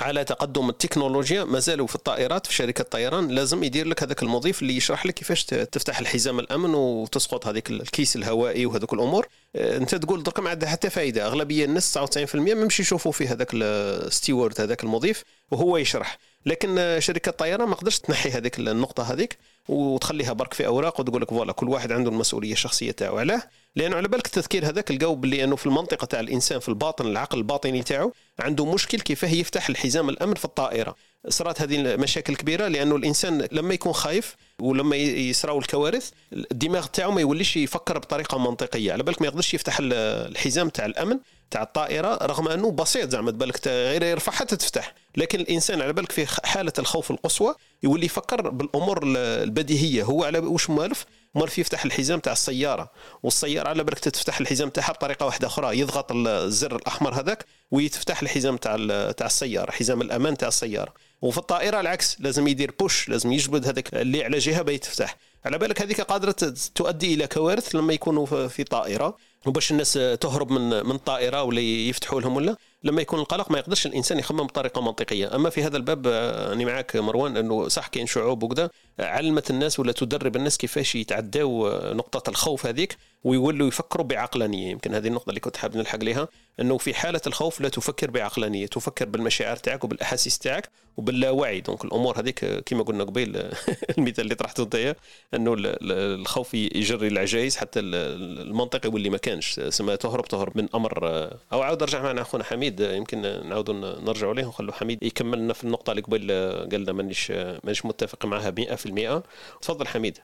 على 0.00 0.24
تقدم 0.24 0.68
التكنولوجيا. 0.68 1.44
مازالوا 1.44 1.86
في 1.86 1.94
الطائرات 1.94 2.46
في 2.46 2.54
شركة 2.54 2.82
الطيران 2.82 3.28
لازم 3.28 3.64
يدير 3.64 3.86
لك 3.86 4.02
هذاك 4.02 4.22
المضيف 4.22 4.62
اللي 4.62 4.76
يشرح 4.76 5.06
لك 5.06 5.14
كيفاش 5.14 5.44
تفتح 5.44 5.98
الحزام 5.98 6.38
الأمن 6.38 6.74
وتسقط 6.74 7.46
هذيك 7.46 7.70
الكيس 7.70 8.16
الهوائي 8.16 8.66
وهذوك 8.66 8.92
الأمور. 8.92 9.26
انت 9.56 9.94
تقول 9.94 10.22
درك 10.22 10.40
ما 10.40 10.50
عندها 10.50 10.68
حتى 10.68 10.90
فائده 10.90 11.26
أغلبية 11.26 11.64
الناس 11.64 11.98
99% 11.98 12.34
ما 12.34 12.50
يمشي 12.50 12.82
يشوفوا 12.82 13.12
في 13.12 13.28
هذاك 13.28 13.48
ال 13.54 13.67
steward 13.67 14.60
هذاك 14.60 14.84
المضيف 14.84 15.24
وهو 15.50 15.76
يشرح. 15.76 16.18
لكن 16.46 16.96
شركة 16.98 17.28
الطيران 17.28 17.68
ما 17.68 17.74
قدرش 17.74 17.98
تنحي 17.98 18.30
هذيك 18.30 18.58
النقطة 18.58 19.12
هذيك 19.12 19.38
وتخليها 19.68 20.32
برك 20.32 20.54
في 20.54 20.66
أوراق 20.66 21.00
وتقول 21.00 21.22
لك 21.22 21.30
voilà 21.30 21.52
كل 21.52 21.68
واحد 21.68 21.92
عنده 21.92 22.10
المسؤولية 22.10 22.52
الشخصية 22.52 22.90
تاعو 22.90 23.18
علاه. 23.18 23.42
لأنه 23.76 23.96
على 23.96 24.08
بالك 24.08 24.26
التذكير 24.26 24.66
هذاك 24.66 24.90
لقاو 24.90 25.14
باللي 25.14 25.44
أنه 25.44 25.56
في 25.56 25.66
المنطقة 25.66 26.04
تاع 26.04 26.20
الإنسان 26.20 26.58
في 26.58 26.68
الباطن 26.68 27.06
العقل 27.06 27.38
الباطني 27.38 27.82
تاعو 27.82 28.12
عنده 28.38 28.64
مشكل 28.64 29.00
كيفاه 29.00 29.28
يفتح 29.28 29.68
الحزام 29.68 30.08
الأمن 30.08 30.34
في 30.34 30.44
الطائرة. 30.44 30.94
صارت 31.28 31.60
هذه 31.60 31.76
المشاكل 31.76 32.36
كبيرة 32.36 32.68
لأنه 32.68 32.96
الإنسان 32.96 33.48
لما 33.52 33.74
يكون 33.74 33.92
خايف 33.92 34.36
ولما 34.60 34.96
يصراو 34.96 35.58
الكوارث 35.58 36.10
الدماغ 36.32 36.86
تاعو 36.86 37.10
ما 37.10 37.20
يوليش 37.20 37.56
يفكر 37.56 37.98
بطريقة 37.98 38.38
منطقية. 38.38 38.92
على 38.92 39.02
بالك 39.02 39.20
ما 39.20 39.26
يقدرش 39.26 39.54
يفتح 39.54 39.78
الحزام 39.80 40.68
تاع 40.68 40.86
الأمن 40.86 41.18
تاع 41.50 41.62
الطائرة 41.62 42.18
رغم 42.22 42.48
أنه 42.48 42.70
بسيط 42.70 43.10
زعما 43.10 43.30
بالك 43.30 43.68
غير 43.68 44.02
يرفع 44.02 44.32
حتى 44.32 44.56
تفتح. 44.56 44.94
لكن 45.16 45.40
الإنسان 45.40 45.82
على 45.82 45.92
بالك 45.92 46.12
في 46.12 46.26
حالة 46.46 46.72
الخوف 46.78 47.10
القصوى 47.10 47.54
يولي 47.82 48.06
يفكر 48.06 48.50
بالأمور 48.50 49.00
البديهية. 49.16 50.02
هو 50.02 50.24
على 50.24 50.38
واش 50.38 50.70
مالف؟ 50.70 51.06
مالف 51.34 51.58
يفتح 51.58 51.84
الحزام 51.84 52.20
تاع 52.20 52.32
السيارة 52.32 52.90
والسيارة 53.22 53.68
على 53.68 53.84
بالك 53.84 53.98
تفتح 53.98 54.40
الحزام 54.40 54.68
تاعها 54.68 54.92
بطريقة 54.92 55.26
واحدة 55.26 55.46
أخرى 55.46 55.78
يضغط 55.78 56.12
الزر 56.12 56.76
الأحمر 56.76 57.14
هذاك 57.20 57.44
ويتفتح 57.70 58.22
الحزام 58.22 58.56
تاع 58.56 58.76
تاع 59.12 59.26
السيارة 59.26 59.70
حزام 59.70 60.02
الأمان 60.02 60.36
تاع 60.36 60.48
السيارة. 60.48 60.94
وفي 61.22 61.38
الطائرة 61.38 61.80
العكس 61.80 62.20
لازم 62.20 62.48
يدير 62.48 62.74
بوش 62.80 63.08
لازم 63.08 63.32
يجبد 63.32 63.66
هذاك 63.66 63.94
اللي 63.94 64.24
على 64.24 64.38
جهة 64.38 64.62
بيتفتح 64.62 65.16
على 65.44 65.58
بالك 65.58 65.82
هذيك 65.82 66.00
قادرة 66.00 66.54
تؤدي 66.74 67.14
إلى 67.14 67.26
كوارث 67.26 67.74
لما 67.74 67.92
يكونوا 67.92 68.48
في 68.48 68.64
طائرة. 68.64 69.16
وباش 69.46 69.70
الناس 69.70 69.92
تهرب 70.20 70.52
من 70.52 70.86
من 70.86 70.94
الطائرة 70.94 71.42
ولا 71.42 71.60
يفتحوا 71.60 72.20
لهم 72.20 72.36
ولا؟ 72.36 72.56
لما 72.84 73.02
يكون 73.02 73.20
القلق 73.20 73.50
ما 73.50 73.58
يقدرش 73.58 73.86
الإنسان 73.86 74.18
يخمم 74.18 74.46
بطريقة 74.46 74.80
منطقية. 74.80 75.34
أما 75.34 75.50
في 75.50 75.62
هذا 75.62 75.76
الباب 75.76 76.06
أني 76.52 76.64
معك 76.64 76.96
مروان 76.96 77.36
انه 77.36 77.68
صح 77.68 77.86
كاين 77.86 78.06
شعوب 78.06 78.42
وكذا. 78.42 78.70
علمت 78.98 79.50
الناس 79.50 79.80
ولا 79.80 79.92
تدرب 79.92 80.36
الناس 80.36 80.58
كيفاش 80.58 80.94
يتعداو 80.94 81.68
نقطة 81.92 82.30
الخوف 82.30 82.66
هذيك 82.66 82.96
ويولوا 83.24 83.68
يفكروا 83.68 84.06
بعقلانية. 84.06 84.70
يمكن 84.70 84.94
هذه 84.94 85.06
النقطة 85.06 85.28
اللي 85.28 85.40
كنت 85.40 85.56
حاب 85.56 85.76
نلحق 85.76 86.04
لها 86.04 86.28
إنه 86.60 86.78
في 86.78 86.94
حالة 86.94 87.20
الخوف 87.26 87.60
لا 87.60 87.68
تفكر 87.68 88.10
بعقلانية 88.10 88.66
تفكر 88.66 89.04
بالمشاعر 89.04 89.56
تاعك 89.56 89.84
وبالأحاسيس 89.84 90.38
تاعك 90.38 90.70
وباللاوعي. 90.96 91.60
دونك 91.60 91.84
الأمور 91.84 92.20
هذيك 92.20 92.44
كما 92.44 92.82
قلنا 92.82 93.04
قبيل 93.04 93.36
المثال 93.98 94.24
اللي 94.24 94.34
طرحته 94.34 94.62
أنت 94.62 94.96
إنه 95.34 95.54
الخوف 95.58 96.54
يجري 96.54 97.08
العجائز 97.08 97.56
حتى 97.56 97.80
المنطق 97.80 98.86
يولي 98.86 99.10
ما 99.10 99.18
كانش. 99.18 99.60
سما 99.68 99.96
تهرب 99.96 100.24
تهرب 100.24 100.58
من 100.58 100.68
أمر. 100.74 101.08
أو 101.52 101.62
عاود 101.62 101.82
أرجع 101.82 102.02
معنا 102.02 102.20
أخونا 102.20 102.44
حميد 102.44 102.80
يمكن 102.80 103.20
نعاود 103.48 103.70
نرجعوا 103.70 104.34
ليه 104.34 104.44
ونخلوا 104.44 104.72
حميد 104.72 105.02
يكمل 105.02 105.38
لنا 105.38 105.52
في 105.52 105.64
النقطة 105.64 105.90
اللي 105.90 106.02
قبل 106.02 106.32
قال 106.72 106.80
لنا 106.80 106.92
مانيش 106.92 107.30
مانيش 107.64 107.86
متفق 107.86 108.26
معها 108.26 108.50
100% 108.50 109.22
تفضل 109.60 109.86
حميد. 109.86 110.18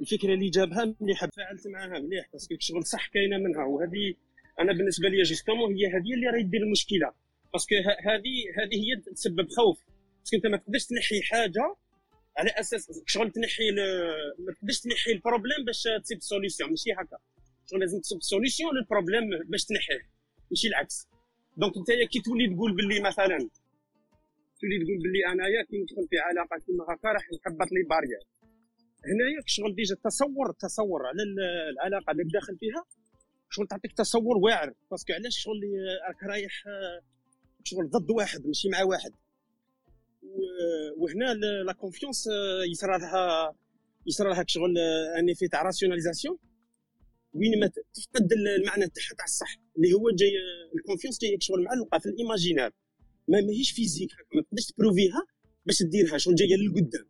الفكرة 0.00 0.34
اللي 0.34 0.50
جابها 0.50 0.94
مليحة 1.00 1.28
تفاعلت 1.36 1.66
معاها 1.66 2.00
مليح 2.00 2.28
parce 2.32 2.46
que 2.46 2.54
شغل 2.58 2.84
صح 2.86 3.08
كاينة 3.08 3.38
منها 3.38 3.64
وهذه 3.64 4.14
أنا 4.60 4.72
بالنسبة 4.72 5.08
لي 5.08 5.22
justement 5.22 5.74
هي 5.74 5.86
هذه 5.86 6.14
اللي 6.14 6.26
راهي 6.26 6.42
دير 6.42 6.62
المشكلة. 6.62 7.12
parce 7.52 7.66
que 7.66 7.74
هذه 7.76 8.34
هذه 8.58 8.76
هي 8.84 9.12
تسبب 9.14 9.48
خوف. 9.48 9.78
parce 10.20 10.30
que 10.30 10.36
أنت 10.36 10.46
ما 10.46 10.56
تقدرش 10.56 10.86
تنحي 10.86 11.22
حاجة 11.22 11.76
على 12.36 12.50
أساس 12.50 13.02
شغل 13.06 13.30
تنحي 13.30 13.70
ما 14.38 14.52
تقدرش 14.52 14.80
تنحي 14.80 15.12
ال 15.12 15.18
problème 15.18 15.64
باش 15.66 15.82
تسيب 16.02 16.18
solution 16.20 16.70
ماشي 16.70 16.92
هكا. 16.92 17.18
شغل 17.70 17.80
لازم 17.80 18.00
تسيب 18.00 18.22
solution 18.22 18.74
لل 18.74 18.84
problème 18.84 19.24
باش 19.46 19.64
تنحيه 19.64 20.02
ماشي 20.50 20.68
العكس. 20.68 21.08
donc 21.56 21.76
أنت 21.76 22.10
كي 22.12 22.20
تولي 22.20 22.54
تقول 22.54 22.76
باللي 22.76 23.00
مثلا 23.00 23.38
تولي 24.60 24.76
تقول 24.84 24.98
باللي 25.02 25.26
أنايا 25.32 25.62
كي 25.62 25.76
ندخل 25.82 26.08
في 26.10 26.18
علاقة 26.18 26.56
كيما 26.66 26.84
هكا 26.84 27.08
راح 27.08 27.24
يحبط 27.32 27.72
لي 27.72 27.82
barrière 27.90 28.22
هنايا 29.10 29.40
شغل 29.46 29.74
déjà 29.74 29.96
تصور 30.04 30.52
تصور 30.52 31.06
على 31.06 31.22
العلاقة 31.72 32.10
اللي 32.10 32.24
داخل 32.24 32.58
فيها 32.58 32.84
شغل 33.50 33.66
تعطيك 33.66 33.92
تصور 33.92 34.36
واعر. 34.36 34.74
parce 34.90 35.04
que 35.04 35.12
علاش 35.12 35.38
شغل 35.38 35.60
راك 36.08 36.22
رايح 36.22 36.64
شغل 37.64 37.90
ضد 37.90 38.10
واحد 38.10 38.46
ماشي 38.46 38.68
مع 38.68 38.82
واحد. 38.82 39.12
وهنا 40.96 41.34
la 41.66 41.72
confiance 41.72 42.28
يصرى 42.70 42.98
لها 42.98 43.54
يصرى 44.06 44.30
لها 44.30 44.44
شغل 44.46 44.78
un 45.18 45.30
effet 45.30 45.48
تاع 45.48 45.62
rationalisation 45.62 46.38
وين 47.34 47.60
ما 47.60 47.66
تفقد 47.94 48.32
المعنى 48.32 48.88
تاعها 48.88 49.14
تاع 49.16 49.24
الصح 49.24 49.58
اللي 49.76 49.92
هو 49.92 50.10
جاي 50.10 50.32
ال 50.74 50.79
confiance 50.79 51.20
جاي 51.20 51.36
شغل 51.40 51.62
معلقة 51.62 51.98
في 51.98 52.06
ال 52.06 52.12
imaginaire 52.12 52.70
ما 53.28 53.40
ماهيش 53.40 53.70
physique 53.70 54.10
ما 54.34 54.42
تقدرش 54.42 54.66
ت 54.66 54.73
prouver 54.73 55.19
ها 55.19 55.26
باش 55.66 55.82
ديرها 55.82 56.18
شغل 56.18 56.34
جاية 56.34 56.56
للقدام. 56.56 57.06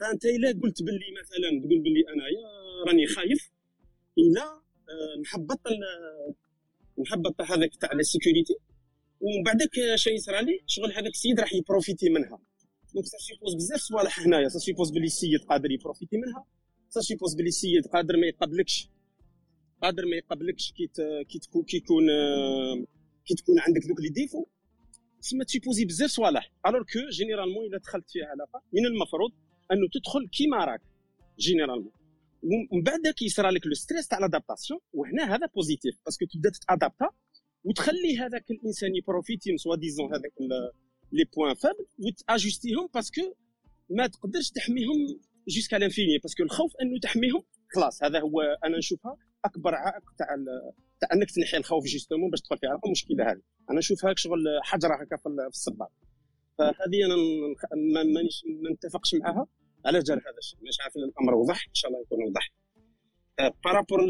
فأنت 0.00 0.24
إلا 0.24 0.48
قلت 0.62 0.82
باللي 0.82 1.06
مثلا 1.20 1.60
تقول 1.60 1.78
باللي 1.82 2.00
انايا 2.08 2.48
راني 2.86 3.06
خايف 3.06 3.50
إلا 4.18 4.59
نحبط 5.20 5.60
نحبط 6.98 7.40
هذاك 7.40 7.76
تاع 7.76 7.92
ال 7.92 7.99
sécurité 7.99 8.54
ومن 9.20 9.42
بعدك 9.42 9.94
شي 9.94 10.10
يصرى 10.10 10.42
لي 10.42 10.60
شغل 10.66 10.92
هذاك 10.92 11.12
السيد 11.12 11.40
راح 11.40 11.54
ي 11.54 11.60
profiter 11.60 12.10
منها. 12.10 12.38
donc 12.94 13.06
ça 13.06 13.18
suppose 13.18 13.54
بزاف 13.54 13.80
صوالح 13.80 14.20
هنايا 14.20 14.48
ça 14.48 14.58
suppose 14.58 14.90
بلي 14.90 15.06
السيد 15.06 15.40
قادر 15.40 15.70
ي 15.70 15.75
profiter 15.75 16.16
منها 16.16 16.44
ça 16.88 17.00
suppose 17.00 17.34
بلي 17.34 17.48
السيد 17.48 17.86
قادر 17.86 18.16
ما 18.16 18.26
يقبلكش 18.26 18.88
قادر 19.82 20.06
ما 20.06 20.16
يقبلكش 20.16 20.72
كي 20.72 20.90
كي 21.28 21.38
تكون 21.38 21.64
كي 21.64 21.76
يكون 21.76 22.06
كي 23.26 23.34
تكون 23.34 23.60
عندك 23.60 23.80
دوك 23.88 24.00
les 24.00 24.08
défauts. 24.08 24.46
تسمى 25.22 25.44
ت 25.44 25.48
supposer 25.48 25.84
بزاف 25.84 26.10
صوالح. 26.10 26.52
alors 26.66 26.82
que 26.82 27.08
généralement 27.10 27.66
إلا 27.66 27.78
دخلت 27.78 28.10
في 28.10 28.22
علاقة 28.22 28.62
من 28.72 28.86
المفروض 28.86 29.30
أنه 29.72 29.88
تدخل 29.92 30.28
كيما 30.28 30.64
راك 30.64 30.82
généralement 31.38 31.92
ومن 32.42 32.82
بعد 32.82 33.14
كيصرى 33.16 33.50
لك 33.50 33.66
le 33.66 33.74
stress 33.74 34.08
تاع 34.08 34.18
l'adaptation 34.18 34.80
وهنا 34.92 35.34
هذا 35.34 35.46
positif 35.46 35.94
parce 36.04 36.16
que 36.16 36.24
تبدا 36.26 36.50
تت 36.50 36.63
adapter 36.63 37.08
وتخلي 37.64 38.18
هذاك 38.18 38.50
الإنسان 38.50 38.96
ي 38.96 39.02
profiter 39.02 39.50
من 39.50 39.56
soi-disant 39.56 40.14
هذاك 40.14 40.32
les 41.12 41.24
points 41.36 41.54
faibles 41.54 41.86
وت 41.98 42.14
ajuster 42.14 42.72
هم 42.72 42.88
parce 42.94 43.19
que 43.19 43.34
ما 43.90 44.06
تقدرش 44.06 44.50
تحميهم 44.50 45.20
jusqu'à 45.48 45.76
l'infini 45.76 46.18
parce 46.18 46.33
que 46.33 46.42
الخوف 46.42 46.72
أنه 46.82 47.00
تحميهم 47.02 47.42
خلاص 47.74 48.02
هذا 48.02 48.20
هو 48.20 48.40
أنا 48.64 48.78
نشوفها 48.78 49.16
أكبر 49.44 49.74
عائق 49.74 50.02
تاع 50.18 50.26
تاع 51.00 51.08
أنك 51.12 51.30
تنحي 51.30 51.56
الخوف 51.56 51.84
justement 51.84 52.30
باش 52.30 52.40
تدخل 52.40 52.58
في 52.58 52.66
علاقه 52.66 52.90
مشكلة 52.90 53.32
هذه. 53.32 53.40
أنا 53.70 53.78
نشوفها 53.78 54.14
شغل 54.16 54.44
حجره 54.62 54.94
هكا 54.94 55.16
في 55.16 55.28
الصباط 55.48 55.92
فهذه 56.58 57.06
أنا 57.06 57.16
مانيش 58.14 58.44
ما 58.62 58.70
نتفقش 58.72 59.14
معها 59.14 59.46
على 59.86 59.98
جال 59.98 60.20
هذا 60.28 60.38
الشيء. 60.38 60.58
مش 60.62 60.80
عارف 60.80 60.96
الأمر 60.96 61.34
وضح 61.34 61.68
إن 61.68 61.74
شاء 61.74 61.90
الله 61.90 62.02
يكون 62.02 62.18
وضح. 62.24 62.52
par 63.64 63.75
rapport 63.75 64.00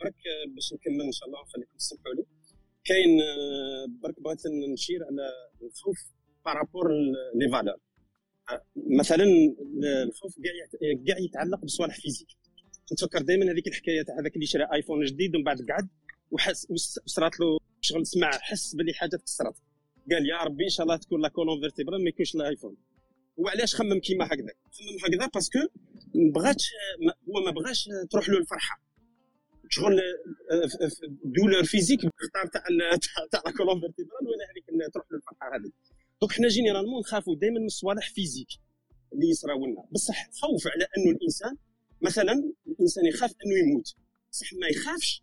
برك 0.00 0.14
باش 0.54 0.72
نكمل 0.72 1.04
إن 1.04 1.12
شاء 1.12 1.28
الله. 1.28 1.44
خليكم 1.44 1.76
تسمحوا 1.78 2.14
لي. 2.14 2.24
كاين 2.84 3.18
برك 4.02 4.20
بغيت 4.20 4.38
نشير 4.72 5.04
على 5.04 5.32
الخوف 5.62 5.98
par 6.44 6.57
rapport 6.57 6.88
les 7.34 7.48
valeurs 7.52 7.76
مثلا 8.76 9.24
الخوف 10.02 10.34
كاع 10.36 10.80
كاع 11.06 11.18
يتعلق 11.18 11.64
بصوالح 11.64 12.00
physique. 12.00 12.28
نتفكر 12.92 13.22
دائما 13.22 13.52
هذيك 13.52 13.68
الحكاية 13.68 14.02
تاع 14.02 14.20
هذاك 14.20 14.34
اللي 14.34 14.46
شرى 14.46 14.68
iPhone 14.72 15.04
جديد 15.04 15.36
ومن 15.36 15.44
بعد 15.44 15.56
قعد 15.70 15.88
وحس 16.30 16.70
وصرات 16.70 17.40
له 17.40 17.58
شغل 17.80 18.06
سمع 18.06 18.30
حس 18.30 18.74
بلي 18.74 18.92
حاجة 18.92 19.16
تكسرت. 19.16 19.54
قال 20.12 20.28
يا 20.28 20.36
ربي 20.36 20.64
إن 20.64 20.68
شاء 20.68 20.84
الله 20.86 20.96
تكون 20.96 21.22
la 21.22 21.28
colonne 21.28 21.60
vertébrale 21.60 22.02
ما 22.02 22.08
يكونش 22.08 22.34
ال 22.34 22.40
iPhone 22.40 22.76
وعلاش 23.38 23.74
خمم 23.74 24.00
كيما 24.00 24.26
هكذا؟ 24.26 24.52
خمم 24.72 24.98
هكذا 25.04 25.26
parce 25.34 25.49
que 25.49 25.58
ما 26.14 26.32
بغاتش 26.32 26.70
هو 27.28 27.40
ما 27.44 27.50
بغاش 27.50 27.88
تروح 28.10 28.28
له 28.28 28.38
الفرحة. 28.38 28.82
شغل 29.70 30.00
douleur 31.24 31.64
physique 31.64 32.00
اختار 32.04 32.46
تاع 32.46 32.62
تاع 33.32 33.42
la 33.46 33.52
colonne 33.52 33.80
vertébrale 33.80 34.26
ولا 34.26 34.44
هذيك 34.50 34.92
تروح 34.94 35.06
له 35.10 35.16
الفرحة 35.18 35.56
هذه. 35.56 35.72
donc 36.20 36.32
حنا 36.32 36.48
généralement 36.48 37.00
نخافوا 37.00 37.36
دائما 37.36 37.60
من 37.60 37.66
الصوالح 37.66 38.10
physique 38.14 38.48
اللي 39.12 39.28
يصراو 39.28 39.66
لنا 39.66 39.84
بصح 39.92 40.30
خوف 40.30 40.66
على 40.66 40.86
انه 40.96 41.16
الإنسان 41.16 41.56
مثلا 42.02 42.52
الإنسان 42.66 43.06
يخاف 43.06 43.30
أنه 43.30 43.58
يموت. 43.58 43.94
بصح 44.32 44.52
ما 44.52 44.66
يخافش 44.66 45.22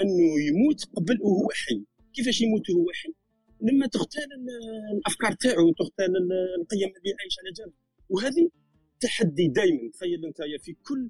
أنه 0.00 0.40
يموت 0.48 0.84
قبل 0.96 1.18
وهو 1.22 1.48
حي. 1.50 1.84
كيفاش 2.14 2.40
يموت 2.40 2.70
وهو 2.70 2.86
حي؟ 2.92 3.14
لما 3.60 3.86
تغتال 3.86 4.28
الأفكار 4.96 5.32
تاعو 5.32 5.72
تغتال 5.72 6.16
القيم 6.60 6.88
اللي 6.96 7.14
عايش 7.20 7.38
على 7.38 7.52
جنب 7.56 7.72
وهذه 8.08 8.50
تحدي 9.00 9.48
دائما 9.48 9.90
تخيل 9.90 10.24
أنت 10.24 10.36
في 10.64 10.72
كل 10.72 11.08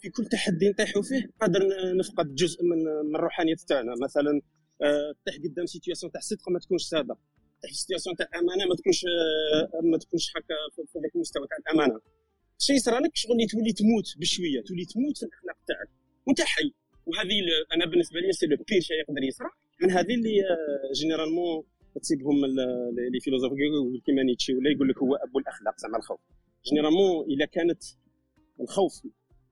في 0.00 0.10
كل 0.10 0.24
تحدي 0.26 0.68
نطيحوا 0.68 1.02
فيه 1.02 1.30
قادر 1.40 1.60
نفقد 1.96 2.34
جزء 2.34 2.64
من 2.64 2.78
من 3.08 3.16
الروحانيات 3.16 3.60
تاعنا. 3.60 3.94
مثلا 4.02 4.40
تطيح 5.22 5.36
قدام 5.44 5.66
situation 5.66 6.12
تاع 6.12 6.20
صدق 6.20 6.48
ما 6.48 6.58
تكونش 6.58 6.82
صادق. 6.82 7.18
تطيح 7.58 7.72
situation 7.72 8.16
تاع 8.16 8.26
أمانة 8.34 8.64
ما 8.64 8.74
تكونش 8.74 9.04
ما 9.82 9.98
تكونش 9.98 10.30
هكا 10.36 10.54
في 10.86 10.98
ذاك 11.02 11.14
المستوى 11.14 11.46
تاع 11.46 11.56
الأمانة. 11.58 12.00
شي 12.58 12.72
يصرى 12.72 12.98
لك 12.98 13.10
شغل 13.14 13.46
تولي 13.50 13.72
تموت 13.72 14.18
بشوية 14.18 14.60
تولي 14.66 14.84
تموت 14.84 15.18
في 15.18 15.22
الأخلاق 15.26 15.56
تاعك. 15.68 15.88
وأنت 16.26 16.40
حي. 16.40 16.72
وهذه 17.06 17.38
أنا 17.74 17.86
بالنسبة 17.86 18.20
لي 18.20 18.32
c'est 18.32 18.46
le 18.46 18.56
pire 18.56 18.80
شيء 18.80 18.96
يقدر 18.96 19.22
يصرى 19.22 19.48
من 19.82 19.90
هذه 19.90 20.14
اللي 20.14 20.42
généralement 20.94 21.64
تسيبهم 22.02 22.46
les 23.12 23.20
philosophes 23.20 23.52
كيما 24.06 24.22
نيتشي 24.22 24.54
ولا 24.54 24.70
يقول 24.70 24.88
لك 24.88 24.98
هو 24.98 25.14
أبو 25.14 25.38
الأخلاق 25.38 25.78
زعما 25.78 25.98
الخوف. 25.98 26.20
généralement 26.64 27.26
اذا 27.30 27.44
كانت 27.44 27.82
الخوف 28.60 29.02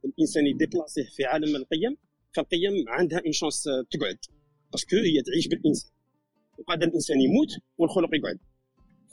الإنسان 0.05 0.47
ي 0.47 0.53
déplacer 0.53 0.99
ه 0.99 1.05
في 1.17 1.25
عالم 1.25 1.57
القيم 1.57 1.97
فالقيم 2.33 2.89
عندها 2.89 3.23
une 3.27 3.33
chance 3.33 3.65
تقعد 3.91 4.19
parce 4.73 4.88
que 4.88 4.97
هي 4.97 5.23
تعيش 5.23 5.49
بالإنسان. 5.49 5.91
وقادر 6.59 6.87
الإنسان 6.87 7.21
يموت 7.21 7.49
والخلق 7.79 8.15
يقعد. 8.15 8.39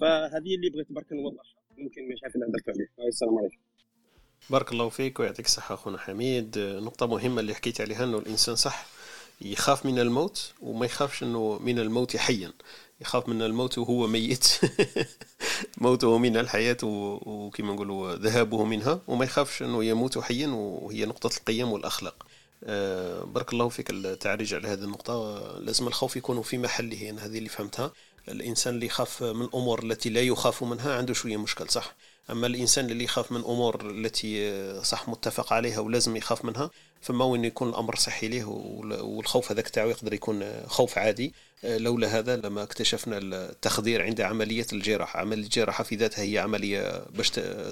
فهذه 0.02 0.56
اللي 0.56 0.70
بغيت 0.70 0.91
برك 0.91 1.14
نوضحها 1.14 1.64
ممكن 1.78 2.08
مش 2.08 2.24
عارف 2.24 2.36
هدرت 2.36 2.70
عليه 2.70 3.08
السلام 3.08 3.38
عليكم. 3.38 3.58
بارك 4.50 4.72
الله 4.72 4.90
فيك 4.90 5.20
ويعطيك 5.20 5.45
الصحة 5.45 5.76
أخونا 5.76 5.98
حميد. 5.98 6.60
نقطة 6.60 7.06
مهمة 7.06 7.40
اللي 7.40 7.54
حكيت 7.54 7.82
عليها 7.82 8.04
أنه 8.04 8.18
الإنسان 8.18 8.56
صح 8.56 8.88
يخاف 9.41 9.86
من 9.86 10.00
الموت 10.00 10.54
وما 10.62 10.86
يخافش 10.86 11.24
أنه 11.24 11.60
من 11.60 11.80
الموت 11.80 12.18
حيا. 12.18 12.54
يخاف 13.04 13.30
من 13.30 13.42
الموت 13.42 13.78
وهو 13.78 14.08
ميت. 14.08 14.48
موته 15.78 16.18
من 16.18 16.38
الحياة 16.38 16.78
وكما 16.84 17.74
نقولوا 17.74 18.16
ذهابه 18.16 18.64
منها 18.64 19.02
وما 19.08 19.26
يخافش 19.26 19.62
أنه 19.64 19.84
يموت 19.84 20.20
حيا 20.20 20.48
وهي 20.48 21.06
نقطة 21.06 21.38
القيم 21.38 21.72
والأخلاق. 21.72 22.26
أه 22.64 23.24
بارك 23.24 23.54
الله 23.54 23.70
فيك 23.70 23.90
التعريج 23.90 24.54
على 24.54 24.68
هذه 24.68 24.84
النقطة. 24.84 25.42
لازم 25.60 25.88
الخوف 25.88 26.16
يكون 26.16 26.42
في 26.42 26.58
محله 26.58 27.10
أنا 27.10 27.26
هذه 27.26 27.38
اللي 27.38 27.50
فهمتها. 27.50 27.92
الإنسان 28.30 28.74
اللي 28.74 28.86
يخاف 28.86 29.24
من 29.24 29.42
الأمور 29.42 29.84
التي 29.84 30.10
لا 30.10 30.22
يخاف 30.22 30.64
منها 30.64 30.98
عنده 30.98 31.14
شوية 31.14 31.38
مشكل 31.38 31.70
صح؟ 31.70 31.96
أما 32.30 32.48
الإنسان 32.48 32.90
اللي 32.90 33.04
يخاف 33.04 33.32
من 33.32 33.40
أمور 33.40 33.92
التي 33.92 34.84
صح 34.84 35.10
متفق 35.10 35.54
عليها 35.54 35.80
ولازم 35.80 36.16
يخاف 36.16 36.46
منها 36.46 36.70
فما 37.04 37.26
وين 37.26 37.46
يكون 37.46 37.70
الأمر 37.70 37.96
صحي 37.96 38.28
ليه 38.28 38.44
والخوف 38.44 39.52
هذاك 39.52 39.70
تاعو 39.70 39.90
يقدر 39.90 40.14
يكون 40.14 40.44
خوف 40.68 40.98
عادي. 40.98 41.34
لولا 41.64 42.08
هذا 42.20 42.36
لما 42.36 42.64
اكتشفنا 42.64 43.18
التخدير 43.18 44.02
عند 44.02 44.22
عملية 44.22 44.66
الجراحة. 44.74 45.20
عملية 45.20 45.44
الجراحة 45.44 45.84
في 45.84 45.96
ذاتها 45.96 46.24
هي 46.24 46.40
عملية 46.40 47.06
باش 47.10 47.30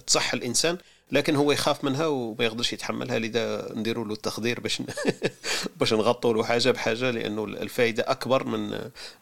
تصح 0.08 0.34
الإنسان 0.34 0.78
لكن 1.12 1.36
هو 1.36 1.52
يخاف 1.52 1.84
منها 1.84 2.08
وما 2.08 2.46
يقدرش 2.46 2.74
يتحملها 2.74 3.20
لذا 3.20 3.72
نديروا 3.76 4.06
له 4.06 4.14
التخدير 4.14 4.60
باش 4.60 4.82
باش 5.80 5.94
نغطوا 5.94 6.34
له 6.34 6.44
حاجة 6.44 6.72
بحاجة 6.72 7.12
لأنه 7.12 7.44
الفائدة 7.44 8.04
أكبر 8.08 8.44
من 8.44 8.70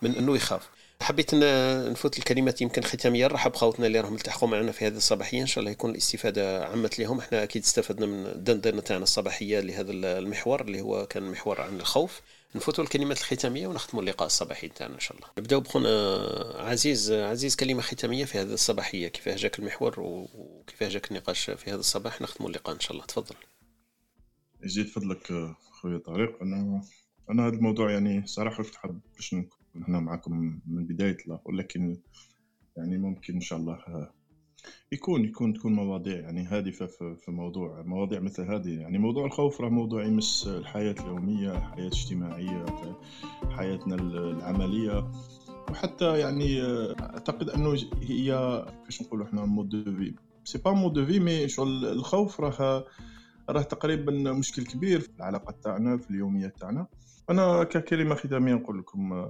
من 0.01 0.15
أنه 0.15 0.35
يخاف. 0.35 0.69
حبيت 1.01 1.35
نفوت 1.35 2.17
الكلمات 2.17 2.61
يمكن 2.61 2.81
ختاميه 2.81 3.27
نرحب 3.27 3.55
خوتنا 3.55 3.87
اللي 3.87 3.99
راهم 3.99 4.15
التحقوا 4.15 4.49
معنا 4.49 4.71
في 4.71 4.87
هذه 4.87 4.97
الصباحية. 4.97 5.41
إن 5.41 5.47
شاء 5.47 5.59
الله 5.59 5.71
يكون 5.71 5.91
الاستفادة 5.91 6.65
عمت 6.65 6.99
لهم. 6.99 7.19
إحنا 7.19 7.43
أكيد 7.43 7.61
استفدنا 7.63 8.05
من 8.05 8.25
الدندنة 8.25 8.81
تاعنا 8.81 9.03
الصباحية 9.03 9.59
لهذا 9.59 9.91
المحور 9.91 10.61
اللي 10.61 10.81
هو 10.81 11.05
كان 11.05 11.31
محور 11.31 11.61
عن 11.61 11.79
الخوف. 11.79 12.21
نفوتوا 12.55 12.83
الكلمات 12.83 13.17
الختامية 13.17 13.67
ونختموا 13.67 14.03
اللقاء 14.03 14.25
الصباحي 14.25 14.67
تاعنا 14.67 14.95
إن 14.95 14.99
شاء 14.99 15.17
الله. 15.17 15.27
نبداو 15.37 15.59
بخونا 15.59 15.89
عزيز 16.55 17.11
عزيز 17.11 17.55
كلمة 17.55 17.81
ختامية 17.81 18.25
في 18.25 18.37
هذه 18.37 18.53
الصباحية. 18.53 19.07
كيفاه 19.07 19.35
جاك 19.35 19.59
المحور 19.59 19.99
وكيفاه 19.99 20.89
جاك 20.89 21.11
النقاش 21.11 21.49
في 21.49 21.69
هذا 21.71 21.79
الصباح؟ 21.79 22.21
نختموا 22.21 22.49
اللقاء 22.49 22.75
إن 22.75 22.79
شاء 22.79 22.91
الله. 22.91 23.05
تفضل. 23.05 23.35
يزيد 24.63 24.87
فضلك 24.87 25.27
خويا 25.81 25.97
طارق. 25.97 26.37
أنا 26.41 26.81
أنا 27.29 27.47
هذا 27.47 27.53
الموضوع 27.53 27.91
يعني 27.91 28.27
صراحة 28.27 28.63
كنت 28.63 28.75
حاب 28.75 28.99
باش 29.15 29.35
هنا 29.75 29.99
معكم 29.99 30.59
من 30.67 30.85
بداية 30.85 31.17
لا 31.27 31.39
ولكن 31.45 31.97
يعني 32.77 32.97
ممكن 32.97 33.33
إن 33.33 33.41
شاء 33.41 33.59
الله 33.59 33.77
يكون 34.91 35.25
يكون 35.25 35.53
تكون 35.53 35.73
مواضيع 35.73 36.19
يعني 36.19 36.45
هادفة 36.45 36.85
في 37.15 37.31
موضوع 37.31 37.81
مواضيع 37.81 38.19
مثل 38.19 38.43
هذه. 38.43 38.79
يعني 38.79 38.97
موضوع 38.97 39.25
الخوف 39.25 39.61
راه 39.61 39.69
موضوع 39.69 40.05
يمس 40.05 40.47
الحياة 40.47 40.95
اليومية 40.99 41.57
الحياة 41.57 41.87
الاجتماعية 41.87 42.65
حياتنا 43.49 43.95
العملية. 43.95 45.11
وحتى 45.69 46.19
يعني 46.19 46.61
أعتقد 46.99 47.49
أنه 47.49 47.73
هي 48.01 48.65
كيفاش 48.79 49.01
نقولوا 49.01 49.25
إحنا 49.25 49.45
mode 49.45 49.69
de 49.69 49.83
vie 49.83 50.13
c'est 50.43 50.57
pas 50.57 50.71
mode 50.71 50.93
de 50.93 51.05
vie 51.05 51.19
mais 51.19 51.49
شغل 51.49 51.85
الخوف 51.85 52.41
راه 52.41 52.85
راه 53.49 53.61
تقريبا 53.61 54.31
مشكل 54.33 54.65
كبير 54.65 54.99
في 54.99 55.09
العلاقات 55.17 55.63
تاعنا 55.63 55.97
في 55.97 56.09
اليوميات 56.09 56.59
تاعنا. 56.59 56.87
أنا 57.29 57.63
ككلمة 57.63 58.15
ختامية 58.15 58.53
نقول 58.53 58.79
لكم 58.79 59.27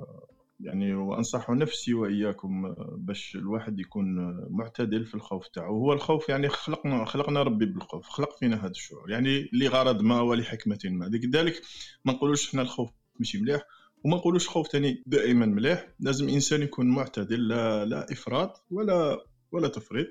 يعني 0.59 0.93
وأنصح 0.93 1.49
نفسي 1.49 1.93
وإياكم 1.93 2.75
باش 2.97 3.35
الواحد 3.35 3.79
يكون 3.79 4.15
معتدل 4.49 5.05
في 5.05 5.15
الخوف 5.15 5.47
تاعو. 5.47 5.77
هو 5.77 5.93
الخوف 5.93 6.29
يعني 6.29 6.49
خلقنا 6.49 7.05
خلقنا 7.05 7.43
ربي 7.43 7.65
بالخوف 7.65 8.07
خلق 8.09 8.37
فينا 8.39 8.55
هذا 8.61 8.71
الشعور. 8.71 9.11
يعني 9.11 9.49
لغرض 9.53 10.01
ما 10.01 10.21
ولحكمة 10.21 10.79
ما. 10.85 11.05
لذلك 11.05 11.61
ما 12.05 12.13
نقولوش 12.13 12.49
إحنا 12.49 12.61
الخوف 12.61 12.89
ماشي 13.19 13.41
مليح 13.41 13.61
وما 14.03 14.17
نقولوش 14.17 14.47
خوف 14.47 14.67
تاني 14.67 15.03
دائما 15.05 15.45
مليح. 15.45 15.87
لازم 15.99 16.29
إنسان 16.29 16.61
يكون 16.61 16.89
معتدل 16.89 17.47
لا 17.47 17.85
لا 17.85 18.11
إفراط 18.11 18.65
ولا 18.71 19.17
ولا 19.51 19.67
تفريط. 19.67 20.07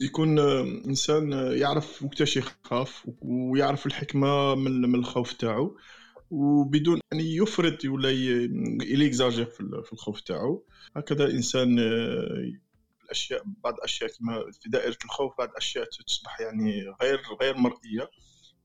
يكون 0.00 0.38
إنسان 0.88 1.32
يعرف 1.32 2.02
وقتاش 2.02 2.36
يخاف 2.36 3.08
ويعرف 3.22 3.86
الحكمة 3.86 4.54
من 4.54 4.94
الخوف 4.94 5.32
تاعو. 5.32 5.76
وبدون 6.32 7.00
ان 7.12 7.20
يعني 7.20 7.36
يفرط 7.36 7.84
ولا 7.84 8.10
يليكزاجير 8.10 9.46
في 9.84 9.92
الخوف 9.92 10.20
تاعو. 10.20 10.64
هكذا 10.96 11.24
إنسان 11.30 11.78
آه، 11.78 12.52
الأشياء 13.04 13.42
بعض 13.64 13.74
الأشياء 13.74 14.10
كما 14.10 14.44
في 14.62 14.68
دائرة 14.68 14.96
الخوف 15.04 15.38
بعض 15.38 15.48
الأشياء 15.48 15.84
تصبح 16.06 16.40
يعني 16.40 16.84
غير 17.02 17.20
غير 17.40 17.56
مرئية. 17.56 18.10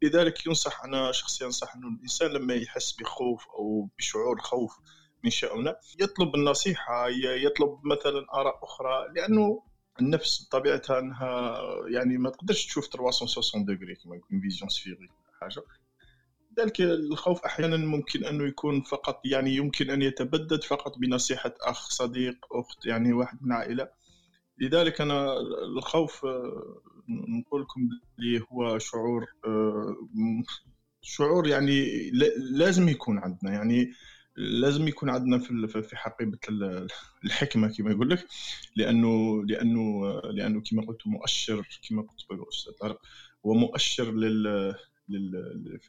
لذلك 0.01 0.47
ينصح 0.47 0.83
أنا 0.83 1.11
شخصيا 1.11 1.45
أنصح 1.45 1.75
إنه 1.75 1.87
الإنسان 1.87 2.31
لما 2.31 2.53
يحس 2.53 2.91
بخوف 2.91 3.47
أو 3.47 3.89
بشعور 3.97 4.41
خوف 4.41 4.79
من 5.23 5.29
شأنه 5.29 5.75
يطلب 5.99 6.35
النصيحة 6.35 7.07
يطلب 7.17 7.79
مثلا 7.83 8.25
آراء 8.33 8.59
أخرى 8.63 9.13
لأنه 9.15 9.63
النفس 10.01 10.47
بطبيعتها 10.47 10.99
أنها 10.99 11.61
يعني 11.93 12.17
ما 12.17 12.29
تقدرش 12.29 12.65
تشوف 12.65 12.87
360 12.87 13.65
degrés 13.65 13.95
كما 13.95 14.15
يكون 14.15 14.41
vision 14.41 14.69
sphérique 14.69 15.11
حاجة. 15.41 15.61
ذلك 16.59 16.81
الخوف 16.81 17.45
أحيانا 17.45 17.77
ممكن 17.77 18.25
أنه 18.25 18.47
يكون 18.47 18.81
فقط 18.81 19.21
يعني 19.25 19.55
يمكن 19.55 19.89
أن 19.89 20.01
يتبدد 20.01 20.63
فقط 20.63 20.97
بنصيحة 20.97 21.53
أخ 21.61 21.89
صديق 21.89 22.35
أخت 22.51 22.85
يعني 22.85 23.13
واحد 23.13 23.37
من 23.41 23.51
العائله 23.51 23.89
لذلك 24.59 25.01
أنا 25.01 25.37
الخوف 25.77 26.25
آه، 26.25 26.81
نقول 27.09 27.61
لكم 27.61 27.89
اللي 28.19 28.41
هو 28.51 28.77
شعور 28.79 29.25
آه، 29.45 29.95
شعور 31.01 31.47
يعني 31.47 32.09
لازم 32.37 32.89
يكون 32.89 33.19
عندنا. 33.19 33.51
يعني 33.51 33.91
لازم 34.35 34.87
يكون 34.87 35.09
عندنا 35.09 35.37
في 35.81 35.95
حقيبة 35.95 36.37
الحكمة 37.25 37.67
كما 37.77 37.91
يقول 37.91 38.09
لك. 38.09 38.27
لأنه 38.75 39.43
لأنه 39.45 40.11
لأنه 40.21 40.61
كما 40.61 40.85
قلت 40.85 41.07
مؤشر 41.07 41.67
كما 41.89 42.01
قلت 42.01 42.47
أستاذ 42.53 42.73
طارق 42.73 43.01
هو 43.45 43.53
مؤشر 43.53 44.11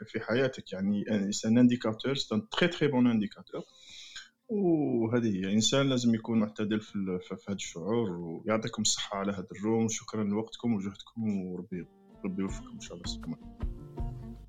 في 0.07 0.20
حياتك. 0.20 0.73
يعني 0.73 1.32
c'est 1.32 1.59
un 1.59 1.68
indicateur 1.68 2.14
c'est 2.14 2.39
un 2.39 2.48
très 2.48 2.68
très 2.68 2.89
bon 2.89 3.06
indicateur 3.06 3.62
وهذه 4.49 5.36
هي 5.36 5.53
إنسان 5.53 5.89
لازم 5.89 6.15
يكون 6.15 6.39
معتدل 6.39 6.81
في, 6.81 7.19
في 7.23 7.35
هذا 7.49 7.55
الشعور 7.55 8.11
ويعطيكم 8.11 8.82
الصحة 8.82 9.19
على 9.19 9.32
هذا 9.32 9.49
ال 9.52 9.59
room. 9.59 9.89
شكرا 9.89 10.24
لوقتكم 10.24 10.74
وجهدكم 10.74 11.47
وربي 11.47 11.86
ربي 12.24 12.43
يوفقكم 12.43 12.74
إن 12.74 12.81
شاء 12.81 12.93
الله. 12.93 13.05
السلام 13.05 13.59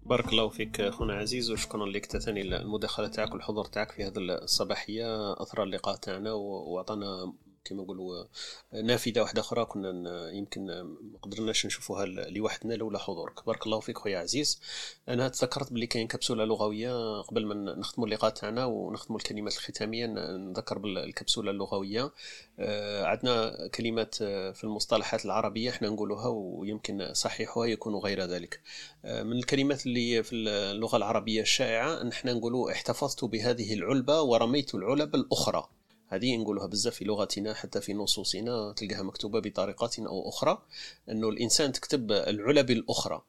بارك 0.06 0.30
الله 0.30 0.50
فيك 0.50 0.82
أخونا 0.82 1.14
عزيز 1.14 1.52
وشكرا 1.52 1.86
لك 1.86 2.06
ثاني 2.06 2.42
المداخلة 2.42 3.08
تاعك 3.08 3.34
والحضور 3.34 3.66
تاعك 3.66 3.92
في 3.92 4.04
هذه 4.04 4.18
الصباحية. 4.18 5.34
اثرى 5.34 5.64
اللقاء 5.64 5.96
تاعنا 5.96 6.34
وأعطانا 6.34 7.34
كما 7.66 7.84
نقولوا 7.84 8.26
نافذة 8.74 9.22
واحدة 9.22 9.42
أخرى 9.42 9.66
كنا 9.66 10.32
يمكن 10.32 10.66
ما 10.82 11.20
قدرناش 11.22 11.66
نشوفوها 11.66 12.06
لوحدنا 12.06 12.74
لولا 12.74 13.00
حضورك. 13.00 13.46
بارك 13.46 13.66
الله 13.66 13.80
فيك 13.80 13.98
خويا 13.98 14.20
عزيز. 14.20 14.62
أنا 15.10 15.30
تذكرت 15.30 15.74
بلي 15.74 15.88
كاين 15.88 16.08
كبسولة 16.08 16.46
لغوية 16.46 17.22
قبل 17.22 17.46
ما 17.46 17.56
نختموا 17.76 18.08
اللقاء 18.08 18.32
تاعنا 18.32 18.66
ونختموا 18.66 19.20
الكلمات 19.20 19.54
الختامية 19.54 20.06
نذكر 20.06 20.78
بالكبسوله 20.78 21.52
اللغوية. 21.52 22.12
آه، 22.60 23.06
عندنا 23.06 23.68
كلمات 23.68 24.16
في 24.16 24.64
المصطلحات 24.64 25.26
العربية 25.26 25.70
إحنا 25.70 25.90
نقولوها 25.90 26.28
ويمكن 26.28 27.14
صحيحها 27.14 27.66
يكون 27.66 27.96
غير 27.96 28.22
ذلك. 28.22 28.62
آه، 29.06 29.24
من 29.24 29.38
الكلمات 29.38 29.86
اللي 29.86 30.24
في 30.24 30.36
اللغة 30.36 30.98
العربية 30.98 31.42
الشائعة 31.42 32.04
نحن 32.04 32.30
نقولوا 32.30 32.72
احتفظت 32.72 33.26
بهذه 33.26 33.74
العلبة 33.74 34.22
ورميت 34.22 34.76
العلب 34.76 35.16
الأخرى. 35.16 35.70
هذه 36.10 36.38
نقولها 36.38 36.66
بزاف 36.66 36.96
في 36.96 37.06
لغتنا 37.06 37.54
حتى 37.54 37.82
في 37.82 37.94
نصوصنا 37.94 38.74
تلقاها 38.78 39.04
مكتوبة 39.04 39.40
بطريقة 39.40 39.90
أو 40.00 40.30
أخرى 40.30 40.62
أنه 41.10 41.30
الإنسان 41.30 41.72
تكتب 41.72 42.12
العلب 42.12 42.72
الأخرى 42.72 43.22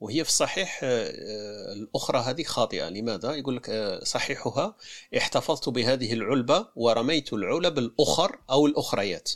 وهي 0.00 0.24
في 0.24 0.30
الصحيح 0.30 0.80
آه، 0.82 1.72
الأخرى 1.72 2.18
هذه 2.18 2.42
خاطئة. 2.42 2.88
لماذا؟ 2.88 3.34
يقول 3.34 3.56
لك 3.56 3.70
آه، 3.70 4.04
صحيحها 4.04 4.76
احتفظت 5.16 5.68
بهذه 5.68 6.12
العلبة 6.12 6.66
ورميت 6.76 7.32
العلب 7.32 7.78
الأخر 7.78 8.38
أو 8.50 8.66
الأخريات. 8.66 9.32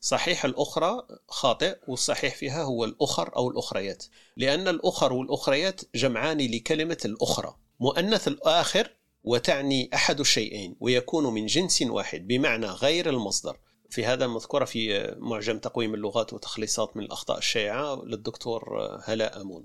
صحيح 0.00 0.44
الأخرى 0.44 1.06
خاطئ 1.28 1.78
والصحيح 1.88 2.34
فيها 2.36 2.62
هو 2.62 2.84
الأخر 2.84 3.36
أو 3.36 3.50
الأخريات. 3.50 4.04
لأن 4.36 4.68
الأخر 4.68 5.12
والأخريات 5.12 5.80
جمعان 5.94 6.38
لكلمة 6.38 6.98
الأخرى. 7.04 7.56
مؤنث 7.80 8.28
الآخر 8.28 8.90
وتعني 9.24 9.90
أحد 9.94 10.20
الشيئين 10.20 10.76
ويكون 10.80 11.34
من 11.34 11.46
جنس 11.46 11.82
واحد 11.82 12.26
بمعنى 12.26 12.66
غير 12.66 13.10
المصدر. 13.10 13.56
في 13.90 14.04
هذا 14.04 14.26
مذكورة 14.26 14.64
في 14.64 15.14
معجم 15.18 15.58
تقويم 15.58 15.94
اللغة 15.94 16.32
وتخليصها 16.32 16.96
من 16.96 17.02
الأخطاء 17.04 17.38
الشائعة 17.38 18.02
للدكتور 18.04 18.78
هلا 19.04 19.40
أمون. 19.40 19.64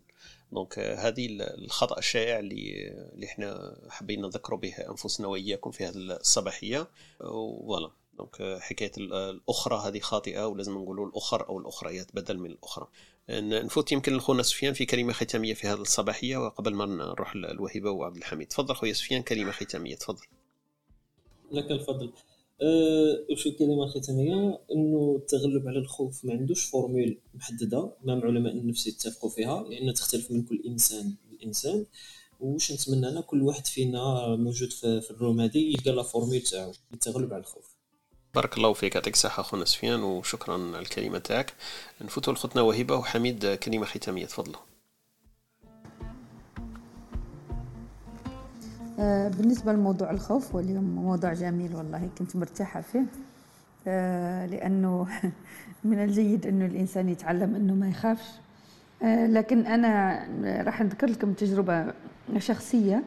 donc 0.52 0.80
هذه 0.80 1.28
الخطأ 1.40 1.98
الشائع 1.98 2.40
اللي 2.40 2.88
اللي 3.14 3.26
إحنا 3.26 3.78
حابين 3.90 4.22
نذكروا 4.22 4.60
به 4.60 4.74
أنفسنا 4.90 5.28
وإياكم 5.28 5.72
في 5.72 5.86
هذه 5.86 5.96
الصباحية. 5.96 6.88
voilà 7.20 7.92
donc 8.18 8.60
حكاية 8.62 8.92
الأخرى 8.98 9.82
هذه 9.88 10.00
خاطئة 10.00 10.48
ولازم 10.48 10.74
نقولوا 10.78 11.08
الأخر 11.08 11.50
أو 11.50 11.60
الأخريات 11.60 12.08
بدل 12.14 12.38
من 12.38 12.52
الأخرى. 12.52 12.88
نفوت 13.30 13.92
يمكن 13.92 14.18
لخونا 14.18 14.44
سفيان 14.44 14.74
في 14.74 14.86
كلمة 14.86 15.14
ختامية 15.14 15.54
في 15.54 15.68
هذه 15.68 15.82
الصباحية 15.82 16.38
وقبل 16.38 16.74
ما 16.74 16.86
نروح 16.86 17.36
للوهبه 17.36 17.92
وعبد 17.92 18.18
الحميد. 18.18 18.48
تفضل 18.48 18.76
خويا 18.76 18.94
سفيان 18.94 19.22
كلمة 19.22 19.52
ختامية 19.52 19.96
تفضل. 19.96 20.26
لك 21.52 21.72
الفضل. 21.72 22.14
أه 22.62 23.26
وش 23.32 23.48
الكلمة 23.48 23.84
الختامية؟ 23.84 24.60
إنه 24.72 25.16
التغلب 25.22 25.68
على 25.68 25.80
الخوف 25.80 26.26
ما 26.26 26.34
عندوش 26.34 26.66
formule 26.66 27.18
محددة 27.34 27.92
امام 28.04 28.22
علماء 28.22 28.54
النفس 28.54 28.88
يتفقوا 28.88 29.30
فيها 29.30 29.64
لأن 29.64 29.94
تختلف 29.94 30.32
من 30.32 30.44
كل 30.44 30.64
إنسان 30.68 31.14
لإنسان. 31.32 31.86
وش 32.40 32.72
نتمنى 32.72 33.08
أنا 33.08 33.22
كل 33.22 33.42
واحد 33.42 33.68
فينا 33.68 34.36
موجود 34.36 34.72
في 34.72 35.12
ال 35.12 35.18
room 35.18 35.42
هذه 35.42 35.58
يلقى 35.58 35.92
la 35.92 36.04
formule 36.04 36.42
تاعو 36.42 36.72
للتغلب 36.92 37.34
على 37.34 37.42
الخوف. 37.42 37.77
بارك 38.36 38.58
الله 38.58 38.74
فيك. 38.74 38.96
يعطيك 38.96 39.14
الصحة 39.14 39.42
أخونا 39.42 39.66
سفيان 39.66 40.04
وشكرا 40.04 40.54
على 40.54 40.80
الكلمة 40.80 41.18
تاعك. 41.18 41.54
نفوتوا 42.02 42.34
لخوتنا 42.34 42.62
وهبة 42.62 42.96
وحميد 42.96 43.46
كلمة 43.54 43.86
ختامية. 43.86 44.26
تفضلوا 44.26 44.62
آه، 49.00 49.28
بالنسبة 49.28 49.74
لموضوع 49.74 50.12
الخوف 50.12 50.56
واليوم 50.56 50.84
موضوع 50.84 51.34
جميل 51.34 51.76
والله 51.76 52.10
كنت 52.18 52.36
مرتاحة 52.36 52.82
فيه. 52.82 53.06
آه، 53.88 54.46
لأنه 54.46 55.08
من 55.84 56.04
الجيد 56.04 56.48
أنه 56.48 56.66
الإنسان 56.66 57.10
يتعلم 57.10 57.56
أنه 57.56 57.74
ما 57.74 57.90
يخافش. 57.90 58.28
آه، 59.04 59.28
لكن 59.28 59.66
أنا 59.66 60.20
راح 60.66 60.82
نذكر 60.82 61.08
لكم 61.08 61.34
تجربة 61.34 61.94
شخصية. 62.38 63.04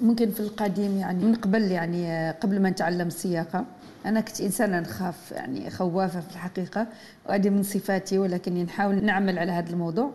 ممكن 0.00 0.30
في 0.30 0.40
القديم 0.40 0.98
يعني 0.98 1.24
من 1.24 1.34
قبل 1.34 1.62
يعني 1.62 2.30
قبل 2.30 2.62
ما 2.62 2.70
نتعلم 2.70 3.06
السياقة. 3.06 3.64
أنا 4.06 4.20
كنت 4.20 4.40
إنسانة 4.40 4.80
نخاف 4.80 5.32
يعني 5.32 5.70
خوافة 5.70 6.20
في 6.20 6.30
الحقيقة 6.30 6.86
وهذه 7.28 7.48
من 7.48 7.62
صفاتي 7.62 8.18
ولكن 8.18 8.54
نحاول 8.54 9.04
نعمل 9.04 9.38
على 9.38 9.52
هذا 9.52 9.70
الموضوع. 9.70 10.10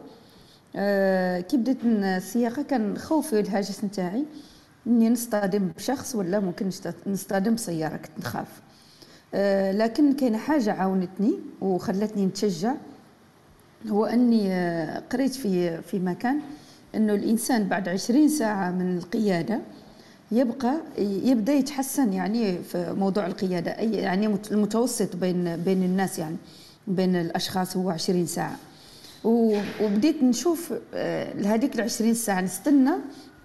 كي 1.41 1.57
بديت 1.57 1.77
السياقة 1.85 2.61
كان 2.61 2.97
خوفي 2.97 3.35
والهاجس 3.35 3.83
نتاعي 3.83 4.25
إني 4.87 5.09
نصطدم 5.09 5.67
بشخص 5.77 6.15
ولا 6.15 6.39
ممكن 6.39 6.69
نصطدم 7.07 7.55
بسيارة 7.55 7.97
كنت 7.97 8.19
نخاف. 8.19 8.61
أه 9.33 9.71
لكن 9.71 10.13
كاينة 10.13 10.37
حاجة 10.37 10.73
عاونتني 10.73 11.39
وخلتني 11.61 12.25
نتشجع 12.25 12.73
هو 13.87 14.05
إني 14.05 14.53
آه، 14.53 14.99
قريت 15.11 15.35
في 15.35 15.81
في 15.81 15.99
مكان 15.99 16.39
إنه 16.95 17.13
الإنسان 17.13 17.67
بعد 17.67 17.89
عشرين 17.89 18.29
ساعة 18.29 18.71
من 18.71 18.97
القيادة 18.97 19.59
يبقى 20.31 20.77
يبدأ 20.97 21.53
يتحسن 21.53 22.13
يعني 22.13 22.63
في 22.63 22.93
موضوع 22.97 23.25
القيادة 23.25 23.71
أي 23.79 23.91
يعني 23.91 24.35
المتوسط 24.51 25.15
بين 25.15 25.55
بين 25.57 25.83
الناس 25.83 26.19
يعني 26.19 26.35
بين 26.87 27.15
الأشخاص 27.15 27.77
هو 27.77 27.89
عشرين 27.89 28.25
ساعة. 28.25 28.55
وبديت 29.23 30.23
نشوف 30.23 30.73
آه، 30.93 31.33
لهذيك 31.33 31.75
العشرين 31.75 32.13
ساعة 32.13 32.41
نستنى 32.41 32.91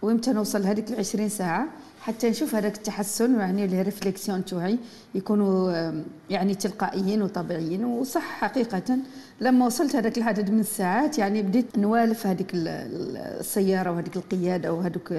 وامتى 0.02 0.32
نوصل 0.32 0.62
لهذيك 0.62 0.90
العشرين 0.90 1.28
ساعة 1.28 1.66
حتى 2.00 2.30
نشوف 2.30 2.54
هذاك 2.54 2.76
التحسن 2.76 3.40
يعني 3.40 3.66
les 3.66 3.82
réflexions 3.82 4.44
توعي 4.44 4.78
يكونوا 5.14 5.92
يعني 6.30 6.54
تلقائيين 6.54 7.22
وطبيعيين 7.22 7.84
وصح 7.84 8.22
حقيقة 8.22 8.98
لما 9.40 9.66
وصلت 9.66 9.96
هذاك 9.96 10.18
العدد 10.18 10.50
من 10.50 10.60
الساعات 10.60 11.18
يعني 11.18 11.42
بديت 11.42 11.78
نوالف 11.78 12.26
هذيك 12.26 12.50
السيارة 12.54 13.90
وهذيك 13.90 14.16
القيادة 14.16 14.72
وهذوك 14.72 15.12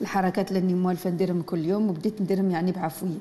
الحركات 0.00 0.48
اللي 0.48 0.60
راني 0.60 0.74
موالفة 0.74 1.10
نديرهم 1.10 1.42
كل 1.42 1.64
يوم 1.64 1.90
وبديت 1.90 2.22
نديرهم 2.22 2.50
يعني 2.50 2.72
بعفوية. 2.72 3.18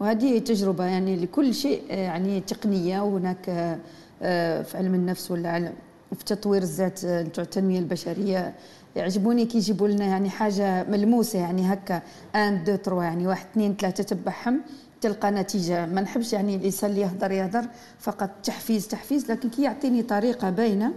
وهذه 0.00 0.38
تجربة 0.38 0.84
يعني 0.84 1.16
لكل 1.16 1.54
شيء 1.54 1.82
يعني 1.90 2.40
تقنية 2.40 3.00
وهناك 3.00 3.78
آه، 4.22 4.62
في 4.62 4.78
علم 4.78 4.94
النفس 4.94 5.30
ولا 5.30 5.72
في 6.18 6.24
تطوير 6.24 6.62
الذات 6.62 7.04
نتاع 7.04 7.44
التنمية 7.44 7.78
البشرية. 7.78 8.54
يعجبوني 8.96 9.46
كي 9.46 9.58
يجيبوا 9.58 9.88
لنا 9.88 10.04
يعني 10.04 10.30
حاجة 10.30 10.84
ملموسة 10.90 11.38
يعني 11.38 11.72
هكا 11.72 12.02
un 12.34 12.64
deux 12.64 12.76
trois 12.76 13.02
يعني 13.04 13.26
واحد 13.26 13.46
اثنين 13.52 13.76
ثلاثة 13.76 14.04
تبعهم. 14.04 14.60
تلقى 15.00 15.30
نتيجة. 15.30 15.86
ما 15.86 16.00
نحبش 16.00 16.32
يعني 16.32 16.56
الإنسان 16.56 16.90
اللي 16.90 17.00
يهضر 17.00 17.30
يهضر 17.30 17.64
فقط 17.98 18.30
تحفيز 18.42 18.88
تحفيز 18.88 19.30
لكن 19.30 19.50
كي 19.50 19.62
يعطيني 19.62 20.02
طريقة 20.02 20.50
باينة 20.50 20.92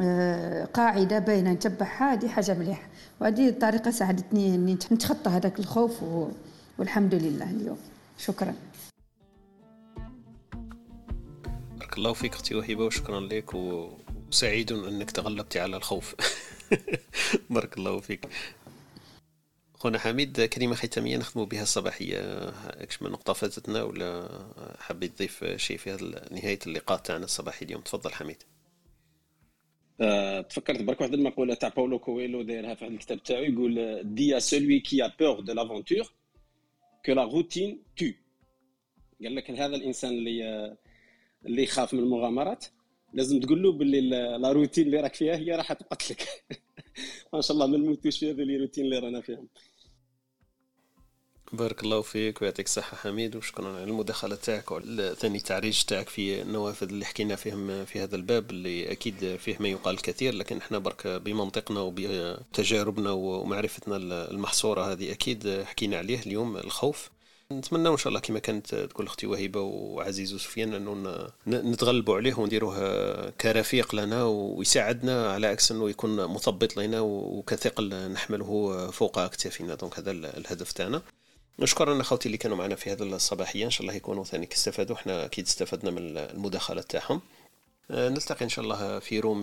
آه، 0.00 0.64
قاعدة 0.64 1.18
باينة 1.18 1.52
نتبعها 1.52 2.12
هذه 2.12 2.28
حاجة 2.28 2.54
مليحة. 2.54 2.88
وهذه 3.20 3.48
الطريقة 3.48 3.90
ساعدتني 3.90 4.54
إني 4.54 4.74
نتخطى 4.74 5.30
هذاك 5.30 5.58
الخوف 5.58 6.02
والحمد 6.78 7.14
لله 7.14 7.50
اليوم. 7.50 7.78
شكرا. 8.18 8.54
بارك 11.78 11.98
الله 11.98 12.12
فيك 12.12 12.34
أختي 12.34 12.54
وهبه 12.54 12.84
وشكرا 12.84 13.20
لك 13.20 13.54
وسعيد 13.54 14.72
إنك 14.72 15.10
تغلبتي 15.10 15.60
على 15.60 15.76
الخوف. 15.76 16.14
بارك 17.50 17.78
الله 17.78 18.00
فيك. 18.00 18.28
خونا 19.86 19.98
حميد 19.98 20.40
كلمة 20.40 20.74
ختامية 20.74 21.16
نختم 21.16 21.44
بها 21.44 21.62
الصباحية 21.62 22.18
اكش 22.82 23.02
من 23.02 23.10
نقطة 23.10 23.32
فاتتنا 23.32 23.82
ولا 23.82 24.28
حبيت 24.78 25.14
تضيف 25.14 25.44
شيء 25.44 25.76
في 25.76 25.90
نهاية 26.30 26.58
اللقاء 26.66 26.98
تاعنا 26.98 27.24
الصباحي 27.24 27.64
اليوم؟ 27.64 27.80
تفضل 27.80 28.10
حميد. 28.12 28.42
أه 30.00 30.40
تفكرت 30.40 30.82
برك 30.82 31.00
واحد 31.00 31.14
المقولة 31.14 31.54
تاع 31.54 31.68
باولو 31.68 31.98
كويلو 31.98 32.42
دايرها 32.42 32.74
في 32.74 32.86
الكتاب 32.86 33.22
تاعو 33.22 33.42
يقول 33.42 34.02
dis 34.14 34.36
à 34.36 34.38
celui 34.38 34.80
qui 34.80 35.04
a 35.04 35.12
peur 35.20 35.40
de 35.40 35.52
l'aventure 35.52 36.12
que 37.06 37.12
la 37.12 37.24
routine 37.24 37.82
tue 37.96 38.06
قال 39.22 39.34
لك 39.34 39.50
هذا 39.50 39.76
الإنسان 39.76 40.10
اللي 40.10 40.76
اللي 41.46 41.62
يخاف 41.62 41.94
من 41.94 42.00
المغامرات 42.00 42.64
لازم 43.12 43.40
تقول 43.40 43.62
له 43.62 43.72
باللي 43.72 44.00
la 44.38 44.52
routine 44.52 44.86
اللي 44.86 45.00
راك 45.00 45.14
فيها 45.14 45.36
هي 45.36 45.52
راح 45.56 45.72
تقتلك. 45.72 46.28
ما 47.32 47.40
شاء 47.40 47.54
الله 47.54 47.66
ما 47.66 47.76
نموتوش 47.76 48.18
في 48.18 48.30
هذه 48.30 48.42
الروتين 48.42 48.84
اللي 48.84 48.98
رانا 48.98 49.20
فيهم 49.20 49.48
بارك 51.52 51.82
الله 51.84 52.02
فيك 52.02 52.42
ويعطيك 52.42 52.66
الصحة 52.66 52.96
حميد 52.96 53.36
وشكرا 53.36 53.68
على 53.68 53.84
المداخلة 53.84 54.36
تاعك 54.36 54.64
ثاني 55.18 55.40
تعريج 55.40 55.82
تاعك 55.82 56.08
في 56.08 56.42
النوافذ 56.42 56.88
اللي 56.88 57.04
حكينا 57.04 57.36
فيهم 57.36 57.84
في 57.84 58.00
هذا 58.00 58.16
الباب 58.16 58.50
اللي 58.50 58.92
أكيد 58.92 59.36
فيه 59.36 59.56
ما 59.60 59.68
يقال 59.68 59.96
كثير 59.96 60.34
لكن 60.34 60.56
إحنا 60.56 60.78
برك 60.78 61.06
بمنطقنا 61.06 61.80
وبتجاربنا 61.80 63.10
ومعرفتنا 63.10 63.96
المحصورة 64.30 64.92
هذه 64.92 65.12
أكيد 65.12 65.62
حكينا 65.64 65.96
عليه 65.98 66.18
اليوم 66.20 66.56
الخوف. 66.56 67.10
نتمنى 67.52 67.88
إن 67.88 67.96
شاء 67.96 68.08
الله 68.08 68.20
كما 68.20 68.38
كانت 68.38 68.74
تقول 68.74 69.06
أختي 69.06 69.26
وهبه 69.26 69.60
وعزيز 69.60 70.34
وسفيان 70.34 70.74
إنه 70.74 71.28
نتغلبوا 71.46 72.16
عليه 72.16 72.34
ونديروه 72.34 73.30
كرفيق 73.30 73.94
لنا 73.94 74.24
ويساعدنا 74.24 75.32
على 75.32 75.46
عكس 75.46 75.72
إنه 75.72 75.90
يكون 75.90 76.16
مثبط 76.16 76.76
لنا 76.76 77.00
وكثقل 77.00 78.10
نحمله 78.12 78.90
فوق 78.90 79.18
أكتافنا. 79.18 79.74
donc 79.74 79.98
هذا 79.98 80.10
الهدف 80.10 80.72
تاعنا. 80.72 81.02
شكرا 81.64 82.00
أخوتي 82.00 82.26
اللي 82.26 82.38
كانوا 82.38 82.56
معنا 82.56 82.74
في 82.74 82.92
هذا 82.92 83.04
الصباحية. 83.04 83.64
إن 83.64 83.70
شاء 83.70 83.82
الله 83.82 83.94
يكونوا 83.94 84.24
ثاني 84.24 84.48
استفادوا. 84.52 84.96
إحنا 84.96 85.24
أكيد 85.24 85.46
استفدنا 85.46 85.90
من 85.90 86.16
المداخلات 86.18 86.90
تاعهم. 86.90 87.20
آه، 87.90 88.08
نلتقي 88.08 88.44
إن 88.44 88.48
شاء 88.48 88.64
الله 88.64 88.98
في 88.98 89.20
room 89.20 89.40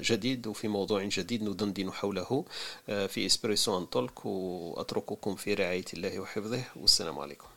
جديد 0.00 0.46
وفي 0.46 0.68
موضوع 0.68 1.04
جديد 1.04 1.42
ندندن 1.42 1.92
حوله 1.92 2.44
آه، 2.88 3.06
في 3.06 3.26
إسبريسو 3.26 3.78
أن 3.78 3.90
تولك 3.90 4.26
وأترككم 4.26 5.34
في 5.34 5.54
رعاية 5.54 5.84
الله 5.94 6.20
وحفظه. 6.20 6.62
والسلام 6.76 7.18
عليكم. 7.18 7.49